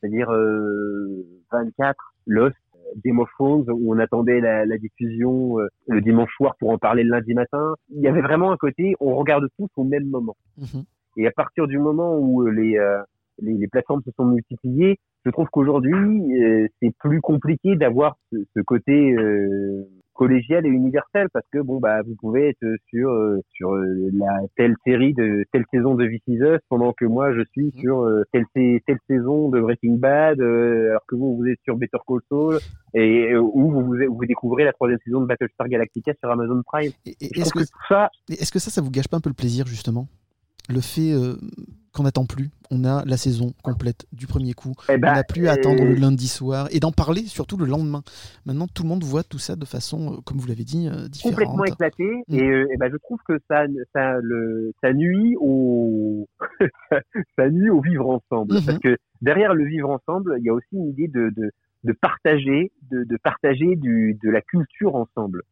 C'est-à-dire 0.00 0.30
euh, 0.32 1.24
24, 1.52 2.14
Lost, 2.26 2.56
Game 3.04 3.18
of 3.18 3.28
Thrones, 3.38 3.64
où 3.68 3.94
on 3.94 3.98
attendait 3.98 4.40
la, 4.40 4.66
la 4.66 4.78
diffusion 4.78 5.58
euh, 5.60 5.68
le 5.88 6.00
dimanche 6.00 6.34
soir 6.36 6.56
pour 6.58 6.70
en 6.70 6.78
parler 6.78 7.02
le 7.04 7.10
lundi 7.10 7.34
matin. 7.34 7.74
Il 7.94 8.00
y 8.00 8.08
avait 8.08 8.20
vraiment 8.22 8.52
un 8.52 8.56
côté, 8.56 8.94
on 9.00 9.14
regarde 9.14 9.46
tous 9.58 9.68
au 9.76 9.84
même 9.84 10.06
moment. 10.06 10.36
Mhm. 10.58 10.84
Et 11.16 11.26
à 11.26 11.32
partir 11.32 11.66
du 11.66 11.78
moment 11.78 12.16
où 12.18 12.46
euh, 12.46 12.50
les, 12.50 12.78
euh, 12.78 13.02
les, 13.40 13.54
les 13.54 13.68
plateformes 13.68 14.02
se 14.04 14.10
sont 14.12 14.24
multipliées, 14.24 14.98
je 15.24 15.30
trouve 15.30 15.48
qu'aujourd'hui, 15.50 16.42
euh, 16.42 16.68
c'est 16.80 16.94
plus 16.98 17.20
compliqué 17.20 17.76
d'avoir 17.76 18.16
ce, 18.32 18.38
ce 18.54 18.60
côté 18.60 19.14
euh, 20.18 20.28
collégial 20.28 20.66
et 20.66 20.68
universel 20.68 21.28
parce 21.32 21.46
que 21.52 21.58
bon 21.58 21.78
bah 21.78 22.02
vous 22.02 22.14
pouvez 22.16 22.50
être 22.50 22.66
sur 22.88 23.10
euh, 23.10 23.40
sur 23.52 23.74
euh, 23.74 24.10
la 24.12 24.40
telle 24.56 24.74
série 24.84 25.14
de 25.14 25.44
telle 25.52 25.64
saison 25.72 25.94
de 25.94 26.06
This 26.06 26.22
Is 26.26 26.38
Us 26.42 26.60
pendant 26.68 26.92
que 26.92 27.04
moi 27.04 27.32
je 27.34 27.42
suis 27.52 27.72
sur 27.78 28.02
euh, 28.02 28.24
telle 28.32 28.46
telle 28.54 28.98
saison 29.08 29.48
de 29.48 29.60
Breaking 29.60 29.96
Bad 29.96 30.40
euh, 30.40 30.90
alors 30.90 31.06
que 31.06 31.14
vous 31.14 31.36
vous 31.36 31.46
êtes 31.46 31.60
sur 31.64 31.76
Better 31.76 31.98
Call 32.06 32.20
Saul 32.28 32.58
et 32.94 33.36
où 33.36 33.70
vous, 33.70 33.82
vous 33.82 33.96
vous 34.08 34.26
découvrez 34.26 34.64
la 34.64 34.72
troisième 34.72 34.98
saison 35.04 35.20
de 35.20 35.26
Battlestar 35.26 35.68
Galactica 35.68 36.12
sur 36.18 36.30
Amazon 36.30 36.62
Prime. 36.64 36.92
Est-ce 37.04 37.52
que, 37.52 37.60
que 37.60 37.64
ça 37.88 38.10
est-ce 38.28 38.52
que 38.52 38.58
ça, 38.58 38.70
ça 38.70 38.80
vous 38.80 38.90
gâche 38.90 39.08
pas 39.08 39.18
un 39.18 39.20
peu 39.20 39.30
le 39.30 39.34
plaisir 39.34 39.66
justement? 39.66 40.06
Le 40.68 40.80
fait 40.80 41.12
euh, 41.12 41.36
qu'on 41.94 42.02
n'attend 42.02 42.26
plus, 42.26 42.50
on 42.70 42.84
a 42.84 43.02
la 43.06 43.16
saison 43.16 43.54
complète 43.62 44.06
du 44.12 44.26
premier 44.26 44.52
coup, 44.52 44.74
eh 44.90 44.92
on 44.96 44.98
ben, 44.98 45.14
n'a 45.14 45.24
plus 45.24 45.48
à 45.48 45.52
attendre 45.52 45.82
le 45.82 45.92
euh, 45.92 45.96
lundi 45.98 46.28
soir 46.28 46.68
et 46.70 46.78
d'en 46.80 46.92
parler 46.92 47.22
surtout 47.22 47.56
le 47.56 47.64
lendemain. 47.64 48.02
Maintenant, 48.44 48.66
tout 48.72 48.82
le 48.82 48.88
monde 48.90 49.02
voit 49.02 49.22
tout 49.24 49.38
ça 49.38 49.56
de 49.56 49.64
façon, 49.64 50.12
euh, 50.12 50.16
comme 50.26 50.36
vous 50.36 50.46
l'avez 50.46 50.64
dit, 50.64 50.86
euh, 50.86 51.08
complètement 51.22 51.64
différente. 51.64 51.68
éclaté 51.68 52.04
Mm. 52.28 52.34
et, 52.34 52.42
euh, 52.42 52.66
et 52.72 52.76
ben 52.76 52.90
je 52.92 52.96
trouve 52.98 53.18
que 53.26 53.38
ça 53.48 53.62
ça 53.94 54.18
le 54.22 54.72
ça 54.82 54.92
nuit 54.92 55.36
au 55.40 56.28
ça 57.38 57.48
nuit 57.50 57.70
au 57.70 57.80
vivre 57.80 58.08
ensemble 58.08 58.54
Mhm. 58.56 58.64
parce 58.66 58.78
que 58.78 58.96
derrière 59.22 59.54
le 59.54 59.64
vivre 59.64 59.88
ensemble 59.90 60.36
il 60.38 60.44
y 60.44 60.50
a 60.50 60.54
aussi 60.54 60.68
une 60.72 60.88
idée 60.88 61.08
de 61.08 61.30
de, 61.36 61.50
de 61.84 61.92
partager 61.92 62.70
de, 62.90 63.04
de 63.04 63.16
partager 63.22 63.76
du 63.76 64.18
de 64.22 64.30
la 64.30 64.42
culture 64.42 64.94
ensemble 64.94 65.42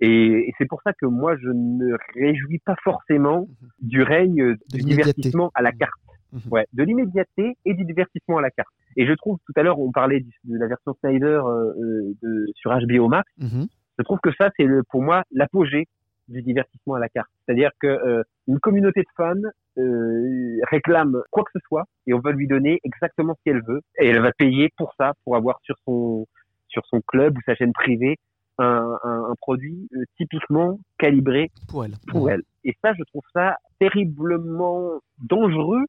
et, 0.00 0.48
et 0.48 0.54
c'est 0.58 0.66
pour 0.66 0.80
ça 0.82 0.92
que 0.92 1.06
moi 1.06 1.36
je 1.36 1.48
ne 1.48 1.96
réjouis 2.14 2.58
pas 2.58 2.76
forcément 2.82 3.48
du 3.80 4.02
règne 4.02 4.56
du 4.72 4.80
divertissement 4.80 5.50
à 5.54 5.62
la 5.62 5.72
carte. 5.72 6.00
Mhm. 6.32 6.42
ouais 6.52 6.66
de 6.72 6.84
l'immédiateté 6.84 7.56
et 7.64 7.74
du 7.74 7.84
divertissement 7.84 8.38
à 8.38 8.40
la 8.40 8.50
carte. 8.50 8.70
Et 8.96 9.04
je 9.04 9.12
trouve 9.14 9.38
tout 9.46 9.52
à 9.56 9.62
l'heure 9.62 9.80
on 9.80 9.90
parlait 9.90 10.20
de 10.20 10.58
la 10.58 10.68
version 10.68 10.94
Snyder 11.00 11.26
euh, 11.26 11.72
euh, 11.76 12.14
de, 12.22 12.46
sur 12.54 12.70
HBO 12.70 13.08
Max. 13.08 13.28
Mhm. 13.38 13.66
Je 13.98 14.04
trouve 14.04 14.20
que 14.22 14.30
ça, 14.38 14.48
c'est 14.56 14.66
pour 14.88 15.02
moi 15.02 15.24
l'apogée 15.30 15.86
du 16.28 16.40
divertissement 16.42 16.94
à 16.94 17.00
la 17.00 17.08
carte. 17.08 17.28
C'est-à-dire 17.44 17.70
que 17.80 17.86
euh, 17.86 18.22
une 18.48 18.58
communauté 18.60 19.00
de 19.00 19.08
fans 19.16 19.34
euh, 19.78 20.58
réclame 20.70 21.20
quoi 21.30 21.44
que 21.44 21.50
ce 21.52 21.58
soit 21.66 21.84
et 22.06 22.14
on 22.14 22.20
va 22.20 22.32
lui 22.32 22.46
donner 22.46 22.80
exactement 22.84 23.34
ce 23.34 23.42
qu'elle 23.44 23.62
veut. 23.62 23.80
Et 24.00 24.08
elle 24.08 24.22
va 24.22 24.32
payer 24.32 24.70
pour 24.76 24.94
ça, 24.96 25.12
pour 25.24 25.36
avoir 25.36 25.60
sur 25.62 25.76
son 25.84 26.26
sur 26.68 26.86
son 26.86 27.00
club 27.00 27.36
ou 27.36 27.40
sa 27.44 27.56
chaîne 27.56 27.72
privée 27.72 28.16
un, 28.60 28.98
un, 29.04 29.24
un 29.30 29.34
produit 29.40 29.88
euh, 29.96 30.04
typiquement 30.16 30.78
calibré 30.98 31.50
Pour 31.68 31.84
elle. 31.84 31.92
pour 32.08 32.30
elle. 32.30 32.42
Et 32.64 32.76
ça, 32.82 32.92
je 32.98 33.02
trouve 33.04 33.22
ça 33.32 33.56
terriblement 33.78 35.00
dangereux 35.28 35.84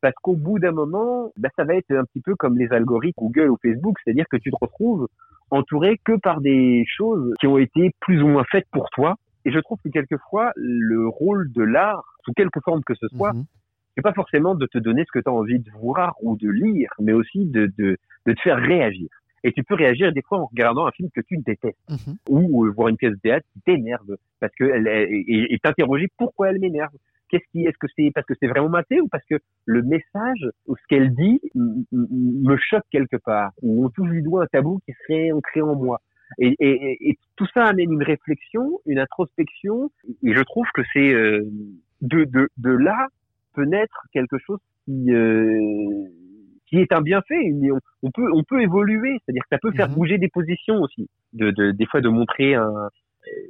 parce 0.00 0.14
qu'au 0.22 0.36
bout 0.36 0.58
d'un 0.58 0.72
moment, 0.72 1.32
bah, 1.36 1.48
ça 1.56 1.64
va 1.64 1.74
être 1.74 1.90
un 1.90 2.04
petit 2.04 2.20
peu 2.20 2.34
comme 2.36 2.58
les 2.58 2.70
algorithmes 2.72 3.18
Google 3.20 3.50
ou 3.50 3.56
Facebook, 3.62 3.96
c'est-à-dire 4.04 4.26
que 4.30 4.36
tu 4.36 4.50
te 4.50 4.56
retrouves 4.60 5.08
entouré 5.50 5.98
que 6.04 6.16
par 6.18 6.40
des 6.40 6.84
choses 6.86 7.32
qui 7.40 7.46
ont 7.46 7.58
été 7.58 7.92
plus 8.00 8.22
ou 8.22 8.28
moins 8.28 8.44
faites 8.50 8.66
pour 8.72 8.88
toi. 8.90 9.14
Et 9.44 9.52
je 9.52 9.58
trouve 9.60 9.78
que 9.84 9.88
quelquefois, 9.88 10.52
le 10.56 11.06
rôle 11.08 11.50
de 11.52 11.62
l'art, 11.62 12.04
sous 12.24 12.32
quelque 12.32 12.60
forme 12.64 12.82
que 12.84 12.94
ce 12.94 13.06
soit, 13.08 13.32
Mhm. 13.32 13.44
c'est 13.96 14.02
pas 14.02 14.12
forcément 14.12 14.54
de 14.54 14.66
te 14.66 14.78
donner 14.78 15.04
ce 15.06 15.12
que 15.12 15.22
tu 15.22 15.28
as 15.28 15.32
envie 15.32 15.60
de 15.60 15.70
voir 15.80 16.14
ou 16.22 16.36
de 16.36 16.48
lire, 16.50 16.90
mais 17.00 17.12
aussi 17.12 17.46
de, 17.46 17.66
de, 17.78 17.96
de 18.26 18.32
te 18.32 18.40
faire 18.40 18.58
réagir. 18.58 19.08
Et 19.46 19.52
tu 19.52 19.62
peux 19.62 19.74
réagir 19.76 20.12
des 20.12 20.22
fois 20.22 20.38
en 20.40 20.46
regardant 20.46 20.86
un 20.86 20.90
film 20.90 21.08
que 21.14 21.20
tu 21.20 21.36
détestes 21.38 21.78
Mhm. 21.88 22.16
ou 22.28 22.64
euh, 22.66 22.70
voir 22.72 22.88
une 22.88 22.96
pièce 22.96 23.12
de 23.12 23.20
théâtre 23.20 23.46
qui 23.52 23.60
t'énerve 23.60 24.16
parce 24.40 24.52
que 24.58 24.64
elle 24.64 24.86
est- 24.88 25.24
et, 25.28 25.58
t'interroger 25.62 26.08
pourquoi 26.18 26.50
elle 26.50 26.58
m'énerve. 26.58 26.90
Qu'est-ce 27.28 27.44
qui 27.52 27.64
est-ce 27.64 27.78
que 27.78 27.86
c'est 27.96 28.10
parce 28.14 28.26
que 28.26 28.34
c'est 28.40 28.46
vraiment 28.48 28.68
maté 28.68 29.00
ou 29.00 29.08
parce 29.08 29.24
que 29.24 29.36
le 29.64 29.82
message 29.82 30.48
ou 30.66 30.76
ce 30.76 30.82
qu'elle 30.88 31.14
dit 31.14 31.40
me 31.92 32.56
choque 32.56 32.84
quelque 32.90 33.16
part 33.16 33.52
ou 33.62 33.84
on 33.84 33.88
touche 33.90 34.10
du 34.10 34.22
doigt 34.22 34.42
un 34.44 34.46
tabou 34.46 34.80
qui 34.84 34.92
serait 35.06 35.30
ancré 35.32 35.60
en 35.60 35.74
moi. 35.76 36.00
Et, 36.38 36.54
et, 36.58 36.70
et- 36.92 37.08
et 37.10 37.18
tout 37.36 37.46
ça 37.54 37.66
amène 37.66 37.92
une 37.92 38.02
réflexion, 38.02 38.80
une 38.86 38.98
introspection 38.98 39.90
et 40.24 40.34
je 40.34 40.42
trouve 40.42 40.66
que 40.74 40.82
c'est 40.92 41.12
euh, 41.14 41.44
de, 42.02 42.24
de, 42.24 42.48
de 42.58 42.70
là 42.70 43.06
peut 43.54 43.64
naître 43.64 44.06
quelque 44.12 44.38
chose 44.38 44.58
qui 44.84 45.12
euh, 45.12 46.04
qui 46.68 46.78
est 46.78 46.92
un 46.92 47.00
bienfait. 47.00 47.38
On, 47.72 47.78
on 48.02 48.10
peut 48.10 48.28
on 48.32 48.44
peut 48.44 48.60
évoluer, 48.62 49.18
c'est-à-dire 49.24 49.42
que 49.42 49.48
ça 49.56 49.58
peut 49.58 49.72
faire 49.72 49.88
Mhm. 49.88 49.94
bouger 49.94 50.18
des 50.18 50.28
positions 50.28 50.80
aussi. 50.80 51.08
De, 51.32 51.50
de 51.50 51.70
des 51.72 51.86
fois 51.86 52.00
de 52.00 52.08
montrer 52.08 52.54
un 52.54 52.88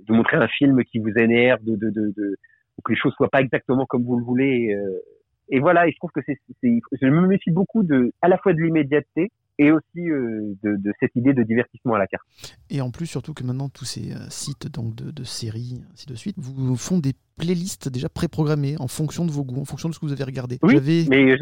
de 0.08 0.12
montrer 0.12 0.36
un 0.38 0.48
film 0.48 0.82
qui 0.84 0.98
vous 0.98 1.12
énerve, 1.16 1.62
de 1.64 1.76
de 1.76 1.90
de, 1.90 2.12
de 2.16 2.36
ou 2.78 2.82
que 2.82 2.92
les 2.92 2.98
choses 2.98 3.14
soient 3.14 3.30
pas 3.30 3.40
exactement 3.40 3.86
comme 3.86 4.04
vous 4.04 4.18
le 4.18 4.24
voulez. 4.24 4.74
euh. 4.74 4.98
et 5.48 5.60
voilà, 5.60 5.86
et 5.88 5.92
je 5.92 5.96
trouve 5.96 6.10
que 6.12 6.20
c'est 6.26 6.38
je 6.62 7.06
me 7.06 7.26
méfie 7.26 7.50
beaucoup 7.50 7.82
de 7.82 8.12
à 8.22 8.28
la 8.28 8.38
fois 8.38 8.52
de 8.52 8.60
l'immédiateté 8.60 9.30
et 9.58 9.72
aussi 9.72 10.00
euh, 10.10 10.52
de, 10.62 10.76
de 10.76 10.92
cette 11.00 11.16
idée 11.16 11.32
de 11.32 11.42
divertissement 11.42 11.94
à 11.94 11.98
la 11.98 12.06
carte. 12.06 12.26
Et 12.68 12.82
en 12.82 12.90
plus, 12.90 13.06
surtout 13.06 13.32
que 13.32 13.42
maintenant, 13.42 13.70
tous 13.70 13.86
ces 13.86 14.12
euh, 14.12 14.16
sites 14.28 14.70
donc, 14.70 14.94
de, 14.94 15.10
de 15.10 15.24
séries, 15.24 15.82
ainsi 15.94 16.06
de 16.06 16.14
suite, 16.14 16.36
vous 16.38 16.76
font 16.76 16.98
des 16.98 17.14
playlists 17.46 17.88
déjà 17.88 18.08
préprogrammées 18.08 18.76
en 18.78 18.88
fonction 18.88 19.24
de 19.26 19.30
vos 19.30 19.44
goûts, 19.44 19.60
en 19.60 19.64
fonction 19.64 19.88
de 19.88 19.94
ce 19.94 20.00
que 20.00 20.06
vous 20.06 20.12
avez 20.12 20.24
regardé. 20.24 20.58
Oui, 20.62 20.72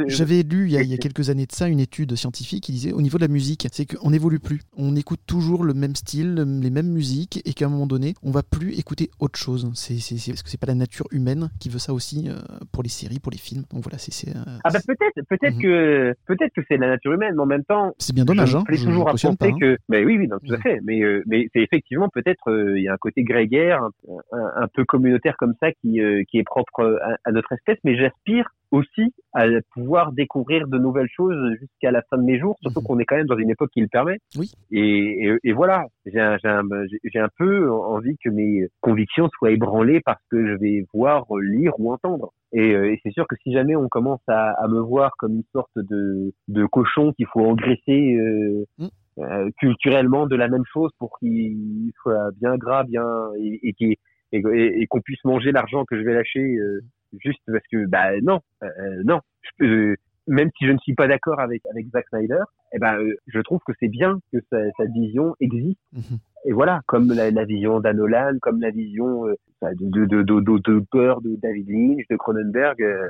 J'avais 0.08 0.42
lu 0.42 0.66
il 0.66 0.72
y, 0.72 0.76
a, 0.76 0.82
il 0.82 0.88
y 0.88 0.94
a 0.94 0.96
quelques 0.98 1.30
années 1.30 1.46
de 1.46 1.52
ça 1.52 1.68
une 1.68 1.80
étude 1.80 2.14
scientifique 2.16 2.64
qui 2.64 2.72
disait 2.72 2.92
au 2.92 3.00
niveau 3.00 3.18
de 3.18 3.22
la 3.22 3.28
musique, 3.28 3.66
c'est 3.72 3.86
qu'on 3.86 4.10
n'évolue 4.10 4.40
plus. 4.40 4.60
On 4.76 4.96
écoute 4.96 5.20
toujours 5.26 5.64
le 5.64 5.74
même 5.74 5.94
style, 5.94 6.34
le- 6.34 6.60
les 6.60 6.70
mêmes 6.70 6.88
musiques, 6.90 7.40
et 7.44 7.52
qu'à 7.54 7.66
un 7.66 7.68
moment 7.68 7.86
donné, 7.86 8.14
on 8.22 8.30
va 8.30 8.42
plus 8.42 8.78
écouter 8.78 9.10
autre 9.20 9.38
chose. 9.38 9.70
C'est 9.74 9.94
parce 10.32 10.42
que 10.42 10.50
c'est 10.50 10.60
pas 10.60 10.66
la 10.66 10.74
nature 10.74 11.06
humaine 11.12 11.50
qui 11.60 11.68
veut 11.68 11.78
ça 11.78 11.92
aussi 11.94 12.28
euh, 12.28 12.38
pour 12.72 12.82
les 12.82 12.88
séries, 12.88 13.20
pour 13.20 13.30
les 13.32 13.38
films. 13.38 13.62
Donc 13.72 13.82
voilà, 13.84 13.98
c'est 13.98 14.12
c'est, 14.12 14.30
euh, 14.36 14.40
ah 14.64 14.70
bah 14.70 14.80
peut-être 14.86 15.26
peut-être 15.28 15.54
Mhm. 15.56 15.62
que 15.62 16.14
peut-être 16.26 16.52
que 16.54 16.62
c'est 16.68 16.76
la 16.76 16.88
nature 16.88 17.12
humaine, 17.12 17.34
mais 17.36 17.42
en 17.42 17.46
même 17.46 17.64
temps 17.64 17.94
c'est 17.98 18.14
bien 18.14 18.24
dommage. 18.24 18.50
je 18.50 18.56
Hein, 18.56 18.64
je- 18.68 18.84
toujours 18.84 19.08
à 19.08 19.12
penser 19.12 19.28
pas, 19.38 19.46
hein. 19.46 19.56
que, 19.60 19.76
mais 19.88 20.04
oui, 20.04 20.16
oui, 20.18 20.28
non, 20.28 20.36
tout 20.44 20.52
à 20.52 20.56
Mhm. 20.56 20.62
fait. 20.62 20.80
Mais, 20.84 21.02
euh, 21.02 21.22
mais 21.26 21.48
c'est 21.52 21.60
effectivement 21.60 22.08
peut-être 22.08 22.50
euh, 22.50 22.78
il 22.78 22.84
y 22.84 22.88
a 22.88 22.94
un 22.94 22.96
côté 22.98 23.22
grégaire, 23.22 23.82
un, 23.82 23.90
un- 24.36 24.62
un 24.64 24.68
peu 24.72 24.84
communautaire 24.84 25.34
comme 25.38 25.54
ça 25.60 25.72
qui, 25.72 25.83
euh, 26.00 26.22
qui 26.30 26.38
est 26.38 26.44
propre 26.44 26.98
à, 27.02 27.16
à 27.24 27.32
notre 27.32 27.52
espèce. 27.52 27.78
Mais 27.84 27.96
j'aspire 27.96 28.48
aussi 28.70 29.14
à 29.34 29.44
pouvoir 29.72 30.10
découvrir 30.12 30.66
de 30.66 30.78
nouvelles 30.78 31.08
choses 31.08 31.36
jusqu'à 31.60 31.92
la 31.92 32.02
fin 32.10 32.16
de 32.18 32.24
mes 32.24 32.40
jours, 32.40 32.56
surtout 32.60 32.80
Mhm. 32.80 32.86
qu'on 32.86 32.98
est 32.98 33.04
quand 33.04 33.16
même 33.16 33.26
dans 33.28 33.38
une 33.38 33.50
époque 33.50 33.70
qui 33.72 33.80
le 33.80 33.86
permet. 33.88 34.18
Oui. 34.36 34.50
Et, 34.72 35.26
et, 35.28 35.36
et 35.44 35.52
voilà, 35.52 35.86
j'ai 36.06 36.18
un, 36.20 37.28
peu 37.38 37.70
envie 37.70 38.16
que 38.24 38.30
mes 38.30 38.66
convictions 38.80 39.28
soient 39.38 39.52
ébranlées 39.52 40.00
parce 40.04 40.20
que 40.30 40.44
je 40.46 40.54
vais 40.54 40.84
voir, 40.92 41.24
lire 41.40 41.72
ou 41.78 41.92
entendre. 41.92 42.32
Et, 42.52 42.72
euh, 42.74 42.90
et 42.92 43.00
c'est 43.04 43.12
sûr 43.12 43.26
que 43.28 43.36
si 43.42 43.52
jamais 43.52 43.76
on 43.76 43.88
commence 43.88 44.22
à, 44.28 44.50
à 44.62 44.66
me 44.68 44.80
voir 44.80 45.12
comme 45.18 45.34
une 45.36 45.44
sorte 45.52 45.70
de, 45.76 46.32
de 46.48 46.66
cochon 46.66 47.12
qu'il 47.12 47.26
faut 47.26 47.44
engraisser 47.44 48.16
euh, 48.16 48.64
Mm. 48.78 48.86
euh, 49.20 49.50
culturellement 49.60 50.26
de 50.26 50.34
la 50.36 50.48
même 50.48 50.64
chose 50.72 50.90
pour 50.98 51.16
qu'il 51.20 51.92
soit 52.02 52.30
bien 52.40 52.56
gras, 52.56 52.82
bien 52.82 53.06
et, 53.38 53.72
et, 53.80 53.98
et, 54.36 54.42
et- 54.54 54.82
et 54.82 54.86
qu'on 54.86 55.00
puisse 55.00 55.22
manger 55.24 55.52
l'argent 55.52 55.84
que 55.84 55.96
je 55.98 56.02
vais 56.02 56.14
lâcher 56.14 56.40
euh, 56.56 56.80
juste 57.24 57.40
parce 57.46 57.66
que 57.70 57.86
bah 57.86 58.10
non, 58.22 58.40
euh, 58.62 58.68
non. 59.04 59.20
Je 59.42 59.50
peux- 59.58 59.96
même 60.26 60.50
si 60.58 60.66
je 60.66 60.72
ne 60.72 60.78
suis 60.78 60.94
pas 60.94 61.06
d'accord 61.06 61.38
avec 61.40 61.62
avec 61.70 61.86
Zack 61.90 62.06
Snyder, 62.08 62.40
eh 62.72 62.78
ben 62.78 62.94
euh, 62.98 63.14
je 63.26 63.40
trouve 63.40 63.60
que 63.66 63.72
c'est 63.78 63.88
bien 63.88 64.18
que 64.32 64.38
sa, 64.50 64.58
sa 64.78 64.84
vision 64.86 65.34
existe. 65.40 65.78
Mhm. 65.92 66.18
Et 66.46 66.52
voilà, 66.52 66.80
comme 66.86 67.12
la, 67.12 67.30
la 67.30 67.44
vision 67.44 67.80
d'Anolan, 67.80 68.38
comme 68.42 68.60
la 68.60 68.70
vision 68.70 69.26
euh, 69.26 69.34
de 69.80 70.04
de 70.06 70.22
de 70.22 70.40
de, 70.40 70.58
de, 70.58 70.84
Peur, 70.90 71.20
de 71.22 71.36
David 71.42 71.68
Lynch, 71.68 72.04
de 72.10 72.16
Cronenberg. 72.16 72.80
euh, 72.82 73.06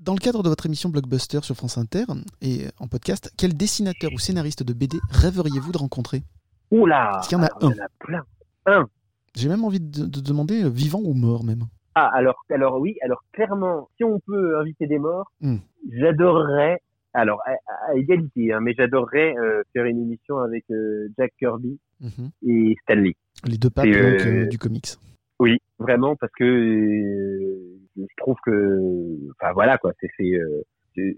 Dans 0.00 0.14
le 0.14 0.18
cadre 0.20 0.42
de 0.44 0.48
votre 0.48 0.66
émission 0.66 0.88
Blockbuster 0.88 1.40
sur 1.42 1.54
France 1.56 1.78
Inter 1.78 2.04
et 2.42 2.66
en 2.78 2.86
podcast, 2.88 3.32
quel 3.38 3.56
dessinateur 3.56 4.10
ou 4.12 4.18
scénariste 4.18 4.62
de 4.64 4.72
BD 4.72 4.96
rêveriez-vous 5.10 5.72
de 5.72 5.78
rencontrer? 5.78 6.22
Oula, 6.70 7.10
Parce 7.14 7.28
qu'il 7.28 7.38
y 7.38 7.40
en 7.40 7.44
a 7.44 7.46
alors, 7.46 7.72
il 7.72 7.76
y 7.76 7.80
en 7.80 7.84
a 7.84 7.88
plein. 7.98 8.24
J'ai 9.38 9.48
même 9.48 9.64
envie 9.64 9.78
de, 9.80 10.04
de 10.06 10.20
demander 10.20 10.64
euh, 10.64 10.68
vivant 10.68 11.00
ou 11.04 11.14
mort 11.14 11.44
même. 11.44 11.62
Ah, 11.94 12.10
alors, 12.14 12.44
alors 12.50 12.80
oui, 12.80 12.96
alors 13.02 13.22
clairement, 13.32 13.88
si 13.96 14.04
on 14.04 14.18
peut 14.20 14.58
inviter 14.58 14.86
des 14.86 14.98
morts, 14.98 15.30
Hmm. 15.40 15.58
j'adorerais, 15.92 16.78
alors 17.14 17.40
à, 17.46 17.52
à 17.90 17.94
égalité, 17.94 18.52
hein, 18.52 18.60
mais 18.60 18.74
j'adorerais 18.76 19.36
euh, 19.36 19.62
faire 19.72 19.84
une 19.84 20.00
émission 20.02 20.38
avec 20.38 20.64
euh, 20.70 21.08
Jack 21.16 21.32
Kirby 21.38 21.78
Mhm. 22.00 22.30
et 22.46 22.76
Stanley. 22.82 23.14
Les 23.46 23.58
deux 23.58 23.70
papes 23.70 23.86
euh, 23.86 24.46
du 24.46 24.58
comics. 24.58 24.88
Oui, 25.40 25.58
vraiment, 25.78 26.16
parce 26.16 26.32
que 26.32 26.44
je 27.96 28.02
trouve 28.16 28.36
que, 28.44 28.80
enfin 29.40 29.52
voilà 29.52 29.78
quoi, 29.78 29.92
c'est 30.00 30.08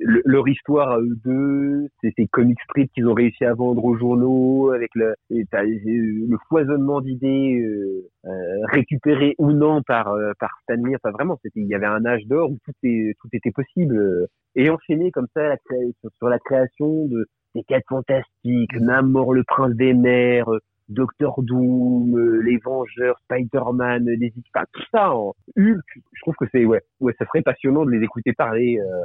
le- 0.01 0.23
leur 0.25 0.47
histoire 0.49 0.91
à 0.93 1.01
eux 1.01 1.17
deux, 1.25 1.89
c'est 2.01 2.13
ces 2.17 2.27
comic 2.27 2.59
strips 2.63 2.91
qu'ils 2.93 3.07
ont 3.09 3.15
réussi 3.15 3.45
à 3.45 3.55
vendre 3.55 3.85
aux 3.85 3.97
journaux 3.97 4.71
avec 4.71 4.91
le, 4.95 5.15
euh, 5.33 5.45
le 5.55 6.37
foisonnement 6.49 7.01
d'idées 7.01 7.61
euh, 7.63 8.09
euh, 8.27 8.31
récupérées 8.73 9.35
ou 9.39 9.53
non 9.53 9.83
par 9.83 10.09
euh, 10.13 10.33
par 10.39 10.51
Stanley. 10.63 10.95
Enfin 10.97 11.13
vraiment, 11.13 11.39
c'était 11.43 11.61
il 11.61 11.67
y 11.69 11.75
avait 11.75 11.87
un 11.87 12.05
âge 12.05 12.25
d'or 12.27 12.51
où 12.51 12.59
tout 12.65 12.73
est 12.83 13.15
tout 13.21 13.29
était 13.33 13.53
possible 13.53 14.27
et 14.57 14.71
enchaîner 14.71 15.11
comme 15.11 15.29
ça 15.35 15.43
la 15.49 15.57
sur, 16.01 16.11
sur 16.19 16.29
la 16.29 16.39
création 16.39 17.07
de 17.07 17.27
des 17.55 17.65
quêtes 17.65 17.87
fantastiques, 17.89 18.75
Namor 18.81 19.35
le 19.35 19.45
prince 19.45 19.75
des 19.75 19.95
mers. 19.95 20.49
Doctor 20.89 21.41
Doom, 21.45 22.41
les 22.43 22.59
Vengeurs, 22.65 23.17
Spider-Man, 23.21 24.07
les 24.07 24.33
X, 24.37 24.51
enfin, 24.53 24.67
tout 24.73 24.83
ça 24.93 25.15
en 25.15 25.35
Hulk. 25.57 25.85
Je 26.13 26.21
trouve 26.23 26.35
que 26.35 26.47
c'est 26.51 26.65
ouais, 26.65 26.81
ouais, 26.99 27.15
ça 27.17 27.27
serait 27.27 27.43
passionnant 27.43 27.85
de 27.85 27.93
les 27.93 28.03
écouter 28.03 28.33
parler 28.33 28.81
euh, 28.81 29.05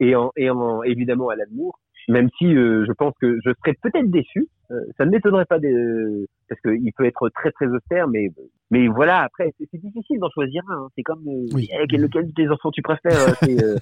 et 0.00 0.14
en 0.16 0.30
et 0.36 0.50
en 0.50 0.82
évidemment 0.82 1.28
à 1.28 1.36
l'amour. 1.36 1.78
Même 2.08 2.30
si 2.38 2.46
euh, 2.56 2.86
je 2.86 2.92
pense 2.92 3.12
que 3.20 3.38
je 3.44 3.50
serais 3.60 3.74
peut-être 3.82 4.10
déçu, 4.10 4.48
euh, 4.70 4.80
ça 4.96 5.04
ne 5.04 5.10
m'étonnerait 5.10 5.44
pas 5.44 5.58
de, 5.58 6.26
parce 6.48 6.58
qu'il 6.62 6.90
peut 6.94 7.04
être 7.04 7.28
très 7.30 7.50
très 7.52 7.66
austère, 7.66 8.08
mais 8.08 8.30
mais 8.70 8.88
voilà 8.88 9.20
après 9.22 9.52
c'est 9.58 9.78
difficile 9.80 10.18
d'en 10.18 10.30
choisir 10.30 10.62
un. 10.70 10.84
hein. 10.84 10.88
C'est 10.96 11.02
comme 11.02 11.22
euh, 11.28 11.46
Oui. 11.52 11.68
quel- 11.90 12.00
lequel 12.00 12.32
des 12.32 12.48
enfants 12.48 12.70
tu 12.70 12.80
préfères. 12.80 13.34
c'est, 13.42 13.62
euh, 13.62 13.76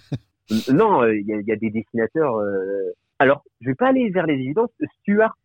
non, 0.72 1.02
euh, 1.02 1.14
il 1.16 1.24
y, 1.26 1.44
y 1.48 1.52
a 1.52 1.56
des 1.56 1.70
dessinateurs. 1.70 2.36
euh, 2.36 2.90
alors, 3.20 3.42
je 3.60 3.68
vais 3.68 3.74
pas 3.74 3.88
aller 3.88 4.10
vers 4.10 4.26
les 4.26 4.34
évidences. 4.34 4.70
Stuart 5.00 5.36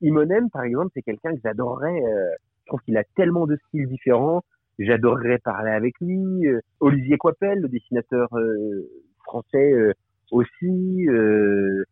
Immonen, 0.00 0.48
par 0.50 0.64
exemple, 0.64 0.90
c'est 0.94 1.02
quelqu'un 1.02 1.32
que 1.34 1.40
j'adorerais. 1.44 2.00
euh, 2.02 2.30
je 2.62 2.66
trouve 2.66 2.80
qu'il 2.80 2.96
a 2.96 3.04
tellement 3.16 3.46
de 3.46 3.56
styles 3.68 3.86
différents. 3.88 4.42
J'adorerais 4.78 5.38
parler 5.38 5.70
avec 5.70 5.94
lui. 6.00 6.46
Olivier 6.80 7.18
Coipel, 7.18 7.60
le 7.60 7.68
dessinateur 7.68 8.28
euh, 8.36 8.88
français 9.24 9.72
euh, 9.72 9.92
aussi. 10.30 11.06
euh, 11.08 11.84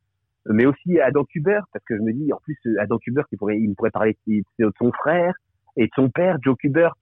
mais 0.50 0.64
aussi 0.64 0.98
Adam 0.98 1.24
Kubert, 1.24 1.64
parce 1.72 1.84
que 1.84 1.94
je 1.96 2.00
me 2.02 2.12
dis, 2.12 2.32
en 2.32 2.38
plus, 2.42 2.56
euh, 2.66 2.76
Adam 2.80 2.96
Kubert, 2.98 3.26
il, 3.32 3.36
pourrait, 3.38 3.58
il 3.60 3.74
pourrait 3.74 3.90
parler 3.90 4.16
de, 4.26 4.42
de 4.58 4.72
son 4.78 4.90
frère 4.92 5.34
et 5.76 5.84
de 5.84 5.90
son 5.94 6.08
père, 6.08 6.38
Joe 6.42 6.56
Kubert. 6.56 6.94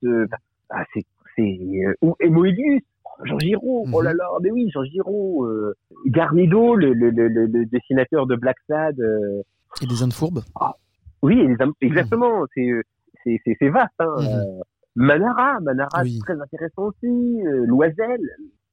ah, 0.69 0.83
c'est, 0.93 1.03
c'est, 1.35 1.57
ou- 2.01 2.15
Moebius, 2.29 2.81
Jean 3.23 3.39
Giraud, 3.39 3.85
oh 3.93 4.01
là 4.01 4.11
là, 4.13 4.25
mais 4.41 4.51
oui, 4.51 4.69
Jean 4.73 4.83
Giraud, 4.83 5.45
euh, 5.45 5.73
Garnido, 6.07 6.75
le, 6.75 6.91
le, 6.93 7.09
le, 7.09 7.65
dessinateur 7.67 8.27
de 8.27 8.35
Black 8.35 8.57
Sad, 8.67 8.99
euh, 8.99 9.41
Et 9.81 9.85
des 9.87 10.03
ânes 10.03 10.11
fourbes 10.11 10.41
oui, 11.23 11.35
les 11.47 11.55
am- 11.61 11.73
exactement, 11.81 12.45
c'est, 12.53 12.69
euh, 12.69 12.83
c'est, 13.23 13.69
vaste, 13.69 13.89
hein. 13.99 14.15
Mhm. 14.19 14.61
Manara, 14.95 15.59
Manara, 15.61 16.01
Oui. 16.03 16.13
c'est 16.19 16.33
très 16.33 16.41
intéressant 16.41 16.87
aussi, 16.87 17.41
euh, 17.45 17.65
Loisel, 17.65 18.19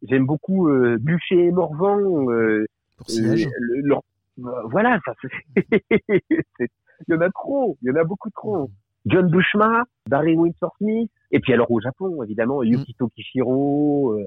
j'aime 0.09 0.26
beaucoup 0.26 0.68
euh, 0.68 0.97
Bûcher 1.01 1.47
et 1.47 1.51
Morvan, 1.51 1.98
euh, 2.31 2.64
pour 2.97 3.06
euh, 3.10 3.35
le- 3.59 3.81
leur- 3.89 4.02
euh, 4.40 4.51
voilà, 4.70 4.98
ça, 5.05 5.12
il 5.56 6.68
y 7.09 7.14
en 7.14 7.20
a 7.20 7.31
trop, 7.31 7.76
il 7.82 7.89
y 7.89 7.90
en 7.93 7.97
a 7.97 8.05
beaucoup 8.05 8.31
trop. 8.31 8.70
John 9.06 9.28
Bushma, 9.28 9.85
Barry 10.09 10.35
Windsor 10.35 10.72
Smith, 10.78 11.10
et 11.31 11.40
puis 11.40 11.52
alors 11.52 11.70
au 11.70 11.81
Japon, 11.81 12.22
évidemment, 12.22 12.60
Mm. 12.62 12.66
Yukito 12.66 13.09
Kishiro, 13.09 14.12
euh, 14.14 14.24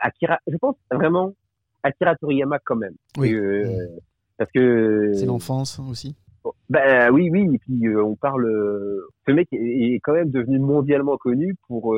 Akira, 0.00 0.38
je 0.46 0.56
pense 0.56 0.76
vraiment 0.92 1.32
Akira 1.82 2.14
Toriyama 2.16 2.58
quand 2.64 2.76
même. 2.76 2.94
Oui. 3.18 3.32
Euh, 3.34 3.64
Parce 4.38 4.50
que 4.52 5.12
C'est 5.14 5.26
l'enfance 5.26 5.80
aussi. 5.80 6.14
bah 6.68 7.10
oui, 7.10 7.28
oui, 7.30 7.48
et 7.54 7.58
puis 7.58 7.86
euh, 7.88 8.02
on 8.04 8.14
parle. 8.16 8.46
ce 9.26 9.32
mec 9.32 9.48
est, 9.52 9.56
est 9.94 10.00
quand 10.00 10.12
même 10.14 10.30
devenu 10.30 10.58
mondialement 10.60 11.16
connu 11.16 11.54
pour 11.66 11.96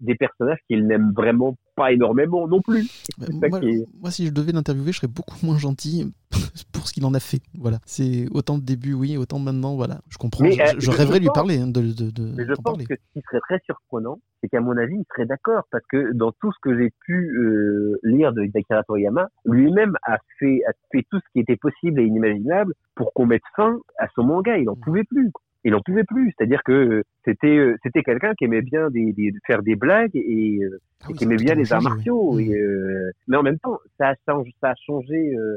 des 0.00 0.14
personnages 0.14 0.58
qu'il 0.68 0.86
n'aime 0.86 1.12
vraiment 1.16 1.56
pas 1.76 1.92
énormément 1.92 2.46
non 2.46 2.60
plus. 2.60 2.88
Moi, 3.32 3.60
qui 3.60 3.68
est- 3.68 3.86
moi, 4.00 4.10
si 4.10 4.26
je 4.26 4.32
devais 4.32 4.52
l'interviewer, 4.52 4.92
je 4.92 4.98
serais 4.98 5.08
beaucoup 5.08 5.36
moins 5.44 5.58
gentil 5.58 6.12
pour 6.72 6.86
ce 6.86 6.92
qu'il 6.92 7.04
en 7.04 7.14
a 7.14 7.20
fait. 7.20 7.40
Voilà. 7.58 7.78
C'est 7.86 8.26
autant 8.32 8.58
de 8.58 8.64
début, 8.64 8.92
oui, 8.94 9.16
autant 9.16 9.38
maintenant, 9.38 9.74
voilà. 9.76 10.00
Je 10.08 10.18
comprends. 10.18 10.44
Mais, 10.44 10.52
je, 10.52 10.62
euh, 10.62 10.66
je 10.78 10.80
je 10.80 10.90
rêverais 10.90 11.18
de 11.18 11.24
lui 11.24 11.30
parler, 11.34 11.58
hein, 11.58 11.66
de, 11.66 11.80
de, 11.80 12.10
de- 12.10 12.32
Mais 12.36 12.44
je 12.44 12.52
pense 12.54 12.62
parler. 12.64 12.84
que 12.86 12.94
ce 12.94 13.12
qui 13.12 13.24
serait 13.26 13.40
très 13.48 13.60
surprenant, 13.64 14.18
c'est 14.40 14.48
qu'à 14.48 14.60
mon 14.60 14.76
avis, 14.76 14.94
il 14.96 15.04
serait 15.14 15.26
d'accord 15.26 15.64
parce 15.70 15.84
que 15.90 16.12
dans 16.12 16.32
tout 16.32 16.52
ce 16.52 16.58
que 16.62 16.78
j'ai 16.78 16.90
pu 17.06 17.36
euh, 17.38 17.98
lire 18.02 18.32
de 18.32 18.44
d'Akira 18.46 18.82
Toriyama, 18.84 19.28
lui-même 19.44 19.94
a 20.04 20.18
fait, 20.38 20.60
a 20.68 20.72
fait 20.92 21.04
tout 21.10 21.18
ce 21.18 21.32
qui 21.32 21.40
était 21.40 21.56
possible 21.56 22.00
et 22.00 22.04
inimaginable 22.04 22.74
pour 22.94 23.12
qu'on 23.14 23.26
mette 23.26 23.42
fin 23.56 23.78
à 23.98 24.06
son 24.14 24.24
manga. 24.24 24.56
Il 24.58 24.68
en 24.68 24.74
Mm. 24.76 24.80
pouvait 24.80 25.04
plus. 25.04 25.30
Il 25.64 25.74
en 25.74 25.80
pouvait 25.80 26.04
plus. 26.04 26.32
C'est-à-dire 26.36 26.62
que 26.62 27.02
c'était 27.24 27.56
euh, 27.56 27.76
c'était 27.82 28.02
quelqu'un 28.02 28.34
qui 28.34 28.44
aimait 28.44 28.62
bien 28.62 28.90
des, 28.90 29.12
des- 29.12 29.32
faire 29.46 29.62
des 29.62 29.76
blagues 29.76 30.14
et 30.14 30.58
euh, 30.62 30.78
Ah 31.02 31.06
oui, 31.08 31.14
qui 31.14 31.24
aimait 31.24 31.36
bien 31.36 31.54
les 31.54 31.72
arts 31.72 31.82
martiaux. 31.82 32.34
oui. 32.34 32.50
Et, 32.52 32.56
euh, 32.60 33.10
mais 33.28 33.36
en 33.36 33.42
même 33.42 33.58
temps, 33.58 33.78
ça 33.98 34.08
a 34.10 34.14
changé. 34.28 34.54
Ça 34.60 34.70
a 34.70 34.74
changé 34.86 35.34
euh, 35.36 35.56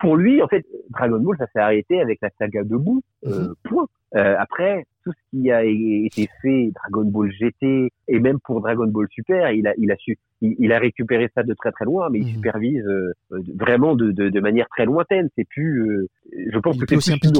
pour 0.00 0.16
lui, 0.16 0.42
en 0.42 0.48
fait, 0.48 0.64
Dragon 0.90 1.18
Ball, 1.20 1.36
ça 1.38 1.46
s'est 1.52 1.58
arrêté 1.60 2.00
avec 2.00 2.18
la 2.22 2.30
saga 2.38 2.64
debout. 2.64 3.02
Euh, 3.26 3.48
Mhm. 3.48 3.54
Point. 3.64 3.86
Euh, 4.14 4.34
après, 4.38 4.84
tout 5.04 5.12
ce 5.12 5.18
qui 5.38 5.50
a 5.50 5.64
été 5.64 6.28
fait, 6.42 6.70
Dragon 6.74 7.08
Ball 7.08 7.30
GT 7.32 7.90
et 8.08 8.20
même 8.20 8.38
pour 8.44 8.60
Dragon 8.60 8.86
Ball 8.86 9.06
Super, 9.10 9.50
il 9.52 9.66
a, 9.66 9.72
il 9.78 9.90
a 9.90 9.96
su, 9.96 10.18
il, 10.42 10.54
il 10.58 10.70
a 10.72 10.78
récupéré 10.78 11.30
ça 11.34 11.42
de 11.42 11.54
très 11.54 11.72
très 11.72 11.86
loin, 11.86 12.10
mais 12.10 12.18
il 12.18 12.26
supervise 12.34 12.84
euh, 12.86 13.12
vraiment 13.56 13.94
de, 13.96 14.10
de, 14.12 14.28
de 14.28 14.40
manière 14.40 14.68
très 14.68 14.84
lointaine. 14.84 15.30
C'est 15.36 15.48
plus, 15.48 15.80
euh, 15.88 16.06
je 16.50 16.58
pense 16.58 16.76
Il 16.76 16.80
que 16.84 17.00
c'est 17.00 17.18
plus 17.18 17.28
une. 17.30 17.32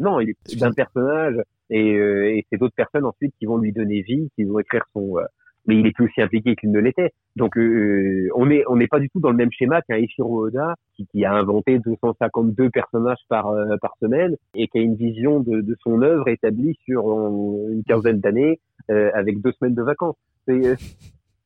Non, 0.00 0.20
il 0.20 0.30
est 0.30 0.58
d'un 0.58 0.72
personnage 0.72 1.36
et, 1.70 1.94
euh, 1.94 2.30
et 2.34 2.46
c'est 2.50 2.58
d'autres 2.58 2.74
personnes 2.74 3.04
ensuite 3.04 3.34
qui 3.38 3.46
vont 3.46 3.58
lui 3.58 3.72
donner 3.72 4.02
vie, 4.02 4.28
qui 4.36 4.44
vont 4.44 4.58
écrire 4.58 4.84
son. 4.92 5.18
euh, 5.18 5.22
mais 5.66 5.76
il 5.78 5.86
est 5.86 5.92
plus 5.92 6.06
aussi 6.06 6.22
impliqué 6.22 6.56
qu'il 6.56 6.70
ne 6.70 6.80
l'était. 6.80 7.10
Donc 7.36 7.56
euh, 7.56 8.28
on 8.34 8.50
est 8.50 8.64
on 8.68 8.76
n'est 8.76 8.88
pas 8.88 8.98
du 8.98 9.08
tout 9.10 9.20
dans 9.20 9.30
le 9.30 9.36
même 9.36 9.52
schéma 9.52 9.82
qu'un 9.82 9.96
Ishiro 9.98 10.46
Oda 10.46 10.74
qui, 10.96 11.06
qui 11.06 11.24
a 11.24 11.32
inventé 11.34 11.78
252 11.78 12.70
personnages 12.70 13.18
par 13.28 13.48
euh, 13.48 13.76
par 13.80 13.94
semaine 14.00 14.36
et 14.54 14.68
qui 14.68 14.78
a 14.78 14.80
une 14.80 14.96
vision 14.96 15.40
de, 15.40 15.60
de 15.60 15.76
son 15.82 16.02
œuvre 16.02 16.28
établie 16.28 16.76
sur 16.84 17.10
euh, 17.10 17.72
une 17.72 17.84
quinzaine 17.84 18.20
d'années 18.20 18.58
euh, 18.90 19.10
avec 19.14 19.40
deux 19.40 19.52
semaines 19.52 19.74
de 19.74 19.82
vacances. 19.82 20.16
C'est 20.46 20.66
euh, 20.66 20.76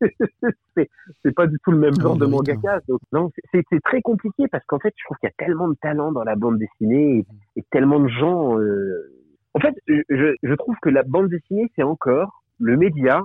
c'est 0.76 1.34
pas 1.34 1.46
du 1.46 1.58
tout 1.64 1.70
le 1.70 1.78
même 1.78 1.94
Ah, 1.98 2.02
genre 2.02 2.16
de 2.16 2.26
mangaka. 2.26 2.80
Donc 2.88 3.00
non, 3.12 3.30
c'est 3.52 3.64
très 3.84 4.02
compliqué 4.02 4.48
parce 4.48 4.64
qu'en 4.66 4.78
fait, 4.78 4.92
je 4.96 5.04
trouve 5.04 5.16
qu'il 5.18 5.28
y 5.28 5.32
a 5.32 5.44
tellement 5.46 5.68
de 5.68 5.76
talent 5.80 6.12
dans 6.12 6.24
la 6.24 6.36
bande 6.36 6.58
dessinée 6.58 7.18
et, 7.18 7.60
et 7.60 7.64
tellement 7.70 8.00
de 8.00 8.08
gens. 8.08 8.58
euh, 8.58 9.10
En 9.54 9.60
fait, 9.60 9.74
je, 9.86 10.34
je 10.42 10.54
trouve 10.54 10.76
que 10.82 10.88
la 10.90 11.02
bande 11.02 11.28
dessinée, 11.28 11.70
c'est 11.76 11.82
encore 11.82 12.42
le 12.58 12.76
média 12.76 13.22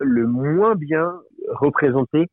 le 0.00 0.26
moins 0.26 0.74
bien 0.74 1.12
représenté 1.48 2.26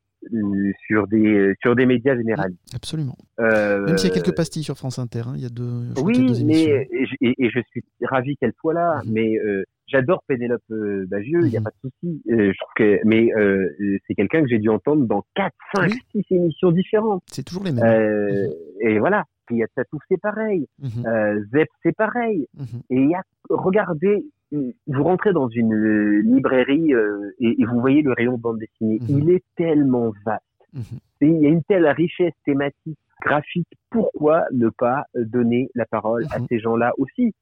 sur 0.88 1.08
des 1.08 1.54
sur 1.62 1.76
des 1.76 1.86
médias 1.86 2.16
généralistes. 2.16 2.60
Absolument. 2.76 3.18
Euh, 3.40 3.86
Même 3.86 3.98
s'il 3.98 4.10
y 4.10 4.12
a 4.12 4.16
quelques 4.16 4.36
pastilles 4.36 4.64
sur 4.64 4.78
France 4.78 5.00
Inter, 5.00 5.22
hein, 5.28 5.34
il 5.36 5.42
y 5.44 5.46
a 5.46 5.50
deux, 5.50 5.90
oui, 6.04 6.14
deux 6.34 6.44
mais 6.46 6.64
et, 6.64 7.06
je- 7.06 7.16
et- 7.22 7.36
et 7.46 7.50
je 7.50 7.60
suis 7.72 7.84
ravi 8.04 8.38
qu'elle 8.38 8.54
soit 8.60 8.74
là, 8.74 9.02
Mhm. 9.06 9.12
mais 9.14 9.38
euh, 9.40 9.64
j'adore 9.88 10.24
Pénélope 10.28 10.62
euh, 10.72 11.06
Bagieux, 11.08 11.42
il 11.44 11.50
n'y 11.50 11.58
a 11.58 11.60
Mhm. 11.60 11.64
pas 11.64 11.72
de 11.72 11.90
souci. 11.90 12.22
Euh, 12.30 12.52
je 12.54 12.58
trouve 12.60 12.74
que, 12.76 13.00
mais 13.06 13.34
euh, 13.36 13.68
c'est 14.08 14.14
quelqu'un 14.16 14.42
que 14.44 14.48
j'ai 14.48 14.60
dû 14.60 14.70
entendre 14.70 15.06
dans 15.06 15.24
4, 15.36 15.56
5, 15.76 15.92
Oui. 16.14 16.24
6 16.30 16.36
émissions 16.36 16.72
différentes. 16.72 17.24
C'est 17.28 17.44
toujours 17.44 17.64
les 17.64 17.72
mêmes. 17.72 17.84
Euh, 17.84 18.48
Et 18.82 19.00
voilà. 19.00 19.26
Il 19.50 19.58
y 19.58 19.64
a 19.64 19.68
Tatouf, 19.76 20.02
c'est 20.08 20.22
pareil. 20.22 20.66
Mhm, 20.80 21.06
Euh, 21.06 21.44
Zep, 21.52 21.68
c'est 21.84 21.94
pareil. 21.96 22.48
Et 22.90 22.96
il 22.96 23.10
y 23.10 23.16
a, 23.16 23.22
regardez, 23.50 24.24
vous 24.52 25.04
rentrez 25.04 25.34
dans 25.34 25.48
une 25.50 25.74
euh, 25.74 26.22
librairie 26.24 26.94
euh, 26.94 27.32
et, 27.40 27.62
et 27.62 27.66
vous 27.66 27.80
voyez 27.80 28.02
le 28.02 28.14
rayon 28.14 28.38
bande 28.38 28.60
dessinée. 28.60 29.00
Mhm. 29.02 29.20
Il 29.20 29.30
est 29.32 29.44
tellement 29.56 30.12
vaste. 30.26 30.44
Mhm. 30.74 30.84
Et 31.22 31.28
il 31.28 31.42
y 31.42 31.46
a 31.46 31.50
une 31.50 31.64
telle 31.64 31.88
richesse 31.88 32.34
thématique, 32.46 32.98
graphique. 33.22 33.68
Pourquoi 33.90 34.46
ne 34.52 34.70
pas 34.70 35.04
donner 35.16 35.70
la 35.76 35.86
parole 35.86 36.26
à 36.32 36.40
Mhm. 36.40 36.46
ces 36.50 36.60
gens-là 36.60 36.94
aussi? 36.98 37.34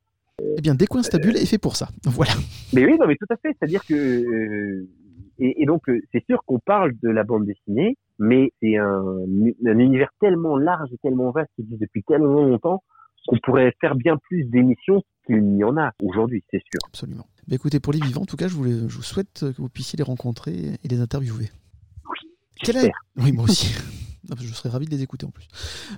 Eh 0.57 0.61
bien, 0.61 0.73
Décoinstabule 0.75 1.35
est 1.37 1.45
fait 1.45 1.57
pour 1.57 1.75
ça. 1.75 1.87
Voilà. 2.05 2.31
Mais 2.73 2.85
oui, 2.85 2.97
non, 2.99 3.07
mais 3.07 3.15
tout 3.15 3.25
à 3.29 3.35
fait. 3.37 3.55
C'est-à-dire 3.59 3.81
que 3.87 3.93
euh, 3.95 4.87
et, 5.39 5.61
et 5.63 5.65
donc 5.65 5.87
euh, 5.89 5.99
c'est 6.11 6.23
sûr 6.25 6.43
qu'on 6.45 6.59
parle 6.59 6.93
de 7.01 7.09
la 7.09 7.23
bande 7.23 7.45
dessinée, 7.45 7.97
mais 8.19 8.51
c'est 8.61 8.77
un, 8.77 9.03
un 9.65 9.79
univers 9.79 10.11
tellement 10.19 10.57
large 10.57 10.89
et 10.93 10.97
tellement 10.97 11.31
vaste 11.31 11.49
qui 11.55 11.61
existe 11.63 11.81
depuis 11.81 12.03
tellement 12.03 12.43
longtemps 12.45 12.83
qu'on 13.27 13.37
pourrait 13.43 13.73
faire 13.81 13.95
bien 13.95 14.17
plus 14.17 14.43
d'émissions 14.45 15.01
qu'il 15.29 15.43
n'y 15.43 15.63
en 15.63 15.77
a 15.77 15.91
aujourd'hui, 16.03 16.43
c'est 16.51 16.61
sûr. 16.63 16.79
Absolument. 16.87 17.27
Écoutez, 17.51 17.79
pour 17.79 17.93
les 17.93 17.99
vivants, 17.99 18.21
en 18.21 18.25
tout 18.25 18.37
cas, 18.37 18.47
je 18.47 18.53
vous, 18.55 18.63
les- 18.63 18.87
je 18.89 18.95
vous 18.95 19.03
souhaite 19.03 19.39
que 19.55 19.61
vous 19.61 19.69
puissiez 19.69 19.97
les 19.97 20.03
rencontrer 20.03 20.73
et 20.83 20.87
les 20.87 20.99
interviewer. 21.01 21.49
Quel 22.61 22.77
a-. 22.77 22.89
Oui, 23.17 23.31
moi 23.31 23.45
aussi. 23.45 23.73
Je 24.39 24.53
serais 24.53 24.69
ravi 24.69 24.85
de 24.85 24.91
les 24.91 25.01
écouter 25.01 25.25
en 25.25 25.31
plus. 25.31 25.47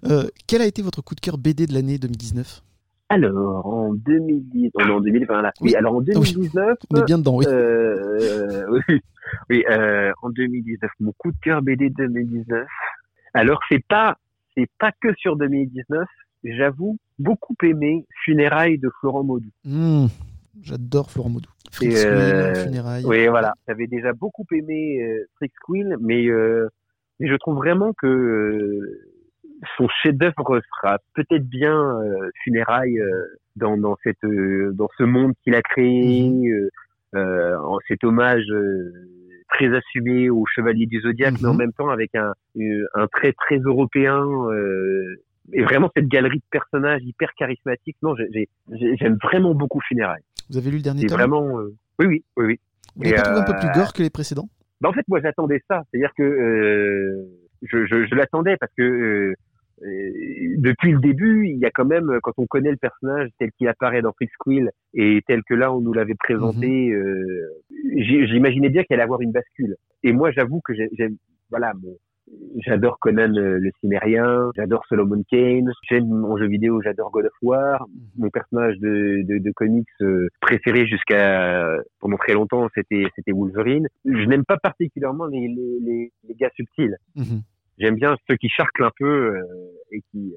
Euh, 0.06 0.24
quel 0.48 0.62
a 0.62 0.66
été 0.66 0.82
votre 0.82 1.02
coup 1.02 1.16
de 1.16 1.20
cœur 1.20 1.38
BD 1.38 1.68
de 1.68 1.74
l'année 1.74 1.98
2019 1.98 2.62
Alors, 3.10 3.66
en 3.66 3.94
2010, 3.94 4.70
on 4.76 4.88
est 4.88 4.90
en 4.92 5.02
2020 5.02 5.42
là. 5.42 5.52
Oui, 5.60 5.72
Oui. 5.72 5.76
alors 5.76 5.96
en 5.96 6.02
2019, 6.02 6.78
On 6.92 7.02
est 7.02 7.04
bien 7.06 7.18
dedans, 7.18 7.36
oui. 7.36 7.46
euh, 7.50 8.66
oui, 8.90 9.00
oui 9.50 9.64
euh, 9.70 10.14
en 10.22 10.30
2019, 10.30 10.90
mon 11.02 11.12
coup 11.18 11.32
de 11.32 11.38
cœur 11.42 11.62
BD 11.62 11.90
2019. 11.90 12.66
Alors, 13.34 13.60
c'est 13.70 13.84
pas, 13.86 14.18
c'est 14.56 14.70
pas 14.80 14.92
que 15.02 15.14
sur 15.16 15.36
2019. 15.36 16.08
J'avoue, 16.46 16.98
beaucoup 17.22 17.56
aimé 17.64 18.06
Funérailles 18.26 18.78
de 18.80 18.90
Florent 19.00 19.24
Maudou. 19.24 19.50
Mmh, 19.66 20.08
J'adore 20.62 21.10
Florent 21.12 21.30
Maudou. 21.30 21.50
Fritz 21.72 22.04
euh, 22.06 22.52
Wheel, 22.54 22.56
Funérailles. 22.66 23.06
Oui, 23.06 23.28
voilà. 23.28 23.54
J'avais 23.68 23.88
déjà 23.88 24.12
beaucoup 24.14 24.46
aimé 24.52 25.02
euh, 25.02 25.48
Squill, 25.56 25.96
mais, 26.02 26.28
euh, 26.28 26.68
mais 27.20 27.28
je 27.30 27.36
trouve 27.36 27.56
vraiment 27.56 27.94
que 27.94 28.08
euh, 28.08 29.00
son 29.78 29.88
chef-d'œuvre 30.04 30.62
sera 30.76 30.98
peut-être 31.16 31.48
bien 31.48 31.78
euh, 32.02 32.30
Funérailles 32.44 33.00
dans, 33.56 33.78
dans 33.78 33.96
cette 34.04 34.26
dans 34.74 34.90
ce 34.98 35.04
monde 35.04 35.34
qu'il 35.44 35.56
a 35.56 35.62
créé, 35.62 36.32
euh, 37.16 37.58
en 37.60 37.78
cet 37.88 38.04
hommage 38.04 38.46
très 39.50 39.74
assumé 39.76 40.30
au 40.30 40.46
Chevalier 40.46 40.86
du 40.88 41.02
Zodiaque, 41.02 41.36
mais 41.42 41.48
en 41.50 41.54
Mhm. 41.54 41.60
même 41.60 41.74
temps 41.74 41.90
avec 41.90 42.14
un 42.16 42.34
un 42.96 43.08
trait 43.08 43.34
très 43.34 43.58
européen. 43.60 44.18
euh, 44.52 45.16
et 45.54 45.64
vraiment 45.64 45.90
cette 45.96 46.08
galerie 46.08 46.40
de 46.40 46.44
personnages 46.52 47.02
hyper 47.04 47.34
charismatiques. 47.38 47.98
Non, 48.02 48.16
j'ai- 48.16 48.28
j'ai- 48.32 48.50
j'ai- 48.80 48.98
j'aime 48.98 49.18
vraiment 49.22 49.54
beaucoup 49.54 49.80
Funérailles. 49.88 50.24
Vous 50.50 50.58
avez 50.58 50.72
lu 50.72 50.78
le 50.78 50.84
dernier 50.84 51.02
C'est 51.02 51.08
tome? 51.08 51.18
vraiment 51.18 51.60
euh, 51.60 51.74
oui 52.00 52.06
oui 52.08 52.24
oui 52.38 52.46
oui. 52.46 52.60
Vous 52.96 53.04
l'avez 53.04 53.16
trouvé 53.16 53.40
un 53.40 53.44
peu 53.44 53.54
euh, 53.54 53.60
plus 53.60 53.70
gore 53.74 53.94
que 53.94 54.02
les 54.04 54.10
précédents? 54.10 54.50
Bah, 54.82 54.90
en 54.90 54.94
fait, 54.94 55.06
moi, 55.08 55.20
j'attendais 55.22 55.62
ça. 55.70 55.84
C'est-à-dire 55.92 56.12
que 56.18 56.24
euh, 56.24 57.26
je, 57.62 57.86
je, 57.86 58.06
je 58.06 58.16
l'attendais 58.16 58.58
parce 58.58 58.74
que 58.76 58.82
euh, 58.84 59.34
euh, 59.84 60.12
depuis 60.58 60.92
le 60.92 61.00
début, 61.00 61.48
il 61.48 61.58
y 61.58 61.66
a 61.66 61.72
quand 61.72 61.86
même, 61.86 62.20
quand 62.24 62.34
on 62.38 62.46
connaît 62.48 62.72
le 62.72 62.78
personnage 62.78 63.30
tel 63.40 63.52
qu'il 63.54 63.68
apparaît 63.68 64.02
dans 64.02 64.12
Freak 64.14 64.32
Squill 64.34 64.70
et 64.94 65.22
tel 65.28 65.42
que 65.44 65.54
là 65.54 65.72
on 65.74 65.82
nous 65.82 65.94
l'avait 65.94 66.16
présenté, 66.16 66.90
euh, 66.92 67.48
j'ai- 67.98 68.28
j'imaginais 68.28 68.70
bien 68.70 68.84
qu'il 68.84 68.96
allait 68.96 69.04
avoir 69.04 69.22
une 69.22 69.32
bascule. 69.32 69.76
Et 70.04 70.12
moi, 70.14 70.32
j'avoue 70.32 70.62
que 70.62 70.74
j'ai- 70.74 70.90
j'aime, 70.98 71.16
voilà, 71.50 71.74
mon- 71.82 71.98
J'adore 72.66 72.98
Conan 73.00 73.34
euh, 73.36 73.58
le 73.60 73.72
Cimérien, 73.82 74.52
j'adore 74.56 74.84
Solomon 74.88 75.22
Kane, 75.30 75.70
j'aime 75.90 76.08
mon 76.08 76.38
jeu 76.38 76.48
vidéo, 76.48 76.82
j'adore 76.82 77.12
God 77.12 77.26
of 77.26 77.32
War. 77.42 77.86
Mon 78.18 78.30
personnage 78.30 78.78
de, 78.80 79.24
de, 79.28 79.40
de 79.40 79.52
comics 79.52 79.88
euh, 80.02 80.28
préféré 80.40 80.86
jusqu'à 80.88 81.68
pendant 82.00 82.18
très 82.18 82.34
longtemps, 82.34 82.68
c'était 82.76 83.06
c'était 83.16 83.32
Wolverine. 83.32 83.88
Je 84.06 84.26
n'aime 84.26 84.46
pas 84.46 84.58
particulièrement 84.58 85.26
les, 85.26 85.48
les, 85.48 85.80
les, 85.82 86.12
les 86.28 86.36
gars 86.36 86.50
subtils. 86.56 86.96
Mhm. 87.16 87.42
J'aime 87.80 87.96
bien 87.96 88.16
ceux 88.30 88.36
qui 88.38 88.48
charclent 88.50 88.84
un 88.86 88.92
peu 88.98 89.36
euh, 89.36 89.42
et 89.92 90.02
qui. 90.12 90.34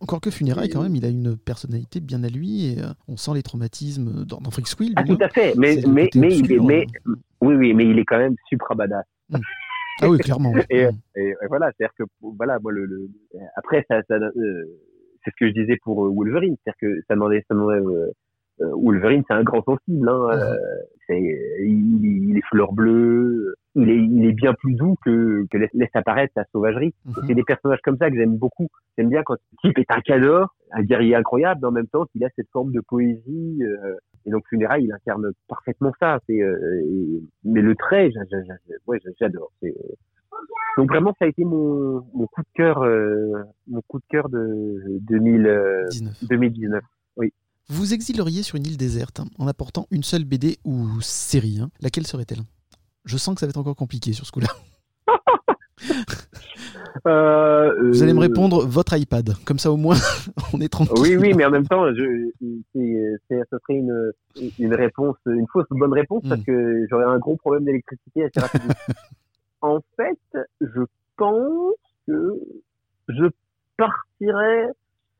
Encore 0.00 0.20
que 0.20 0.30
Funérailles, 0.30 0.68
quand 0.70 0.82
même, 0.82 0.96
il 0.96 1.04
a 1.04 1.08
une 1.08 1.36
personnalité 1.38 2.00
bien 2.00 2.22
à 2.24 2.28
lui 2.28 2.66
et 2.66 2.76
on 3.08 3.16
sent 3.16 3.30
les 3.34 3.42
traumatismes 3.42 4.24
dans, 4.24 4.38
dans 4.38 4.50
Freak 4.50 4.66
Wheel. 4.78 4.92
Ah 4.96 5.02
tout 5.04 5.16
à 5.20 5.28
fait, 5.28 5.54
mais 5.56 5.76
mais 5.86 6.08
mais, 6.14 6.36
il 6.36 6.52
est- 6.52 6.58
mais 6.60 6.86
oui 7.40 7.54
oui, 7.54 7.74
mais 7.74 7.86
il 7.86 7.98
est 7.98 8.04
quand 8.04 8.18
même 8.18 8.34
supra 8.48 8.74
badass. 8.74 9.04
Ah 10.00 10.08
oui, 10.08 10.18
clairement. 10.18 10.52
ouais. 10.52 10.64
Et, 10.70 10.86
Mhm. 10.86 10.92
et, 11.16 11.28
et 11.30 11.46
voilà, 11.48 11.70
c'est-à-dire 11.76 11.94
que 11.98 12.04
voilà, 12.36 12.58
moi 12.60 12.72
le, 12.72 12.84
le 12.86 13.08
après 13.56 13.84
ça, 13.88 14.00
ça 14.08 14.14
euh, 14.14 14.64
c'est 15.24 15.30
ce 15.30 15.36
que 15.38 15.48
je 15.48 15.52
disais 15.60 15.76
pour 15.82 16.06
euh, 16.06 16.10
Wolverine, 16.10 16.56
c'est-à-dire 16.64 16.78
que 16.80 17.00
ça 17.08 17.14
demandait 17.14 17.44
ça 17.48 17.54
demandait 17.54 17.78
euh, 17.84 18.10
euh, 18.60 18.70
Wolverine, 18.74 19.22
c'est 19.28 19.34
un 19.34 19.42
grand 19.44 19.62
sensible, 19.64 20.08
hein, 20.08 20.28
Mhm. 20.28 20.40
euh, 20.40 20.56
c'est 21.06 21.20
il, 21.20 22.28
il 22.30 22.38
est 22.38 22.44
fleur 22.50 22.72
bleue, 22.72 23.54
il 23.74 23.88
est, 23.90 23.96
il 23.98 24.24
est 24.24 24.32
bien 24.32 24.54
plus 24.54 24.74
doux 24.74 24.96
que, 25.04 25.46
que 25.50 25.56
laisse, 25.58 25.90
apparaître 25.94 26.32
sa 26.34 26.44
sauvagerie. 26.52 26.94
Mhm. 27.04 27.14
C'est 27.26 27.34
des 27.34 27.44
personnages 27.44 27.80
comme 27.84 27.96
ça 27.98 28.10
que 28.10 28.16
j'aime 28.16 28.36
beaucoup. 28.36 28.68
J'aime 28.96 29.08
bien 29.10 29.22
quand 29.24 29.34
le 29.34 29.68
type 29.68 29.78
est 29.78 29.90
un 29.90 30.00
cador, 30.00 30.54
un 30.72 30.82
guerrier 30.82 31.14
incroyable, 31.14 31.60
mais 31.62 31.68
en 31.68 31.72
même 31.72 31.86
temps 31.86 32.06
qu'il 32.06 32.24
a 32.24 32.28
cette 32.36 32.48
forme 32.50 32.72
de 32.72 32.80
poésie. 32.80 33.62
euh, 33.62 33.94
et 34.26 34.30
donc 34.30 34.42
Funérailles, 34.48 34.84
il 34.84 34.92
incarne 34.92 35.30
parfaitement 35.48 35.92
ça. 36.00 36.18
C'est, 36.26 36.40
euh, 36.42 36.82
mais 37.44 37.62
le 37.62 37.74
trait, 37.76 38.10
ouais, 38.86 38.98
j'adore. 39.20 39.52
Euh, 39.64 39.70
Donc 40.76 40.88
vraiment, 40.90 41.14
ça 41.18 41.24
a 41.24 41.28
été 41.28 41.44
mon, 41.44 42.04
mon 42.14 42.26
coup 42.26 42.42
de 42.42 42.48
cœur, 42.54 42.82
euh, 42.82 43.42
mon 43.68 43.80
coup 43.88 43.98
de 43.98 44.04
cœur 44.08 44.28
de 44.28 44.98
2000, 45.00 45.46
euh, 45.46 45.84
19. 45.90 46.24
2019. 46.28 46.82
Vous 47.16 47.26
vous 47.70 47.92
exileriez 47.92 48.42
sur 48.42 48.56
une 48.56 48.66
île 48.66 48.78
déserte 48.78 49.20
hein, 49.20 49.26
en 49.38 49.46
apportant 49.46 49.86
une 49.90 50.02
seule 50.02 50.24
BD 50.24 50.56
ou 50.64 51.00
série. 51.02 51.58
hein? 51.60 51.68
Laquelle 51.82 52.06
serait-elle? 52.06 52.38
Je 53.08 53.16
sens 53.16 53.34
que 53.34 53.40
ça 53.40 53.46
va 53.46 53.50
être 53.50 53.56
encore 53.56 53.74
compliqué 53.74 54.12
sur 54.12 54.26
ce 54.26 54.32
coup-là. 54.32 54.48
Euh, 57.06 57.90
Vous 57.92 58.02
allez 58.02 58.12
me 58.12 58.18
euh, 58.18 58.22
répondre 58.22 58.66
votre 58.66 58.96
iPad. 58.96 59.30
Comme 59.44 59.58
ça, 59.58 59.70
au 59.70 59.76
moins, 59.76 59.94
on 60.52 60.60
est 60.60 60.68
tranquille. 60.68 60.96
Oui, 61.00 61.16
oui, 61.16 61.32
mais 61.34 61.44
en 61.44 61.50
même 61.50 61.66
temps, 61.66 61.86
je, 61.94 62.30
c'est, 62.74 63.38
ça 63.50 63.58
serait 63.60 63.78
une, 63.78 64.12
une 64.58 64.74
réponse, 64.74 65.16
une 65.26 65.46
fausse 65.52 65.66
bonne 65.70 65.92
réponse 65.92 66.24
parce 66.28 66.42
que 66.42 66.86
j'aurais 66.90 67.04
un 67.04 67.18
gros 67.18 67.36
problème 67.36 67.64
d'électricité 67.64 68.24
assez 68.24 68.40
rapidement. 68.40 68.74
en 69.60 69.78
fait, 69.96 70.18
je 70.60 70.80
pense 71.16 71.74
que 72.08 72.40
je 73.08 73.24
partirais. 73.76 74.68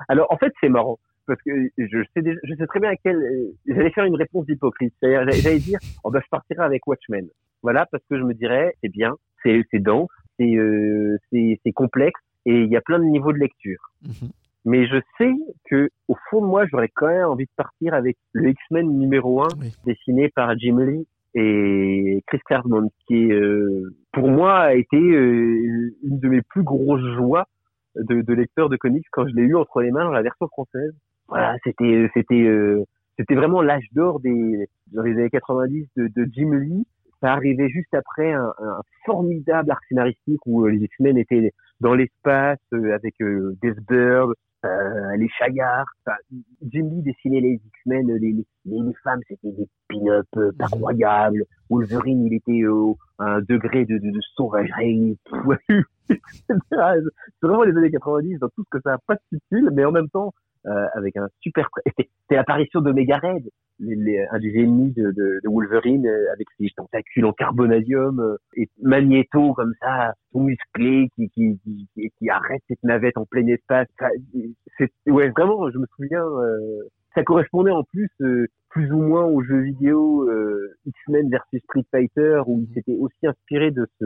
Alors, 0.08 0.32
en 0.32 0.36
fait, 0.36 0.52
c'est 0.60 0.68
marrant 0.68 0.98
parce 1.26 1.40
que 1.42 1.50
je 1.78 2.04
sais, 2.14 2.22
déjà, 2.22 2.40
je 2.42 2.54
sais 2.56 2.66
très 2.66 2.80
bien 2.80 2.90
à 2.90 2.96
quel. 2.96 3.22
J'allais 3.66 3.90
faire 3.92 4.04
une 4.04 4.16
réponse 4.16 4.46
hypocrite. 4.48 4.94
C'est-à-dire, 5.00 5.20
j'allais- 5.24 5.40
j'allais 5.42 5.58
dire, 5.60 5.78
oh 6.02 6.10
ben, 6.10 6.20
je 6.24 6.28
partirais 6.30 6.64
avec 6.64 6.84
Watchmen. 6.86 7.28
Voilà, 7.62 7.86
parce 7.90 8.02
que 8.08 8.18
je 8.18 8.22
me 8.22 8.34
dirais, 8.34 8.74
c'est 8.82 8.90
bien, 8.90 9.14
c'est, 9.42 9.64
dense, 9.74 10.10
c'est, 10.38 10.56
euh, 10.56 11.16
c'est, 11.30 11.58
c'est 11.64 11.72
complexe 11.72 12.20
et 12.46 12.62
il 12.62 12.70
y 12.70 12.76
a 12.76 12.80
plein 12.80 12.98
de 12.98 13.04
niveaux 13.04 13.32
de 13.32 13.38
lecture. 13.38 13.90
Mhm. 14.02 14.30
Mais 14.64 14.86
je 14.86 14.96
sais 15.16 15.32
que 15.70 15.88
au 16.08 16.16
fond 16.28 16.42
de 16.42 16.46
moi, 16.46 16.66
j'aurais 16.66 16.90
quand 16.94 17.06
même 17.06 17.26
envie 17.26 17.44
de 17.44 17.50
partir 17.56 17.94
avec 17.94 18.16
le 18.32 18.50
X-Men 18.50 18.98
numéro 18.98 19.42
1 19.42 19.48
Oui. 19.60 19.74
dessiné 19.86 20.28
par 20.28 20.58
Jim 20.58 20.78
Lee 20.78 21.06
et 21.34 22.22
Chris 22.26 22.40
Claremont, 22.46 22.90
qui 23.06 23.24
est, 23.24 23.32
euh, 23.32 23.94
pour 24.12 24.28
moi 24.28 24.58
a 24.58 24.74
été 24.74 24.96
euh, 24.96 25.94
une 26.02 26.18
de 26.18 26.28
mes 26.28 26.42
plus 26.42 26.62
grosses 26.62 27.14
joies 27.16 27.46
de, 27.96 28.22
de 28.22 28.34
lecteur 28.34 28.68
de 28.68 28.76
comics 28.76 29.06
quand 29.12 29.26
je 29.28 29.34
l'ai 29.34 29.42
eu 29.42 29.56
entre 29.56 29.80
les 29.80 29.90
mains 29.90 30.04
dans 30.04 30.12
la 30.12 30.22
version 30.22 30.48
française. 30.48 30.92
Voilà, 31.28 31.56
c'était 31.62 32.10
c'était 32.14 32.46
euh, 32.46 32.84
c'était 33.18 33.34
vraiment 33.34 33.60
l'âge 33.60 33.86
d'or 33.92 34.20
des 34.20 34.66
dans 34.92 35.02
les 35.02 35.12
années 35.12 35.30
90 35.30 35.86
de, 35.96 36.08
de 36.08 36.28
Jim 36.32 36.52
Lee. 36.54 36.86
Ça 37.20 37.32
arrivait 37.32 37.68
juste 37.68 37.92
après 37.94 38.32
un, 38.32 38.52
un 38.58 38.80
formidable 39.04 39.70
arc 39.70 39.82
scénaristique 39.88 40.40
où 40.46 40.64
euh, 40.64 40.70
les 40.70 40.84
X-Men 40.84 41.18
étaient 41.18 41.52
dans 41.80 41.94
l'espace 41.94 42.58
euh, 42.72 42.94
avec 42.94 43.14
euh, 43.20 43.56
Deathbird, 43.62 44.34
euh, 44.64 45.16
les 45.16 45.28
Chagards. 45.28 45.86
Enfin, 46.04 46.16
Jim 46.62 46.88
Lee 46.90 47.02
dessinait 47.02 47.40
les 47.40 47.60
X-Men, 47.64 48.06
les, 48.14 48.32
les, 48.32 48.44
les 48.64 48.94
femmes 49.04 49.20
c'était 49.28 49.52
des 49.52 49.68
pin-up 49.88 50.26
euh, 50.36 50.52
pas 50.58 50.66
croyables. 50.66 51.44
Wolverine 51.70 52.26
il 52.26 52.34
était 52.34 52.62
euh, 52.62 52.92
à 53.18 53.36
un 53.36 53.40
degré 53.40 53.84
de, 53.84 53.98
de, 53.98 54.10
de 54.10 54.20
sauvagerie. 54.36 55.18
C'est 56.08 56.16
vraiment 57.42 57.64
les 57.64 57.76
années 57.76 57.90
90 57.90 58.38
dans 58.38 58.48
tout 58.48 58.64
ce 58.64 58.78
que 58.78 58.82
ça 58.82 58.94
a 58.94 58.98
pas 59.06 59.14
de 59.14 59.20
subtil, 59.30 59.70
mais 59.72 59.84
en 59.84 59.92
même 59.92 60.08
temps 60.08 60.32
avec 60.64 61.16
un 61.16 61.28
super. 61.40 61.68
C'était 61.86 62.08
l'apparition 62.30 62.80
de 62.80 62.92
Mega 62.92 63.18
Red, 63.18 63.48
un 63.80 64.38
des 64.38 64.52
ennemis 64.56 64.92
de, 64.92 65.12
de, 65.12 65.40
de 65.42 65.48
Wolverine 65.48 66.06
euh, 66.06 66.32
avec 66.32 66.46
ses 66.58 66.68
tentacules 66.76 67.24
en 67.24 67.32
carbonadium 67.32 68.20
euh, 68.20 68.36
et 68.56 68.68
Magneto 68.82 69.54
comme 69.54 69.72
ça, 69.80 70.14
tout 70.32 70.40
musclé 70.40 71.08
qui 71.14 71.30
qui, 71.30 71.58
qui, 71.64 72.10
qui, 72.18 72.30
arrête 72.30 72.62
cette 72.68 72.82
navette 72.82 73.16
en 73.16 73.24
plein 73.24 73.46
espace. 73.46 73.86
C'est 74.78 74.90
ouais 75.06 75.28
vraiment, 75.30 75.70
je 75.70 75.78
me 75.78 75.86
souviens. 75.96 76.24
euh, 76.24 76.82
ça 77.14 77.24
correspondait 77.24 77.70
en 77.70 77.84
plus 77.84 78.10
euh, 78.20 78.46
plus 78.70 78.92
ou 78.92 78.98
moins 78.98 79.24
aux 79.24 79.42
jeux 79.42 79.60
vidéo 79.60 80.28
euh, 80.28 80.76
X-Men 80.86 81.30
versus 81.30 81.60
Street 81.64 81.84
Fighter 81.90 82.42
où 82.46 82.60
il 82.68 82.74
s'était 82.74 82.96
aussi 82.96 83.26
inspiré 83.26 83.70
de 83.70 83.86
ce 83.98 84.04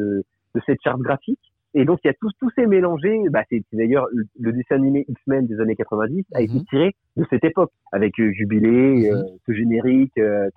de 0.55 0.61
cette 0.67 0.79
charte 0.83 1.01
graphique. 1.01 1.52
Et 1.75 1.85
donc 1.85 2.01
il 2.05 2.09
y 2.09 2.11
a 2.11 2.15
tous 2.21 2.31
tous 2.39 2.51
ces 2.57 2.67
mélangés. 2.67 3.19
Bah 3.31 3.45
c'est 3.49 3.63
d'ailleurs 3.73 4.07
le, 4.13 4.25
le 4.39 4.53
dessin 4.53 4.75
animé 4.77 5.05
X-Men 5.09 5.47
des 5.47 5.59
années 5.61 5.77
90 5.77 6.25
a 6.35 6.43
été 6.43 6.53
Mhm. 6.55 6.65
tiré 6.67 6.95
de 7.17 7.25
cette 7.31 7.45
époque 7.45 7.71
avec 7.93 8.19
euh, 8.21 8.31
Jubilé, 8.33 9.11
Mhm. 9.11 9.17
euh, 9.17 9.23
ce 9.47 9.53
générique. 9.53 10.13
Euh, 10.19 10.51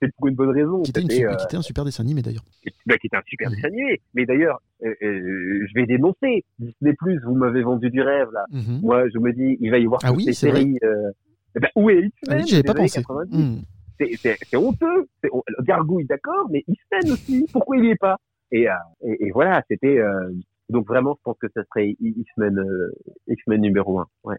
c'est 0.00 0.14
pour 0.16 0.28
une 0.28 0.34
bonne 0.34 0.50
raison. 0.50 0.82
Qui 0.82 0.90
était, 0.90 1.00
une 1.02 1.10
super, 1.10 1.32
euh, 1.32 1.36
qui 1.36 1.44
était 1.46 1.56
un 1.56 1.62
super 1.62 1.84
dessin 1.84 2.02
animé 2.04 2.22
d'ailleurs. 2.22 2.44
bah, 2.86 2.96
qui 2.98 3.06
était 3.06 3.16
un 3.16 3.22
super 3.26 3.48
Mhm. 3.50 3.56
dessin 3.56 3.68
animé. 3.68 4.00
Mais 4.14 4.26
d'ailleurs, 4.26 4.60
euh, 4.84 4.94
je 5.00 5.74
vais 5.74 5.86
dénoncer. 5.86 6.44
Disney 6.58 6.94
Plus, 6.98 7.20
vous 7.24 7.34
m'avez 7.34 7.62
vendu 7.62 7.90
du 7.90 8.00
rêve 8.02 8.28
là. 8.32 8.44
Mhm. 8.50 8.80
Moi, 8.82 9.08
je 9.12 9.18
me 9.18 9.32
dis, 9.32 9.56
il 9.60 9.70
va 9.70 9.78
y 9.78 9.84
avoir 9.84 10.00
Ah 10.04 10.08
toutes 10.08 10.16
oui, 10.18 10.24
vrai. 10.24 10.32
séries. 10.34 10.78
Ben, 11.54 11.68
où 11.76 11.90
est 11.90 11.98
Ah 11.98 12.06
X-Men 12.06 12.38
oui, 12.38 12.44
j'y 12.46 12.54
avais 12.54 12.62
des 12.62 12.66
pas 12.66 12.74
pensé. 12.74 13.00
90? 13.02 13.36
Mhm. 13.36 13.62
C'est- 13.98 14.56
honteux. 14.56 15.06
Gargouille, 15.60 16.06
d'accord, 16.06 16.48
mais 16.50 16.64
X-Men 16.66 17.12
aussi. 17.12 17.46
Pourquoi 17.52 17.76
il 17.76 17.84
y 17.84 17.90
est 17.90 17.96
pas? 17.96 18.16
Et, 18.50 18.68
euh, 18.68 18.74
et, 19.04 19.26
et 19.26 19.30
voilà, 19.30 19.62
c'était 19.68 19.98
euh, 19.98 20.30
donc 20.68 20.86
vraiment, 20.86 21.14
je 21.18 21.22
pense 21.24 21.38
que 21.38 21.48
ça 21.54 21.62
serait 21.64 21.96
X-Men, 22.00 22.58
euh, 22.58 22.92
X-Men 23.28 23.60
numéro 23.60 23.98
un. 24.00 24.06
Ouais. 24.24 24.36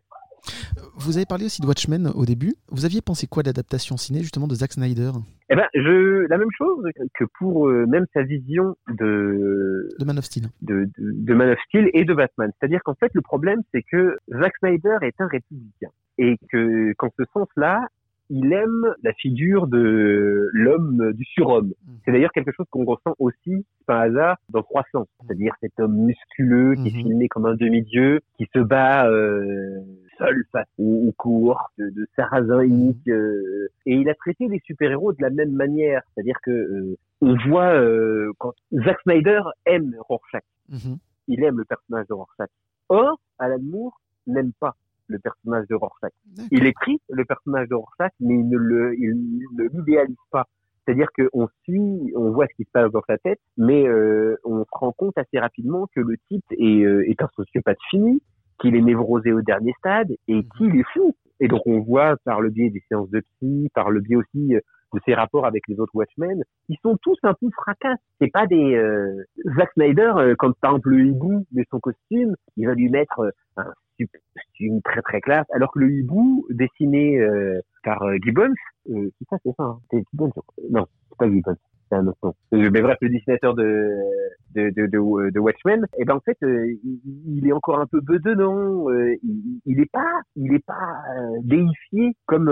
Vous 0.95 1.15
avez 1.17 1.25
parlé 1.25 1.45
aussi 1.45 1.61
de 1.61 1.67
Watchmen 1.67 2.11
au 2.15 2.25
début. 2.25 2.53
Vous 2.69 2.83
aviez 2.83 3.01
pensé 3.01 3.27
quoi 3.27 3.43
de 3.43 3.47
l'adaptation 3.49 3.95
ciné 3.95 4.19
justement 4.19 4.47
de 4.47 4.55
Zack 4.55 4.73
Snyder? 4.73 5.11
Eh 5.49 5.55
ben, 5.55 5.67
je 5.73 6.27
la 6.27 6.37
même 6.37 6.51
chose 6.57 6.85
que 7.17 7.23
pour 7.39 7.69
euh, 7.69 7.85
même 7.85 8.05
sa 8.13 8.23
vision 8.23 8.75
de 8.89 9.87
de 9.97 10.05
Man 10.05 10.17
of 10.17 10.25
Steel 10.25 10.47
de, 10.61 10.85
de, 10.85 10.91
de 10.97 11.33
Man 11.33 11.49
of 11.49 11.59
Steel 11.67 11.89
et 11.93 12.03
de 12.03 12.13
Batman. 12.13 12.51
C'est-à-dire 12.59 12.81
qu'en 12.83 12.95
fait, 12.95 13.11
le 13.13 13.21
problème, 13.21 13.61
c'est 13.73 13.83
que 13.83 14.17
Zack 14.29 14.53
Snyder 14.59 14.97
est 15.01 15.19
un 15.19 15.27
républicain. 15.27 15.89
Et 16.17 16.37
que, 16.51 16.93
qu'en 16.97 17.09
ce 17.17 17.23
sens-là, 17.33 17.87
il 18.35 18.51
aime 18.51 18.93
la 19.03 19.13
figure 19.13 19.67
de 19.67 20.49
l'homme 20.53 21.13
du 21.13 21.23
surhomme. 21.25 21.71
C'est 22.03 22.11
d'ailleurs 22.11 22.31
quelque 22.31 22.51
chose 22.51 22.65
qu'on 22.71 22.83
ressent 22.83 23.13
aussi, 23.19 23.65
par 23.85 24.01
hasard, 24.01 24.37
dans 24.49 24.63
300. 24.63 25.05
C'est-à-dire 25.21 25.53
cet 25.61 25.79
homme 25.79 25.95
musculeux 25.95 26.73
qui 26.75 26.87
est 26.87 26.91
Mhm. 26.97 27.01
filmé 27.03 27.27
comme 27.27 27.45
un 27.45 27.53
demi-dieu, 27.55 28.21
qui 28.37 28.47
se 28.53 28.59
bat 28.59 29.07
euh, 29.07 29.79
seul 30.17 30.43
face 30.51 30.67
aux, 30.79 31.07
aux 31.07 31.11
cohortes 31.13 31.71
de, 31.77 31.89
de 31.91 32.07
sarrasins 32.15 32.63
iniques. 32.63 33.07
euh, 33.07 33.67
et 33.85 33.95
il 33.95 34.09
a 34.09 34.15
traité 34.15 34.47
les 34.47 34.59
super-héros 34.65 35.13
de 35.13 35.21
la 35.21 35.29
même 35.29 35.51
manière. 35.51 36.01
C'est-à-dire 36.13 36.37
que 36.43 36.51
euh, 36.51 36.97
on 37.21 37.35
voit 37.47 37.73
euh, 37.75 38.31
quand 38.39 38.53
Zack 38.73 38.99
Snyder 39.03 39.41
aime 39.67 39.95
Rorschach 40.09 40.43
Mhm. 40.69 40.97
il 41.27 41.43
aime 41.43 41.57
le 41.59 41.65
personnage 41.65 42.07
de 42.07 42.13
Rorschach. 42.13 42.49
Or, 42.89 43.19
Alan 43.37 43.59
Moore 43.61 43.99
n'aime 44.27 44.51
pas 44.59 44.75
le 45.07 45.19
personnage 45.19 45.67
de 45.67 45.75
Rorschach. 45.75 46.11
Il 46.51 46.65
écrit 46.65 46.99
le 47.09 47.25
personnage 47.25 47.67
de 47.69 47.75
Rorschach, 47.75 48.11
mais 48.19 48.35
il 48.35 48.47
ne 48.49 48.57
le, 48.57 48.95
il 48.97 49.39
ne 49.57 49.63
l'idéalise 49.69 50.15
pas. 50.31 50.47
C'est-à-dire 50.85 51.07
qu'on 51.15 51.47
suit, 51.63 52.13
on 52.15 52.31
voit 52.31 52.45
ce 52.47 52.55
qui 52.55 52.63
se 52.65 52.71
passe 52.71 52.91
dans 52.91 53.03
sa 53.07 53.17
tête, 53.17 53.39
mais 53.57 53.87
euh, 53.87 54.35
on 54.43 54.63
se 54.65 54.69
rend 54.71 54.91
compte 54.91 55.17
assez 55.17 55.39
rapidement 55.39 55.87
que 55.95 56.01
le 56.01 56.17
type 56.27 56.43
est, 56.51 56.83
euh, 56.83 57.09
est 57.09 57.21
un 57.21 57.29
sociopathe 57.35 57.77
fini, 57.89 58.21
qu'il 58.59 58.75
est 58.75 58.81
névrosé 58.81 59.31
au 59.31 59.41
dernier 59.41 59.73
stade 59.79 60.11
et 60.27 60.35
Mhm. 60.35 60.43
qu'il 60.57 60.79
est 60.79 60.85
fou. 60.93 61.15
Et 61.39 61.47
donc 61.47 61.61
on 61.65 61.79
voit 61.79 62.15
par 62.25 62.41
le 62.41 62.49
biais 62.49 62.69
des 62.69 62.83
séances 62.89 63.09
de 63.09 63.21
psy, 63.21 63.69
par 63.73 63.91
le 63.91 64.01
biais 64.01 64.17
aussi 64.17 64.55
euh, 64.55 64.59
de 64.93 64.99
ses 65.05 65.15
rapports 65.15 65.45
avec 65.47 65.63
les 65.67 65.79
autres 65.79 65.95
Watchmen, 65.95 66.43
ils 66.69 66.77
sont 66.83 66.97
tous 67.01 67.17
un 67.23 67.33
peu 67.33 67.49
fracasses. 67.51 67.97
C'est 68.21 68.31
pas 68.31 68.45
des 68.45 68.75
euh... 68.75 69.23
Zack 69.57 69.71
Snyder 69.73 70.35
quand 70.37 70.53
par 70.59 70.71
exemple 70.71 70.89
le 70.89 71.05
hibou 71.07 71.45
met 71.51 71.65
son 71.71 71.79
costume, 71.79 72.35
il 72.57 72.67
va 72.67 72.75
lui 72.75 72.89
mettre 72.89 73.33
un 73.57 73.73
très 74.83 75.01
très 75.01 75.21
classe, 75.21 75.45
alors 75.53 75.71
que 75.71 75.79
le 75.79 75.91
hibou 75.91 76.45
dessiné 76.49 77.19
euh, 77.19 77.59
par 77.83 78.01
euh, 78.03 78.17
Gibbons, 78.23 78.53
euh, 78.89 79.09
c'est 79.19 79.27
ça, 79.29 79.37
c'est 79.43 79.53
ça, 79.57 79.63
hein. 79.63 79.79
c'est 79.91 80.03
Gibbons, 80.11 80.31
non, 80.69 80.85
c'est 81.09 81.17
pas 81.17 81.29
Gibbons, 81.29 81.55
c'est 81.89 81.95
un 81.95 82.07
autre 82.07 82.17
nom. 82.23 82.33
Euh, 82.53 82.69
mais 82.71 82.81
bref, 82.81 82.97
le 83.01 83.09
dessinateur 83.09 83.53
de 83.55 83.91
de 84.55 84.69
de, 84.69 84.87
de, 85.31 85.39
Watchmen, 85.39 85.85
et 85.97 86.05
ben 86.05 86.15
en 86.15 86.19
fait, 86.19 86.37
il, 86.41 87.47
est 87.47 87.51
encore 87.51 87.79
un 87.79 87.87
peu 87.87 88.01
bedonnant, 88.01 88.89
il, 89.23 89.61
il 89.65 89.79
est 89.79 89.91
pas, 89.91 90.21
il 90.35 90.53
est 90.53 90.65
pas 90.65 91.03
déifié 91.41 92.15
comme 92.25 92.51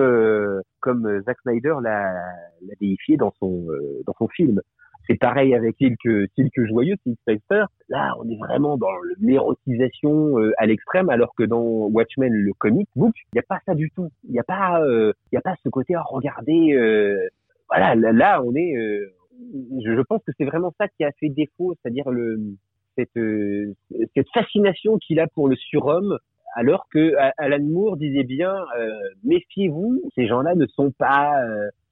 comme 0.79 1.21
Zack 1.25 1.37
Snyder 1.41 1.75
l'a 1.81 2.13
déifié 2.79 3.17
dans 3.17 3.31
son 3.39 3.67
dans 4.05 4.13
son 4.17 4.27
film. 4.29 4.61
C'est 5.07 5.19
pareil 5.19 5.55
avec 5.55 5.75
Silk, 5.77 5.99
Silk 6.35 6.53
Joyeux, 6.67 6.95
Silk 7.03 7.17
Spectre. 7.21 7.67
Là, 7.89 8.13
on 8.19 8.29
est 8.29 8.37
vraiment 8.37 8.77
dans 8.77 8.91
l'érotisation 9.19 10.37
euh, 10.39 10.53
à 10.57 10.65
l'extrême, 10.65 11.09
alors 11.09 11.33
que 11.35 11.43
dans 11.43 11.61
Watchmen, 11.61 12.31
le 12.33 12.53
comic 12.53 12.87
book, 12.95 13.13
il 13.33 13.35
n'y 13.35 13.39
a 13.39 13.43
pas 13.47 13.59
ça 13.65 13.75
du 13.75 13.89
tout. 13.91 14.09
Il 14.23 14.31
n'y 14.31 14.39
a 14.39 14.43
pas, 14.43 14.81
euh, 14.81 15.11
y 15.31 15.37
a 15.37 15.41
pas 15.41 15.55
ce 15.63 15.69
côté 15.69 15.95
à 15.95 16.01
regarder. 16.03 16.73
euh, 16.73 17.27
voilà, 17.69 17.95
là, 17.95 18.41
on 18.43 18.53
est. 18.55 18.75
euh, 18.77 19.13
je, 19.83 19.95
je 19.95 20.01
pense 20.01 20.21
que 20.23 20.31
c'est 20.37 20.45
vraiment 20.45 20.73
ça 20.79 20.87
qui 20.87 21.03
a 21.03 21.11
fait 21.19 21.29
défaut, 21.29 21.73
c'est-à-dire 21.81 22.09
le 22.11 22.39
cette 22.95 23.17
euh, 23.17 23.73
cette 24.15 24.29
fascination 24.33 24.97
qu'il 24.97 25.19
a 25.19 25.27
pour 25.27 25.49
le 25.49 25.55
surhomme. 25.55 26.17
Alors 26.53 26.87
que 26.93 27.13
Alan 27.37 27.63
Moore 27.63 27.95
disait 27.95 28.25
bien, 28.25 28.53
euh, 28.77 28.89
méfiez-vous, 29.23 30.01
ces 30.15 30.27
gens-là 30.27 30.53
ne 30.55 30.65
sont 30.67 30.91
pas 30.91 31.41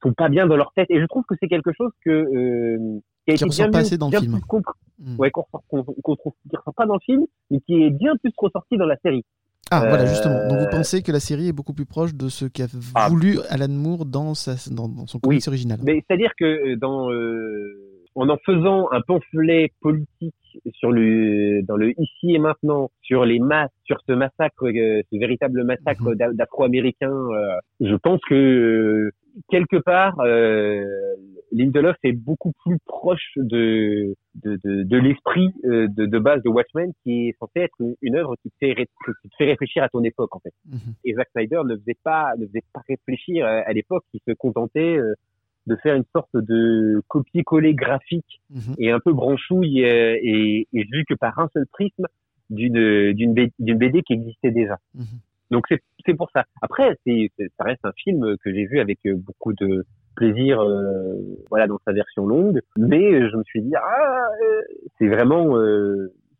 sont 0.03 0.13
pas 0.13 0.29
bien 0.29 0.47
dans 0.47 0.57
leur 0.57 0.71
tête. 0.73 0.87
Et 0.89 0.99
je 0.99 1.05
trouve 1.05 1.23
que 1.27 1.35
c'est 1.39 1.47
quelque 1.47 1.71
chose 1.77 1.91
que 2.05 2.09
euh, 2.11 2.99
qui 3.25 3.33
a 3.33 3.35
Qui 3.35 3.43
été 3.45 3.55
bien, 3.55 3.69
pas 3.71 3.79
assez 3.79 3.97
dans 3.97 4.07
le 4.07 4.11
bien 4.11 4.21
film. 4.21 4.33
plus 4.33 4.41
compr- 4.47 4.73
Mm. 5.01 5.15
ouais, 5.17 5.31
qu'on 5.31 5.45
qu'on 5.69 5.83
qu'on 5.83 6.15
trouve 6.17 6.33
qui 6.49 6.55
ressort 6.57 6.73
pas 6.73 6.85
dans 6.85 6.95
le 6.95 6.99
film, 7.05 7.25
mais 7.49 7.59
qui 7.61 7.83
est 7.83 7.89
bien 7.89 8.13
plus 8.17 8.33
ressorti 8.37 8.75
dans 8.75 8.85
la 8.85 8.97
série. 8.97 9.23
Ah, 9.71 9.79
voilà, 9.87 10.03
Euh, 10.03 10.07
justement. 10.07 10.47
Donc, 10.49 10.59
vous 10.59 10.69
pensez 10.69 11.01
que 11.03 11.11
la 11.11 11.19
série 11.21 11.47
est 11.49 11.53
beaucoup 11.53 11.73
plus 11.73 11.85
proche 11.85 12.13
de 12.15 12.27
ce 12.27 12.45
qu'a 12.45 12.65
Ah. 12.95 13.07
voulu 13.07 13.37
Alan 13.49 13.69
Moore 13.69 14.05
dans, 14.05 14.33
sa, 14.33 14.55
dans, 14.73 14.89
dans 14.89 15.05
son 15.07 15.19
comics 15.19 15.47
original. 15.47 15.79
Mais 15.83 16.03
c'est-à-dire 16.07 16.31
que 16.37 16.43
euh, 16.73 16.75
dans 16.75 17.11
euh, 17.11 17.77
en 18.15 18.27
en 18.27 18.37
faisant 18.45 18.89
un 18.91 18.99
pamphlet 19.01 19.71
politique 19.79 20.33
sur 20.73 20.91
le 20.91 21.61
dans 21.61 21.77
le 21.77 21.91
ici 22.01 22.33
et 22.33 22.39
maintenant 22.39 22.89
sur 23.03 23.23
les 23.23 23.39
masses 23.39 23.69
sur 23.85 23.97
ce 24.07 24.13
massacre 24.13 24.65
euh, 24.65 25.01
ce 25.13 25.17
véritable 25.19 25.63
massacre 25.63 26.15
d'A- 26.15 26.33
d'Afro-Américains 26.33 27.11
euh, 27.11 27.55
je 27.79 27.95
pense 27.95 28.19
que 28.27 28.33
euh, 28.35 29.11
quelque 29.49 29.77
part 29.77 30.19
euh, 30.19 30.83
Lindelof 31.51 31.95
est 32.03 32.11
beaucoup 32.11 32.51
plus 32.63 32.77
proche 32.85 33.31
de 33.37 34.15
de, 34.35 34.59
de, 34.63 34.83
de 34.83 34.97
l'esprit 34.97 35.49
euh, 35.65 35.87
de, 35.87 36.05
de 36.05 36.19
base 36.19 36.41
de 36.43 36.49
Watchmen 36.49 36.91
qui 37.03 37.29
est 37.29 37.37
censé 37.39 37.61
être 37.61 37.73
une, 37.79 37.95
une 38.01 38.15
œuvre 38.15 38.35
qui 38.41 38.49
te 38.49 38.55
fait 38.59 38.75
qui 38.75 39.29
te 39.29 39.35
fait 39.37 39.45
réfléchir 39.45 39.83
à 39.83 39.89
ton 39.89 40.03
époque 40.03 40.35
en 40.35 40.39
fait 40.39 40.53
Mhm. 40.67 40.93
et 41.05 41.13
Zack 41.15 41.29
Snyder 41.31 41.61
ne 41.65 41.75
faisait 41.77 41.97
pas 42.03 42.33
ne 42.37 42.45
faisait 42.47 42.63
pas 42.73 42.81
réfléchir 42.87 43.45
à 43.45 43.71
l'époque 43.73 44.03
il 44.13 44.19
se 44.27 44.33
contentait 44.33 44.97
euh, 44.97 45.13
de 45.67 45.75
faire 45.77 45.95
une 45.95 46.05
sorte 46.15 46.35
de 46.35 47.01
copier-coller 47.07 47.73
graphique 47.73 48.41
Mhm. 48.51 48.75
et 48.79 48.91
un 48.91 48.99
peu 48.99 49.13
branchouille 49.13 49.83
euh, 49.85 50.17
et, 50.21 50.67
et 50.73 50.83
vu 50.91 51.03
que 51.07 51.13
par 51.15 51.37
un 51.39 51.47
seul 51.53 51.65
prisme 51.71 52.05
d'une 52.49 53.13
d'une 53.13 53.33
B- 53.35 53.51
d'une 53.59 53.77
BD 53.77 54.01
qui 54.03 54.13
existait 54.13 54.49
déjà. 54.51 54.77
Mhm. 54.95 55.05
Donc 55.51 55.65
c'est 55.69 55.81
c'est 56.05 56.13
pour 56.13 56.29
ça. 56.31 56.45
Après 56.61 56.97
c'est 57.05 57.31
ça 57.37 57.63
reste 57.63 57.83
un 57.83 57.91
film 57.93 58.37
que 58.43 58.53
j'ai 58.53 58.65
vu 58.65 58.79
avec 58.79 58.99
euh, 59.05 59.15
beaucoup 59.15 59.53
de 59.53 59.85
plaisir 60.15 60.59
euh, 60.59 61.15
voilà 61.49 61.67
dans 61.67 61.79
sa 61.85 61.93
version 61.93 62.25
longue 62.27 62.59
mais 62.77 63.13
euh, 63.13 63.29
je 63.31 63.37
me 63.37 63.43
suis 63.43 63.61
dit 63.61 63.73
ah 63.75 64.27
euh, 64.43 64.61
c'est 64.97 65.07
vraiment 65.07 65.55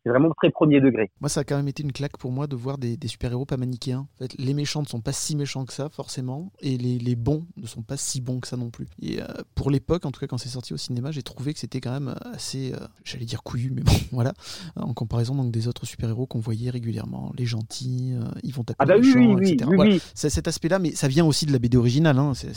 c'est 0.10 0.18
vraiment 0.20 0.34
très 0.36 0.50
premier 0.50 0.82
degré. 0.82 1.12
Moi, 1.22 1.30
ça 1.30 1.42
a 1.42 1.44
quand 1.44 1.56
même 1.58 1.68
été 1.68 1.84
une 1.84 1.92
claque 1.92 2.18
pour 2.18 2.32
moi 2.32 2.48
de 2.48 2.56
voir 2.56 2.78
des, 2.78 2.98
des 2.98 3.08
super-héros 3.08 3.46
pas 3.46 3.58
manichéens. 3.58 4.08
En 4.16 4.18
fait, 4.18 4.34
les 4.40 4.54
méchants 4.54 4.82
ne 4.82 4.88
sont 4.88 5.02
pas 5.02 5.12
si 5.12 5.36
méchants 5.36 5.66
que 5.66 5.74
ça, 5.74 5.90
forcément, 5.90 6.52
et 6.62 6.78
les, 6.78 6.98
les 6.98 7.16
bons 7.16 7.46
ne 7.58 7.68
sont 7.68 7.84
pas 7.84 7.96
si 7.98 8.20
bons 8.22 8.40
que 8.40 8.48
ça 8.48 8.58
non 8.58 8.70
plus. 8.72 8.88
Et 9.02 9.22
euh, 9.22 9.26
pour 9.56 9.70
l'époque, 9.70 10.06
en 10.06 10.12
tout 10.12 10.20
cas, 10.20 10.28
quand 10.28 10.38
c'est 10.40 10.50
sorti 10.50 10.74
au 10.74 10.78
cinéma, 10.78 11.12
j'ai 11.12 11.22
trouvé 11.22 11.54
que 11.54 11.60
c'était 11.60 11.80
quand 11.80 11.92
même 11.92 12.16
assez, 12.34 12.74
euh, 12.74 12.78
j'allais 13.04 13.26
dire 13.26 13.44
couillu, 13.44 13.72
mais 13.74 13.82
bon, 13.84 13.92
voilà, 14.12 14.34
en 14.76 14.94
comparaison 14.94 15.36
donc 15.36 15.52
des 15.52 15.68
autres 15.68 15.86
super-héros 15.86 16.26
qu'on 16.26 16.40
voyait 16.40 16.70
régulièrement. 16.72 17.32
Les 17.38 17.46
gentils, 17.46 18.14
euh, 18.16 18.24
ils 18.44 18.54
vont 18.54 18.64
taper 18.64 18.78
Ah 18.80 18.86
bah 18.86 18.96
les 18.98 19.02
oui 19.02 19.16
méchants, 19.16 19.30
oui 19.34 19.36
oui 19.46 19.52
etc. 19.54 19.70
oui, 19.70 19.76
Voilà. 19.76 19.96
C'est 20.16 20.30
cet 20.32 20.48
aspect-là, 20.48 20.80
mais 20.80 20.92
ça 20.96 21.08
vient 21.08 21.26
aussi 21.26 21.46
de 21.46 21.52
la 21.52 21.60
BD 21.60 21.78
originale, 21.78 22.18
hein, 22.18 22.34
c'est- 22.34 22.50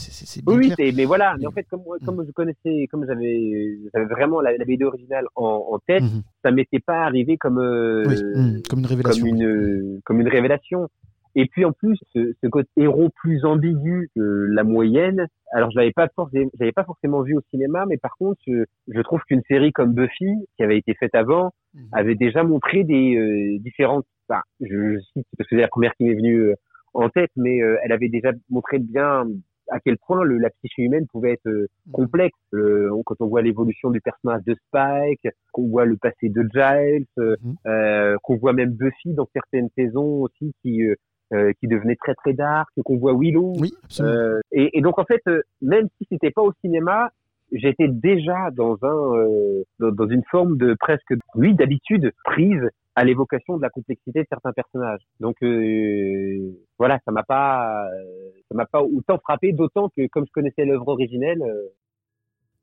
bien 0.43 0.59
clair. 0.75 0.93
mais 0.95 1.05
voilà. 1.05 1.35
Mais 1.37 1.45
Mm. 1.45 1.47
en 1.47 1.51
fait, 1.51 1.63
comme, 1.69 1.83
moi- 1.83 1.97
comme 2.03 2.25
je 2.25 2.31
connaissais, 2.31 2.87
comme 2.89 3.05
j'avais, 3.05 3.77
vraiment 4.09 4.41
la, 4.41 4.57
la 4.57 4.65
BD 4.65 4.83
originale 4.85 5.25
en, 5.35 5.67
en 5.71 5.79
tête, 5.79 6.03
Mhm. 6.03 6.23
Ça 6.43 6.51
m'était 6.51 6.79
pas 6.79 7.03
arrivé 7.03 7.37
comme, 7.37 7.57
euh, 7.59 8.05
Oui, 8.07 8.15
mhm, 8.35 8.61
comme 8.69 8.79
une 8.79 8.85
révélation. 8.85 9.25
comme 9.25 9.35
une, 9.41 9.99
comme 10.05 10.21
une 10.21 10.27
révélation. 10.27 10.89
Et 11.35 11.47
puis 11.47 11.65
en 11.65 11.71
plus, 11.71 11.97
ce, 12.13 12.33
ce 12.43 12.47
côté 12.47 12.69
héros 12.77 13.09
plus 13.09 13.43
ambigu 13.43 14.09
que 14.15 14.45
la 14.51 14.63
moyenne. 14.63 15.25
Alors, 15.51 15.71
je 15.71 15.77
l'avais 15.79 15.91
pas 15.91 16.07
forcément, 16.15 16.51
j'avais 16.59 16.71
pas 16.71 16.83
forcément 16.83 17.21
vu 17.23 17.35
au 17.35 17.41
cinéma, 17.49 17.85
mais 17.87 17.97
par 17.97 18.15
contre, 18.17 18.39
je, 18.45 18.65
je 18.87 19.01
trouve 19.01 19.19
qu'une 19.27 19.41
série 19.47 19.71
comme 19.71 19.93
Buffy, 19.93 20.31
qui 20.57 20.63
avait 20.63 20.77
été 20.77 20.93
faite 20.93 21.15
avant, 21.15 21.51
Mhm. 21.73 21.87
avait 21.91 22.13
déjà 22.15 22.43
montré 22.43 22.83
des 22.83 23.15
euh, 23.15 23.57
différentes. 23.59 24.05
Enfin, 24.29 24.41
je, 24.61 24.93
je 24.93 24.99
cite 24.99 25.25
parce 25.37 25.49
que 25.49 25.55
c'est 25.55 25.61
la 25.61 25.67
première 25.67 25.95
qui 25.95 26.03
m'est 26.03 26.13
venue 26.13 26.37
euh, 26.39 26.53
en 26.93 27.09
tête, 27.09 27.31
mais 27.35 27.63
euh, 27.63 27.77
elle 27.83 27.91
avait 27.93 28.09
déjà 28.09 28.31
montré 28.51 28.77
bien 28.77 29.25
à 29.69 29.79
quel 29.79 29.97
point 29.97 30.23
le, 30.23 30.37
la 30.37 30.49
psyché 30.49 30.83
humaine 30.83 31.05
pouvait 31.11 31.33
être 31.33 31.47
euh, 31.47 31.67
Mhm. 31.87 31.91
complexe. 31.93 32.37
Euh, 32.53 32.89
quand 33.05 33.15
on 33.19 33.27
voit 33.27 33.41
l'évolution 33.41 33.89
du 33.91 34.01
personnage 34.01 34.43
de 34.45 34.55
Spike, 34.67 35.27
qu'on 35.51 35.67
voit 35.69 35.85
le 35.85 35.97
passé 35.97 36.29
de 36.29 36.41
Giles, 36.53 37.05
euh, 37.19 37.35
Mhm. 37.43 37.55
euh, 37.67 38.17
qu'on 38.23 38.37
voit 38.37 38.53
même 38.53 38.71
Buffy 38.71 39.13
dans 39.13 39.27
certaines 39.33 39.69
saisons 39.77 40.21
aussi 40.23 40.53
qui 40.61 40.83
euh, 40.83 40.95
euh, 41.33 41.51
qui 41.59 41.67
devenait 41.67 41.95
très 41.95 42.13
très 42.15 42.33
dark, 42.33 42.69
qu'on 42.85 42.97
voit 42.97 43.13
Willow. 43.17 43.53
Oui. 43.57 43.73
Euh, 44.01 44.39
et, 44.51 44.77
et 44.77 44.81
donc 44.81 44.99
en 44.99 45.05
fait, 45.05 45.21
même 45.61 45.87
si 45.97 46.05
c'était 46.11 46.29
pas 46.29 46.43
au 46.43 46.53
cinéma, 46.61 47.09
j'étais 47.51 47.87
déjà 47.87 48.51
dans 48.51 48.77
un 48.83 49.17
euh, 49.17 49.63
dans, 49.79 49.91
dans 49.91 50.07
une 50.07 50.23
forme 50.29 50.57
de 50.57 50.75
presque 50.79 51.13
oui 51.35 51.55
d'habitude 51.55 52.11
prise 52.25 52.61
à 52.95 53.03
l'évocation 53.03 53.57
de 53.57 53.61
la 53.61 53.69
complexité 53.69 54.21
de 54.21 54.27
certains 54.29 54.53
personnages. 54.53 55.01
Donc 55.19 55.35
euh, 55.43 56.53
voilà, 56.77 56.99
ça 57.05 57.11
m'a 57.11 57.23
pas 57.23 57.85
euh, 57.85 58.31
ça 58.49 58.55
m'a 58.55 58.65
pas 58.65 58.83
autant 58.83 59.17
frappé, 59.19 59.51
d'autant 59.51 59.89
que 59.95 60.07
comme 60.07 60.25
je 60.25 60.31
connaissais 60.31 60.65
l'œuvre 60.65 60.87
originelle, 60.89 61.41
euh, 61.41 61.69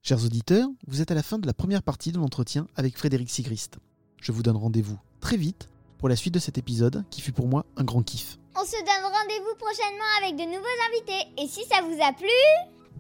Chers 0.02 0.24
auditeurs, 0.24 0.66
vous 0.86 1.02
êtes 1.02 1.10
à 1.10 1.14
la 1.14 1.22
fin 1.22 1.38
de 1.38 1.46
la 1.46 1.52
première 1.52 1.82
partie 1.82 2.10
de 2.10 2.16
l'entretien 2.16 2.66
avec 2.74 2.96
Frédéric 2.96 3.28
Sigrist. 3.28 3.80
Je 4.22 4.32
vous 4.32 4.42
donne 4.42 4.56
rendez-vous 4.56 4.98
très 5.20 5.36
vite 5.36 5.68
pour 5.98 6.08
la 6.08 6.16
suite 6.16 6.32
de 6.32 6.38
cet 6.38 6.56
épisode 6.56 7.04
qui 7.10 7.20
fut 7.20 7.32
pour 7.32 7.46
moi 7.46 7.66
un 7.76 7.84
grand 7.84 8.02
kiff. 8.02 8.38
On 8.56 8.64
se 8.64 8.78
donne 8.78 9.12
rendez-vous 9.12 9.54
prochainement 9.58 10.10
avec 10.22 10.36
de 10.36 10.44
nouveaux 10.44 10.66
invités. 10.88 11.42
Et 11.42 11.46
si 11.46 11.64
ça 11.64 11.82
vous 11.82 11.98
a 12.02 12.14
plu, 12.14 12.28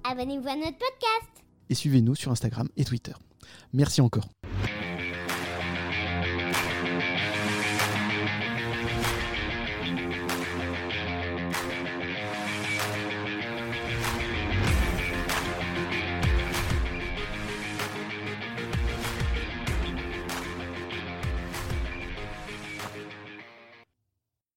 abonnez-vous 0.04 0.48
à 0.48 0.56
notre 0.56 0.76
podcast. 0.76 1.44
Et 1.70 1.74
suivez-nous 1.74 2.14
sur 2.16 2.30
Instagram 2.30 2.68
et 2.76 2.84
Twitter. 2.84 3.14
Merci 3.72 4.02
encore. 4.02 4.26